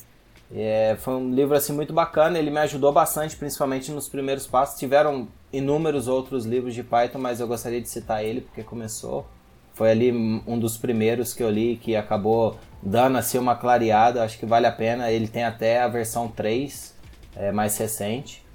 É, 0.54 0.96
foi 1.00 1.14
um 1.14 1.34
livro 1.34 1.56
assim 1.56 1.72
muito 1.72 1.92
bacana, 1.92 2.38
ele 2.38 2.50
me 2.50 2.58
ajudou 2.58 2.92
bastante, 2.92 3.36
principalmente 3.36 3.90
nos 3.90 4.08
primeiros 4.08 4.46
passos. 4.46 4.78
Tiveram 4.78 5.28
inúmeros 5.52 6.06
outros 6.08 6.44
livros 6.44 6.74
de 6.74 6.82
Python, 6.82 7.18
mas 7.18 7.40
eu 7.40 7.48
gostaria 7.48 7.80
de 7.80 7.88
citar 7.88 8.24
ele 8.24 8.40
porque 8.40 8.62
começou. 8.62 9.26
foi 9.74 9.90
ali 9.90 10.12
um 10.46 10.58
dos 10.58 10.76
primeiros 10.78 11.34
que 11.34 11.42
eu 11.42 11.50
li 11.50 11.76
que 11.76 11.94
acabou 11.96 12.56
dando 12.82 13.18
assim 13.18 13.38
uma 13.38 13.54
clareada, 13.56 14.22
acho 14.22 14.38
que 14.38 14.46
vale 14.46 14.66
a 14.66 14.72
pena. 14.72 15.10
Ele 15.10 15.28
tem 15.28 15.44
até 15.44 15.80
a 15.82 15.88
versão 15.88 16.28
3, 16.28 16.94
é, 17.36 17.52
mais 17.52 17.76
recente. 17.76 18.46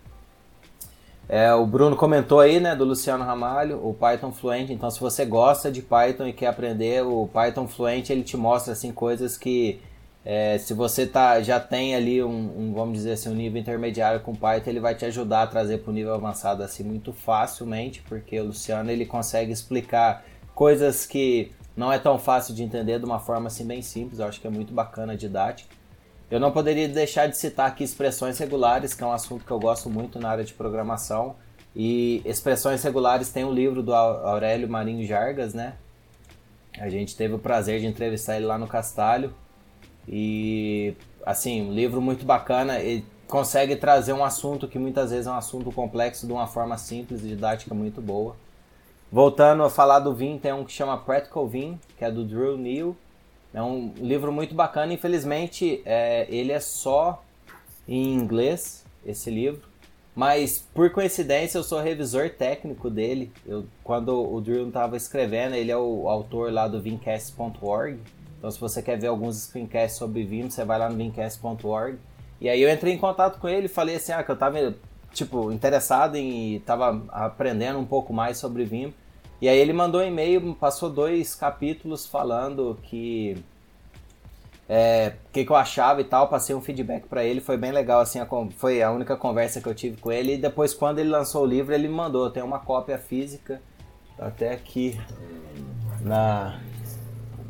É, 1.29 1.53
o 1.53 1.65
Bruno 1.65 1.95
comentou 1.95 2.39
aí, 2.39 2.59
né, 2.59 2.75
do 2.75 2.83
Luciano 2.83 3.23
Ramalho, 3.23 3.79
o 3.87 3.93
Python 3.93 4.31
Fluent. 4.31 4.69
Então, 4.69 4.89
se 4.89 4.99
você 4.99 5.25
gosta 5.25 5.71
de 5.71 5.81
Python 5.81 6.27
e 6.27 6.33
quer 6.33 6.47
aprender, 6.47 7.03
o 7.03 7.29
Python 7.31 7.67
Fluent 7.67 8.09
ele 8.09 8.23
te 8.23 8.35
mostra 8.35 8.73
assim 8.73 8.91
coisas 8.91 9.37
que 9.37 9.79
é, 10.23 10.57
se 10.59 10.73
você 10.73 11.07
tá, 11.07 11.41
já 11.41 11.59
tem 11.59 11.95
ali 11.95 12.23
um, 12.23 12.29
um, 12.29 12.73
vamos 12.73 12.97
dizer 12.97 13.13
assim, 13.13 13.29
um 13.29 13.35
nível 13.35 13.59
intermediário 13.59 14.19
com 14.19 14.35
Python, 14.35 14.69
ele 14.69 14.79
vai 14.79 14.93
te 14.93 15.03
ajudar 15.05 15.43
a 15.43 15.47
trazer 15.47 15.79
para 15.79 15.89
o 15.89 15.93
nível 15.93 16.13
avançado 16.13 16.61
assim 16.61 16.83
muito 16.83 17.11
facilmente, 17.11 18.03
porque 18.03 18.39
o 18.39 18.45
Luciano 18.45 18.91
ele 18.91 19.05
consegue 19.05 19.51
explicar 19.51 20.23
coisas 20.53 21.05
que 21.07 21.51
não 21.75 21.91
é 21.91 21.97
tão 21.97 22.19
fácil 22.19 22.53
de 22.53 22.61
entender 22.61 22.99
de 22.99 23.05
uma 23.05 23.19
forma 23.19 23.47
assim 23.47 23.65
bem 23.65 23.81
simples. 23.81 24.19
Eu 24.19 24.27
acho 24.27 24.39
que 24.39 24.45
é 24.45 24.49
muito 24.49 24.73
bacana 24.73 25.13
a 25.13 25.15
didática. 25.15 25.73
Eu 26.29 26.39
não 26.39 26.51
poderia 26.51 26.87
deixar 26.87 27.27
de 27.27 27.35
citar 27.35 27.67
aqui 27.67 27.83
expressões 27.83 28.37
regulares, 28.37 28.93
que 28.93 29.03
é 29.03 29.05
um 29.05 29.11
assunto 29.11 29.43
que 29.43 29.51
eu 29.51 29.59
gosto 29.59 29.89
muito 29.89 30.19
na 30.19 30.29
área 30.29 30.43
de 30.43 30.53
programação. 30.53 31.35
E 31.75 32.21
expressões 32.23 32.83
regulares 32.83 33.31
tem 33.31 33.43
um 33.43 33.51
livro 33.51 33.81
do 33.81 33.93
Aurélio 33.93 34.69
Marinho 34.69 35.05
Jargas, 35.05 35.53
né? 35.53 35.73
A 36.77 36.89
gente 36.89 37.15
teve 37.15 37.33
o 37.33 37.39
prazer 37.39 37.79
de 37.79 37.85
entrevistar 37.85 38.37
ele 38.37 38.45
lá 38.45 38.57
no 38.57 38.67
Castalho. 38.67 39.33
E, 40.07 40.93
assim, 41.25 41.61
um 41.61 41.73
livro 41.73 42.01
muito 42.01 42.25
bacana. 42.25 42.79
Ele 42.79 43.05
consegue 43.27 43.75
trazer 43.75 44.13
um 44.13 44.23
assunto 44.23 44.67
que 44.67 44.77
muitas 44.77 45.11
vezes 45.11 45.27
é 45.27 45.31
um 45.31 45.35
assunto 45.35 45.71
complexo 45.71 46.27
de 46.27 46.33
uma 46.33 46.47
forma 46.47 46.77
simples 46.77 47.23
e 47.23 47.27
didática 47.27 47.73
muito 47.73 48.01
boa. 48.01 48.35
Voltando 49.11 49.63
a 49.63 49.69
falar 49.69 49.99
do 49.99 50.13
Vim, 50.13 50.37
tem 50.37 50.53
um 50.53 50.63
que 50.63 50.71
chama 50.71 50.97
Practical 50.97 51.47
Vim, 51.47 51.79
que 51.97 52.05
é 52.05 52.11
do 52.11 52.23
Drew 52.23 52.57
Neal. 52.57 52.95
É 53.53 53.61
um 53.61 53.93
livro 53.97 54.31
muito 54.31 54.55
bacana. 54.55 54.93
Infelizmente, 54.93 55.81
é, 55.85 56.25
ele 56.29 56.51
é 56.51 56.59
só 56.59 57.21
em 57.87 58.13
inglês, 58.13 58.85
esse 59.05 59.29
livro. 59.29 59.69
Mas, 60.15 60.65
por 60.73 60.89
coincidência, 60.91 61.57
eu 61.57 61.63
sou 61.63 61.81
revisor 61.81 62.29
técnico 62.29 62.89
dele. 62.89 63.31
Eu, 63.45 63.65
quando 63.83 64.09
o 64.09 64.39
Drew 64.41 64.67
estava 64.67 64.97
escrevendo, 64.97 65.55
ele 65.55 65.71
é 65.71 65.77
o 65.77 66.07
autor 66.09 66.51
lá 66.51 66.67
do 66.67 66.81
Vimcast.org. 66.81 67.99
Então, 68.41 68.49
se 68.49 68.59
você 68.59 68.81
quer 68.81 68.97
ver 68.97 69.05
alguns 69.05 69.35
screencasts 69.35 69.99
sobre 69.99 70.23
Vim, 70.23 70.49
você 70.49 70.65
vai 70.65 70.79
lá 70.79 70.89
no 70.89 70.97
Vimcast.org. 70.97 71.99
E 72.41 72.49
aí 72.49 72.59
eu 72.59 72.71
entrei 72.71 72.91
em 72.91 72.97
contato 72.97 73.39
com 73.39 73.47
ele 73.47 73.67
falei 73.67 73.97
assim, 73.97 74.13
ah, 74.13 74.23
que 74.23 74.31
eu 74.31 74.35
tava, 74.35 74.73
tipo, 75.13 75.51
interessado 75.51 76.15
em... 76.15 76.59
Tava 76.61 77.03
aprendendo 77.09 77.77
um 77.77 77.85
pouco 77.85 78.11
mais 78.11 78.39
sobre 78.39 78.65
Vim. 78.65 78.95
E 79.39 79.47
aí 79.47 79.59
ele 79.59 79.71
mandou 79.71 80.01
um 80.01 80.03
e-mail, 80.03 80.55
passou 80.55 80.89
dois 80.89 81.35
capítulos 81.35 82.07
falando 82.07 82.79
que... 82.81 83.37
É, 84.67 85.13
o 85.27 85.31
que, 85.31 85.45
que 85.45 85.51
eu 85.51 85.55
achava 85.55 86.01
e 86.01 86.03
tal, 86.03 86.27
passei 86.27 86.55
um 86.55 86.61
feedback 86.61 87.03
para 87.03 87.23
ele, 87.23 87.41
foi 87.41 87.57
bem 87.57 87.71
legal, 87.71 87.99
assim, 87.99 88.19
a, 88.19 88.27
foi 88.57 88.81
a 88.81 88.89
única 88.89 89.15
conversa 89.15 89.61
que 89.61 89.67
eu 89.67 89.75
tive 89.75 89.97
com 89.97 90.11
ele. 90.11 90.33
E 90.33 90.37
depois, 90.37 90.73
quando 90.73 90.97
ele 90.97 91.09
lançou 91.09 91.43
o 91.43 91.45
livro, 91.45 91.75
ele 91.75 91.87
me 91.87 91.93
mandou, 91.93 92.31
tem 92.31 92.41
uma 92.41 92.57
cópia 92.57 92.97
física, 92.97 93.61
tá 94.17 94.25
até 94.25 94.53
aqui 94.53 94.99
na, 95.99 96.59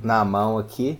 na 0.03 0.23
mão 0.25 0.57
aqui. 0.57 0.97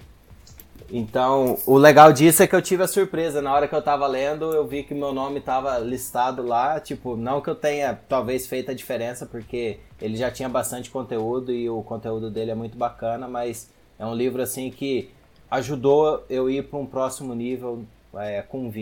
Então, 0.94 1.58
o 1.66 1.78
legal 1.78 2.12
disso 2.12 2.44
é 2.44 2.48
que 2.48 2.54
eu 2.54 2.62
tive 2.62 2.84
a 2.84 2.88
surpresa. 2.88 3.42
Na 3.42 3.54
hora 3.54 3.66
que 3.66 3.74
eu 3.74 3.82
tava 3.82 4.06
lendo, 4.08 4.54
eu 4.54 4.68
vi 4.68 4.84
que 4.84 4.94
meu 4.94 5.14
nome 5.14 5.40
tava 5.40 5.78
listado 5.78 6.44
lá. 6.44 6.82
Tipo, 6.82 7.16
não 7.16 7.40
que 7.40 7.50
eu 7.50 7.56
tenha 7.56 7.98
talvez 8.10 8.46
feito 8.46 8.72
a 8.72 8.74
diferença, 8.74 9.26
porque 9.26 9.80
ele 10.02 10.18
já 10.18 10.30
tinha 10.30 10.50
bastante 10.50 10.90
conteúdo 10.92 11.54
e 11.54 11.70
o 11.70 11.82
conteúdo 11.82 12.30
dele 12.30 12.52
é 12.52 12.56
muito 12.56 12.78
bacana, 12.78 13.26
mas 13.26 13.70
é 13.98 14.06
um 14.06 14.14
livro 14.14 14.42
assim 14.42 14.70
que 14.70 15.10
ajudou 15.50 16.26
eu 16.30 16.50
ir 16.50 16.68
para 16.68 16.80
um 16.80 16.86
próximo 16.86 17.34
nível 17.34 17.86
é, 18.16 18.42
com 18.42 18.68
o. 18.68 18.74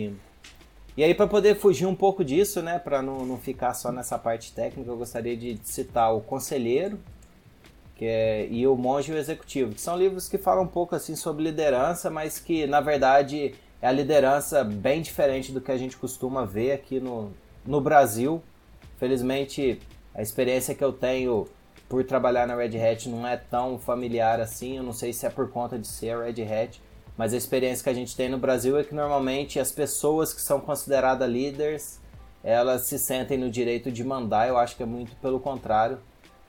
E 0.98 1.04
aí, 1.04 1.14
para 1.14 1.28
poder 1.28 1.56
fugir 1.56 1.86
um 1.86 1.96
pouco 1.96 2.26
disso, 2.26 2.62
né, 2.62 2.80
para 2.80 3.02
não, 3.02 3.26
não 3.26 3.38
ficar 3.38 3.74
só 3.76 3.92
nessa 3.92 4.18
parte 4.18 4.52
técnica, 4.52 4.90
eu 4.90 4.98
gostaria 4.98 5.38
de 5.38 5.60
citar 5.64 6.14
O 6.14 6.22
Conselheiro, 6.22 7.00
que 8.00 8.06
é, 8.06 8.48
e 8.50 8.66
O 8.66 8.78
Monge 8.78 9.12
e 9.12 9.16
o 9.16 9.18
Executivo, 9.18 9.74
que 9.74 9.82
são 9.82 9.98
livros 9.98 10.30
que 10.30 10.38
falam 10.38 10.64
um 10.64 10.68
pouco 10.68 10.96
assim 10.96 11.18
sobre 11.18 11.44
liderança, 11.44 12.10
mas 12.10 12.40
que 12.40 12.66
na 12.66 12.80
verdade 12.80 13.54
é 13.82 13.88
a 13.90 13.92
liderança 13.92 14.64
bem 14.64 15.02
diferente 15.02 15.52
do 15.52 15.60
que 15.60 15.70
a 15.70 15.76
gente 15.76 15.98
costuma 15.98 16.46
ver 16.46 16.72
aqui 16.72 16.98
no, 16.98 17.34
no 17.66 17.82
Brasil. 17.82 18.42
Felizmente, 18.98 19.82
a 20.16 20.22
experiência 20.22 20.74
que 20.74 20.82
eu 20.82 20.94
tenho 20.94 21.46
por 21.90 22.06
trabalhar 22.06 22.48
na 22.48 22.56
Red 22.56 22.82
Hat 22.82 23.10
não 23.10 23.28
é 23.28 23.36
tão 23.36 23.78
familiar 23.78 24.40
assim. 24.40 24.78
Eu 24.78 24.84
não 24.84 24.94
sei 24.94 25.12
se 25.12 25.26
é 25.26 25.30
por 25.30 25.50
conta 25.50 25.78
de 25.78 25.86
ser 25.86 26.12
a 26.12 26.24
Red 26.24 26.42
Hat, 26.42 26.82
mas 27.18 27.34
a 27.34 27.38
experiência 27.38 27.84
que 27.84 27.90
a 27.90 27.94
gente 27.94 28.16
tem 28.16 28.30
no 28.30 28.38
Brasil 28.38 28.80
é 28.80 28.84
que 28.86 28.96
normalmente 28.96 29.60
as 29.60 29.74
pessoas 29.74 30.34
que 30.34 30.40
são 30.40 30.62
consideradas 30.62 31.30
líderes 31.30 32.00
elas 32.42 32.84
se 32.84 32.98
sentem 32.98 33.38
no 33.38 33.52
direito 33.52 33.92
de 33.92 34.06
mandar. 34.06 34.48
Eu 34.48 34.58
acho 34.58 34.78
que 34.78 34.84
é 34.84 34.86
muito 34.86 35.14
pelo 35.18 35.42
contrário. 35.42 36.00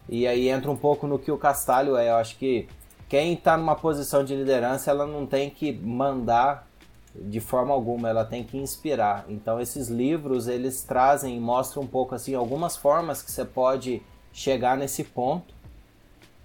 E 0.08 0.26
aí 0.26 0.48
entra 0.48 0.70
um 0.70 0.76
pouco 0.76 1.06
no 1.06 1.18
que 1.18 1.30
o 1.30 1.38
Castalho 1.38 1.96
é. 1.96 2.10
Eu 2.10 2.16
acho 2.16 2.36
que 2.36 2.68
quem 3.08 3.34
está 3.34 3.56
numa 3.56 3.74
posição 3.74 4.24
de 4.24 4.34
liderança, 4.34 4.90
ela 4.90 5.06
não 5.06 5.26
tem 5.26 5.50
que 5.50 5.72
mandar 5.72 6.68
de 7.14 7.40
forma 7.40 7.74
alguma, 7.74 8.08
ela 8.08 8.24
tem 8.24 8.44
que 8.44 8.56
inspirar. 8.56 9.24
Então 9.28 9.60
esses 9.60 9.88
livros, 9.88 10.46
eles 10.46 10.82
trazem 10.82 11.40
mostram 11.40 11.82
um 11.82 11.86
pouco 11.86 12.14
assim 12.14 12.34
algumas 12.34 12.76
formas 12.76 13.22
que 13.22 13.30
você 13.30 13.44
pode 13.44 14.02
chegar 14.32 14.76
nesse 14.76 15.02
ponto. 15.04 15.52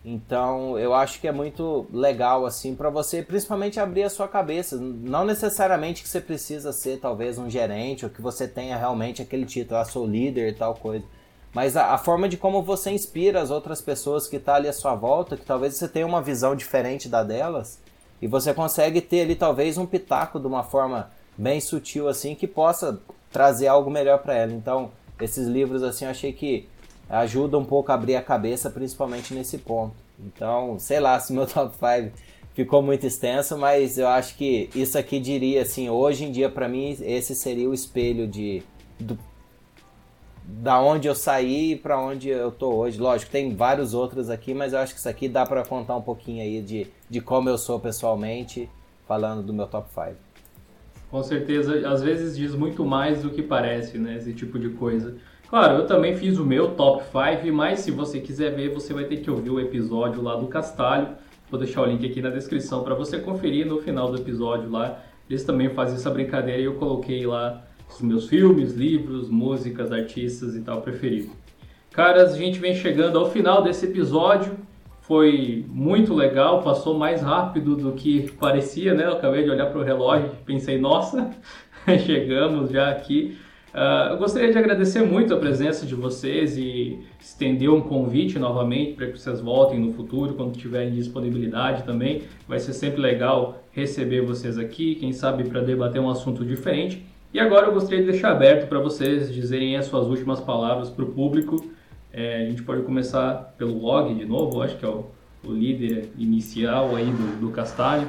Então, 0.08 0.78
eu 0.78 0.94
acho 0.94 1.20
que 1.20 1.28
é 1.28 1.32
muito 1.32 1.88
legal 1.92 2.46
assim 2.46 2.76
para 2.76 2.92
você, 2.92 3.24
principalmente 3.24 3.80
abrir 3.80 4.04
a 4.04 4.10
sua 4.10 4.28
cabeça. 4.28 4.78
Não 4.78 5.26
necessariamente 5.26 6.04
que 6.04 6.10
você 6.10 6.22
precisa 6.22 6.72
ser 6.72 7.00
talvez 7.00 7.40
um 7.40 7.50
gerente 7.50 8.06
ou 8.06 8.12
que 8.12 8.22
você 8.22 8.48
tenha 8.48 8.78
realmente 8.78 9.22
aquele 9.22 9.46
título, 9.46 9.80
ah, 9.80 9.86
sou 9.86 10.06
líder 10.06 10.50
e 10.50 10.54
tal 10.54 10.76
coisa 10.76 11.04
mas 11.56 11.78
a, 11.78 11.94
a, 11.94 11.98
forma 11.98 12.28
de 12.28 12.36
como 12.36 12.62
você 12.62 12.92
inspira 12.92 13.42
as 13.42 13.50
outras 13.50 13.82
pessoas 13.82 14.28
que 14.28 14.36
estão 14.36 14.56
tá 14.56 14.58
ali 14.58 14.68
à 14.68 14.74
sua 14.74 14.94
volta, 14.94 15.38
que 15.38 15.46
talvez 15.46 15.74
você 15.76 15.88
tenha 15.88 16.06
uma 16.06 16.22
visão 16.22 16.54
diferente 16.54 17.08
da 17.08 17.24
delas, 17.24 17.80
e 18.22 18.28
você 18.28 18.54
consegue 18.54 19.00
ter 19.00 19.22
ali 19.22 19.36
talvez 19.36 19.78
um 19.78 19.86
pitaco 19.86 20.38
de 20.38 20.48
uma 20.48 20.64
forma 20.64 21.10
bem 21.38 21.62
sutil 21.62 22.10
assim 22.10 22.36
que 22.36 22.46
possa 22.46 23.00
trazer 23.32 23.68
algo 23.68 23.90
melhor 23.90 24.20
para 24.20 24.36
ela. 24.36 24.52
Então, 24.52 24.92
esses 25.22 25.48
livros 25.48 25.82
assim, 25.82 26.04
eu 26.04 26.12
achei 26.12 26.34
que 26.34 26.68
ajudam 27.10 27.62
um 27.62 27.66
pouco 27.66 27.90
a 27.90 27.96
abrir 27.96 28.18
a 28.18 28.22
cabeça, 28.22 28.70
principalmente 28.70 29.34
nesse 29.34 29.58
ponto. 29.58 29.96
Então, 30.20 30.78
sei 30.78 31.00
lá 31.00 31.18
se 31.22 31.32
meu 31.32 31.48
top 31.48 31.74
5 31.74 32.12
ficou 32.54 32.82
muito 32.82 33.08
extenso, 33.08 33.58
mas 33.58 33.98
eu 33.98 34.10
acho 34.10 34.36
que 34.36 34.70
isso 34.76 34.98
aqui 34.98 35.22
diria 35.22 35.62
assim, 35.62 35.90
hoje 35.90 36.26
em 36.26 36.34
dia 36.34 36.50
para 36.50 36.68
mim 36.68 36.98
esse 37.02 37.34
seria 37.34 37.70
o 37.70 37.74
espelho 37.74 38.28
de 38.28 38.62
do, 39.00 39.18
da 40.48 40.80
onde 40.80 41.08
eu 41.08 41.16
saí 41.16 41.76
para 41.76 42.00
onde 42.00 42.30
eu 42.30 42.52
tô 42.52 42.74
hoje. 42.74 43.00
Lógico, 43.00 43.32
tem 43.32 43.56
vários 43.56 43.94
outros 43.94 44.30
aqui, 44.30 44.54
mas 44.54 44.74
eu 44.74 44.80
acho 44.80 44.94
que 44.94 45.00
isso 45.00 45.10
aqui 45.10 45.28
dá 45.28 45.46
para 45.46 45.64
contar 45.64 45.96
um 45.96 46.02
pouquinho 46.02 46.42
aí 46.42 46.62
de, 46.62 46.88
de 47.10 47.20
como 47.20 47.50
eu 47.50 47.58
sou 47.58 47.80
pessoalmente, 47.80 48.70
falando 49.08 49.42
do 49.42 49.54
meu 49.54 49.66
top 49.66 49.90
5. 49.90 50.16
Com 51.10 51.24
certeza, 51.24 51.88
às 51.88 52.02
vezes 52.02 52.38
diz 52.38 52.54
muito 52.54 52.86
mais 52.86 53.24
do 53.24 53.30
que 53.30 53.42
parece, 53.42 53.98
né, 53.98 54.18
esse 54.18 54.34
tipo 54.34 54.60
de 54.60 54.70
coisa. 54.70 55.16
Claro, 55.50 55.78
eu 55.78 55.88
também 55.88 56.16
fiz 56.16 56.38
o 56.38 56.46
meu 56.46 56.72
top 56.76 57.04
5, 57.04 57.54
mas 57.54 57.80
se 57.80 57.92
você 57.92 58.20
quiser 58.20 58.56
ver, 58.56 58.74
você 58.74 58.94
vai 58.94 59.06
ter 59.06 59.18
que 59.18 59.32
ouvir 59.32 59.50
o 59.50 59.60
episódio 59.60 60.22
lá 60.22 60.36
do 60.36 60.48
Castalho. 60.48 61.10
Vou 61.50 61.60
deixar 61.60 61.84
o 61.84 61.86
link 61.86 62.06
aqui 62.06 62.22
na 62.22 62.30
descrição 62.30 62.84
para 62.84 62.96
você 62.96 63.20
conferir 63.20 63.66
no 63.66 63.80
final 63.80 64.12
do 64.12 64.18
episódio 64.18 64.70
lá. 64.70 65.00
Eles 65.30 65.44
também 65.44 65.70
fazem 65.70 65.96
essa 65.96 66.10
brincadeira 66.10 66.62
e 66.62 66.66
eu 66.66 66.76
coloquei 66.76 67.26
lá 67.26 67.64
os 67.90 68.02
meus 68.02 68.28
filmes, 68.28 68.74
livros, 68.74 69.30
músicas, 69.30 69.92
artistas 69.92 70.56
e 70.56 70.62
tal 70.62 70.82
preferido. 70.82 71.32
Caras, 71.92 72.34
a 72.34 72.38
gente 72.38 72.60
vem 72.60 72.76
chegando 72.76 73.18
ao 73.18 73.30
final 73.30 73.64
desse 73.64 73.86
episódio. 73.86 74.54
Foi 75.02 75.64
muito 75.70 76.14
legal, 76.14 76.62
passou 76.62 76.98
mais 76.98 77.22
rápido 77.22 77.76
do 77.76 77.94
que 77.94 78.32
parecia, 78.34 78.94
né? 78.94 79.06
Eu 79.06 79.14
acabei 79.14 79.44
de 79.44 79.50
olhar 79.50 79.68
para 79.68 79.80
o 79.80 79.84
relógio 79.84 80.32
e 80.34 80.44
pensei, 80.44 80.78
nossa, 80.80 81.32
chegamos 82.06 82.72
já 82.72 82.90
aqui. 82.90 83.38
Uh, 83.76 84.12
eu 84.12 84.18
gostaria 84.18 84.52
de 84.52 84.58
agradecer 84.58 85.02
muito 85.02 85.34
a 85.34 85.38
presença 85.38 85.86
de 85.86 85.94
vocês 85.94 86.58
e 86.58 87.00
estender 87.20 87.70
um 87.70 87.82
convite 87.82 88.40
novamente 88.40 88.94
para 88.94 89.08
que 89.08 89.20
vocês 89.20 89.42
voltem 89.42 89.80
no 89.80 89.92
futuro, 89.92 90.34
quando 90.34 90.58
tiverem 90.58 90.94
disponibilidade 90.94 91.84
também. 91.84 92.24
Vai 92.48 92.58
ser 92.58 92.72
sempre 92.72 93.02
legal 93.02 93.64
receber 93.72 94.22
vocês 94.22 94.58
aqui, 94.58 94.96
quem 94.96 95.12
sabe 95.12 95.44
para 95.44 95.60
debater 95.62 96.02
um 96.02 96.10
assunto 96.10 96.46
diferente. 96.46 97.06
E 97.36 97.40
agora 97.42 97.68
eu 97.68 97.74
gostaria 97.74 98.00
de 98.00 98.10
deixar 98.10 98.32
aberto 98.32 98.66
para 98.70 98.80
vocês 98.80 99.30
dizerem 99.30 99.76
as 99.76 99.88
suas 99.88 100.08
últimas 100.08 100.40
palavras 100.40 100.90
para 100.90 101.04
o 101.04 101.12
público. 101.12 101.66
É, 102.14 102.38
a 102.38 102.46
gente 102.46 102.64
pode 102.64 102.84
começar 102.84 103.54
pelo 103.58 103.78
log 103.78 104.16
de 104.16 104.24
novo, 104.24 104.62
acho 104.62 104.78
que 104.78 104.86
é 104.86 104.88
o, 104.88 105.08
o 105.46 105.52
líder 105.52 106.10
inicial 106.18 106.96
aí 106.96 107.04
do, 107.04 107.42
do 107.42 107.52
Castalho. 107.52 108.08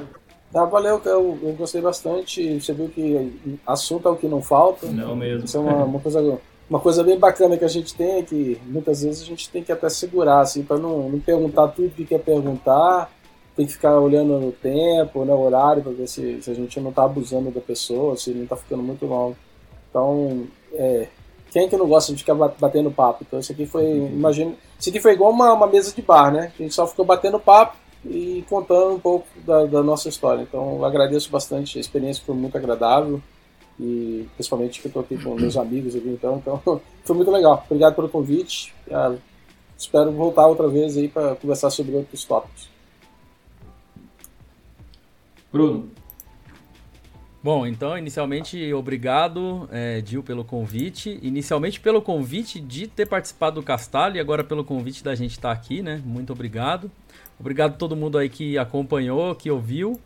Tá, 0.49 0.63
valeu, 0.63 1.01
eu, 1.03 1.37
eu 1.43 1.53
gostei 1.57 1.81
bastante. 1.81 2.57
Você 2.57 2.71
viu 2.71 2.87
que 2.87 3.37
assunto 3.67 4.07
é 4.07 4.11
o 4.11 4.15
que 4.15 4.29
não 4.29 4.41
falta. 4.41 4.87
Não 4.87 5.13
mesmo. 5.13 5.43
Isso 5.43 5.57
é 5.57 5.59
uma, 5.59 5.83
uma 5.83 5.99
coisa 5.99 6.39
uma 6.69 6.79
coisa 6.79 7.03
bem 7.03 7.19
bacana 7.19 7.57
que 7.57 7.65
a 7.65 7.69
gente 7.69 7.93
tem 7.95 8.19
é 8.19 8.23
que 8.23 8.57
muitas 8.65 9.01
vezes 9.01 9.23
a 9.23 9.25
gente 9.25 9.49
tem 9.49 9.61
que 9.61 9.73
até 9.73 9.89
segurar, 9.89 10.39
assim, 10.39 10.63
para 10.63 10.77
não, 10.77 11.09
não 11.09 11.19
perguntar 11.19 11.67
tudo 11.67 11.89
que 11.89 12.05
quer 12.05 12.19
perguntar, 12.19 13.11
tem 13.57 13.65
que 13.65 13.73
ficar 13.73 13.99
olhando 13.99 14.39
no 14.39 14.51
tempo, 14.51 15.25
no 15.25 15.41
horário, 15.41 15.81
para 15.81 15.91
ver 15.91 16.07
se, 16.07 16.39
se, 16.43 16.51
a 16.51 16.53
gente 16.53 16.79
não 16.79 16.91
está 16.91 17.03
abusando 17.03 17.49
da 17.49 17.59
pessoa, 17.59 18.15
se 18.15 18.29
não 18.29 18.43
está 18.43 18.55
ficando 18.55 18.83
muito 18.83 19.07
longo. 19.07 19.35
Então, 19.89 20.45
é, 20.73 21.07
quem 21.49 21.65
é 21.65 21.67
que 21.67 21.75
não 21.75 21.87
gosta 21.87 22.13
de 22.13 22.19
ficar 22.19 22.35
batendo 22.35 22.91
papo? 22.91 23.25
Então, 23.27 23.39
isso 23.39 23.51
aqui 23.51 23.65
foi, 23.65 23.83
imagina, 23.83 24.53
isso 24.79 24.89
aqui 24.89 24.99
foi 24.99 25.13
igual 25.13 25.31
uma, 25.31 25.53
uma 25.53 25.65
mesa 25.65 25.91
de 25.91 26.03
bar, 26.03 26.31
né? 26.31 26.51
A 26.57 26.61
gente 26.61 26.75
só 26.75 26.85
ficou 26.85 27.03
batendo 27.03 27.39
papo 27.39 27.75
e 28.05 28.45
contando 28.47 28.93
um 28.93 28.99
pouco 28.99 29.25
da, 29.43 29.65
da 29.65 29.81
nossa 29.81 30.07
história. 30.07 30.43
Então, 30.43 30.85
agradeço 30.85 31.31
bastante, 31.31 31.79
a 31.79 31.81
experiência 31.81 32.23
foi 32.23 32.35
muito 32.35 32.55
agradável 32.55 33.19
e 33.79 34.27
principalmente 34.35 34.79
que 34.79 34.85
eu 34.85 34.89
estou 34.89 35.01
aqui 35.01 35.17
com 35.17 35.33
meus 35.33 35.57
amigos 35.57 35.95
aqui, 35.95 36.09
então, 36.09 36.37
então 36.37 36.61
foi 37.03 37.15
muito 37.15 37.31
legal. 37.31 37.63
Obrigado 37.65 37.95
pelo 37.95 38.07
convite. 38.07 38.71
Ah, 38.91 39.15
espero 39.75 40.11
voltar 40.11 40.45
outra 40.45 40.67
vez 40.67 40.95
aí 40.95 41.07
para 41.07 41.35
conversar 41.35 41.71
sobre 41.71 41.95
outros 41.95 42.23
tópicos. 42.23 42.76
Bruno. 45.57 45.89
Bom, 47.43 47.65
então, 47.65 47.97
inicialmente, 47.97 48.71
obrigado, 48.73 49.67
é, 49.71 50.01
Dil, 50.01 50.21
pelo 50.21 50.43
convite. 50.43 51.17
Inicialmente 51.23 51.79
pelo 51.79 51.99
convite 51.99 52.59
de 52.59 52.85
ter 52.85 53.07
participado 53.07 53.59
do 53.59 53.65
Castalho 53.65 54.17
e 54.17 54.19
agora 54.19 54.43
pelo 54.43 54.63
convite 54.63 55.03
da 55.03 55.15
gente 55.15 55.31
estar 55.31 55.51
aqui, 55.51 55.81
né? 55.81 55.99
Muito 56.05 56.31
obrigado. 56.31 56.91
Obrigado 57.39 57.73
a 57.73 57.77
todo 57.77 57.95
mundo 57.95 58.19
aí 58.19 58.29
que 58.29 58.57
acompanhou, 58.57 59.33
que 59.33 59.49
ouviu. 59.49 59.99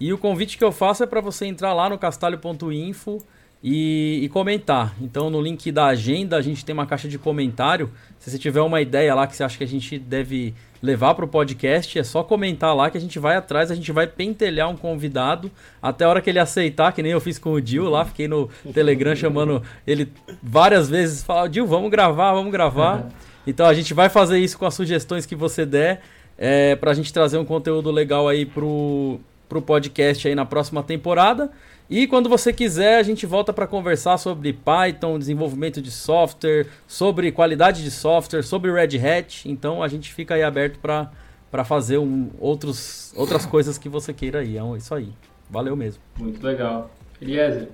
E 0.00 0.12
o 0.12 0.18
convite 0.18 0.58
que 0.58 0.64
eu 0.64 0.72
faço 0.72 1.04
é 1.04 1.06
para 1.06 1.20
você 1.20 1.46
entrar 1.46 1.72
lá 1.72 1.88
no 1.88 1.98
castalho.info 1.98 3.22
e, 3.62 4.20
e, 4.22 4.28
comentar. 4.28 4.94
Então, 5.00 5.30
no 5.30 5.40
link 5.40 5.70
da 5.70 5.86
agenda, 5.86 6.36
a 6.36 6.42
gente 6.42 6.64
tem 6.64 6.72
uma 6.72 6.86
caixa 6.86 7.08
de 7.08 7.18
comentário. 7.18 7.90
Se 8.18 8.30
você 8.30 8.38
tiver 8.38 8.60
uma 8.60 8.80
ideia 8.80 9.14
lá 9.14 9.26
que 9.26 9.36
você 9.36 9.44
acha 9.44 9.56
que 9.56 9.64
a 9.64 9.68
gente 9.68 9.98
deve 9.98 10.54
levar 10.86 11.14
para 11.14 11.24
o 11.24 11.28
podcast, 11.28 11.98
é 11.98 12.04
só 12.04 12.22
comentar 12.22 12.74
lá 12.74 12.88
que 12.88 12.96
a 12.96 13.00
gente 13.00 13.18
vai 13.18 13.36
atrás, 13.36 13.70
a 13.70 13.74
gente 13.74 13.90
vai 13.90 14.06
pentelhar 14.06 14.70
um 14.70 14.76
convidado 14.76 15.50
até 15.82 16.04
a 16.04 16.08
hora 16.08 16.20
que 16.22 16.30
ele 16.30 16.38
aceitar, 16.38 16.92
que 16.92 17.02
nem 17.02 17.12
eu 17.12 17.20
fiz 17.20 17.38
com 17.38 17.52
o 17.52 17.60
Dil 17.60 17.90
lá, 17.90 18.04
fiquei 18.04 18.28
no 18.28 18.48
Telegram 18.72 19.14
chamando 19.14 19.62
ele 19.86 20.12
várias 20.42 20.88
vezes, 20.88 21.24
falar, 21.24 21.48
Dil, 21.48 21.66
vamos 21.66 21.90
gravar, 21.90 22.32
vamos 22.32 22.52
gravar. 22.52 23.00
Uhum. 23.00 23.08
Então 23.46 23.66
a 23.66 23.74
gente 23.74 23.92
vai 23.92 24.08
fazer 24.08 24.38
isso 24.38 24.56
com 24.56 24.64
as 24.64 24.74
sugestões 24.74 25.26
que 25.26 25.34
você 25.34 25.66
der, 25.66 26.02
é, 26.38 26.76
para 26.76 26.92
a 26.92 26.94
gente 26.94 27.12
trazer 27.12 27.36
um 27.36 27.44
conteúdo 27.44 27.90
legal 27.90 28.28
aí 28.28 28.46
pro, 28.46 29.18
pro 29.48 29.60
podcast 29.60 30.28
aí 30.28 30.34
na 30.34 30.44
próxima 30.44 30.82
temporada. 30.82 31.50
E 31.88 32.06
quando 32.06 32.28
você 32.28 32.52
quiser, 32.52 32.98
a 32.98 33.02
gente 33.02 33.26
volta 33.26 33.52
para 33.52 33.66
conversar 33.66 34.18
sobre 34.18 34.52
Python, 34.52 35.18
desenvolvimento 35.18 35.80
de 35.80 35.90
software, 35.90 36.66
sobre 36.86 37.30
qualidade 37.30 37.82
de 37.84 37.90
software, 37.90 38.42
sobre 38.42 38.72
Red 38.72 38.98
Hat. 38.98 39.48
Então 39.48 39.82
a 39.82 39.88
gente 39.88 40.12
fica 40.12 40.34
aí 40.34 40.42
aberto 40.42 40.80
para 40.80 41.64
fazer 41.64 41.98
um, 41.98 42.30
outros, 42.40 43.12
outras 43.16 43.46
coisas 43.46 43.78
que 43.78 43.88
você 43.88 44.12
queira 44.12 44.40
aí. 44.40 44.58
É 44.58 44.76
isso 44.76 44.94
aí. 44.94 45.12
Valeu 45.48 45.76
mesmo. 45.76 46.02
Muito 46.18 46.44
legal. 46.44 46.90
Eliezer. 47.22 47.68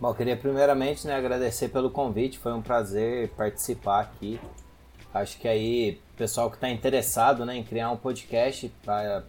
Bom, 0.00 0.14
queria 0.14 0.36
primeiramente 0.36 1.06
né, 1.06 1.16
agradecer 1.16 1.68
pelo 1.68 1.90
convite. 1.90 2.38
Foi 2.38 2.52
um 2.52 2.62
prazer 2.62 3.30
participar 3.30 4.00
aqui. 4.00 4.40
Acho 5.12 5.38
que 5.38 5.46
aí, 5.46 6.00
pessoal 6.16 6.48
que 6.50 6.56
está 6.56 6.70
interessado 6.70 7.44
né, 7.44 7.56
em 7.56 7.64
criar 7.64 7.90
um 7.90 7.96
podcast 7.96 8.72
para 8.84 9.24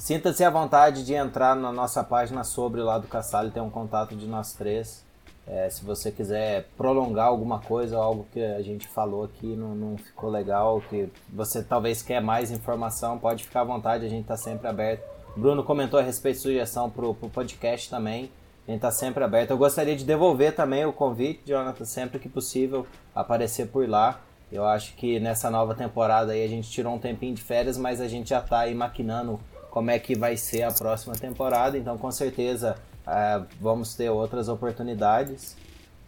Sinta-se 0.00 0.42
à 0.42 0.48
vontade 0.48 1.04
de 1.04 1.12
entrar 1.12 1.54
na 1.54 1.70
nossa 1.70 2.02
página 2.02 2.42
sobre 2.42 2.80
lá 2.80 2.96
do 2.96 3.06
Cassalho, 3.06 3.50
tem 3.50 3.62
um 3.62 3.68
contato 3.68 4.16
de 4.16 4.26
nós 4.26 4.54
três. 4.54 5.04
É, 5.46 5.68
se 5.68 5.84
você 5.84 6.10
quiser 6.10 6.68
prolongar 6.74 7.26
alguma 7.26 7.58
coisa, 7.58 7.98
algo 7.98 8.26
que 8.32 8.42
a 8.42 8.62
gente 8.62 8.88
falou 8.88 9.24
aqui 9.24 9.54
não, 9.54 9.74
não 9.74 9.98
ficou 9.98 10.30
legal, 10.30 10.80
que 10.88 11.12
você 11.28 11.62
talvez 11.62 12.00
quer 12.00 12.22
mais 12.22 12.50
informação, 12.50 13.18
pode 13.18 13.44
ficar 13.44 13.60
à 13.60 13.64
vontade, 13.64 14.06
a 14.06 14.08
gente 14.08 14.22
está 14.22 14.38
sempre 14.38 14.66
aberto. 14.66 15.02
Bruno 15.36 15.62
comentou 15.62 16.00
a 16.00 16.02
respeito 16.02 16.36
de 16.36 16.42
sugestão 16.44 16.88
para 16.88 17.04
o 17.04 17.14
podcast 17.14 17.90
também, 17.90 18.30
a 18.66 18.70
gente 18.70 18.78
está 18.78 18.90
sempre 18.90 19.22
aberto. 19.22 19.50
Eu 19.50 19.58
gostaria 19.58 19.94
de 19.94 20.04
devolver 20.04 20.56
também 20.56 20.86
o 20.86 20.94
convite, 20.94 21.42
Jonathan, 21.44 21.84
sempre 21.84 22.18
que 22.18 22.28
possível, 22.28 22.86
aparecer 23.14 23.68
por 23.68 23.86
lá. 23.86 24.18
Eu 24.50 24.64
acho 24.64 24.94
que 24.94 25.20
nessa 25.20 25.50
nova 25.50 25.74
temporada 25.74 26.32
aí 26.32 26.42
a 26.42 26.48
gente 26.48 26.70
tirou 26.70 26.94
um 26.94 26.98
tempinho 26.98 27.34
de 27.34 27.42
férias, 27.42 27.76
mas 27.76 28.00
a 28.00 28.08
gente 28.08 28.30
já 28.30 28.38
está 28.40 28.60
aí 28.60 28.74
maquinando 28.74 29.38
como 29.70 29.90
é 29.90 29.98
que 29.98 30.16
vai 30.16 30.36
ser 30.36 30.62
a 30.62 30.72
próxima 30.72 31.14
temporada. 31.14 31.78
Então, 31.78 31.96
com 31.96 32.10
certeza, 32.10 32.76
uh, 33.06 33.46
vamos 33.60 33.94
ter 33.94 34.10
outras 34.10 34.48
oportunidades. 34.48 35.56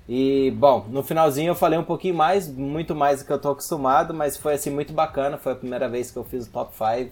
E, 0.09 0.53
bom, 0.57 0.85
no 0.89 1.03
finalzinho 1.03 1.51
eu 1.51 1.55
falei 1.55 1.79
um 1.79 1.85
pouquinho 1.85 2.15
mais, 2.15 2.49
muito 2.49 2.95
mais 2.95 3.21
do 3.21 3.27
que 3.27 3.33
eu 3.33 3.39
tô 3.39 3.51
acostumado, 3.51 4.13
mas 4.13 4.37
foi 4.37 4.55
assim 4.55 4.71
muito 4.71 4.93
bacana. 4.93 5.39
Foi 5.39 5.53
a 5.53 5.57
primeira 5.57 5.89
vez 5.89 6.11
que 6.11 6.17
eu 6.19 6.25
fiz 6.25 6.47
o 6.47 6.51
top 6.51 6.73
5. 6.77 7.11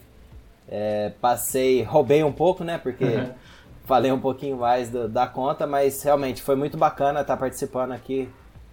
É, 0.69 1.13
passei, 1.21 1.83
roubei 1.83 2.23
um 2.23 2.33
pouco, 2.33 2.65
né? 2.65 2.79
Porque 2.79 3.05
uhum. 3.05 3.33
falei 3.85 4.11
um 4.11 4.21
pouquinho 4.21 4.57
mais 4.57 4.91
do, 4.91 5.09
da 5.09 5.27
conta, 5.27 5.67
mas 5.67 6.03
realmente 6.03 6.43
foi 6.43 6.57
muito 6.57 6.77
bacana 6.77 7.21
estar 7.21 7.37
participando 7.37 7.93
aqui 7.93 8.29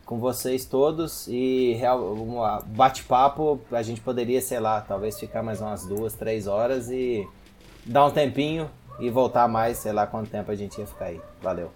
com 0.06 0.20
vocês 0.20 0.64
todos 0.64 1.28
e 1.28 1.78
um 2.00 2.38
bate-papo 2.68 3.60
a 3.70 3.82
gente 3.82 4.00
poderia, 4.00 4.42
sei 4.42 4.58
lá, 4.58 4.80
talvez 4.80 5.20
ficar 5.20 5.44
mais 5.44 5.60
umas 5.60 5.86
duas, 5.86 6.14
três 6.14 6.48
horas 6.48 6.90
e 6.90 7.28
dar 7.88 8.06
um 8.06 8.12
tempinho 8.12 8.70
e 9.00 9.10
voltar 9.10 9.48
mais, 9.48 9.78
sei 9.78 9.92
lá 9.92 10.06
quanto 10.06 10.30
tempo 10.30 10.52
a 10.52 10.56
gente 10.56 10.80
ia 10.80 10.86
ficar 10.86 11.06
aí. 11.06 11.22
Valeu. 11.42 11.72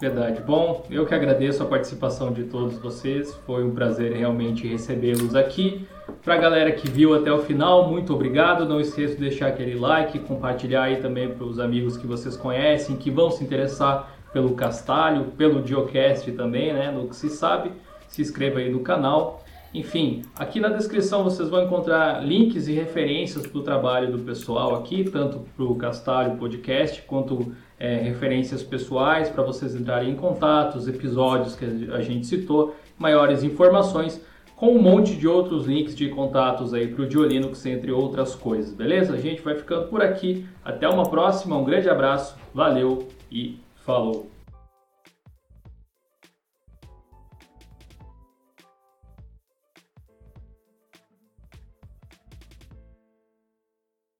Verdade. 0.00 0.40
Bom, 0.40 0.84
eu 0.90 1.06
que 1.06 1.14
agradeço 1.14 1.62
a 1.62 1.66
participação 1.66 2.32
de 2.32 2.42
todos 2.44 2.76
vocês. 2.78 3.32
Foi 3.46 3.62
um 3.62 3.72
prazer 3.72 4.12
realmente 4.12 4.66
recebê-los 4.66 5.36
aqui. 5.36 5.86
Para 6.24 6.34
a 6.34 6.38
galera 6.38 6.72
que 6.72 6.90
viu 6.90 7.14
até 7.14 7.32
o 7.32 7.38
final, 7.38 7.88
muito 7.88 8.12
obrigado. 8.12 8.64
Não 8.64 8.80
esqueça 8.80 9.14
de 9.14 9.20
deixar 9.20 9.46
aquele 9.46 9.78
like, 9.78 10.18
compartilhar 10.18 10.82
aí 10.82 10.96
também 10.96 11.28
para 11.28 11.44
os 11.44 11.60
amigos 11.60 11.96
que 11.96 12.04
vocês 12.04 12.36
conhecem, 12.36 12.96
que 12.96 13.12
vão 13.12 13.30
se 13.30 13.44
interessar 13.44 14.12
pelo 14.32 14.54
Castalho, 14.54 15.26
pelo 15.36 15.64
Geocast 15.64 16.32
também, 16.32 16.72
né? 16.72 16.90
No 16.90 17.06
que 17.06 17.14
se 17.14 17.28
sabe. 17.28 17.70
Se 18.08 18.20
inscreva 18.20 18.58
aí 18.58 18.68
no 18.68 18.80
canal. 18.80 19.41
Enfim, 19.74 20.22
aqui 20.38 20.60
na 20.60 20.68
descrição 20.68 21.24
vocês 21.24 21.48
vão 21.48 21.64
encontrar 21.64 22.22
links 22.22 22.68
e 22.68 22.72
referências 22.72 23.46
para 23.46 23.58
o 23.58 23.62
trabalho 23.62 24.12
do 24.12 24.18
pessoal 24.18 24.74
aqui, 24.74 25.04
tanto 25.04 25.40
para 25.56 25.64
o 25.64 25.74
Castalho 25.76 26.36
Podcast, 26.36 27.02
quanto 27.02 27.52
é, 27.78 27.96
referências 27.96 28.62
pessoais 28.62 29.30
para 29.30 29.42
vocês 29.42 29.74
entrarem 29.74 30.10
em 30.10 30.16
contato, 30.16 30.76
os 30.76 30.86
episódios 30.86 31.56
que 31.56 31.64
a 31.90 32.02
gente 32.02 32.26
citou, 32.26 32.76
maiores 32.98 33.42
informações, 33.42 34.20
com 34.54 34.76
um 34.76 34.80
monte 34.80 35.16
de 35.16 35.26
outros 35.26 35.66
links 35.66 35.96
de 35.96 36.08
contatos 36.10 36.72
aí 36.74 36.86
para 36.86 37.02
o 37.02 37.08
Diolinux, 37.08 37.64
entre 37.66 37.90
outras 37.90 38.34
coisas, 38.34 38.74
beleza? 38.74 39.14
A 39.14 39.18
gente 39.18 39.42
vai 39.42 39.56
ficando 39.56 39.88
por 39.88 40.02
aqui. 40.02 40.46
Até 40.64 40.88
uma 40.88 41.08
próxima, 41.08 41.56
um 41.56 41.64
grande 41.64 41.88
abraço, 41.88 42.36
valeu 42.54 43.08
e 43.30 43.58
falou! 43.84 44.31